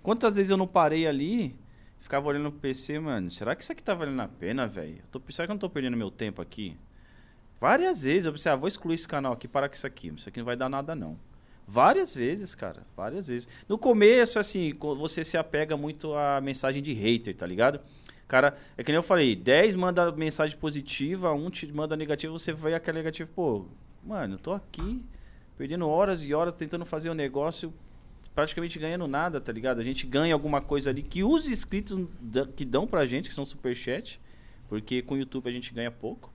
Quantas 0.03 0.37
vezes 0.37 0.51
eu 0.51 0.57
não 0.59 0.67
parei 0.67 1.07
ali, 1.07 1.57
ficava 2.01 2.29
olhando 2.29 2.51
pro 2.51 2.61
PC, 2.61 2.99
mano, 3.01 3.31
será 3.31 3.57
que 3.57 3.63
isso 3.63 3.73
aqui 3.73 3.83
tá 3.83 3.95
valendo 3.95 4.21
a 4.21 4.29
pena, 4.29 4.67
velho? 4.67 4.99
Será 5.31 5.47
que 5.47 5.53
eu 5.53 5.55
não 5.55 5.59
tô 5.59 5.71
perdendo 5.71 5.97
meu 5.97 6.11
tempo 6.11 6.43
aqui? 6.43 6.77
Várias 7.61 8.03
vezes 8.03 8.27
eu 8.27 8.33
pensei, 8.33 8.53
ah, 8.53 8.57
vou 8.57 8.69
excluir 8.69 8.95
esse 8.95 9.09
canal 9.09 9.33
aqui, 9.33 9.49
parar 9.49 9.69
com 9.69 9.75
isso 9.75 9.87
aqui. 9.87 10.09
Isso 10.15 10.29
aqui 10.29 10.39
não 10.39 10.45
vai 10.47 10.57
dar 10.57 10.69
nada, 10.69 10.95
não. 10.95 11.19
Várias 11.67 12.15
vezes, 12.15 12.55
cara. 12.55 12.83
Várias 12.97 13.27
vezes. 13.27 13.49
No 13.69 13.77
começo, 13.77 14.39
assim, 14.39 14.73
você 14.99 15.25
se 15.25 15.37
apega 15.37 15.77
muito 15.77 16.15
à 16.15 16.41
mensagem 16.41 16.83
de 16.83 16.93
hater, 16.93 17.35
tá 17.37 17.47
ligado? 17.47 17.81
Cara, 18.29 18.57
é 18.77 18.85
que 18.85 18.93
nem 18.93 18.97
eu 18.97 19.03
falei, 19.03 19.35
10 19.35 19.75
manda 19.75 20.13
mensagem 20.13 20.57
positiva, 20.59 21.33
um 21.33 21.49
te 21.49 21.67
manda 21.73 21.97
negativa, 21.97 22.31
você 22.31 22.53
vai 22.53 22.75
aquela 22.75 22.99
negativa, 22.99 23.29
pô, 23.35 23.65
mano, 24.05 24.35
eu 24.35 24.39
tô 24.39 24.53
aqui 24.53 25.03
perdendo 25.57 25.89
horas 25.89 26.23
e 26.23 26.35
horas 26.35 26.53
tentando 26.53 26.85
fazer 26.85 27.11
um 27.11 27.15
negócio, 27.15 27.73
praticamente 28.35 28.79
ganhando 28.79 29.09
nada, 29.09 29.41
tá 29.41 29.51
ligado? 29.51 29.81
A 29.81 29.85
gente 29.85 30.07
ganha 30.07 30.35
alguma 30.35 30.61
coisa 30.61 30.91
ali 30.91 31.03
que 31.03 31.25
os 31.25 31.49
inscritos 31.49 32.07
que 32.55 32.65
dão 32.67 32.87
pra 32.87 33.07
gente, 33.07 33.29
que 33.29 33.35
são 33.35 33.47
superchat, 33.47 34.21
porque 34.69 35.03
com 35.03 35.15
o 35.15 35.19
YouTube 35.19 35.49
a 35.49 35.53
gente 35.53 35.73
ganha 35.73 35.91
pouco. 35.91 36.31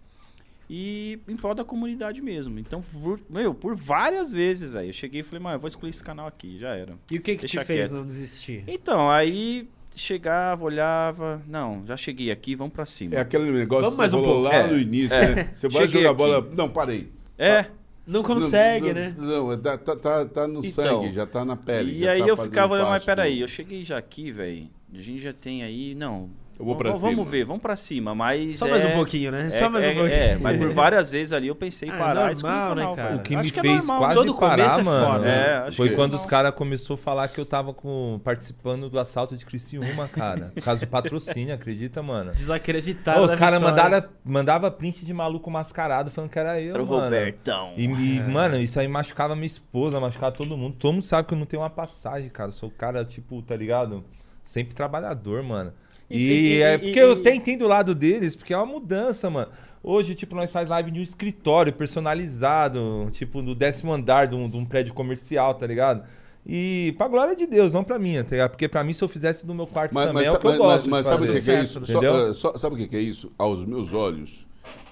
E 0.70 1.20
em 1.28 1.36
prol 1.36 1.54
da 1.54 1.64
comunidade 1.64 2.22
mesmo. 2.22 2.58
Então, 2.58 2.82
por, 2.82 3.20
meu, 3.30 3.54
por 3.54 3.76
várias 3.76 4.32
vezes, 4.32 4.72
velho, 4.72 4.90
eu 4.90 4.94
cheguei 4.94 5.20
e 5.20 5.24
falei, 5.24 5.42
mano, 5.42 5.56
eu 5.56 5.60
vou 5.60 5.68
excluir 5.68 5.92
esse 5.92 6.04
canal 6.04 6.26
aqui, 6.26 6.58
já 6.58 6.70
era. 6.70 6.98
E 7.12 7.18
o 7.18 7.22
que 7.22 7.36
que 7.36 7.46
te 7.46 7.56
Deixa 7.56 7.66
fez 7.66 7.90
quieto. 7.90 8.00
não 8.00 8.06
desistir? 8.06 8.64
Então, 8.68 9.10
aí 9.12 9.70
chegava, 9.96 10.64
olhava, 10.64 11.42
não, 11.48 11.84
já 11.86 11.96
cheguei 11.98 12.32
aqui, 12.32 12.56
vamos 12.56 12.74
pra 12.74 12.86
cima. 12.86 13.16
É 13.16 13.20
aquele 13.20 13.52
negócio 13.52 13.90
Vamos 13.92 13.96
que 14.00 14.10
você 14.10 14.16
um 14.16 14.20
falou 14.24 14.42
pouco. 14.42 14.48
lá 14.50 14.54
É, 14.56 14.68
no 14.68 14.78
início, 14.78 15.16
é. 15.16 15.36
né? 15.36 15.50
Você 15.56 15.68
vai 15.70 15.88
jogar 15.88 16.10
aqui. 16.10 16.18
bola. 16.18 16.48
Não, 16.56 16.70
parei. 16.70 17.12
É, 17.38 17.66
Não 18.06 18.22
consegue, 18.24 18.88
não, 18.88 18.94
né? 18.94 19.16
Não, 19.18 19.48
não, 19.48 19.58
tá, 19.62 19.78
tá- 19.78 19.96
tá, 19.96 20.26
tá 20.26 20.48
no 20.48 20.66
Então, 20.66 21.02
sangue, 21.02 21.12
já 21.14 21.26
tá 21.26 21.46
na 21.46 21.56
pele. 21.56 21.92
e 21.94 22.00
já 22.04 22.12
aí 22.12 22.20
tá 22.22 22.28
eu 22.28 22.38
ficava 22.38 22.74
olhando, 22.74 22.90
mas 22.90 23.06
peraí, 23.06 23.40
eu 23.42 23.48
cheguei 23.48 23.84
já 23.86 23.98
aqui, 23.98 24.30
velho, 24.32 24.68
a 24.94 24.98
gente 25.00 25.20
já 25.20 25.32
tem 25.34 25.64
aí, 25.64 25.96
não, 25.96 26.30
Eu 26.60 26.66
vou 26.66 26.78
v- 26.78 26.84
cima. 26.94 27.00
Vamos 27.00 27.30
ver, 27.30 27.44
vamos 27.46 27.62
pra 27.62 27.76
cima, 27.76 28.14
mas 28.14 28.58
Só 28.58 28.68
é- 28.68 28.72
mais 28.72 28.86
um 28.86 28.92
pouquinho, 28.92 29.32
né? 29.32 29.48
É, 29.48 29.50
Só 29.50 29.70
mais 29.70 29.86
um 29.86 29.90
é- 29.90 29.94
pouquinho. 29.94 30.14
É, 30.14 30.38
mas 30.38 30.58
por 30.58 30.70
várias 30.74 31.12
vezes 31.12 31.34
ali 31.34 31.48
eu 31.48 31.56
pensei 31.56 31.90
em 31.90 31.92
Ah, 31.92 31.96
é 31.96 31.98
parar 31.98 32.32
o 32.32 32.34
normal, 32.34 32.76
né, 32.76 32.82
canal, 32.82 32.96
cara? 32.96 33.08
velho. 33.10 33.20
O 33.20 33.24
que 33.24 33.36
Acho 33.36 33.44
me 33.46 33.52
que 33.52 33.60
é 33.60 33.62
fez 33.62 33.86
quase 33.88 34.14
Todo 34.14 34.36
parar, 34.36 34.56
começo 34.58 34.80
é 34.80 34.84
mano. 34.84 35.26
É, 35.26 35.58
acho 35.58 35.78
foi 35.78 35.88
que 35.88 35.94
é 35.94 35.98
quando 35.98 36.14
os 36.14 36.26
caras 36.26 36.54
começaram 36.54 36.94
a 36.94 36.98
falar 36.98 37.28
que 37.28 37.40
eu 37.40 37.46
tava 37.46 37.74
com, 37.74 38.20
participando 38.24 38.90
do 38.90 39.00
assalto 39.00 39.36
de 39.36 39.46
Criciúma, 39.46 40.08
cara. 40.08 40.52
Por 40.54 40.62
causa 40.64 40.86
do 40.86 40.90
patrocínio, 40.90 41.56
acredita, 41.56 42.04
mano? 42.04 42.32
Desacreditado. 42.34 43.20
Ô, 43.22 43.26
os 43.26 43.36
caras 43.36 43.60
vitória. 43.60 43.84
mandaram 43.90 44.10
mandava 44.24 44.70
print 44.72 45.06
de 45.06 45.14
maluco 45.14 45.50
mascarado 45.50 46.12
falando 46.12 46.30
que 46.30 46.38
era 46.40 46.62
eu, 46.62 46.76
Era 46.76 46.86
mano. 46.86 47.04
Robertão. 47.04 47.74
E, 47.76 47.86
e, 47.88 48.20
É. 48.20 48.22
mano, 48.22 48.58
isso 48.60 48.80
aí 48.80 48.88
machucava 48.88 49.36
minha 49.36 49.48
esposa, 49.48 50.00
machucava 50.00 50.32
todo 50.32 50.56
mundo. 50.56 50.76
Todo 50.78 50.94
mundo 50.94 51.04
sabe 51.04 51.28
que 51.28 51.34
eu 51.34 51.38
não 51.38 51.46
tenho 51.48 51.64
uma 51.64 51.70
passagem, 51.70 52.30
cara. 52.30 52.50
Eu 52.50 52.54
sou 52.54 52.70
o 52.70 52.72
cara, 52.72 53.04
tipo, 53.04 53.42
tá 53.42 53.56
ligado? 53.56 54.04
Sempre 54.44 54.76
trabalhador, 54.76 55.42
mano. 55.42 55.74
E- 56.10 56.18
E, 56.18 56.48
e- 56.58 56.62
é 56.62 56.78
porque 56.78 57.00
e- 57.00 57.02
eu 57.02 57.14
até 57.14 57.34
entendo 57.34 57.64
o 57.64 57.68
lado 57.68 57.96
deles, 57.96 58.36
porque 58.36 58.54
é 58.54 58.58
uma 58.58 58.66
mudança, 58.66 59.30
mano. 59.30 59.52
Hoje, 59.82 60.16
tipo, 60.16 60.34
nós 60.36 60.52
faz 60.52 60.70
live 60.70 60.92
de 60.92 61.00
um 61.00 61.04
escritório 61.04 61.74
personalizado, 61.74 63.08
tipo, 63.12 63.42
no 63.42 63.54
décimo 63.54 63.92
andar 63.94 64.28
de 64.28 64.36
um, 64.36 64.50
de 64.50 64.58
um 64.58 64.66
prédio 64.66 64.94
comercial, 64.94 65.54
tá 65.56 65.68
ligado? 65.68 66.04
E 66.46 66.94
pra 66.98 67.08
glória 67.08 67.36
de 67.36 67.46
Deus, 67.48 67.74
não 67.74 67.84
pra 67.84 67.98
mim, 67.98 68.16
tá 68.24 68.32
ligado? 68.32 68.52
Porque 68.52 68.68
pra 68.68 68.84
mim, 68.84 68.94
se 68.94 69.04
eu 69.04 69.08
fizesse 69.08 69.46
no 69.48 69.54
meu 69.56 69.66
quarto 69.68 69.94
Mas, 69.94 70.08
também, 70.08 70.24
mas, 70.24 70.34
é 70.34 70.36
o 70.36 70.40
que 70.40 70.46
eu 70.48 70.52
mas- 70.52 70.60
gosto 70.60 70.90
mas 70.90 71.06
de 71.06 71.10
sabe 71.12 71.24
o 71.24 71.28
fazer. 71.28 71.40
que, 71.40 71.46
que 71.46 71.52
é 71.52 71.64
isso? 71.64 71.86
Só, 71.86 72.34
só- 72.34 72.58
sabe 72.58 72.76
o 72.76 72.78
que, 72.78 72.88
que 72.88 72.96
é 72.98 73.02
isso? 73.02 73.32
Aos 73.38 73.66
meus 73.66 73.94
olhos, 73.94 74.46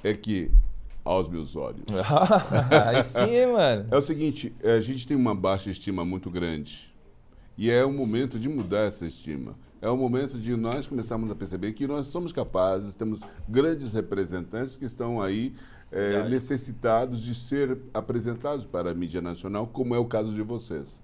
é 0.03 0.13
que. 0.13 0.49
Aos 1.03 1.27
meus 1.27 1.55
olhos. 1.55 1.81
Aí 2.87 3.01
sim, 3.03 3.47
mano. 3.51 3.87
É 3.89 3.97
o 3.97 4.01
seguinte, 4.01 4.53
a 4.63 4.79
gente 4.79 5.07
tem 5.07 5.17
uma 5.17 5.33
baixa 5.33 5.69
estima 5.71 6.05
muito 6.05 6.29
grande. 6.29 6.91
E 7.57 7.71
é 7.71 7.83
o 7.83 7.91
momento 7.91 8.37
de 8.39 8.47
mudar 8.47 8.81
essa 8.85 9.05
estima. 9.05 9.55
É 9.81 9.89
o 9.89 9.97
momento 9.97 10.37
de 10.37 10.55
nós 10.55 10.85
começarmos 10.85 11.31
a 11.31 11.35
perceber 11.35 11.73
que 11.73 11.87
nós 11.87 12.07
somos 12.07 12.31
capazes, 12.31 12.95
temos 12.95 13.19
grandes 13.49 13.93
representantes 13.93 14.75
que 14.75 14.85
estão 14.85 15.19
aí 15.19 15.55
Verdade. 15.89 16.29
necessitados 16.29 17.19
de 17.19 17.33
ser 17.33 17.79
apresentados 17.93 18.65
para 18.65 18.91
a 18.91 18.93
mídia 18.93 19.21
nacional, 19.21 19.65
como 19.65 19.95
é 19.95 19.97
o 19.97 20.05
caso 20.05 20.33
de 20.33 20.41
vocês. 20.43 21.01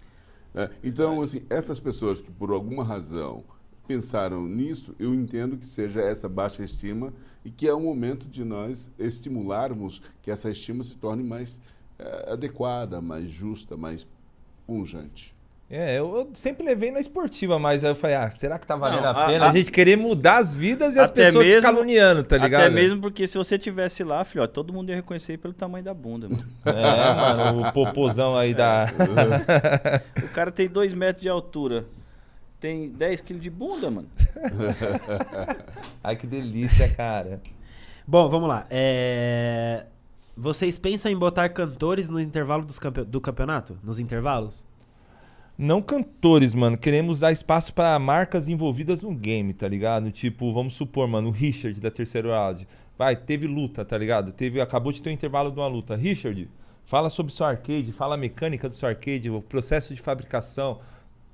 É, 0.53 0.69
então, 0.83 1.21
assim, 1.21 1.41
essas 1.49 1.79
pessoas 1.79 2.21
que 2.21 2.31
por 2.31 2.51
alguma 2.51 2.83
razão 2.83 3.43
pensaram 3.87 4.47
nisso, 4.47 4.93
eu 4.99 5.13
entendo 5.13 5.57
que 5.57 5.65
seja 5.65 6.01
essa 6.01 6.27
baixa 6.27 6.63
estima 6.63 7.13
e 7.43 7.49
que 7.49 7.67
é 7.67 7.73
o 7.73 7.79
momento 7.79 8.27
de 8.27 8.43
nós 8.43 8.91
estimularmos 8.99 10.01
que 10.21 10.29
essa 10.29 10.49
estima 10.49 10.83
se 10.83 10.95
torne 10.95 11.23
mais 11.23 11.59
eh, 11.97 12.33
adequada, 12.33 13.01
mais 13.01 13.29
justa, 13.29 13.77
mais 13.77 14.05
punjante. 14.65 15.33
É, 15.69 15.99
eu, 15.99 16.15
eu 16.15 16.29
sempre 16.33 16.65
levei 16.65 16.91
na 16.91 16.99
esportiva, 17.01 17.59
mas 17.59 17.83
aí 17.83 17.91
eu 17.91 17.95
falei, 17.95 18.15
ah, 18.15 18.31
será 18.31 18.57
que 18.57 18.65
tá 18.65 18.77
valendo 18.77 19.01
Não, 19.01 19.09
a 19.09 19.23
a- 19.23 19.27
pena 19.27 19.45
a, 19.45 19.49
a- 19.49 19.51
gente 19.51 19.69
querer 19.69 19.97
mudar 19.97 20.37
as 20.37 20.53
vidas 20.53 20.95
e 20.95 20.99
as 20.99 21.11
pessoas 21.11 21.43
te 21.45 21.49
mesmo- 21.49 21.61
caluniando, 21.61 22.23
tá 22.23 22.37
ligado? 22.37 22.61
Até 22.61 22.69
mesmo 22.69 23.01
porque 23.01 23.27
se 23.27 23.37
você 23.37 23.57
tivesse 23.57 24.01
lá, 24.01 24.23
filho, 24.23 24.45
ó, 24.45 24.47
todo 24.47 24.71
mundo 24.71 24.89
ia 24.91 24.95
reconhecer 24.95 25.37
pelo 25.37 25.53
tamanho 25.53 25.83
da 25.83 25.93
bunda, 25.93 26.29
mano. 26.29 26.45
É, 26.65 27.13
mano, 27.13 27.67
o 27.67 27.73
popozão 27.73 28.37
aí 28.37 28.53
da. 28.53 28.87
O 30.23 30.29
cara 30.29 30.51
tem 30.51 30.69
2 30.69 30.93
metros 30.93 31.21
de 31.21 31.27
altura. 31.27 31.83
Tem 32.61 32.89
10 32.89 33.21
quilos 33.21 33.43
de 33.43 33.49
bunda, 33.49 33.91
mano. 33.91 34.07
Ai, 36.03 36.15
que 36.15 36.25
delícia, 36.27 36.89
cara. 36.89 37.41
Bom, 38.07 38.29
vamos 38.29 38.47
lá. 38.47 38.65
É, 38.69 39.83
Vocês 40.35 40.77
pensam 40.77 41.11
em 41.11 41.17
botar 41.17 41.49
cantores 41.49 42.09
no 42.09 42.19
intervalo 42.19 42.63
dos 42.63 42.79
campe- 42.79 43.03
do 43.03 43.19
campeonato? 43.21 43.77
Nos 43.83 43.99
intervalos? 43.99 44.65
Não 45.57 45.81
cantores, 45.81 46.53
mano. 46.53 46.77
Queremos 46.77 47.19
dar 47.19 47.31
espaço 47.31 47.73
pra 47.73 47.97
marcas 47.97 48.47
envolvidas 48.47 49.01
no 49.01 49.13
game, 49.15 49.53
tá 49.53 49.67
ligado? 49.67 50.11
Tipo, 50.11 50.53
vamos 50.53 50.75
supor, 50.75 51.07
mano, 51.07 51.29
o 51.29 51.31
Richard 51.31 51.81
da 51.81 51.89
terceira 51.89 52.29
round. 52.29 52.67
Vai, 52.95 53.15
teve 53.15 53.47
luta, 53.47 53.83
tá 53.83 53.97
ligado? 53.97 54.31
Teve, 54.31 54.61
acabou 54.61 54.91
de 54.91 55.01
ter 55.01 55.09
um 55.09 55.13
intervalo 55.13 55.51
de 55.51 55.57
uma 55.59 55.67
luta. 55.67 55.95
Richard, 55.95 56.47
fala 56.85 57.09
sobre 57.09 57.33
seu 57.33 57.45
arcade, 57.45 57.91
fala 57.91 58.13
a 58.13 58.17
mecânica 58.17 58.69
do 58.69 58.75
seu 58.75 58.87
arcade, 58.87 59.31
o 59.31 59.41
processo 59.41 59.95
de 59.95 60.01
fabricação. 60.01 60.79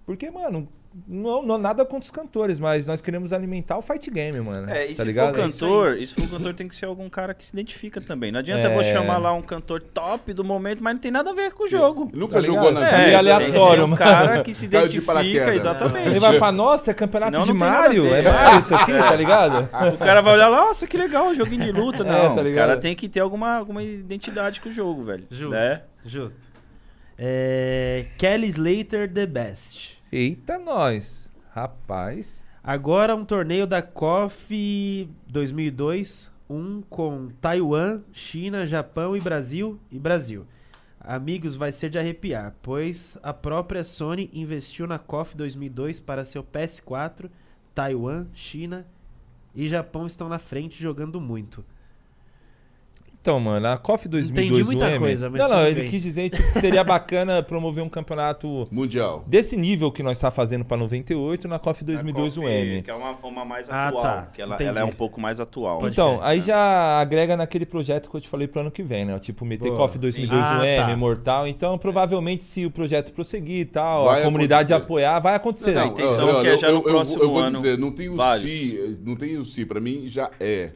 Porque, 0.06 0.32
mano, 0.32 0.70
não, 1.07 1.41
não 1.41 1.57
nada 1.57 1.84
contra 1.84 2.03
os 2.03 2.11
cantores, 2.11 2.60
mas 2.60 2.86
nós 2.88 3.02
queremos 3.02 3.34
alimentar 3.34 3.78
o 3.78 3.82
fight 3.82 4.10
game, 4.11 4.40
mano. 4.41 4.70
É, 4.70 4.86
e 4.86 4.95
tá 4.95 5.02
se 5.02 5.07
ligado? 5.07 5.34
for 5.34 5.40
É 5.40 5.44
cantor, 5.44 5.98
e 5.98 6.06
se 6.07 6.14
for 6.14 6.30
cantor 6.30 6.53
tem 6.53 6.68
que 6.68 6.76
ser 6.76 6.86
algum 6.86 7.10
cara 7.10 7.34
que 7.34 7.45
se 7.45 7.52
identifica 7.53 7.99
também. 7.99 8.32
Não 8.32 8.40
adianta 8.40 8.68
eu 8.68 8.72
vou 8.74 8.82
É. 8.82 8.84
chamar 8.84 9.18
lá 9.18 9.34
um 9.34 9.41
cantor 9.41 9.82
top 9.82 10.34
do 10.34 10.44
momento, 10.44 10.84
mas 10.84 10.94
não 10.94 11.02
tem 11.02 11.11
nada 11.11 11.32
a 11.32 11.34
ver 11.34 11.52
com 11.53 11.64
o 11.64 11.68
jogo. 11.68 12.10
Nunca 12.14 12.36
Tá 12.36 12.41
jogou 12.41 12.72
na 12.72 12.88
É, 12.88 13.06
vida. 13.06 13.18
aleatório, 13.18 13.52
tem 13.52 13.61
que 13.61 13.68
ser 13.70 13.76
um 13.84 13.88
mano. 13.88 13.98
cara 13.98 14.44
que 14.44 14.53
se 14.53 14.65
identifica, 14.65 15.56
exatamente. 15.56 16.07
Ele 16.10 16.20
vai 16.20 16.38
falar, 16.38 16.52
nossa, 16.52 16.91
é 16.91 16.94
campeonato 16.94 17.32
Senão 17.32 17.45
de 17.45 17.53
Mario? 17.53 18.14
É 18.14 18.22
Mario 18.22 18.60
isso 18.60 18.76
aqui, 18.76 18.91
tá 18.91 19.15
ligado? 19.15 19.70
O 19.94 19.98
cara 19.98 20.22
vai 20.22 20.34
olhar, 20.34 20.52
nossa, 20.52 20.86
que 20.86 20.95
legal, 20.98 21.28
um 21.28 21.34
joguinho 21.36 21.64
de 21.64 21.72
luta. 21.72 22.03
É, 22.03 22.06
Não, 22.06 22.36
tá 22.36 22.41
o 22.41 22.53
cara 22.56 22.78
tem 22.78 22.95
que 22.95 23.10
ter 23.10 23.20
alguma, 23.20 23.56
alguma 23.57 23.82
identidade 23.82 24.61
com 24.61 24.70
o 24.70 24.72
jogo, 24.72 25.02
velho. 25.02 25.26
Justo. 25.32 25.56
Né? 25.56 25.82
Justo. 26.06 26.52
É, 27.18 28.06
Kelly 28.18 28.48
Slater 28.48 29.11
The 29.11 29.26
Best. 29.26 29.93
Eita, 30.15 30.60
nós. 30.60 31.34
Rapaz. 31.49 32.45
Agora 32.64 33.15
um 33.15 33.26
torneio 33.26 33.65
da 33.65 33.81
KOF 33.81 35.10
2002, 35.27 36.31
um 36.48 36.84
com 36.84 37.30
Taiwan, 37.41 38.03
China, 38.11 38.64
Japão 38.64 39.18
e 39.18 39.19
Brasil 39.19 39.80
e 39.91 39.98
Brasil. 39.98 40.45
Amigos, 40.99 41.56
vai 41.56 41.72
ser 41.72 41.90
de 41.90 41.98
arrepiar, 41.98 42.53
pois 42.61 43.18
a 43.23 43.34
própria 43.34 43.84
Sony 43.84 44.30
investiu 44.31 44.85
na 44.85 44.99
KOF 44.99 45.35
2002 45.35 45.99
para 45.99 46.23
seu 46.23 46.44
PS4. 46.44 47.27
Taiwan, 47.73 48.27
China 48.35 48.85
e 49.56 49.68
Japão 49.68 50.06
estão 50.06 50.30
na 50.30 50.38
frente 50.38 50.80
jogando 50.80 51.19
muito. 51.19 51.65
Então, 53.24 53.40
mano, 53.40 53.66
a 53.70 53.78
KOF 53.78 54.10
2002 54.10 54.48
Entendi 54.50 54.64
muita 54.66 54.86
UM, 54.98 55.00
coisa, 55.00 55.30
mas 55.30 55.40
Não, 55.41 55.48
não, 55.48 55.56
tudo 55.60 55.68
ele 55.68 55.80
bem. 55.84 55.90
quis 55.90 56.04
dizer 56.04 56.30
tipo, 56.30 56.52
que 56.52 56.60
seria 56.60 56.84
bacana 56.84 57.40
promover 57.48 57.82
um 57.82 57.88
campeonato 57.88 58.68
Mundial. 58.70 59.24
desse 59.26 59.56
nível 59.56 59.90
que 59.94 60.04
nós 60.04 60.20
tá 60.20 60.30
fazendo 60.30 60.66
pra 60.66 60.76
98 60.76 61.48
na 61.48 61.58
KOF 61.58 61.86
2002 61.86 62.38
A 62.38 62.41
UM. 62.41 62.82
Que 62.84 62.91
é 62.91 62.94
uma, 62.94 63.12
uma 63.24 63.45
mais 63.45 63.70
Ah, 63.70 63.88
atual. 63.88 64.04
tá. 64.04 64.26
Que 64.34 64.41
ela, 64.41 64.58
ela 64.62 64.80
é 64.82 64.84
um 64.84 64.91
pouco 64.91 65.22
mais 65.22 65.40
atual. 65.40 65.78
Pode 65.78 65.95
Então, 65.95 66.18
crer. 66.18 66.28
aí 66.28 66.41
já 66.41 67.00
agrega 67.00 67.38
naquele 67.38 67.66
projeto 67.66 68.10
que 68.10 68.18
eu 68.18 68.20
te 68.20 68.28
falei 68.28 68.45
pro 68.45 68.60
ano 68.60 68.70
que 68.70 68.84
vem, 68.84 69.06
né? 69.06 69.18
Tipo, 69.20 69.45
meter 69.45 69.70
Boa, 69.70 69.78
KOF 69.78 69.94
sim. 69.94 70.00
2002 70.00 70.41
Ah, 70.44 70.58
UM, 70.62 70.86
tá. 70.86 70.91
Imortal. 70.91 71.48
Então, 71.48 71.78
provavelmente, 71.78 72.44
se 72.44 72.66
o 72.66 72.72
projeto 72.72 73.14
prosseguir 73.14 73.60
e 73.62 73.66
tal, 73.66 74.04
Vai 74.04 74.20
a 74.20 74.26
comunidade 74.26 74.74
acontecer. 74.74 74.84
apoiar, 74.86 75.20
vai 75.22 75.36
acontecer. 75.36 75.78
a 75.78 75.86
intenção 75.86 76.40
é 76.40 76.41
que 76.41 76.48
é 76.50 76.58
já 76.58 76.70
no 76.74 76.82
próximo 76.84 77.24
eu 77.24 77.30
vou 77.30 77.40
ano, 77.40 77.56
dizer, 77.62 77.78
não 77.78 77.90
tem 77.90 78.10
o 78.10 78.16
vários. 78.16 78.52
si, 78.52 79.00
não 79.06 79.16
tem 79.16 79.38
o 79.38 79.45
si, 79.45 79.66
para 79.66 79.80
mim 79.80 80.10
já 80.10 80.30
é. 80.41 80.72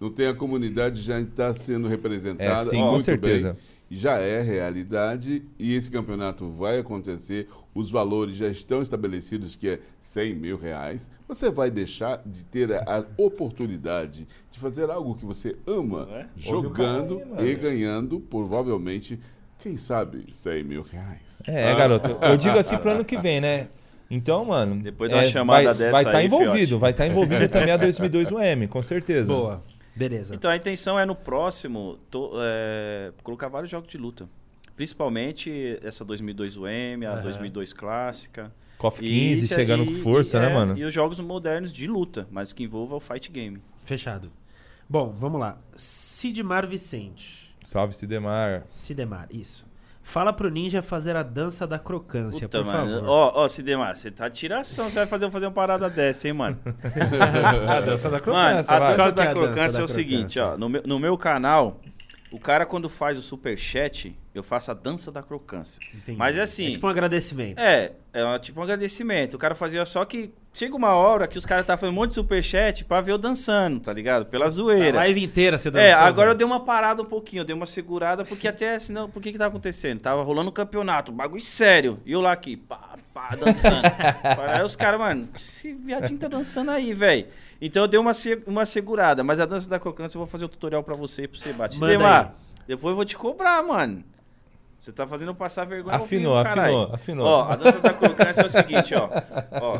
Não 0.00 0.10
tem 0.10 0.26
a 0.26 0.34
comunidade 0.34 1.00
já 1.02 1.20
está 1.20 1.52
sendo 1.54 1.88
representada 1.88 2.62
É, 2.62 2.64
sim, 2.70 2.76
muito 2.78 2.90
com 2.90 3.00
certeza. 3.00 3.52
bem. 3.54 3.62
Já 3.88 4.18
é 4.18 4.40
realidade 4.42 5.44
e 5.58 5.74
esse 5.74 5.88
campeonato 5.90 6.50
vai 6.50 6.78
acontecer. 6.78 7.48
Os 7.72 7.88
valores 7.90 8.34
já 8.34 8.48
estão 8.48 8.82
estabelecidos 8.82 9.54
que 9.54 9.68
é 9.68 9.78
100 10.00 10.34
mil 10.34 10.56
reais. 10.58 11.08
Você 11.28 11.50
vai 11.50 11.70
deixar 11.70 12.20
de 12.26 12.44
ter 12.44 12.72
a, 12.72 13.04
oportunidade 13.16 14.26
de 14.50 14.58
fazer 14.58 14.90
algo 14.90 15.14
que 15.14 15.24
você 15.24 15.56
ama, 15.66 16.08
É? 16.12 16.26
jogando 16.36 17.18
o 17.18 17.38
aí, 17.40 17.50
e 17.50 17.54
ganhando, 17.54 18.18
provavelmente, 18.20 19.20
quem 19.58 19.76
sabe, 19.76 20.24
100 20.32 20.64
mil 20.64 20.82
reais. 20.82 21.42
É, 21.46 21.70
Ah. 21.70 21.74
garoto. 21.76 22.16
Eu 22.22 22.36
digo 22.36 22.58
assim 22.58 22.76
pro 22.78 22.90
ano 22.90 23.04
que 23.04 23.16
vem, 23.18 23.40
né? 23.40 23.68
Então, 24.10 24.44
mano. 24.44 24.82
Depois 24.82 25.10
de 25.10 25.16
uma 25.16 25.22
é, 25.24 25.28
chamada 25.28 25.64
vai, 25.64 25.74
dessa 25.74 25.92
Vai 25.92 26.26
estar 26.26 26.38
fiote. 26.38 26.74
vai 26.74 26.90
estar 26.90 27.06
envolvido 27.06 27.48
também 27.50 27.70
a 27.72 27.76
2002 27.76 28.30
UM, 28.30 28.66
com 28.68 28.82
certeza. 28.82 29.32
Boa. 29.32 29.62
Beleza. 29.96 30.34
Então 30.34 30.50
a 30.50 30.56
intenção 30.56 30.98
é 30.98 31.06
no 31.06 31.14
próximo 31.16 31.98
to- 32.10 32.32
é, 32.38 33.12
colocar 33.22 33.48
vários 33.48 33.70
jogos 33.70 33.88
de 33.88 33.96
luta. 33.96 34.28
Principalmente 34.76 35.78
essa 35.82 36.04
2002 36.04 36.56
UM, 36.56 36.66
a 37.06 37.12
Aham. 37.14 37.22
2002 37.22 37.72
clássica. 37.72 38.52
KOF 38.78 39.02
E 39.02 39.08
15 39.08 39.44
isso- 39.46 39.54
chegando 39.54 39.84
e- 39.84 39.86
com 39.86 39.94
força, 40.02 40.36
e- 40.36 40.40
né, 40.40 40.50
é, 40.50 40.54
mano? 40.54 40.78
E 40.78 40.84
os 40.84 40.92
jogos 40.92 41.18
modernos 41.18 41.72
de 41.72 41.86
luta, 41.86 42.28
mas 42.30 42.52
que 42.52 42.62
envolva 42.62 42.94
o 42.94 43.00
fight 43.00 43.30
game. 43.30 43.58
Fechado. 43.82 44.30
Bom, 44.88 45.10
vamos 45.10 45.40
lá. 45.40 45.58
Sidmar 45.74 46.66
Vicente. 46.66 47.56
Salve, 47.64 47.94
Sidemar. 47.94 48.64
Sidemar, 48.68 49.26
isso. 49.32 49.65
Fala 50.08 50.32
pro 50.32 50.48
ninja 50.48 50.80
fazer 50.80 51.16
a 51.16 51.22
dança 51.24 51.66
da 51.66 51.80
crocância, 51.80 52.48
Puta, 52.48 52.62
por 52.62 52.72
mano. 52.72 52.88
favor. 52.94 53.08
Ó, 53.08 53.32
ó, 53.42 53.48
Sidemar, 53.48 53.92
você 53.92 54.08
tá 54.08 54.30
tiração. 54.30 54.88
Você 54.88 55.00
vai 55.00 55.06
fazer, 55.06 55.28
fazer 55.32 55.46
uma 55.46 55.52
parada 55.52 55.90
dessa, 55.90 56.28
hein, 56.28 56.32
mano? 56.32 56.56
a 57.68 57.80
dança 57.80 58.08
da 58.08 58.20
Mano, 58.24 58.60
a 58.68 58.78
dança 58.78 58.94
que 58.94 59.08
é 59.08 59.12
da 59.12 59.22
a 59.24 59.34
crocância 59.34 59.62
dança 59.64 59.76
é 59.76 59.78
da 59.78 59.84
o 59.84 59.88
seguinte, 59.88 60.34
crocância? 60.38 60.54
ó. 60.54 60.56
No 60.56 60.68
meu, 60.68 60.82
no 60.86 60.98
meu 61.00 61.18
canal, 61.18 61.80
o 62.30 62.38
cara 62.38 62.64
quando 62.64 62.88
faz 62.88 63.18
o 63.18 63.22
superchat, 63.22 64.16
eu 64.38 64.42
faço 64.42 64.70
a 64.70 64.74
dança 64.74 65.10
da 65.10 65.22
crocância. 65.22 65.80
Entendi. 65.94 66.18
Mas 66.18 66.36
é 66.36 66.42
assim. 66.42 66.68
É 66.68 66.70
tipo 66.70 66.86
um 66.86 66.90
agradecimento. 66.90 67.58
É, 67.58 67.92
é 68.12 68.38
tipo 68.38 68.60
um 68.60 68.62
agradecimento. 68.62 69.34
O 69.34 69.38
cara 69.38 69.54
fazia 69.54 69.84
só 69.84 70.04
que. 70.04 70.32
Chega 70.52 70.74
uma 70.74 70.94
hora 70.94 71.28
que 71.28 71.36
os 71.36 71.44
caras 71.44 71.64
estavam 71.64 71.80
fazendo 71.80 71.92
um 71.92 72.00
monte 72.00 72.08
de 72.10 72.14
superchat 72.14 72.82
pra 72.86 73.02
ver 73.02 73.12
eu 73.12 73.18
dançando, 73.18 73.78
tá 73.78 73.92
ligado? 73.92 74.24
Pela 74.24 74.46
A 74.46 74.48
zoeira. 74.48 74.96
live 74.96 75.22
inteira 75.22 75.58
você 75.58 75.70
dançou. 75.70 75.86
É, 75.86 75.92
agora 75.92 76.28
eu 76.28 76.30
velho. 76.30 76.38
dei 76.38 76.46
uma 76.46 76.60
parada 76.64 77.02
um 77.02 77.04
pouquinho, 77.04 77.42
eu 77.42 77.44
dei 77.44 77.54
uma 77.54 77.66
segurada, 77.66 78.24
porque 78.24 78.48
até 78.48 78.78
senão, 78.78 79.06
por 79.10 79.22
que 79.22 79.32
que 79.32 79.36
tava 79.38 79.50
acontecendo? 79.50 80.00
Tava 80.00 80.22
rolando 80.22 80.48
um 80.48 80.52
campeonato, 80.52 81.12
um 81.12 81.14
bagulho 81.14 81.42
sério. 81.42 82.00
E 82.06 82.12
eu 82.12 82.22
lá 82.22 82.32
aqui, 82.32 82.56
pá, 82.56 82.96
pá, 83.12 83.36
dançando. 83.36 83.82
aí 84.48 84.62
os 84.62 84.74
caras, 84.74 84.98
mano, 84.98 85.28
esse 85.34 85.74
viadinho 85.74 86.18
tá 86.18 86.26
dançando 86.26 86.70
aí, 86.70 86.94
velho. 86.94 87.26
Então 87.60 87.82
eu 87.82 87.88
dei 87.88 88.00
uma, 88.00 88.12
uma 88.46 88.64
segurada, 88.64 89.22
mas 89.22 89.38
a 89.38 89.44
dança 89.44 89.68
da 89.68 89.78
crocância 89.78 90.16
eu 90.16 90.20
vou 90.20 90.26
fazer 90.26 90.46
o 90.46 90.48
tutorial 90.48 90.82
pra 90.82 90.94
você, 90.96 91.28
pra 91.28 91.38
você 91.38 91.52
bater. 91.52 91.78
Manda 91.78 91.92
Demar, 91.92 92.34
depois 92.66 92.92
eu 92.92 92.96
vou 92.96 93.04
te 93.04 93.16
cobrar, 93.16 93.62
mano. 93.62 94.02
Você 94.78 94.92
tá 94.92 95.06
fazendo 95.06 95.28
eu 95.30 95.34
passar 95.34 95.64
vergonha 95.64 95.96
ao 95.96 96.04
Afinou, 96.04 96.36
vivo, 96.36 96.48
afinou, 96.60 96.94
afinou. 96.94 97.26
Ó, 97.26 97.42
a 97.50 97.56
dança 97.56 97.80
da 97.80 97.92
crocância 97.94 98.42
é 98.42 98.46
o 98.46 98.48
seguinte, 98.50 98.94
ó. 98.94 99.08
Ó, 99.60 99.78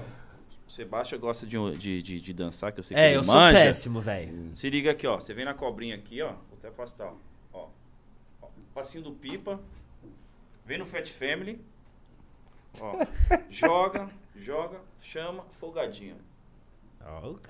o 0.67 0.71
Sebastião 0.71 1.21
gosta 1.21 1.47
de, 1.47 1.57
de, 1.77 2.03
de, 2.03 2.21
de 2.21 2.33
dançar, 2.33 2.73
que 2.73 2.81
eu 2.81 2.85
sei 2.85 2.97
que 2.97 3.01
É, 3.01 3.09
ele 3.11 3.19
eu 3.19 3.25
sou 3.25 3.35
manja. 3.35 3.59
péssimo, 3.59 4.01
velho. 4.01 4.51
Se 4.55 4.69
liga 4.69 4.91
aqui, 4.91 5.07
ó. 5.07 5.17
Você 5.21 5.33
vem 5.35 5.45
na 5.45 5.55
cobrinha 5.55 5.95
aqui, 5.95 6.21
ó. 6.23 6.29
Vou 6.29 6.59
até 6.59 6.71
pastar, 6.71 7.07
ó. 7.07 7.15
ó. 7.53 7.69
Ó, 8.43 8.49
Passinho 8.75 9.05
do 9.05 9.13
pipa. 9.13 9.61
Vem 10.65 10.79
no 10.79 10.87
Fat 10.87 11.09
Family. 11.11 11.61
Ó. 12.81 13.07
joga, 13.49 14.09
joga, 14.35 14.79
chama, 15.01 15.45
folgadinho. 15.53 16.17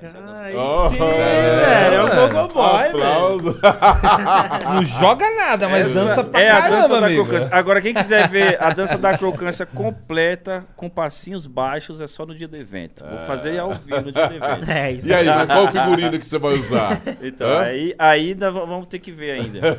Essa 0.00 0.16
é 0.18 0.20
a 0.20 0.24
dança. 0.26 0.44
Aí 0.44 0.56
Oh, 0.56 0.88
sim, 0.90 0.98
é, 1.00 1.60
velho. 1.60 1.94
É 1.96 2.02
um 2.02 2.06
mano. 2.08 2.28
gogoboy, 2.28 2.82
velho. 2.92 3.58
Não 4.74 4.84
joga 4.84 5.30
nada, 5.30 5.68
mas 5.68 5.86
Essa 5.86 6.04
dança 6.04 6.24
pra 6.24 6.40
é 6.40 6.48
caramba, 6.50 6.66
a 6.66 6.70
dança 6.80 7.00
da 7.00 7.06
amigo. 7.06 7.22
crocância. 7.24 7.50
Agora, 7.52 7.80
quem 7.82 7.94
quiser 7.94 8.28
ver 8.28 8.62
a 8.62 8.70
dança 8.70 8.96
da 8.98 9.16
crocância 9.18 9.66
completa, 9.66 10.64
com 10.76 10.88
passinhos 10.88 11.46
baixos, 11.46 12.00
é 12.00 12.06
só 12.06 12.24
no 12.26 12.34
dia 12.34 12.48
do 12.48 12.56
evento. 12.56 13.04
Vou 13.08 13.18
fazer 13.20 13.58
ao 13.58 13.72
vivo 13.74 14.00
no 14.02 14.12
dia 14.12 14.28
do 14.28 14.34
evento. 14.34 14.70
É 14.70 14.92
isso. 14.92 15.08
E 15.10 15.14
aí, 15.14 15.26
mas 15.26 15.46
qual 15.46 15.68
figurino 15.70 16.18
que 16.18 16.26
você 16.26 16.38
vai 16.38 16.54
usar? 16.54 17.00
Então, 17.22 17.48
Hã? 17.48 17.60
aí, 17.62 17.94
aí 17.98 18.34
nós 18.34 18.52
vamos 18.52 18.86
ter 18.86 18.98
que 18.98 19.10
ver 19.12 19.32
ainda. 19.32 19.78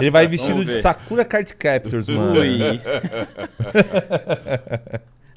Ele 0.00 0.10
vai 0.10 0.26
vestido 0.26 0.64
de. 0.64 0.80
Sakura 0.80 1.24
Card 1.24 1.54
Captors, 1.54 2.08
mano. 2.08 2.40
Ui. 2.40 2.80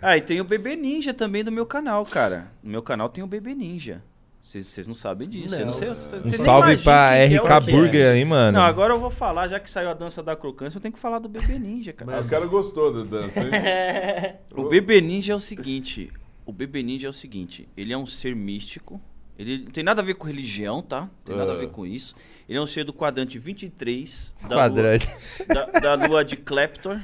Ah, 0.02 0.18
e 0.18 0.22
tem 0.22 0.40
o 0.42 0.44
Bebê 0.44 0.76
Ninja 0.76 1.14
também 1.14 1.44
do 1.44 1.52
meu 1.52 1.66
canal, 1.66 2.06
cara. 2.06 2.52
No 2.64 2.72
meu 2.72 2.82
canal 2.82 3.10
tem 3.10 3.24
o 3.24 3.28
Bebê 3.28 3.54
Ninja. 3.54 4.02
Vocês 4.42 4.88
não 4.88 4.94
sabem 4.94 5.28
disso. 5.30 5.54
Não. 5.54 5.60
Eu 5.60 5.66
não 5.66 5.74
sei, 5.74 5.90
Um 5.90 5.94
salve 5.96 6.78
pra 6.78 7.14
é 7.14 7.26
RK 7.28 7.50
é. 7.52 7.60
Burger 7.72 8.14
aí, 8.14 8.24
mano. 8.26 8.58
Não, 8.58 8.66
agora 8.66 8.94
eu 8.94 9.00
vou 9.00 9.12
falar, 9.12 9.48
já 9.48 9.60
que 9.60 9.70
saiu 9.70 9.90
a 9.90 9.94
dança 9.94 10.24
da 10.24 10.36
crocância, 10.36 10.78
eu 10.78 10.82
tenho 10.82 10.94
que 10.94 11.00
falar 11.00 11.20
do 11.20 11.28
Bebê 11.30 11.60
Ninja, 11.60 11.92
cara. 11.94 12.18
Ah, 12.18 12.22
o 12.22 12.26
cara 12.28 12.46
gostou 12.46 12.92
da 12.94 13.04
dança, 13.04 13.40
hein? 13.42 13.50
O 14.56 14.70
Bebê 14.70 15.02
Ninja 15.02 15.34
é 15.34 15.36
o 15.36 15.40
seguinte. 15.40 16.12
O 16.46 16.52
Bebê 16.54 16.82
Ninja 16.82 17.08
é 17.08 17.10
o 17.10 17.14
seguinte. 17.14 17.68
Ele 17.78 17.94
é 17.94 17.98
um 17.98 18.06
ser 18.06 18.36
místico. 18.36 19.00
Ele 19.38 19.60
não 19.66 19.72
tem 19.72 19.84
nada 19.84 20.02
a 20.02 20.06
ver 20.06 20.16
com 20.16 20.26
religião, 20.26 20.82
tá? 20.82 21.02
Não 21.02 21.10
tem 21.26 21.36
nada 21.36 21.52
a 21.52 21.56
Ah. 21.56 21.60
ver 21.60 21.70
com 21.70 21.86
isso. 21.86 22.16
Ele 22.48 22.58
é 22.58 22.62
um 22.62 22.66
ser 22.66 22.84
do 22.84 22.92
quadrante 22.94 23.38
23 23.38 24.36
da 24.48 24.56
Quadrante. 24.56 25.08
Lua, 25.48 25.66
da, 25.80 25.96
da 25.96 26.08
lua 26.08 26.26
de 26.26 26.36
Kleptor. 26.36 27.00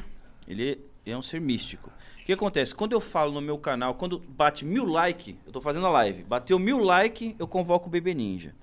Ele 0.47 0.80
é 1.05 1.15
um 1.15 1.22
ser 1.22 1.39
místico. 1.39 1.91
O 2.26 2.27
que 2.27 2.34
acontece? 2.34 2.73
Quando 2.73 2.93
eu 2.93 2.99
falo 2.99 3.31
no 3.31 3.39
meu 3.39 3.56
canal, 3.56 3.93
quando 3.93 4.18
bate 4.18 4.65
mil 4.65 4.84
like, 4.84 5.38
eu 5.45 5.53
tô 5.53 5.61
fazendo 5.61 5.85
a 5.85 5.91
live. 5.91 6.23
Bateu 6.23 6.57
mil 6.57 6.80
like, 6.80 7.35
eu 7.38 7.47
convoco 7.47 7.85
o 7.85 7.89
Bebê 7.91 8.15
Ninja. 8.15 8.56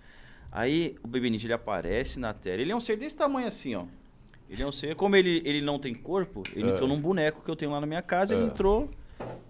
Aí 0.51 0.97
o 1.01 1.07
Bebê 1.07 1.31
Ninja 1.31 1.47
ele 1.47 1.53
aparece 1.53 2.19
na 2.19 2.35
tela. 2.35 2.61
Ele 2.61 2.73
é 2.73 2.75
um 2.77 2.81
ser 2.81 2.97
desse 2.97 3.17
tamanho 3.17 3.47
assim, 3.47 3.77
ó. 3.77 3.85
Ele 4.51 4.65
é 4.65 4.67
um 4.67 4.73
ser. 4.73 4.97
Como 4.97 5.15
ele, 5.15 5.41
ele 5.45 5.61
não 5.61 5.79
tem 5.79 5.95
corpo, 5.95 6.43
ele 6.57 6.71
É. 6.71 6.73
entrou 6.73 6.89
num 6.89 7.01
boneco 7.01 7.41
que 7.45 7.49
eu 7.49 7.55
tenho 7.55 7.71
lá 7.71 7.81
na 7.81 7.87
minha 7.87 8.03
casa, 8.03 8.35
ele 8.35 8.43
É. 8.43 8.47
entrou. 8.49 8.91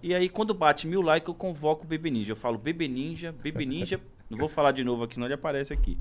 E 0.03 0.13
aí, 0.13 0.29
quando 0.29 0.53
bate 0.53 0.85
mil 0.85 1.01
likes, 1.01 1.27
eu 1.27 1.33
convoco 1.33 1.83
o 1.83 1.87
Bebê 1.87 2.11
Ninja. 2.11 2.33
Eu 2.33 2.35
falo 2.35 2.59
Bebê 2.59 2.87
Ninja, 2.87 3.31
Bebê 3.31 3.65
Ninja. 3.65 3.99
não 4.29 4.37
vou 4.37 4.47
falar 4.47 4.73
de 4.73 4.83
novo 4.83 5.05
aqui, 5.05 5.15
senão 5.15 5.25
ele 5.25 5.33
aparece 5.33 5.73
aqui. 5.73 5.97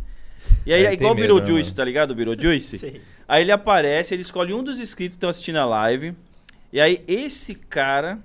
E 0.66 0.72
aí, 0.74 0.80
Aí 0.86 0.86
é 0.88 0.92
igual 0.92 1.12
o 1.12 1.16
medo, 1.16 1.34
Beetlejuice, 1.36 1.70
né? 1.70 1.76
tá 1.76 1.82
ligado? 1.82 2.10
O 2.10 2.14
Beetlejuice? 2.14 3.00
Aí 3.26 3.42
ele 3.42 3.52
aparece, 3.52 4.14
ele 4.14 4.20
escolhe 4.20 4.52
um 4.52 4.62
dos 4.62 4.78
inscritos 4.78 5.14
que 5.14 5.16
estão 5.16 5.30
assistindo 5.30 5.56
a 5.56 5.64
live. 5.64 6.14
E 6.72 6.80
aí, 6.80 7.04
esse 7.06 7.54
cara 7.54 8.18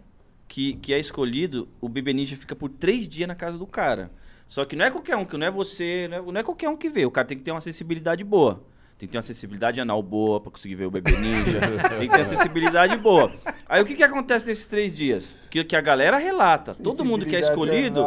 que, 0.48 0.76
que 0.76 0.94
é 0.94 1.00
escolhido, 1.00 1.68
o 1.82 1.90
Bebê 1.90 2.14
Ninja 2.14 2.36
fica 2.38 2.56
por 2.56 2.70
três 2.70 3.08
dias 3.08 3.28
na 3.28 3.36
casa 3.36 3.58
do 3.58 3.68
cara. 3.68 4.10
Só 4.46 4.64
que 4.64 4.76
não 4.76 4.86
é 4.86 4.90
qualquer 4.90 5.18
um, 5.18 5.26
que 5.26 5.36
não 5.36 5.46
é 5.46 5.52
você, 5.52 6.08
não 6.10 6.18
é, 6.18 6.22
não 6.22 6.40
é 6.40 6.44
qualquer 6.44 6.70
um 6.70 6.78
que 6.78 6.88
vê. 6.88 7.06
O 7.06 7.12
cara 7.12 7.28
tem 7.28 7.38
que 7.38 7.44
ter 7.44 7.52
uma 7.52 7.58
acessibilidade 7.58 8.24
boa. 8.24 8.64
Tem 8.98 9.08
que 9.08 9.12
ter 9.12 9.18
uma 9.18 9.20
acessibilidade 9.20 9.82
anal 9.82 10.02
boa 10.02 10.40
pra 10.40 10.50
conseguir 10.50 10.76
ver 10.76 10.86
o 10.86 10.92
Bebê 10.92 11.12
Ninja. 11.12 11.60
tem 12.00 12.08
que 12.08 12.16
ter 12.16 12.22
acessibilidade 12.22 12.96
boa. 12.96 13.32
Aí 13.68 13.82
o 13.82 13.86
que, 13.86 13.94
que 13.94 14.04
acontece 14.04 14.48
nesses 14.48 14.66
três 14.66 14.96
dias? 14.96 15.38
Que, 15.50 15.64
que 15.66 15.76
a 15.76 15.82
galera 15.82 16.18
relata. 16.18 16.74
Todo 16.74 17.04
mundo 17.04 17.26
que 17.26 17.36
é 17.36 17.40
escolhido. 17.40 18.04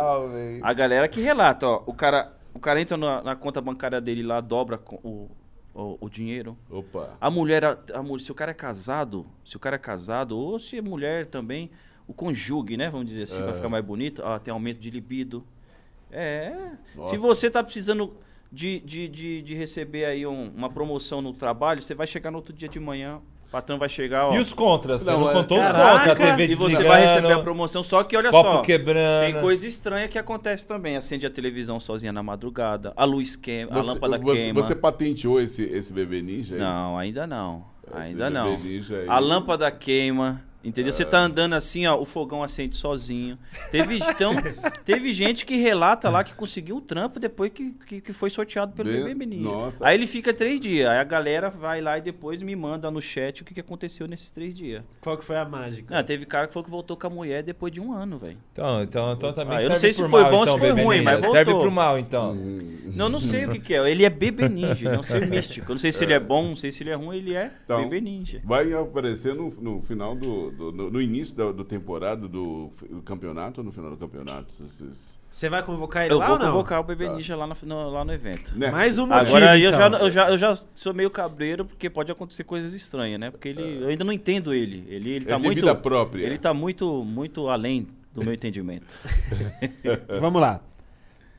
A 0.63 0.73
galera 0.73 1.07
que 1.07 1.21
relata, 1.21 1.67
ó. 1.67 1.83
O 1.87 1.93
cara, 1.93 2.33
o 2.55 2.59
cara 2.59 2.81
entra 2.81 2.97
na, 2.97 3.23
na 3.23 3.37
conta 3.37 3.61
bancária 3.61 4.01
dele 4.01 4.23
lá, 4.23 4.41
dobra 4.41 4.81
o, 5.05 5.31
o, 5.75 5.97
o 6.01 6.09
dinheiro. 6.09 6.57
Opa. 6.71 7.17
A 7.21 7.31
mulher, 7.31 7.65
a, 7.65 7.71
a 7.73 8.19
se 8.19 8.31
o 8.33 8.35
cara 8.35 8.51
é 8.51 8.55
casado, 8.55 9.27
se 9.45 9.57
o 9.57 9.61
cara 9.61 9.77
é 9.77 9.79
casado, 9.79 10.37
ou 10.39 10.59
se 10.59 10.77
é 10.79 10.83
mulher 10.83 11.27
também, 11.27 11.71
o 12.07 12.13
conjugue, 12.13 12.77
né? 12.77 12.91
Vamos 12.91 13.07
dizer 13.09 13.23
assim, 13.25 13.41
É. 13.41 13.45
pra 13.45 13.53
ficar 13.55 13.69
mais 13.69 13.85
bonito, 13.85 14.21
ó, 14.25 14.39
tem 14.39 14.53
aumento 14.53 14.79
de 14.79 14.91
libido. 14.91 15.45
É. 16.11 16.73
Nossa. 16.97 17.11
Se 17.11 17.17
você 17.17 17.49
tá 17.49 17.63
precisando 17.63 18.15
de, 18.51 18.81
de, 18.81 19.09
de, 19.09 19.43
de 19.43 19.55
receber 19.55 20.05
aí 20.05 20.27
um- 20.27 20.51
uma 20.51 20.69
promoção 20.69 21.23
no 21.23 21.33
trabalho, 21.33 21.81
você 21.81 21.95
vai 21.95 22.07
chegar 22.07 22.31
no 22.33 22.39
outro 22.39 22.53
dia 22.53 22.69
de 22.69 22.81
manhã, 22.81 23.21
o 23.51 23.53
patrão 23.53 23.79
vai 23.81 23.89
chegar, 23.89 24.29
ó. 24.29 24.35
E 24.37 24.39
os 24.39 24.53
contras? 24.53 25.03
Você 25.03 25.11
Não, 25.11 25.23
não, 25.23 25.31
é- 25.31 25.33
contou 25.33 25.59
os 25.59 25.67
Caraca, 25.67 26.09
contras, 26.11 26.31
a 26.31 26.37
TV 26.37 26.53
E 26.53 26.55
você 26.55 26.85
vai 26.85 27.01
receber 27.03 27.33
a 27.33 27.41
promoção, 27.41 27.83
só 27.83 28.05
que 28.05 28.17
olha 28.17 28.31
copo 28.31 28.49
só. 28.49 28.63
quebrando. 28.63 29.25
Tem 29.25 29.41
coisa 29.41 29.67
estranha 29.67 30.07
que 30.07 30.17
acontece 30.17 30.65
também. 30.65 30.97
Acende 30.97 31.27
a 31.27 31.31
televisão 31.31 31.81
sozinha 31.81 32.13
na 32.13 32.23
madrugada, 32.23 32.93
a 32.97 33.05
luz 33.05 33.35
queima, 33.35 33.73
a 33.73 33.75
Você- 33.83 33.87
lâmpada 33.89 34.19
você, 34.19 34.43
queima. 34.43 34.63
Você 34.63 34.75
patenteou 34.77 35.41
esse, 35.41 35.65
esse 35.65 35.93
bebê 35.93 36.23
ninja 36.23 36.55
aí? 36.55 36.61
Não, 36.61 36.97
ainda 36.97 37.27
não. 37.27 37.65
Esse 37.89 37.99
ainda 38.11 38.31
bebê 38.31 38.39
não. 38.39 38.59
ninja 38.61 38.97
aí. 38.99 39.09
A 39.09 39.19
lâmpada 39.19 39.69
queima. 39.73 40.41
Entendeu? 40.63 40.93
Você 40.93 41.07
tá 41.07 41.19
andando 41.21 41.55
assim, 41.55 41.87
ó, 41.87 41.97
o 41.99 42.05
fogão 42.05 42.43
acende 42.43 42.77
sozinho. 42.77 43.39
Teve, 43.71 43.97
então, 44.07 44.33
teve 44.85 45.11
gente 45.13 45.47
que 45.47 45.57
relata 45.57 46.11
lá 46.11 46.23
que 46.23 46.35
conseguiu 46.35 46.77
um 46.77 46.81
trampo 46.81 47.19
depois 47.19 47.51
que, 47.51 47.71
que, 47.87 48.01
que 48.03 48.13
foi 48.13 48.29
sorteado 48.29 48.73
pelo 48.73 48.91
Bem- 48.91 49.05
Bebê 49.05 49.25
Ninja. 49.27 49.43
Nossa. 49.51 49.87
Aí 49.87 49.97
ele 49.97 50.07
fica 50.07 50.35
três 50.35 50.61
dias. 50.61 50.87
Aí 50.89 50.99
a 50.99 51.05
galera 51.05 51.49
vai 51.49 51.81
lá 51.81 51.97
e 51.97 52.03
depois 52.03 52.43
me 52.43 52.55
manda 52.55 52.91
no 52.91 53.01
chat 53.01 53.41
o 53.41 53.45
que, 53.45 53.55
que 53.55 53.61
aconteceu 53.61 54.07
nesses 54.07 54.31
três 54.31 54.55
dias. 54.55 54.83
Qual 55.01 55.17
que 55.17 55.25
foi 55.25 55.37
a 55.39 55.45
mágica? 55.47 55.99
Ah, 55.99 56.03
teve 56.03 56.27
cara 56.27 56.47
que 56.47 56.53
falou 56.53 56.65
que 56.65 56.71
voltou 56.71 56.95
com 56.97 57.07
a 57.07 57.11
mulher 57.11 57.43
depois 57.43 57.73
de 57.73 57.81
um 57.81 57.93
ano, 57.95 58.19
velho. 58.19 58.37
Então, 58.53 58.83
então, 58.83 59.13
então 59.15 59.33
também 59.33 59.57
Ah, 59.57 59.63
eu 59.63 59.69
não 59.71 59.77
serve 59.77 59.95
sei 59.95 60.05
se 60.05 60.11
foi 60.11 60.23
mal, 60.23 60.31
bom 60.31 60.37
ou 60.39 60.43
então, 60.43 60.55
se 60.55 60.61
foi 60.61 60.71
ruim, 60.85 60.99
ninja. 60.99 61.03
mas 61.21 61.31
Serve 61.31 61.53
voltou. 61.53 61.61
pro 61.63 61.71
mal, 61.73 61.99
então. 61.99 62.35
Não, 62.35 63.09
não 63.09 63.21
sei 63.21 63.47
o 63.47 63.51
que, 63.53 63.61
que 63.61 63.75
é. 63.75 63.91
Ele 63.91 64.05
é 64.05 64.11
bebê 64.11 64.47
ninja, 64.49 64.91
é 64.91 64.99
um 64.99 65.03
ser 65.03 65.27
místico. 65.27 65.71
Eu 65.71 65.75
não 65.75 65.79
sei 65.79 65.91
se 65.91 66.05
ele 66.05 66.13
é 66.13 66.21
bom, 66.21 66.49
não 66.49 66.57
sei 66.57 66.71
se 66.71 66.83
ele 66.83 66.91
é 66.91 66.95
ruim, 66.95 67.17
ele 67.17 67.35
é 67.35 67.51
Então, 67.65 67.83
bebê 67.85 68.01
ninja. 68.01 68.43
Vai 68.45 68.71
aparecer 68.75 69.35
no, 69.35 69.49
no 69.61 69.81
final 69.83 70.15
do, 70.15 70.50
do- 70.51 70.73
no, 70.73 70.91
no 70.91 71.01
início 71.01 71.37
da 71.37 71.51
do 71.53 71.65
temporada 71.65 72.29
do, 72.29 72.71
do 72.89 73.03
campeonato 73.03 73.61
ou 73.61 73.65
no 73.65 73.73
final 73.73 73.91
do 73.91 73.97
campeonato? 73.97 74.53
Esses- 74.65 75.19
Você 75.31 75.49
vai 75.49 75.63
convocar 75.63 76.05
ele 76.05 76.15
Eu 76.15 76.19
lá 76.19 76.27
vou 76.27 76.35
ou 76.37 76.41
não? 76.43 76.51
convocar 76.53 76.81
o 76.81 76.85
bebê 76.85 77.07
Tá. 77.07 77.15
ninja 77.15 77.37
lá 77.37 77.47
no, 77.47 77.55
no- 77.65 77.91
lá 77.91 78.05
no 78.05 78.13
evento. 78.13 78.57
né? 78.59 78.71
Mais 78.71 78.99
um 78.99 79.07
motivo, 79.07 79.37
Agora 79.37 79.59
eu, 79.59 79.73
já, 79.73 79.87
então. 79.89 79.99
eu, 80.01 80.11
já, 80.11 80.31
eu 80.31 80.37
já 80.39 80.55
sou 80.75 80.93
meio 80.93 81.11
cabreiro 81.11 81.65
porque 81.65 81.89
pode 81.89 82.11
acontecer 82.13 82.45
coisas 82.45 82.75
estranhas, 82.75 83.19
né? 83.21 83.31
Porque 83.31 83.49
ele, 83.49 83.83
eu 83.83 83.89
ainda 83.89 84.05
não 84.05 84.13
entendo 84.13 84.53
ele. 84.53 84.85
Ele, 84.89 85.11
ele 85.11 85.25
tá 85.25 85.35
Ele 85.35 85.41
tem 85.41 85.47
muito. 85.51 85.55
vida 85.61 85.75
própria. 85.75 86.25
Ele 86.27 86.39
tá 86.39 86.53
muito, 86.55 87.05
muito 87.05 87.49
além 87.49 87.87
do 88.13 88.25
meu 88.25 88.35
entendimento. 88.35 88.95
Vamos 90.21 90.41
lá. 90.41 90.61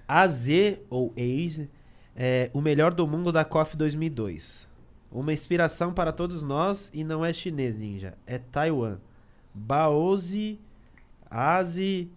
AZ 0.07 0.47
ou 0.89 1.13
AZE 1.17 1.69
é 2.15 2.49
o 2.53 2.59
melhor 2.61 2.93
do 2.93 3.07
mundo 3.07 3.31
da 3.31 3.45
KOF 3.45 3.75
2002. 3.77 4.67
Uma 5.11 5.33
inspiração 5.33 5.91
para 5.93 6.11
todos 6.11 6.41
nós 6.41 6.89
e 6.93 7.03
não 7.03 7.23
é 7.25 7.33
chinês, 7.33 7.77
ninja. 7.77 8.13
É 8.25 8.37
Taiwan. 8.37 8.97
Baozi, 9.53 10.57
Azi, 11.29 12.09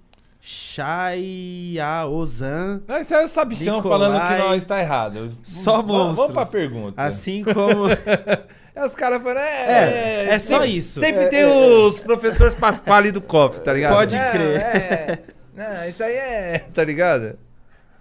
Xiaozan, 1.64 2.82
Não, 2.86 2.98
isso 3.00 3.14
aí 3.14 3.22
é 3.22 3.24
o 3.24 3.28
Sabichão 3.28 3.76
Nicolai- 3.76 3.98
falando 4.10 4.28
que 4.28 4.36
nós 4.38 4.64
tá 4.64 4.80
errado. 4.80 5.36
Só 5.42 5.76
Vamos- 5.82 5.96
Vamos 5.96 6.06
monstros. 6.18 6.32
pra 6.32 6.46
pergunta. 6.46 7.02
assim 7.02 7.42
como... 7.44 7.84
É, 8.76 8.84
os 8.84 8.92
caras 8.92 9.22
falando, 9.22 9.38
é, 9.38 10.24
É, 10.26 10.34
é 10.34 10.38
só 10.40 10.54
sempre- 10.56 10.66
isso. 10.76 10.98
Sempre 10.98 11.26
tem 11.28 11.44
os 11.44 12.00
professores 12.00 12.54
Pasquale 12.54 13.12
do 13.12 13.20
COF, 13.20 13.60
tá 13.60 13.72
ligado? 13.72 13.92
Pode 13.94 14.16
Não, 14.16 14.30
crer. 14.32 14.60
É, 14.60 15.22
não, 15.54 15.88
isso 15.88 16.02
aí 16.02 16.12
é, 16.12 16.58
tá 16.74 16.82
ligado? 16.82 17.38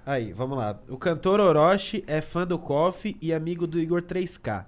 Aí, 0.04 0.34
vamos 0.34 0.58
lá. 0.58 0.76
O 0.90 0.98
cantor 0.98 1.40
Orochi 1.40 2.04
é 2.08 2.22
fã 2.22 2.48
do 2.48 2.58
KOF 2.58 3.16
e 3.22 3.32
amigo 3.32 3.68
do 3.68 3.80
Igor 3.80 4.02
3K. 4.02 4.66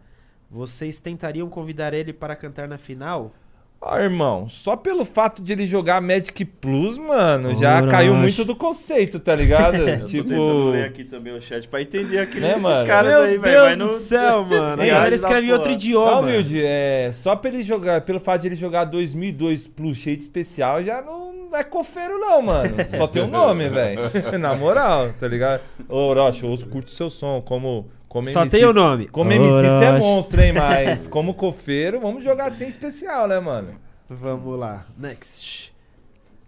Vocês 0.50 1.00
tentariam 1.00 1.50
convidar 1.50 1.94
ele 1.94 2.14
para 2.14 2.36
cantar 2.36 2.68
na 2.68 2.78
final? 2.78 3.34
Ó, 3.82 4.00
irmão, 4.00 4.48
só 4.48 4.76
pelo 4.76 5.06
fato 5.06 5.44
de 5.44 5.52
ele 5.54 5.66
jogar 5.66 6.02
Magic 6.02 6.44
Plus, 6.46 6.98
mano, 6.98 7.54
já 7.56 7.86
caiu 7.86 8.16
muito 8.16 8.44
do 8.44 8.56
conceito, 8.56 9.20
tá 9.20 9.36
ligado? 9.36 9.76
Eu 9.88 10.06
tipo, 10.06 10.24
tô 10.24 10.30
tentando 10.30 10.70
ler 10.72 10.86
aqui 10.86 11.04
também 11.04 11.34
o 11.36 11.42
chat 11.42 11.68
pra 11.68 11.82
entender 11.82 12.18
aqui 12.20 12.40
Né, 12.40 12.56
esses 12.56 12.82
caras 12.82 13.12
Meu 13.12 13.22
aí, 13.22 13.30
Deus 13.38 13.42
velho. 13.44 13.62
Mas 13.64 13.78
do 13.78 13.86
não... 13.86 14.00
céu, 14.00 14.46
mano. 14.50 14.82
A 14.82 14.86
Ei, 14.86 14.92
galera 14.92 15.10
da 15.12 15.16
escreve 15.16 15.48
em 15.48 15.52
outro 15.52 15.68
Tá 15.68 15.74
idioma. 15.74 16.20
humilde, 16.22 16.62
é, 16.64 17.12
só 17.14 17.36
pra 17.36 17.52
ele 17.52 17.62
jogar, 17.64 18.02
pelo 18.02 18.20
fato 18.20 18.42
de 18.42 18.48
ele 18.48 18.56
jogar 18.56 18.86
2002 18.86 19.68
Plus 19.68 19.98
cheio 19.98 20.18
de 20.18 20.24
especial, 20.24 20.82
já 20.82 21.02
não 21.02 21.50
é 21.54 21.64
cofeiro 21.64 22.18
não, 22.18 22.42
mano. 22.42 22.76
Só 22.98 23.06
tem 23.08 23.22
o 23.22 23.28
nome, 23.28 23.70
velho. 23.70 24.02
Na 24.40 24.56
moral, 24.56 25.14
tá 25.20 25.28
ligado? 25.28 25.62
Ô, 25.88 26.08
Orochi, 26.08 26.44
eu 26.44 26.58
curto 26.70 26.90
seu 26.90 27.10
som, 27.10 27.40
como... 27.42 27.88
como 28.16 28.28
Só 28.28 28.44
MC 28.44 28.58
tem 28.58 28.66
o 28.66 28.72
nome. 28.72 29.10
Como 29.10 29.30
MC 29.30 29.46
você 29.52 29.66
é 29.68 29.90
Orochi. 29.90 30.08
monstro, 30.08 30.42
hein, 30.42 30.54
mas 30.54 31.06
como 31.08 31.34
cofeiro, 31.34 32.00
vamos 32.00 32.24
jogar 32.24 32.50
sem 32.54 32.66
especial, 32.70 33.28
né, 33.28 33.42
mano? 33.42 33.76
Vamos 34.10 34.58
lá. 34.58 34.86
Next. 34.98 35.74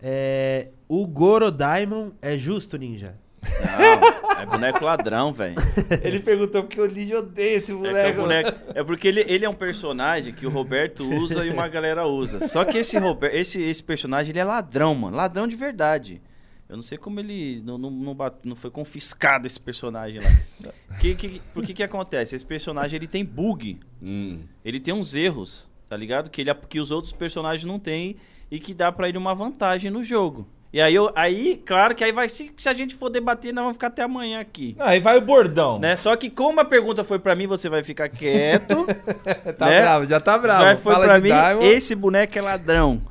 É, 0.01 0.67
o 0.87 1.05
Goro 1.05 1.51
Diamond 1.51 2.13
é 2.21 2.37
justo, 2.37 2.77
ninja? 2.77 3.15
Não, 3.43 4.39
é 4.41 4.45
boneco 4.45 4.85
ladrão, 4.85 5.33
velho. 5.33 5.55
Ele 6.01 6.21
perguntou 6.21 6.63
porque 6.63 6.79
o 6.79 6.85
Lígia 6.85 7.19
odeia 7.19 7.57
esse 7.57 7.73
É, 7.73 7.75
moleque. 7.75 7.97
é, 8.09 8.11
o 8.11 8.15
boneco- 8.15 8.59
é 8.75 8.83
porque 8.83 9.07
ele, 9.09 9.25
ele 9.27 9.43
é 9.45 9.49
um 9.49 9.53
personagem 9.53 10.33
que 10.33 10.45
o 10.45 10.49
Roberto 10.49 11.03
usa 11.03 11.45
e 11.45 11.49
uma 11.49 11.67
galera 11.67 12.05
usa. 12.07 12.47
Só 12.47 12.63
que 12.63 12.77
esse, 12.77 12.95
esse, 13.33 13.61
esse 13.61 13.83
personagem 13.83 14.31
ele 14.31 14.39
é 14.39 14.43
ladrão, 14.45 14.95
mano. 14.95 15.17
Ladrão 15.17 15.47
de 15.47 15.55
verdade. 15.57 16.21
Eu 16.69 16.75
não 16.75 16.83
sei 16.83 16.97
como 16.97 17.19
ele 17.19 17.61
não, 17.63 17.77
não, 17.77 17.89
não, 17.89 18.13
bat- 18.13 18.39
não 18.43 18.55
foi 18.55 18.69
confiscado 18.69 19.47
esse 19.47 19.59
personagem 19.59 20.19
lá. 20.21 20.29
Que, 20.99 21.13
que, 21.13 21.39
por 21.53 21.63
que 21.63 21.75
que 21.75 21.83
acontece? 21.83 22.35
Esse 22.35 22.43
personagem 22.43 22.97
ele 22.97 23.05
tem 23.07 23.23
bug. 23.23 23.79
Hum. 24.01 24.39
Ele 24.65 24.79
tem 24.79 24.93
uns 24.93 25.13
erros, 25.13 25.69
tá 25.87 25.95
ligado? 25.95 26.27
Que, 26.29 26.41
ele, 26.41 26.51
que 26.67 26.79
os 26.79 26.89
outros 26.89 27.13
personagens 27.13 27.63
não 27.65 27.77
têm 27.77 28.15
e 28.49 28.59
que 28.59 28.73
dá 28.73 28.91
pra 28.91 29.07
ele 29.07 29.17
uma 29.17 29.35
vantagem 29.35 29.91
no 29.91 30.03
jogo. 30.03 30.47
E 30.73 30.81
aí, 30.81 30.95
eu, 30.95 31.11
aí 31.15 31.61
claro 31.65 31.93
que 31.95 32.03
aí 32.03 32.11
vai. 32.11 32.27
Se, 32.27 32.51
se 32.57 32.67
a 32.67 32.73
gente 32.73 32.95
for 32.95 33.09
debater, 33.09 33.53
nós 33.53 33.61
vamos 33.63 33.75
ficar 33.75 33.87
até 33.87 34.01
amanhã 34.01 34.39
aqui. 34.39 34.75
Não, 34.77 34.85
aí 34.87 34.99
vai 34.99 35.17
o 35.17 35.21
bordão. 35.21 35.77
Né? 35.79 35.95
Só 35.95 36.15
que 36.15 36.29
como 36.29 36.59
a 36.59 36.65
pergunta 36.65 37.03
foi 37.03 37.19
pra 37.19 37.35
mim, 37.35 37.45
você 37.47 37.69
vai 37.69 37.83
ficar 37.83 38.09
quieto. 38.09 38.85
Tá 39.57 39.67
né? 39.67 39.81
bravo, 39.81 40.07
já 40.07 40.19
tá 40.19 40.37
bravo. 40.37 40.63
Vai, 40.63 40.75
foi 40.75 40.95
de 40.95 41.21
mim, 41.21 41.29
Diamond. 41.29 41.65
esse 41.67 41.95
boneco 41.95 42.37
é 42.37 42.41
ladrão. 42.41 43.01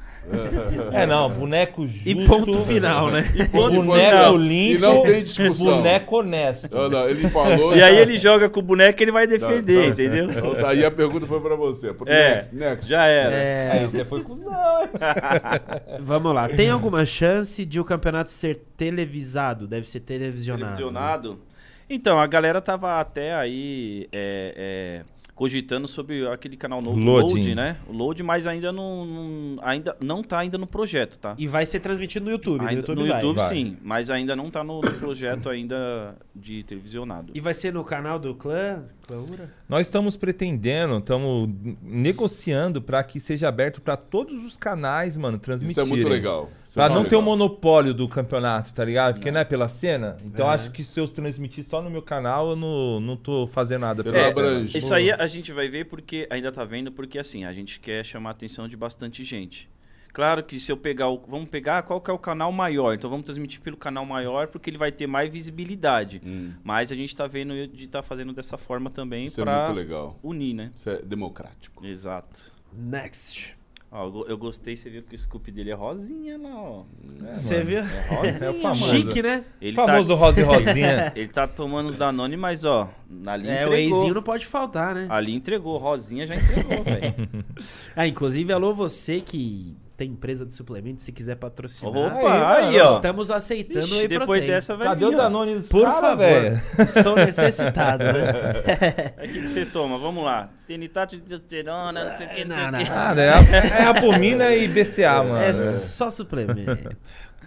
É, 0.93 1.07
não, 1.07 1.28
boneco 1.31 1.86
justo. 1.86 2.09
E 2.09 2.27
ponto 2.27 2.62
final, 2.65 3.11
né? 3.11 3.23
ponto 3.53 3.82
boneco 3.82 4.11
final. 4.16 4.36
limpo. 4.36 4.74
E 4.77 4.78
não 4.78 5.03
tem 5.03 5.23
discussão. 5.23 5.77
Boneco 5.77 6.16
honesto. 6.19 6.69
Não, 6.70 6.89
não, 6.90 7.09
ele 7.09 7.28
falou. 7.31 7.77
E 7.77 7.82
aí 7.82 7.97
ele 7.97 8.19
joga 8.19 8.48
com 8.48 8.61
o 8.61 8.62
boneco 8.62 9.01
e 9.01 9.05
ele 9.05 9.12
vai 9.12 9.27
defender, 9.27 9.77
Tá, 9.77 9.82
tá. 9.82 9.89
entendeu? 10.03 10.31
Então, 10.31 10.55
tá, 10.55 10.70
aí 10.70 10.85
a 10.85 10.90
pergunta 10.90 11.27
foi 11.27 11.40
pra 11.40 11.55
você. 11.55 11.93
Pro 11.93 12.09
É, 12.09 12.35
Next, 12.36 12.55
next. 12.55 12.90
já 12.90 13.05
era. 13.07 13.35
É, 13.35 13.70
Aí 13.73 13.86
você 13.86 14.05
foi 14.05 14.23
cuzão. 14.23 14.53
vamos 16.01 16.35
lá. 16.35 16.48
Tem 16.48 16.70
alguma 16.70 17.05
chance 17.05 17.65
de 17.65 17.81
o 17.81 17.85
campeonato 17.85 18.31
ser 18.31 18.62
televisado? 18.77 19.66
Deve 19.66 19.89
ser 19.89 20.01
televisionado. 20.01 20.77
Televisionado. 20.77 21.40
Então, 21.89 22.19
a 22.19 22.27
galera 22.27 22.61
tava 22.61 22.98
até 23.01 23.32
aí 23.35 24.09
é, 24.12 24.55
é, 24.57 25.03
cogitando 25.36 25.86
sobre 25.86 26.26
aquele 26.26 26.56
canal 26.56 26.80
novo, 26.80 26.98
Loading. 26.98 27.34
Load, 27.34 27.54
né? 27.54 27.76
O 27.86 27.92
Load, 27.92 28.22
mas 28.22 28.46
ainda 28.46 28.72
não, 28.72 29.04
não- 29.04 29.56
ainda 29.62 29.94
não 30.00 30.22
tá 30.22 30.38
ainda 30.38 30.56
no 30.56 30.66
projeto, 30.66 31.18
tá? 31.18 31.34
E 31.38 31.46
vai 31.46 31.66
ser 31.66 31.78
transmitido 31.80 32.24
no 32.24 32.30
YouTube. 32.32 32.62
no 32.62 32.68
Ainda- 32.68 32.80
YouTube, 32.80 32.98
no. 33.00 33.06
YouTube 33.06 33.36
vai. 33.36 33.48
sim, 33.50 33.76
mas 33.82 34.08
ainda 34.08 34.34
não 34.34 34.50
tá 34.50 34.64
no, 34.64 34.80
no 34.80 34.92
projeto 34.94 35.50
ainda 35.50 36.16
de 36.34 36.62
televisionado. 36.64 37.32
E 37.34 37.38
vai 37.40 37.52
ser 37.52 37.72
no 37.72 37.84
canal 37.84 38.18
do 38.18 38.34
clã? 38.34 38.84
Clãura? 39.06 39.52
Nós 39.68 39.86
estamos 39.86 40.16
pretendendo, 40.16 40.96
estamos 40.98 41.48
negociando 41.82 42.80
para 42.80 43.04
que 43.04 43.20
seja 43.20 43.46
aberto 43.48 43.80
para 43.80 43.96
todos 43.96 44.42
os 44.44 44.56
canais, 44.56 45.16
mano, 45.18 45.36
Isso 45.36 45.44
transmitirem. 45.44 45.84
é 45.84 45.88
muito 45.88 46.08
legal. 46.08 46.50
Pra 46.77 46.86
é 46.86 46.89
não 46.90 47.03
ter 47.05 47.16
o 47.16 47.19
legal. 47.19 47.23
monopólio 47.23 47.93
do 47.94 48.07
campeonato, 48.07 48.73
tá 48.73 48.85
ligado? 48.85 49.15
Porque 49.15 49.31
não, 49.32 49.40
é 49.40 49.44
pela 49.44 49.66
cena. 49.66 50.16
Então 50.24 50.48
É. 50.51 50.55
acho 50.55 50.70
que 50.70 50.85
se 50.85 51.01
eu 51.01 51.09
transmitir 51.09 51.65
só 51.65 51.81
no 51.82 51.90
meu 51.90 52.03
canal, 52.03 52.51
eu 52.51 52.57
não, 52.57 53.01
não 53.01 53.16
tô 53.16 53.47
fazendo 53.47 53.81
nada 53.81 54.05
não 54.05 54.24
abrange. 54.28 54.77
Isso 54.77 54.94
aí 54.94 55.11
a 55.11 55.27
gente 55.27 55.51
vai 55.53 55.69
ver 55.69 55.86
porque 55.86 56.27
ainda 56.31 56.53
tá 56.53 56.65
vendo, 56.65 56.93
porque 56.93 57.19
assim, 57.19 57.44
a 57.44 57.53
gente 57.53 57.81
quer 57.81 58.05
chamar 58.05 58.31
a 58.31 58.32
atenção 58.32 58.69
de 58.69 58.77
bastante 58.77 59.24
gente. 59.24 59.69
Claro 60.12 60.43
que 60.43 60.59
se 60.59 60.73
eu 60.73 60.77
pegar 60.78 61.09
o. 61.11 61.23
Vamos 61.28 61.48
pegar 61.51 61.82
qual 61.82 62.01
que 62.01 62.11
é 62.11 62.15
o 62.15 62.19
canal 62.19 62.51
maior. 62.51 62.94
Então 62.94 63.11
vamos 63.11 63.24
transmitir 63.27 63.61
pelo 63.61 63.77
canal 63.77 64.07
maior 64.07 64.47
porque 64.47 64.70
ele 64.70 64.78
vai 64.78 64.90
ter 64.90 65.07
mais 65.07 65.31
visibilidade. 65.32 66.23
Hum, 66.24 66.53
Mas 66.65 66.90
a 66.90 66.94
gente 66.94 67.15
tá 67.15 67.27
vendo 67.27 67.66
de 67.69 67.85
estar 67.85 68.03
fazendo 68.03 68.32
dessa 68.32 68.57
forma 68.57 68.89
também 68.89 69.27
isso 69.27 69.40
é 69.40 69.44
pra 69.44 69.66
muito 69.66 69.77
legal. 69.77 70.19
unir, 70.23 70.55
né? 70.55 70.73
Isso 70.74 70.89
é 70.89 71.03
democrático. 71.03 71.85
Exato. 71.85 72.51
Next. 72.73 73.56
Ó, 73.98 74.05
eu, 74.05 74.10
go- 74.12 74.27
eu 74.28 74.36
gostei, 74.36 74.77
você 74.77 74.90
viu 74.90 75.02
que 75.02 75.14
o 75.14 75.18
Scoop 75.18 75.51
dele 75.51 75.70
é 75.70 75.74
rosinha 75.74 76.36
lá, 76.39 76.55
ó. 76.55 76.82
É, 77.27 77.35
Você 77.35 77.62
viu? 77.62 77.78
É 77.78 78.14
rosinha, 78.14 78.47
É 78.47 78.51
o 78.51 78.55
famoso. 78.60 78.90
Chique, 78.90 79.23
né? 79.23 79.43
Ele 79.59 79.74
Famoso 79.74 80.09
tá, 80.10 80.14
Rosa 80.14 80.40
e 80.40 80.44
Rosinha. 80.44 81.12
ele 81.16 81.28
tá 81.28 81.47
tomando 81.47 81.86
os 81.89 81.94
Danone, 81.94 82.36
mas 82.36 82.64
ó, 82.66 82.90
ali 83.27 83.48
É, 83.48 83.66
o 83.66 83.68
entregou. 83.68 83.74
eizinho 83.74 84.14
não 84.14 84.23
pode 84.23 84.44
faltar, 84.44 84.94
né? 84.94 85.06
Ali 85.09 85.35
entregou, 85.35 85.78
rosinha 85.78 86.27
já 86.27 86.36
entregou, 86.36 86.85
velho. 86.85 87.28
Ah, 87.97 88.06
inclusive, 88.06 88.52
alô 88.52 88.74
você 88.74 89.20
que 89.23 89.74
tem 89.97 90.10
empresa 90.10 90.44
de 90.44 90.55
suplementos, 90.55 91.05
se 91.05 91.10
quiser 91.12 91.36
patrocinar. 91.36 91.97
Opa, 91.97 92.56
aí, 92.56 92.78
ó. 92.78 92.97
Estamos 92.97 93.31
aceitando 93.31 93.86
Ixi, 93.86 94.05
o 94.05 94.09
depois 94.09 94.27
Protein. 94.27 94.47
dessa 94.47 94.77
vai 94.77 94.89
Cadê 94.89 95.06
vir, 95.06 95.14
o. 95.14 95.16
Danone 95.16 95.55
dos 95.55 95.68
Por 95.68 95.85
cara, 95.85 96.01
favor, 96.01 96.16
velho? 96.18 96.62
estou 96.85 97.16
necessitado, 97.16 98.05
né? 98.05 99.14
O 99.24 99.28
que, 99.32 99.40
que 99.43 99.48
você 99.48 99.64
toma? 99.64 99.98
Vamos 99.98 100.23
lá. 100.24 100.51
Tenitato 100.66 101.16
de 101.16 101.23
testosterona, 101.23 102.05
não 102.10 102.16
sei 102.16 102.27
o 102.27 102.31
que, 102.31 102.44
não 102.44 102.55
sei 102.55 102.64
Não, 102.64 102.68
o 102.68 102.73
não. 102.73 102.85
que. 102.85 102.90
Ah, 102.90 103.14
é, 103.16 103.28
a- 103.31 103.82
é 103.82 103.86
apomina 103.86 104.55
e 104.55 104.68
BCA, 104.68 105.23
mano. 105.23 105.39
É 105.39 105.55
só 105.55 106.10
suplemento. 106.10 106.97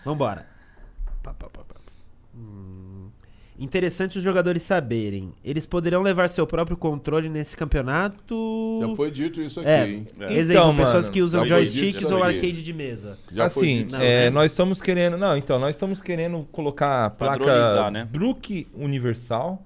Vambora. 0.03 0.47
Pá, 1.21 1.33
pá, 1.33 1.47
pá. 1.51 1.58
Interessante 3.59 4.17
os 4.17 4.23
jogadores 4.23 4.63
saberem. 4.63 5.33
Eles 5.43 5.65
poderão 5.65 6.01
levar 6.01 6.29
seu 6.29 6.47
próprio 6.47 6.77
controle 6.77 7.27
nesse 7.27 7.57
campeonato. 7.57 8.79
Já 8.81 8.95
foi 8.95 9.11
dito 9.11 9.41
isso 9.41 9.59
aqui, 9.59 9.69
É. 9.69 9.89
hein? 9.89 10.07
É. 10.19 10.33
Exemplo, 10.33 10.63
Então, 10.63 10.75
pessoas 10.77 11.05
mano, 11.05 11.13
que 11.13 11.21
usam 11.21 11.45
joysticks 11.45 12.09
ou 12.11 12.23
arcade 12.23 12.63
de 12.63 12.73
mesa. 12.73 13.17
Já 13.31 13.49
foi 13.49 13.63
assim. 13.63 13.87
Não, 13.91 14.01
é, 14.01 14.29
nós 14.29 14.51
estamos 14.51 14.81
querendo. 14.81 15.17
Não, 15.17 15.35
então, 15.35 15.59
nós 15.59 15.75
estamos 15.75 16.01
querendo 16.01 16.47
colocar 16.51 17.05
a 17.05 17.09
placa 17.09 17.91
né? 17.91 18.07
Brook 18.09 18.67
Universal. 18.73 19.65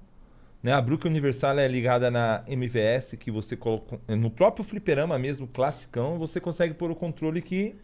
Né? 0.62 0.72
A 0.72 0.80
Brook 0.80 1.06
Universal 1.06 1.58
é 1.58 1.68
ligada 1.68 2.10
na 2.10 2.42
MVS, 2.48 3.16
que 3.16 3.30
você 3.30 3.54
coloca. 3.54 4.00
No 4.08 4.30
próprio 4.30 4.64
fliperama 4.64 5.18
mesmo, 5.18 5.46
classicão, 5.46 6.18
você 6.18 6.40
consegue 6.40 6.74
pôr 6.74 6.90
o 6.90 6.96
controle 6.96 7.40
que 7.42 7.74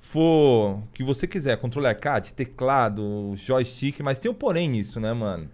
for. 0.00 0.82
que 0.92 1.04
você 1.04 1.26
quiser. 1.26 1.56
Controle 1.58 1.86
arcade, 1.86 2.32
teclado, 2.32 3.32
joystick, 3.36 4.00
mas 4.00 4.18
tem 4.18 4.30
um 4.30 4.34
porém 4.34 4.68
nisso, 4.68 4.98
né, 4.98 5.12
mano? 5.12 5.48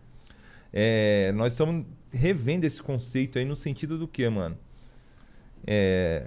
É, 0.73 1.33
nós 1.33 1.53
estamos 1.53 1.85
revendo 2.11 2.65
esse 2.65 2.83
conceito 2.83 3.39
aí 3.39 3.45
no 3.45 3.57
sentido 3.57 3.99
do 3.99 4.09
que, 4.09 4.27
mano? 4.29 4.57
É, 5.67 6.27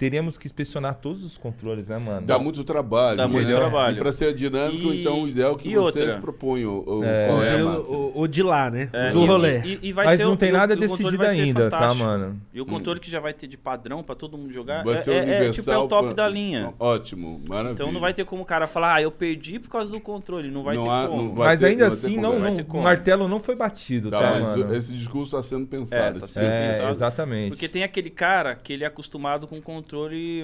teríamos 0.00 0.38
que 0.38 0.46
inspecionar 0.46 0.94
todos 0.94 1.22
os 1.22 1.36
controles, 1.36 1.88
né, 1.88 1.98
mano? 1.98 2.26
Dá 2.26 2.38
muito 2.38 2.64
trabalho. 2.64 3.18
Dá 3.18 3.28
muito 3.28 3.40
entendeu? 3.42 3.58
trabalho. 3.58 3.96
E 3.96 4.00
pra 4.00 4.10
ser 4.12 4.32
dinâmico, 4.34 4.90
E- 4.94 5.00
então 5.02 5.22
o 5.24 5.28
ideal 5.28 5.52
é 5.52 5.58
que 5.58 5.68
e 5.68 5.76
vocês 5.76 6.06
outra? 6.06 6.20
proponham. 6.22 6.82
O, 6.86 7.04
É. 7.04 7.26
qual 7.28 7.42
é 7.42 7.62
o, 7.62 7.68
o- 8.16 8.20
o 8.22 8.26
de 8.26 8.42
lá, 8.42 8.70
né? 8.70 8.88
É, 8.94 9.10
Do 9.10 9.22
e- 9.22 9.26
rolê. 9.26 9.60
E, 9.60 9.78
e 9.82 9.92
vai 9.92 10.06
Mas 10.06 10.16
ser 10.16 10.24
não 10.24 10.32
o- 10.32 10.36
tem 10.38 10.48
o- 10.50 10.54
nada 10.54 10.72
o 10.72 10.76
decidido 10.78 11.22
ainda, 11.22 11.68
tá, 11.68 11.92
mano? 11.92 12.40
E 12.54 12.60
o 12.62 12.64
controle 12.64 12.98
que 12.98 13.10
já 13.10 13.20
vai 13.20 13.34
ter 13.34 13.46
de 13.46 13.58
padrão 13.58 14.02
pra 14.02 14.14
todo 14.14 14.38
mundo 14.38 14.50
jogar 14.54 14.82
Vai 14.84 14.94
é, 14.94 14.96
ser 14.96 15.10
é- 15.12 15.48
é, 15.48 15.50
tipo, 15.50 15.70
é 15.70 15.76
o 15.76 15.86
top 15.86 16.06
pra- 16.06 16.14
da 16.14 16.28
linha. 16.28 16.72
Ótimo, 16.78 17.38
maravilha. 17.46 17.72
Então 17.74 17.92
não 17.92 18.00
vai 18.00 18.14
ter 18.14 18.24
como 18.24 18.42
o 18.42 18.46
cara 18.46 18.66
falar, 18.66 18.94
ah, 18.94 19.02
eu 19.02 19.10
perdi 19.10 19.58
por 19.58 19.68
causa 19.68 19.90
do 19.90 20.00
controle. 20.00 20.50
Não 20.50 20.62
vai 20.62 20.76
Não 20.76 20.84
ter 20.84 20.88
há- 20.88 21.06
como. 21.08 21.22
não 21.24 21.34
vai 21.34 21.48
Mas 21.48 21.60
ter- 21.60 21.66
ainda 21.66 21.86
assim, 21.88 22.16
não, 22.16 22.38
não- 22.38 22.54
o 22.54 22.82
martelo 22.82 23.28
não 23.28 23.38
foi 23.38 23.54
batido, 23.54 24.10
Tá, 24.10 24.18
tá, 24.18 24.40
mano? 24.40 24.74
esse 24.74 24.94
discurso 24.94 25.36
está 25.36 25.42
sendo 25.46 25.64
É, 25.64 25.66
pensado. 25.66 26.20
tá 26.20 26.40
É, 26.40 26.66
pensado. 26.68 26.90
exatamente. 26.90 27.50
Porque 27.50 27.68
tem 27.68 27.82
aquele 27.82 28.08
cara 28.08 28.54
que 28.54 28.72
ele 28.72 28.84
é 28.84 28.86
acostumado 28.86 29.46
com 29.46 29.56
um 29.56 29.60
controle 29.60 29.89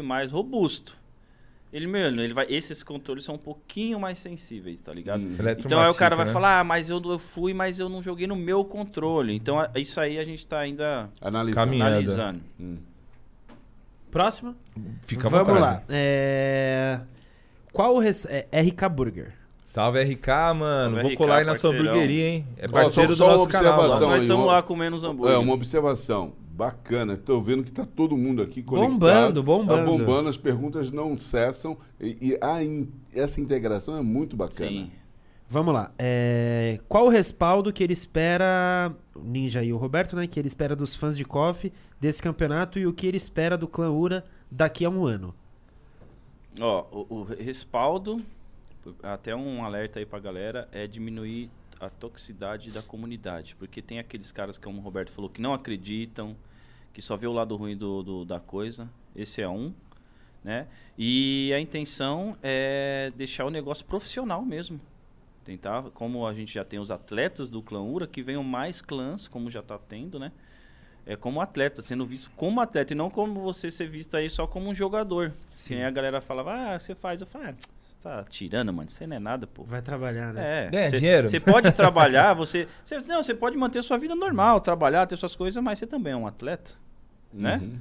mais 0.04 0.32
robusto. 0.32 0.96
Ele, 1.72 1.86
mano, 1.86 2.22
ele 2.22 2.32
vai. 2.32 2.46
Esses 2.48 2.82
controles 2.82 3.24
são 3.24 3.34
um 3.34 3.38
pouquinho 3.38 3.98
mais 4.00 4.18
sensíveis, 4.18 4.80
tá 4.80 4.94
ligado? 4.94 5.20
Hum. 5.22 5.36
Então 5.58 5.80
aí 5.80 5.90
o 5.90 5.94
cara 5.94 6.14
vai 6.16 6.24
né? 6.26 6.32
falar, 6.32 6.60
ah, 6.60 6.64
mas 6.64 6.88
eu, 6.88 7.02
eu 7.04 7.18
fui, 7.18 7.52
mas 7.52 7.78
eu 7.78 7.88
não 7.88 8.00
joguei 8.00 8.26
no 8.26 8.36
meu 8.36 8.64
controle. 8.64 9.34
Então 9.34 9.58
a- 9.60 9.70
isso 9.74 10.00
aí 10.00 10.18
a 10.18 10.24
gente 10.24 10.46
tá 10.46 10.58
ainda 10.60 11.10
Analisando. 11.20 11.74
Analisando. 11.74 12.40
Hum. 12.58 12.78
Próxima? 14.10 14.56
Fica 15.02 15.28
Vamos 15.28 15.48
vontade. 15.48 15.60
lá. 15.64 15.82
É... 15.90 17.00
Qual 17.72 17.94
o 17.96 17.98
res... 17.98 18.24
é, 18.26 18.46
RK 18.52 18.88
Burger? 18.88 19.34
Salve 19.64 20.02
RK, 20.02 20.28
mano. 20.56 20.74
Salve, 20.74 21.00
Vou 21.02 21.10
RK, 21.10 21.16
colar 21.16 21.38
aí 21.38 21.44
na 21.44 21.54
sua 21.56 21.70
hamburgueria, 21.74 22.28
hein? 22.28 22.46
É 22.56 22.66
parceiro 22.68 23.14
só- 23.14 23.26
do 23.26 23.30
só 23.32 23.36
nosso 23.36 23.48
canal. 23.50 23.86
lá. 23.88 24.00
Nós 24.00 24.22
estamos 24.22 24.44
uma- 24.44 24.52
lá 24.52 24.62
comendo 24.62 24.96
os 24.96 25.04
hambúrgueres. 25.04 25.38
É, 25.38 25.44
uma 25.44 25.52
observação 25.52 26.32
bacana. 26.56 27.14
Estou 27.14 27.42
vendo 27.42 27.62
que 27.62 27.68
está 27.70 27.84
todo 27.84 28.16
mundo 28.16 28.40
aqui 28.42 28.62
conectado. 28.62 29.42
Bombando, 29.42 29.42
bombando. 29.42 29.78
Tá 29.78 29.84
bombando, 29.86 30.28
as 30.28 30.36
perguntas 30.38 30.90
não 30.90 31.18
cessam. 31.18 31.76
E, 32.00 32.16
e 32.32 32.38
a 32.40 32.62
in- 32.64 32.88
essa 33.14 33.40
integração 33.40 33.96
é 33.96 34.02
muito 34.02 34.36
bacana. 34.36 34.70
Sim. 34.70 34.90
Vamos 35.48 35.72
lá. 35.74 35.92
É, 35.98 36.80
Qual 36.88 37.06
o 37.06 37.08
respaldo 37.08 37.72
que 37.72 37.84
ele 37.84 37.92
espera, 37.92 38.92
o 39.14 39.20
Ninja 39.20 39.62
e 39.62 39.72
o 39.72 39.76
Roberto, 39.76 40.16
né? 40.16 40.26
Que 40.26 40.40
ele 40.40 40.48
espera 40.48 40.74
dos 40.74 40.96
fãs 40.96 41.16
de 41.16 41.24
KOF 41.24 41.72
desse 42.00 42.20
campeonato 42.22 42.78
e 42.78 42.86
o 42.86 42.92
que 42.92 43.06
ele 43.06 43.16
espera 43.16 43.56
do 43.56 43.68
Clã 43.68 43.90
Ura 43.90 44.24
daqui 44.50 44.84
a 44.84 44.90
um 44.90 45.04
ano? 45.06 45.34
Ó, 46.60 46.84
o, 46.90 47.06
o 47.16 47.22
respaldo, 47.22 48.16
até 49.02 49.36
um 49.36 49.62
alerta 49.64 49.98
aí 49.98 50.06
pra 50.06 50.18
galera, 50.18 50.68
é 50.72 50.86
diminuir 50.86 51.50
a 51.80 51.88
toxicidade 51.90 52.70
da 52.70 52.82
comunidade. 52.82 53.54
Porque 53.56 53.80
tem 53.82 53.98
aqueles 53.98 54.32
caras, 54.32 54.58
como 54.58 54.78
o 54.78 54.82
Roberto 54.82 55.10
falou, 55.12 55.30
que 55.30 55.40
não 55.40 55.52
acreditam, 55.54 56.36
que 56.92 57.02
só 57.02 57.16
vê 57.16 57.26
o 57.26 57.32
lado 57.32 57.54
ruim 57.56 57.76
do, 57.76 58.02
do- 58.02 58.24
da 58.24 58.40
coisa. 58.40 58.88
Esse 59.14 59.42
é 59.42 59.48
um, 59.48 59.72
né? 60.42 60.66
E 60.96 61.52
a 61.54 61.60
intenção 61.60 62.36
é 62.42 63.12
deixar 63.16 63.44
o 63.44 63.50
negócio 63.50 63.84
profissional 63.84 64.42
mesmo. 64.44 64.80
Tentar, 65.44 65.82
como 65.90 66.26
a 66.26 66.34
gente 66.34 66.52
já 66.52 66.64
tem 66.64 66.78
os 66.80 66.90
atletas 66.90 67.48
do 67.48 67.62
clã 67.62 67.80
Ura, 67.82 68.06
que 68.06 68.22
venham 68.22 68.42
mais 68.42 68.80
clãs, 68.82 69.28
como 69.28 69.50
já 69.50 69.62
tá 69.62 69.78
tendo, 69.78 70.18
né? 70.18 70.32
É 71.08 71.14
como 71.14 71.40
atleta, 71.40 71.80
sendo 71.82 72.04
visto 72.04 72.28
como 72.34 72.60
atleta 72.60 72.92
e 72.92 72.96
não 72.96 73.08
como 73.08 73.40
você 73.40 73.70
ser 73.70 73.88
visto 73.88 74.16
aí 74.16 74.28
só 74.28 74.44
como 74.44 74.68
um 74.68 74.74
jogador. 74.74 75.32
Sim. 75.52 75.80
A 75.82 75.90
galera 75.90 76.20
falava, 76.20 76.52
ah, 76.52 76.78
você 76.78 76.96
faz. 76.96 77.20
Eu 77.20 77.28
falo, 77.28 77.44
ah, 77.46 77.54
você 77.78 77.96
tá 78.02 78.24
tirando, 78.28 78.72
mano, 78.72 78.88
isso 78.88 79.00
aí 79.00 79.06
não 79.06 79.16
é 79.16 79.20
nada, 79.20 79.46
pô. 79.46 79.62
Vai 79.62 79.80
trabalhar, 79.80 80.32
né? 80.34 80.66
É, 80.66 80.68
Ganha 80.70 80.90
cê- 80.90 80.98
dinheiro. 80.98 81.28
Você 81.28 81.38
pode 81.38 81.70
trabalhar, 81.72 82.34
você, 82.34 82.66
você. 82.84 82.98
Não, 83.06 83.22
você 83.22 83.34
pode 83.34 83.56
manter 83.56 83.84
sua 83.84 83.96
vida 83.96 84.16
normal, 84.16 84.60
trabalhar, 84.60 85.06
ter 85.06 85.16
suas 85.16 85.36
coisas, 85.36 85.62
mas 85.62 85.78
você 85.78 85.86
também 85.86 86.12
é 86.12 86.16
um 86.16 86.26
atleta, 86.26 86.72
né? 87.32 87.60
Uhum. 87.62 87.78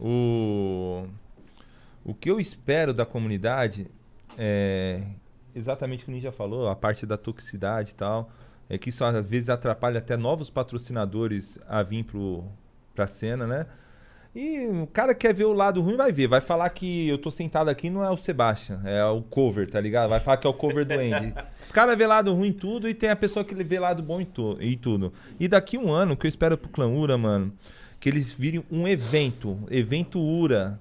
O... 0.00 1.06
o 2.04 2.14
que 2.14 2.30
eu 2.30 2.38
espero 2.38 2.92
da 2.92 3.06
comunidade 3.06 3.86
é 4.36 5.02
exatamente 5.54 6.02
o 6.02 6.04
que 6.04 6.10
o 6.10 6.14
Ninja 6.14 6.30
falou, 6.30 6.68
a 6.68 6.76
parte 6.76 7.04
da 7.06 7.16
toxicidade 7.16 7.92
e 7.92 7.94
tal. 7.94 8.30
É 8.68 8.76
que 8.76 8.90
isso 8.90 9.04
às 9.04 9.24
vezes 9.26 9.48
atrapalha 9.48 9.98
até 9.98 10.16
novos 10.16 10.50
patrocinadores 10.50 11.58
a 11.66 11.82
vir 11.82 12.04
pro, 12.04 12.44
pra 12.94 13.06
cena, 13.06 13.46
né? 13.46 13.66
E 14.34 14.66
o 14.68 14.86
cara 14.86 15.14
que 15.14 15.26
quer 15.26 15.34
ver 15.34 15.46
o 15.46 15.52
lado 15.52 15.80
ruim 15.80 15.96
vai 15.96 16.12
ver. 16.12 16.28
Vai 16.28 16.40
falar 16.40 16.68
que 16.70 17.08
eu 17.08 17.18
tô 17.18 17.30
sentado 17.30 17.68
aqui 17.68 17.88
não 17.88 18.04
é 18.04 18.10
o 18.10 18.16
Sebastian, 18.16 18.80
é 18.84 19.04
o 19.04 19.22
cover, 19.22 19.68
tá 19.68 19.80
ligado? 19.80 20.10
Vai 20.10 20.20
falar 20.20 20.36
que 20.36 20.46
é 20.46 20.50
o 20.50 20.54
cover 20.54 20.84
do 20.84 20.92
Andy. 20.92 21.34
Os 21.64 21.72
caras 21.72 21.96
vê 21.96 22.06
lado 22.06 22.32
ruim 22.34 22.48
em 22.48 22.52
tudo 22.52 22.88
e 22.88 22.94
tem 22.94 23.10
a 23.10 23.16
pessoa 23.16 23.44
que 23.44 23.54
vê 23.54 23.78
lado 23.78 24.02
bom 24.02 24.20
em, 24.20 24.26
tu, 24.26 24.56
em 24.60 24.76
tudo. 24.76 25.12
E 25.40 25.48
daqui 25.48 25.78
um 25.78 25.90
ano, 25.90 26.16
que 26.16 26.26
eu 26.26 26.28
espero 26.28 26.58
pro 26.58 26.68
Clã 26.68 26.86
Ura, 26.86 27.16
mano, 27.16 27.52
que 27.98 28.08
eles 28.08 28.32
virem 28.32 28.62
um 28.70 28.86
evento, 28.86 29.58
evento 29.70 30.20
Ura, 30.20 30.78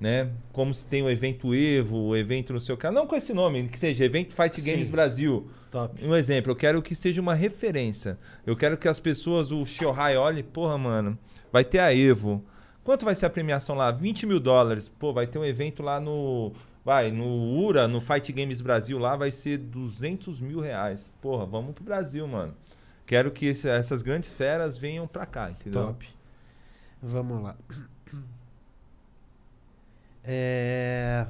né? 0.00 0.30
Como 0.52 0.72
se 0.72 0.86
tem 0.86 1.02
o 1.02 1.10
evento 1.10 1.54
Evo, 1.54 1.96
o 1.98 2.16
evento 2.16 2.52
não 2.52 2.60
sei 2.60 2.74
o 2.74 2.78
que. 2.78 2.90
Não 2.90 3.06
com 3.06 3.14
esse 3.14 3.32
nome, 3.34 3.68
que 3.68 3.78
seja 3.78 4.04
evento 4.04 4.34
Fight 4.34 4.60
Games 4.62 4.86
Sim. 4.86 4.92
Brasil. 4.92 5.48
Top. 5.70 6.04
Um 6.04 6.16
exemplo, 6.16 6.50
eu 6.52 6.56
quero 6.56 6.80
que 6.82 6.94
seja 6.94 7.20
uma 7.20 7.34
referência. 7.34 8.18
Eu 8.46 8.56
quero 8.56 8.76
que 8.78 8.88
as 8.88 8.98
pessoas, 8.98 9.52
o 9.52 9.64
Shohai, 9.64 10.16
olhe, 10.16 10.42
porra, 10.42 10.76
mano, 10.78 11.18
vai 11.52 11.62
ter 11.64 11.78
a 11.80 11.94
Evo. 11.94 12.42
Quanto 12.82 13.04
vai 13.04 13.14
ser 13.14 13.26
a 13.26 13.30
premiação 13.30 13.76
lá? 13.76 13.90
20 13.90 14.26
mil 14.26 14.40
dólares. 14.40 14.88
Pô, 14.88 15.12
vai 15.12 15.26
ter 15.26 15.38
um 15.38 15.44
evento 15.44 15.82
lá 15.82 16.00
no. 16.00 16.52
Vai, 16.82 17.10
no 17.10 17.58
URA, 17.58 17.86
no 17.86 18.00
Fight 18.00 18.32
Games 18.32 18.62
Brasil, 18.62 18.98
lá 18.98 19.14
vai 19.14 19.30
ser 19.30 19.58
200 19.58 20.40
mil 20.40 20.60
reais. 20.60 21.12
Porra, 21.20 21.44
vamos 21.44 21.74
pro 21.74 21.84
Brasil, 21.84 22.26
mano. 22.26 22.54
Quero 23.04 23.30
que 23.30 23.46
esse- 23.46 23.68
essas 23.68 24.00
grandes 24.00 24.32
feras 24.32 24.78
venham 24.78 25.06
pra 25.06 25.26
cá, 25.26 25.50
entendeu? 25.50 25.88
Top. 25.88 26.08
Vamos 27.02 27.42
lá. 27.42 27.54
É... 30.24 31.26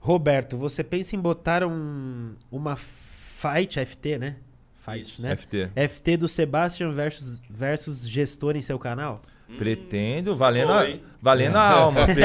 Roberto, 0.00 0.56
você 0.56 0.84
pensa 0.84 1.16
em 1.16 1.18
botar 1.20 1.64
um, 1.64 2.34
uma 2.50 2.76
fight 2.76 3.84
FT, 3.84 4.18
né? 4.18 4.36
Fight, 4.84 5.00
Isso. 5.00 5.22
né? 5.22 5.34
FT. 5.36 5.70
FT 5.88 6.16
do 6.16 6.28
Sebastian 6.28 6.90
versus, 6.90 7.42
versus 7.50 8.08
gestor 8.08 8.56
em 8.56 8.60
seu 8.62 8.78
canal? 8.78 9.22
Pretendo, 9.58 10.34
valendo, 10.34 10.68
boa, 10.68 10.82
a, 10.84 10.96
valendo 11.22 11.56
a 11.56 11.70
alma. 11.70 12.04
Pre- 12.04 12.22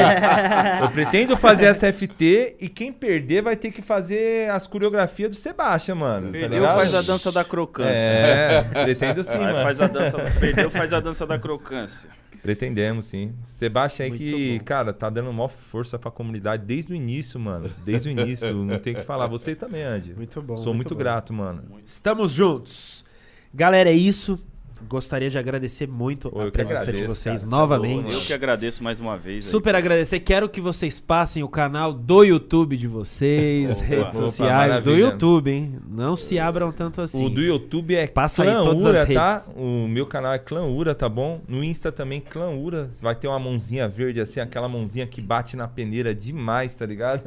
Eu 0.82 0.90
pretendo 0.90 1.38
fazer 1.38 1.65
essa 1.65 1.91
FT 1.94 2.56
e 2.60 2.68
quem 2.68 2.91
perder 2.91 3.44
vai 3.44 3.56
ter 3.56 3.72
que 3.72 3.80
fazer 3.82 4.49
as 4.49 4.65
coreografias 4.65 5.30
do 5.30 5.36
Sebastian, 5.36 5.95
mano. 5.95 6.28
tá 6.28 6.32
Perdeu, 6.40 6.60
ligado? 6.61 6.76
faz 6.78 6.95
a 6.95 7.02
dança 7.03 7.32
da 7.32 7.44
crocância. 7.44 7.91
É, 7.94 8.64
pretendo 8.84 9.23
sim, 9.23 9.38
Vai, 9.38 9.52
mano. 9.53 9.61
faz 9.61 9.80
a 9.82 9.88
dança, 9.88 10.18
perdeu, 10.40 10.69
faz 10.72 10.94
a 10.94 10.99
dança 10.99 11.26
da 11.28 11.38
crocância. 11.38 12.10
Pretendemos, 12.41 13.05
sim. 13.05 13.34
Sebastião 13.45 14.05
aí 14.05 14.09
Muito 14.09 14.23
que, 14.23 14.57
bom. 14.57 14.65
cara, 14.65 14.91
tá 14.93 15.09
dando 15.09 15.31
maior 15.31 15.47
força 15.47 15.99
pra 15.99 16.09
comunidade 16.09 16.65
desde 16.65 16.91
o 16.91 16.95
início, 16.95 17.39
mano. 17.39 17.69
Desde 17.85 18.09
o 18.09 18.11
início, 18.11 18.53
não 18.53 18.80
tem 18.80 18.93
o 18.93 18.95
que 18.97 19.03
falar. 19.03 19.27
Você 19.27 19.55
também, 19.55 19.84
Andy. 19.84 20.15
Muito 20.15 20.41
bom. 20.41 20.57
Sou 20.57 20.73
muito, 20.73 20.95
bom. 20.95 20.99
grato, 20.99 21.34
mano. 21.34 21.63
Estamos 21.85 22.31
juntos. 22.31 23.05
Galera, 23.53 23.89
é 23.89 23.93
isso. 23.93 24.39
Gostaria 24.88 25.30
de 25.30 25.38
agradecer 25.38 25.88
muito 25.88 26.30
Pô, 26.30 26.40
a 26.40 26.52
presença 26.52 26.86
de 26.86 26.90
agradeço, 26.90 27.08
vocês 27.08 27.44
cara. 27.44 27.56
É 27.56 27.58
novamente. 27.60 28.14
Eu 28.14 28.22
que 28.22 28.34
agradeço 28.34 28.84
mais 28.84 28.99
uma 28.99 29.18
vez. 29.18 29.45
aí. 29.45 29.52
Super 29.52 29.76
agradecer. 29.76 30.20
Quero 30.20 30.49
que 30.49 30.62
vocês 30.62 30.99
passem 30.99 31.44
o 31.44 31.49
canal 31.49 31.94
do 31.94 32.24
YouTube 32.24 32.78
de 32.78 32.88
vocês, 32.88 33.78
Opa. 33.78 33.84
redes 33.84 34.16
Opa, 34.16 34.28
sociais 34.28 34.80
do 34.80 34.90
maravilha. 34.91 35.12
YouTube, 35.12 35.52
hein? 35.52 35.76
Não 35.88 36.16
se 36.16 36.40
abram 36.40 36.72
tanto 36.72 37.02
assim. 37.02 37.26
O 37.26 37.30
do 37.30 37.41
YouTube 37.41 37.95
é 37.95 38.08
Passa 38.08 38.44
aí 38.44 38.49
Clã 38.49 38.64
todas 38.64 38.84
Ura, 38.84 39.03
as 39.03 39.10
tá? 39.10 39.34
redes. 39.34 39.52
O 39.56 39.88
meu 39.88 40.06
canal 40.06 40.34
é 40.34 40.40
Clã 40.40 40.66
Ura, 40.66 40.94
tá 40.95 41.08
bom? 41.08 41.41
No 41.48 41.64
Insta 41.64 41.91
também, 41.91 42.20
Clã 42.22 42.49
Ura. 42.49 42.90
Vai 43.02 43.16
ter 43.16 43.28
uma 43.28 43.40
mãozinha 43.40 43.88
verde, 43.88 44.20
assim, 44.20 44.40
aquela 44.40 44.68
mãozinha 44.68 45.08
que 45.08 45.22
bate 45.22 45.56
na 45.56 45.68
peneira 45.68 46.14
demais, 46.14 46.76
tá 46.76 46.86
ligado? 46.86 47.22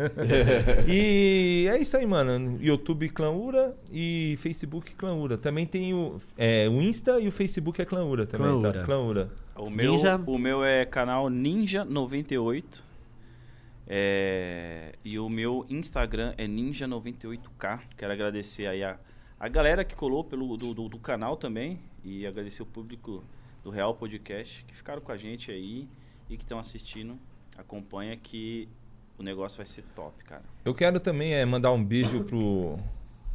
e 0.88 1.66
é 1.70 1.78
isso 1.78 1.96
aí, 1.96 2.06
mano. 2.06 2.58
YouTube 2.60 3.08
Clã 3.08 3.30
Ura 3.30 3.74
e 3.92 4.38
Facebook 4.40 4.94
Clã 4.94 5.14
Ura. 5.14 5.38
Também 5.38 5.66
tem 5.66 5.94
o, 5.94 6.16
é, 6.36 6.68
o 6.68 6.80
Insta 6.80 7.20
e 7.20 7.28
o 7.28 7.32
Facebook 7.32 7.43
é 7.78 7.84
Clã 7.84 8.04
Ura 8.04 8.26
também, 8.26 8.46
Clã 8.46 8.62
tá? 8.62 8.68
Ura. 8.68 8.84
Clã 8.84 9.00
Ura. 9.00 9.30
O 9.56 9.70
meu, 9.70 9.92
Ninja. 9.92 10.20
o 10.26 10.38
meu 10.38 10.64
é 10.64 10.84
canal 10.84 11.26
Ninja98. 11.26 12.82
É, 13.86 14.94
e 15.04 15.18
o 15.18 15.28
meu 15.28 15.66
Instagram 15.68 16.34
é 16.38 16.46
Ninja98K. 16.46 17.80
Quero 17.96 18.12
agradecer 18.12 18.66
aí 18.66 18.82
a, 18.82 18.98
a 19.38 19.48
galera 19.48 19.84
que 19.84 19.94
colou 19.94 20.24
pelo, 20.24 20.56
do, 20.56 20.74
do, 20.74 20.88
do 20.88 20.98
canal 20.98 21.36
também. 21.36 21.80
E 22.02 22.26
agradecer 22.26 22.62
o 22.62 22.66
público 22.66 23.24
do 23.62 23.70
Real 23.70 23.94
Podcast 23.94 24.64
que 24.64 24.76
ficaram 24.76 25.00
com 25.00 25.10
a 25.12 25.16
gente 25.16 25.50
aí 25.50 25.88
e 26.28 26.36
que 26.36 26.44
estão 26.44 26.58
assistindo. 26.58 27.18
Acompanha 27.56 28.16
que 28.16 28.68
o 29.18 29.22
negócio 29.22 29.56
vai 29.56 29.66
ser 29.66 29.82
top, 29.94 30.22
cara. 30.24 30.42
Eu 30.64 30.74
quero 30.74 30.98
também 30.98 31.34
é, 31.34 31.44
mandar 31.44 31.72
um 31.72 31.82
beijo 31.82 32.24
pro, 32.24 32.78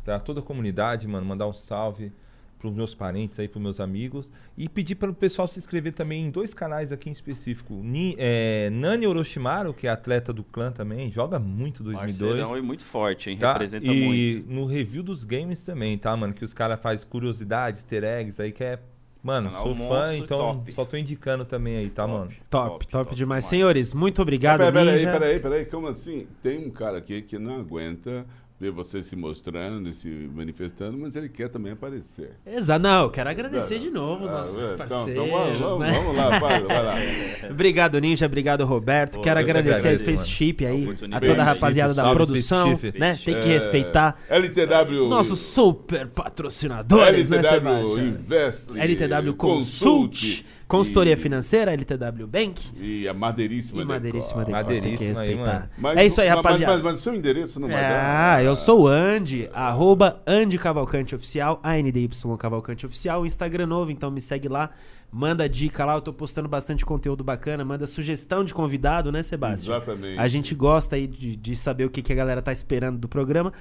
pra 0.04 0.20
toda 0.20 0.40
a 0.40 0.44
comunidade, 0.44 1.08
mano. 1.08 1.26
Mandar 1.26 1.48
um 1.48 1.54
salve 1.54 2.12
pros 2.60 2.74
meus 2.74 2.94
parentes 2.94 3.40
aí, 3.40 3.48
pros 3.48 3.64
meus 3.64 3.80
amigos. 3.80 4.30
E 4.58 4.68
pedir 4.68 4.96
para 4.96 5.10
o 5.10 5.14
pessoal 5.14 5.48
se 5.48 5.58
inscrever 5.58 5.94
também 5.94 6.26
em 6.26 6.30
dois 6.30 6.54
canais 6.54 6.92
aqui 6.92 7.10
em 7.10 7.12
específico. 7.12 7.74
Ni, 7.74 8.16
é, 8.20 8.70
Nani 8.70 9.08
Orochimaru, 9.08 9.74
que 9.74 9.88
é 9.88 9.90
atleta 9.90 10.34
do 10.34 10.44
clã 10.44 10.72
também, 10.72 11.10
joga 11.10 11.40
muito 11.40 11.82
2002. 11.82 12.32
Parceirão 12.38 12.58
e 12.58 12.62
muito 12.62 12.84
forte, 12.84 13.30
hein? 13.30 13.38
Tá? 13.38 13.54
Representa 13.54 13.86
e 13.86 14.36
muito. 14.36 14.54
no 14.54 14.66
review 14.66 15.02
dos 15.02 15.24
games 15.24 15.64
também, 15.64 15.98
tá, 15.98 16.16
mano? 16.16 16.34
Que 16.34 16.44
os 16.44 16.54
caras 16.54 16.80
fazem 16.80 17.08
curiosidades, 17.08 17.82
easter 17.82 18.04
eggs 18.04 18.42
aí, 18.42 18.52
que 18.52 18.64
é. 18.64 18.80
Mano, 19.22 19.50
Canal 19.50 19.64
sou 19.66 19.76
fã, 19.76 20.16
então 20.16 20.38
top. 20.38 20.72
só 20.72 20.86
tô 20.86 20.96
indicando 20.96 21.44
também 21.44 21.76
aí, 21.76 21.90
tá, 21.90 22.04
Top. 22.04 22.14
mano? 22.14 22.32
Top, 22.50 22.70
top, 22.70 22.88
top 22.88 23.04
demais. 23.04 23.18
demais. 23.18 23.46
Senhores, 23.46 23.94
muito 23.94 24.22
obrigado, 24.22 24.60
Peraí, 24.60 24.72
peraí, 24.72 24.96
Ninja. 24.96 25.12
peraí, 25.12 25.40
peraí, 25.42 25.66
como 25.66 25.88
assim? 25.88 26.26
Tem 26.42 26.66
um 26.66 26.70
cara 26.70 27.00
aqui 27.00 27.22
que 27.22 27.38
não 27.38 27.60
aguenta 27.60 28.26
ver 28.60 28.72
você 28.72 29.02
se 29.02 29.16
mostrando 29.16 29.88
e 29.88 29.94
se 29.94 30.10
manifestando, 30.10 30.98
mas 30.98 31.16
ele 31.16 31.30
quer 31.30 31.48
também 31.48 31.72
aparecer. 31.72 32.32
Exato. 32.46 32.82
Não, 32.84 33.04
eu 33.04 33.10
quero 33.10 33.30
agradecer 33.30 33.80
de 33.80 33.90
novo 33.90 34.28
Ah, 34.28 34.32
nossos 34.40 34.60
é, 34.62 34.74
então, 34.74 34.78
parceiros, 34.78 35.10
então 35.12 35.28
vamos, 35.30 35.58
vamos, 35.58 35.80
né? 35.80 35.92
vamos 35.94 36.16
lá, 36.18 36.40
vai, 36.40 36.62
vai 36.64 36.84
lá. 36.84 36.96
Obrigado, 37.50 38.00
Ninja. 38.02 38.26
Obrigado, 38.26 38.66
Roberto. 38.66 39.14
Pô, 39.16 39.22
Quero 39.22 39.40
agradecer 39.40 39.88
a 39.88 39.96
Spaceship 39.96 40.66
aí, 40.66 40.88
a 41.12 41.20
toda 41.22 41.42
a 41.42 41.46
rapaziada 41.46 41.94
da 41.94 42.12
produção, 42.12 42.78
né? 42.96 43.18
Tem 43.24 43.40
que 43.40 43.48
É, 43.48 43.54
respeitar 43.54 44.22
LTW. 44.30 45.08
nossos 45.08 45.40
super 45.40 46.08
patrocinadores, 46.08 47.30
né, 47.30 47.38
LTW 47.38 47.54
Sebastião? 47.54 48.08
Invest. 48.08 48.78
LTW 48.78 49.34
Consult, 49.36 50.46
consultoria 50.70 51.18
financeira, 51.18 51.74
LTW 51.74 52.28
Bank 52.28 52.62
E 52.80 53.08
a 53.08 53.14
madeiríssima 53.14 53.82
e 53.82 53.86
Madeiríssima 53.86 54.46
Decor. 54.46 54.56
Decor. 54.64 54.70
Tem 54.70 54.78
que 54.78 54.80
Madeiríssima 54.80 55.24
aí, 55.24 55.30
respeitar. 55.36 55.70
Mas- 55.78 55.98
é 55.98 56.06
isso 56.06 56.22
aí, 56.22 56.28
mas- 56.30 56.36
rapaziada. 56.38 56.74
Mas, 56.76 56.84
mas, 56.84 56.94
o 57.00 57.02
seu 57.02 57.16
endereço 57.16 57.60
não 57.60 57.68
vai 57.68 57.84
Ah, 57.84 58.36
dar. 58.36 58.44
eu 58.46 58.56
sou 58.56 58.84
o 58.84 58.88
Andy, 58.88 59.50
arroba 59.52 60.22
Andy 60.26 60.58
Cavalcante 60.58 61.16
Oficial, 61.16 61.60
ANDY 61.64 62.10
Cavalcante 62.38 62.86
Oficial, 62.86 63.26
Instagram 63.26 63.66
novo, 63.66 63.92
então 63.92 64.12
me 64.12 64.22
segue 64.22 64.48
lá, 64.48 64.70
manda 65.12 65.50
dica 65.50 65.84
lá, 65.84 65.96
eu 65.96 66.02
tô 66.02 66.14
postando 66.14 66.48
bastante 66.48 66.86
conteúdo 66.86 67.24
bacana, 67.24 67.66
manda 67.66 67.88
sugestão 67.88 68.44
de 68.46 68.54
convidado, 68.54 69.12
né, 69.12 69.24
Sebastião? 69.24 69.76
Exatamente. 69.76 70.20
A 70.20 70.28
gente 70.28 70.54
gosta 70.54 70.96
aí 70.96 71.08
de, 71.08 71.36
de 71.36 71.56
saber 71.56 71.86
o 71.86 71.90
que, 71.90 72.04
que 72.04 72.14
a 72.14 72.16
galera 72.16 72.42
tá 72.44 72.52
esperando 72.54 73.00
do 73.00 73.08
programa. 73.08 73.52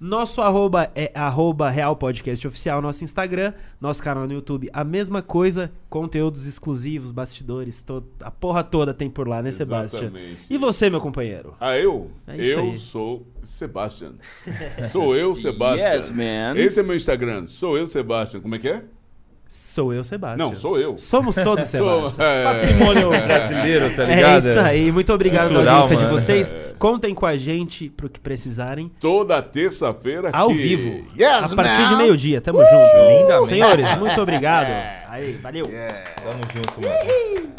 Nosso 0.00 0.40
arroba 0.40 0.90
é 0.94 1.12
arroba 1.14 1.68
Real 1.68 1.94
Podcast 1.94 2.48
Oficial, 2.48 2.80
nosso 2.80 3.04
Instagram, 3.04 3.52
nosso 3.78 4.02
canal 4.02 4.26
no 4.26 4.32
YouTube, 4.32 4.70
a 4.72 4.82
mesma 4.82 5.20
coisa, 5.20 5.70
conteúdos 5.90 6.46
exclusivos, 6.46 7.12
bastidores, 7.12 7.82
to- 7.82 8.02
a 8.22 8.30
porra 8.30 8.64
toda 8.64 8.94
tem 8.94 9.10
por 9.10 9.28
lá, 9.28 9.42
né, 9.42 9.52
Sebastião? 9.52 10.04
Exatamente. 10.04 10.46
E 10.48 10.56
você, 10.56 10.88
meu 10.88 11.02
companheiro? 11.02 11.54
Ah, 11.60 11.78
eu? 11.78 12.10
É 12.26 12.34
eu 12.34 12.60
aí. 12.60 12.78
sou 12.78 13.26
Sebastian. 13.44 14.14
sou 14.90 15.14
eu, 15.14 15.36
Sebastian. 15.36 15.92
Yes, 15.94 16.10
man. 16.10 16.54
Esse 16.56 16.80
é 16.80 16.82
meu 16.82 16.96
Instagram. 16.96 17.46
Sou 17.46 17.76
eu, 17.76 17.86
Sebastian. 17.86 18.40
Como 18.40 18.54
é 18.54 18.58
que 18.58 18.68
é? 18.68 18.84
Sou 19.52 19.92
eu, 19.92 20.04
Sebastião. 20.04 20.48
Não, 20.50 20.54
sou 20.54 20.78
eu. 20.78 20.96
Somos 20.96 21.34
todos 21.34 21.66
Sou, 21.70 22.06
Sebastião. 22.08 22.24
é, 22.24 22.44
Patrimônio 22.44 23.10
brasileiro, 23.10 23.96
tá 23.96 24.04
É 24.04 24.14
ligado? 24.14 24.38
isso 24.46 24.60
aí. 24.60 24.92
Muito 24.92 25.12
obrigado 25.12 25.48
pela 25.48 25.68
audiência 25.72 25.96
de 25.96 26.04
mano. 26.04 26.16
vocês. 26.16 26.56
Contem 26.78 27.12
com 27.12 27.26
a 27.26 27.36
gente 27.36 27.88
pro 27.88 28.08
que 28.08 28.20
precisarem. 28.20 28.92
Toda 29.00 29.42
terça-feira 29.42 30.30
Ao 30.32 30.50
aqui. 30.50 30.56
vivo. 30.58 31.04
Yes, 31.18 31.52
a 31.52 31.56
partir 31.56 31.84
de 31.88 31.96
meio-dia. 31.96 32.40
Tamo 32.40 32.60
junto. 32.60 32.96
Lindamente. 33.08 33.46
Senhores, 33.48 33.96
muito 33.98 34.18
obrigado. 34.22 34.68
Aí, 35.08 35.32
valeu. 35.42 35.66
Tamo 35.66 36.40
junto, 36.54 36.80
mano. 36.80 37.50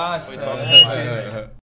Acha, 0.00 0.26
top 0.32 0.56
né? 0.56 0.74
É, 0.74 1.38
é, 1.38 1.40
é. 1.40 1.59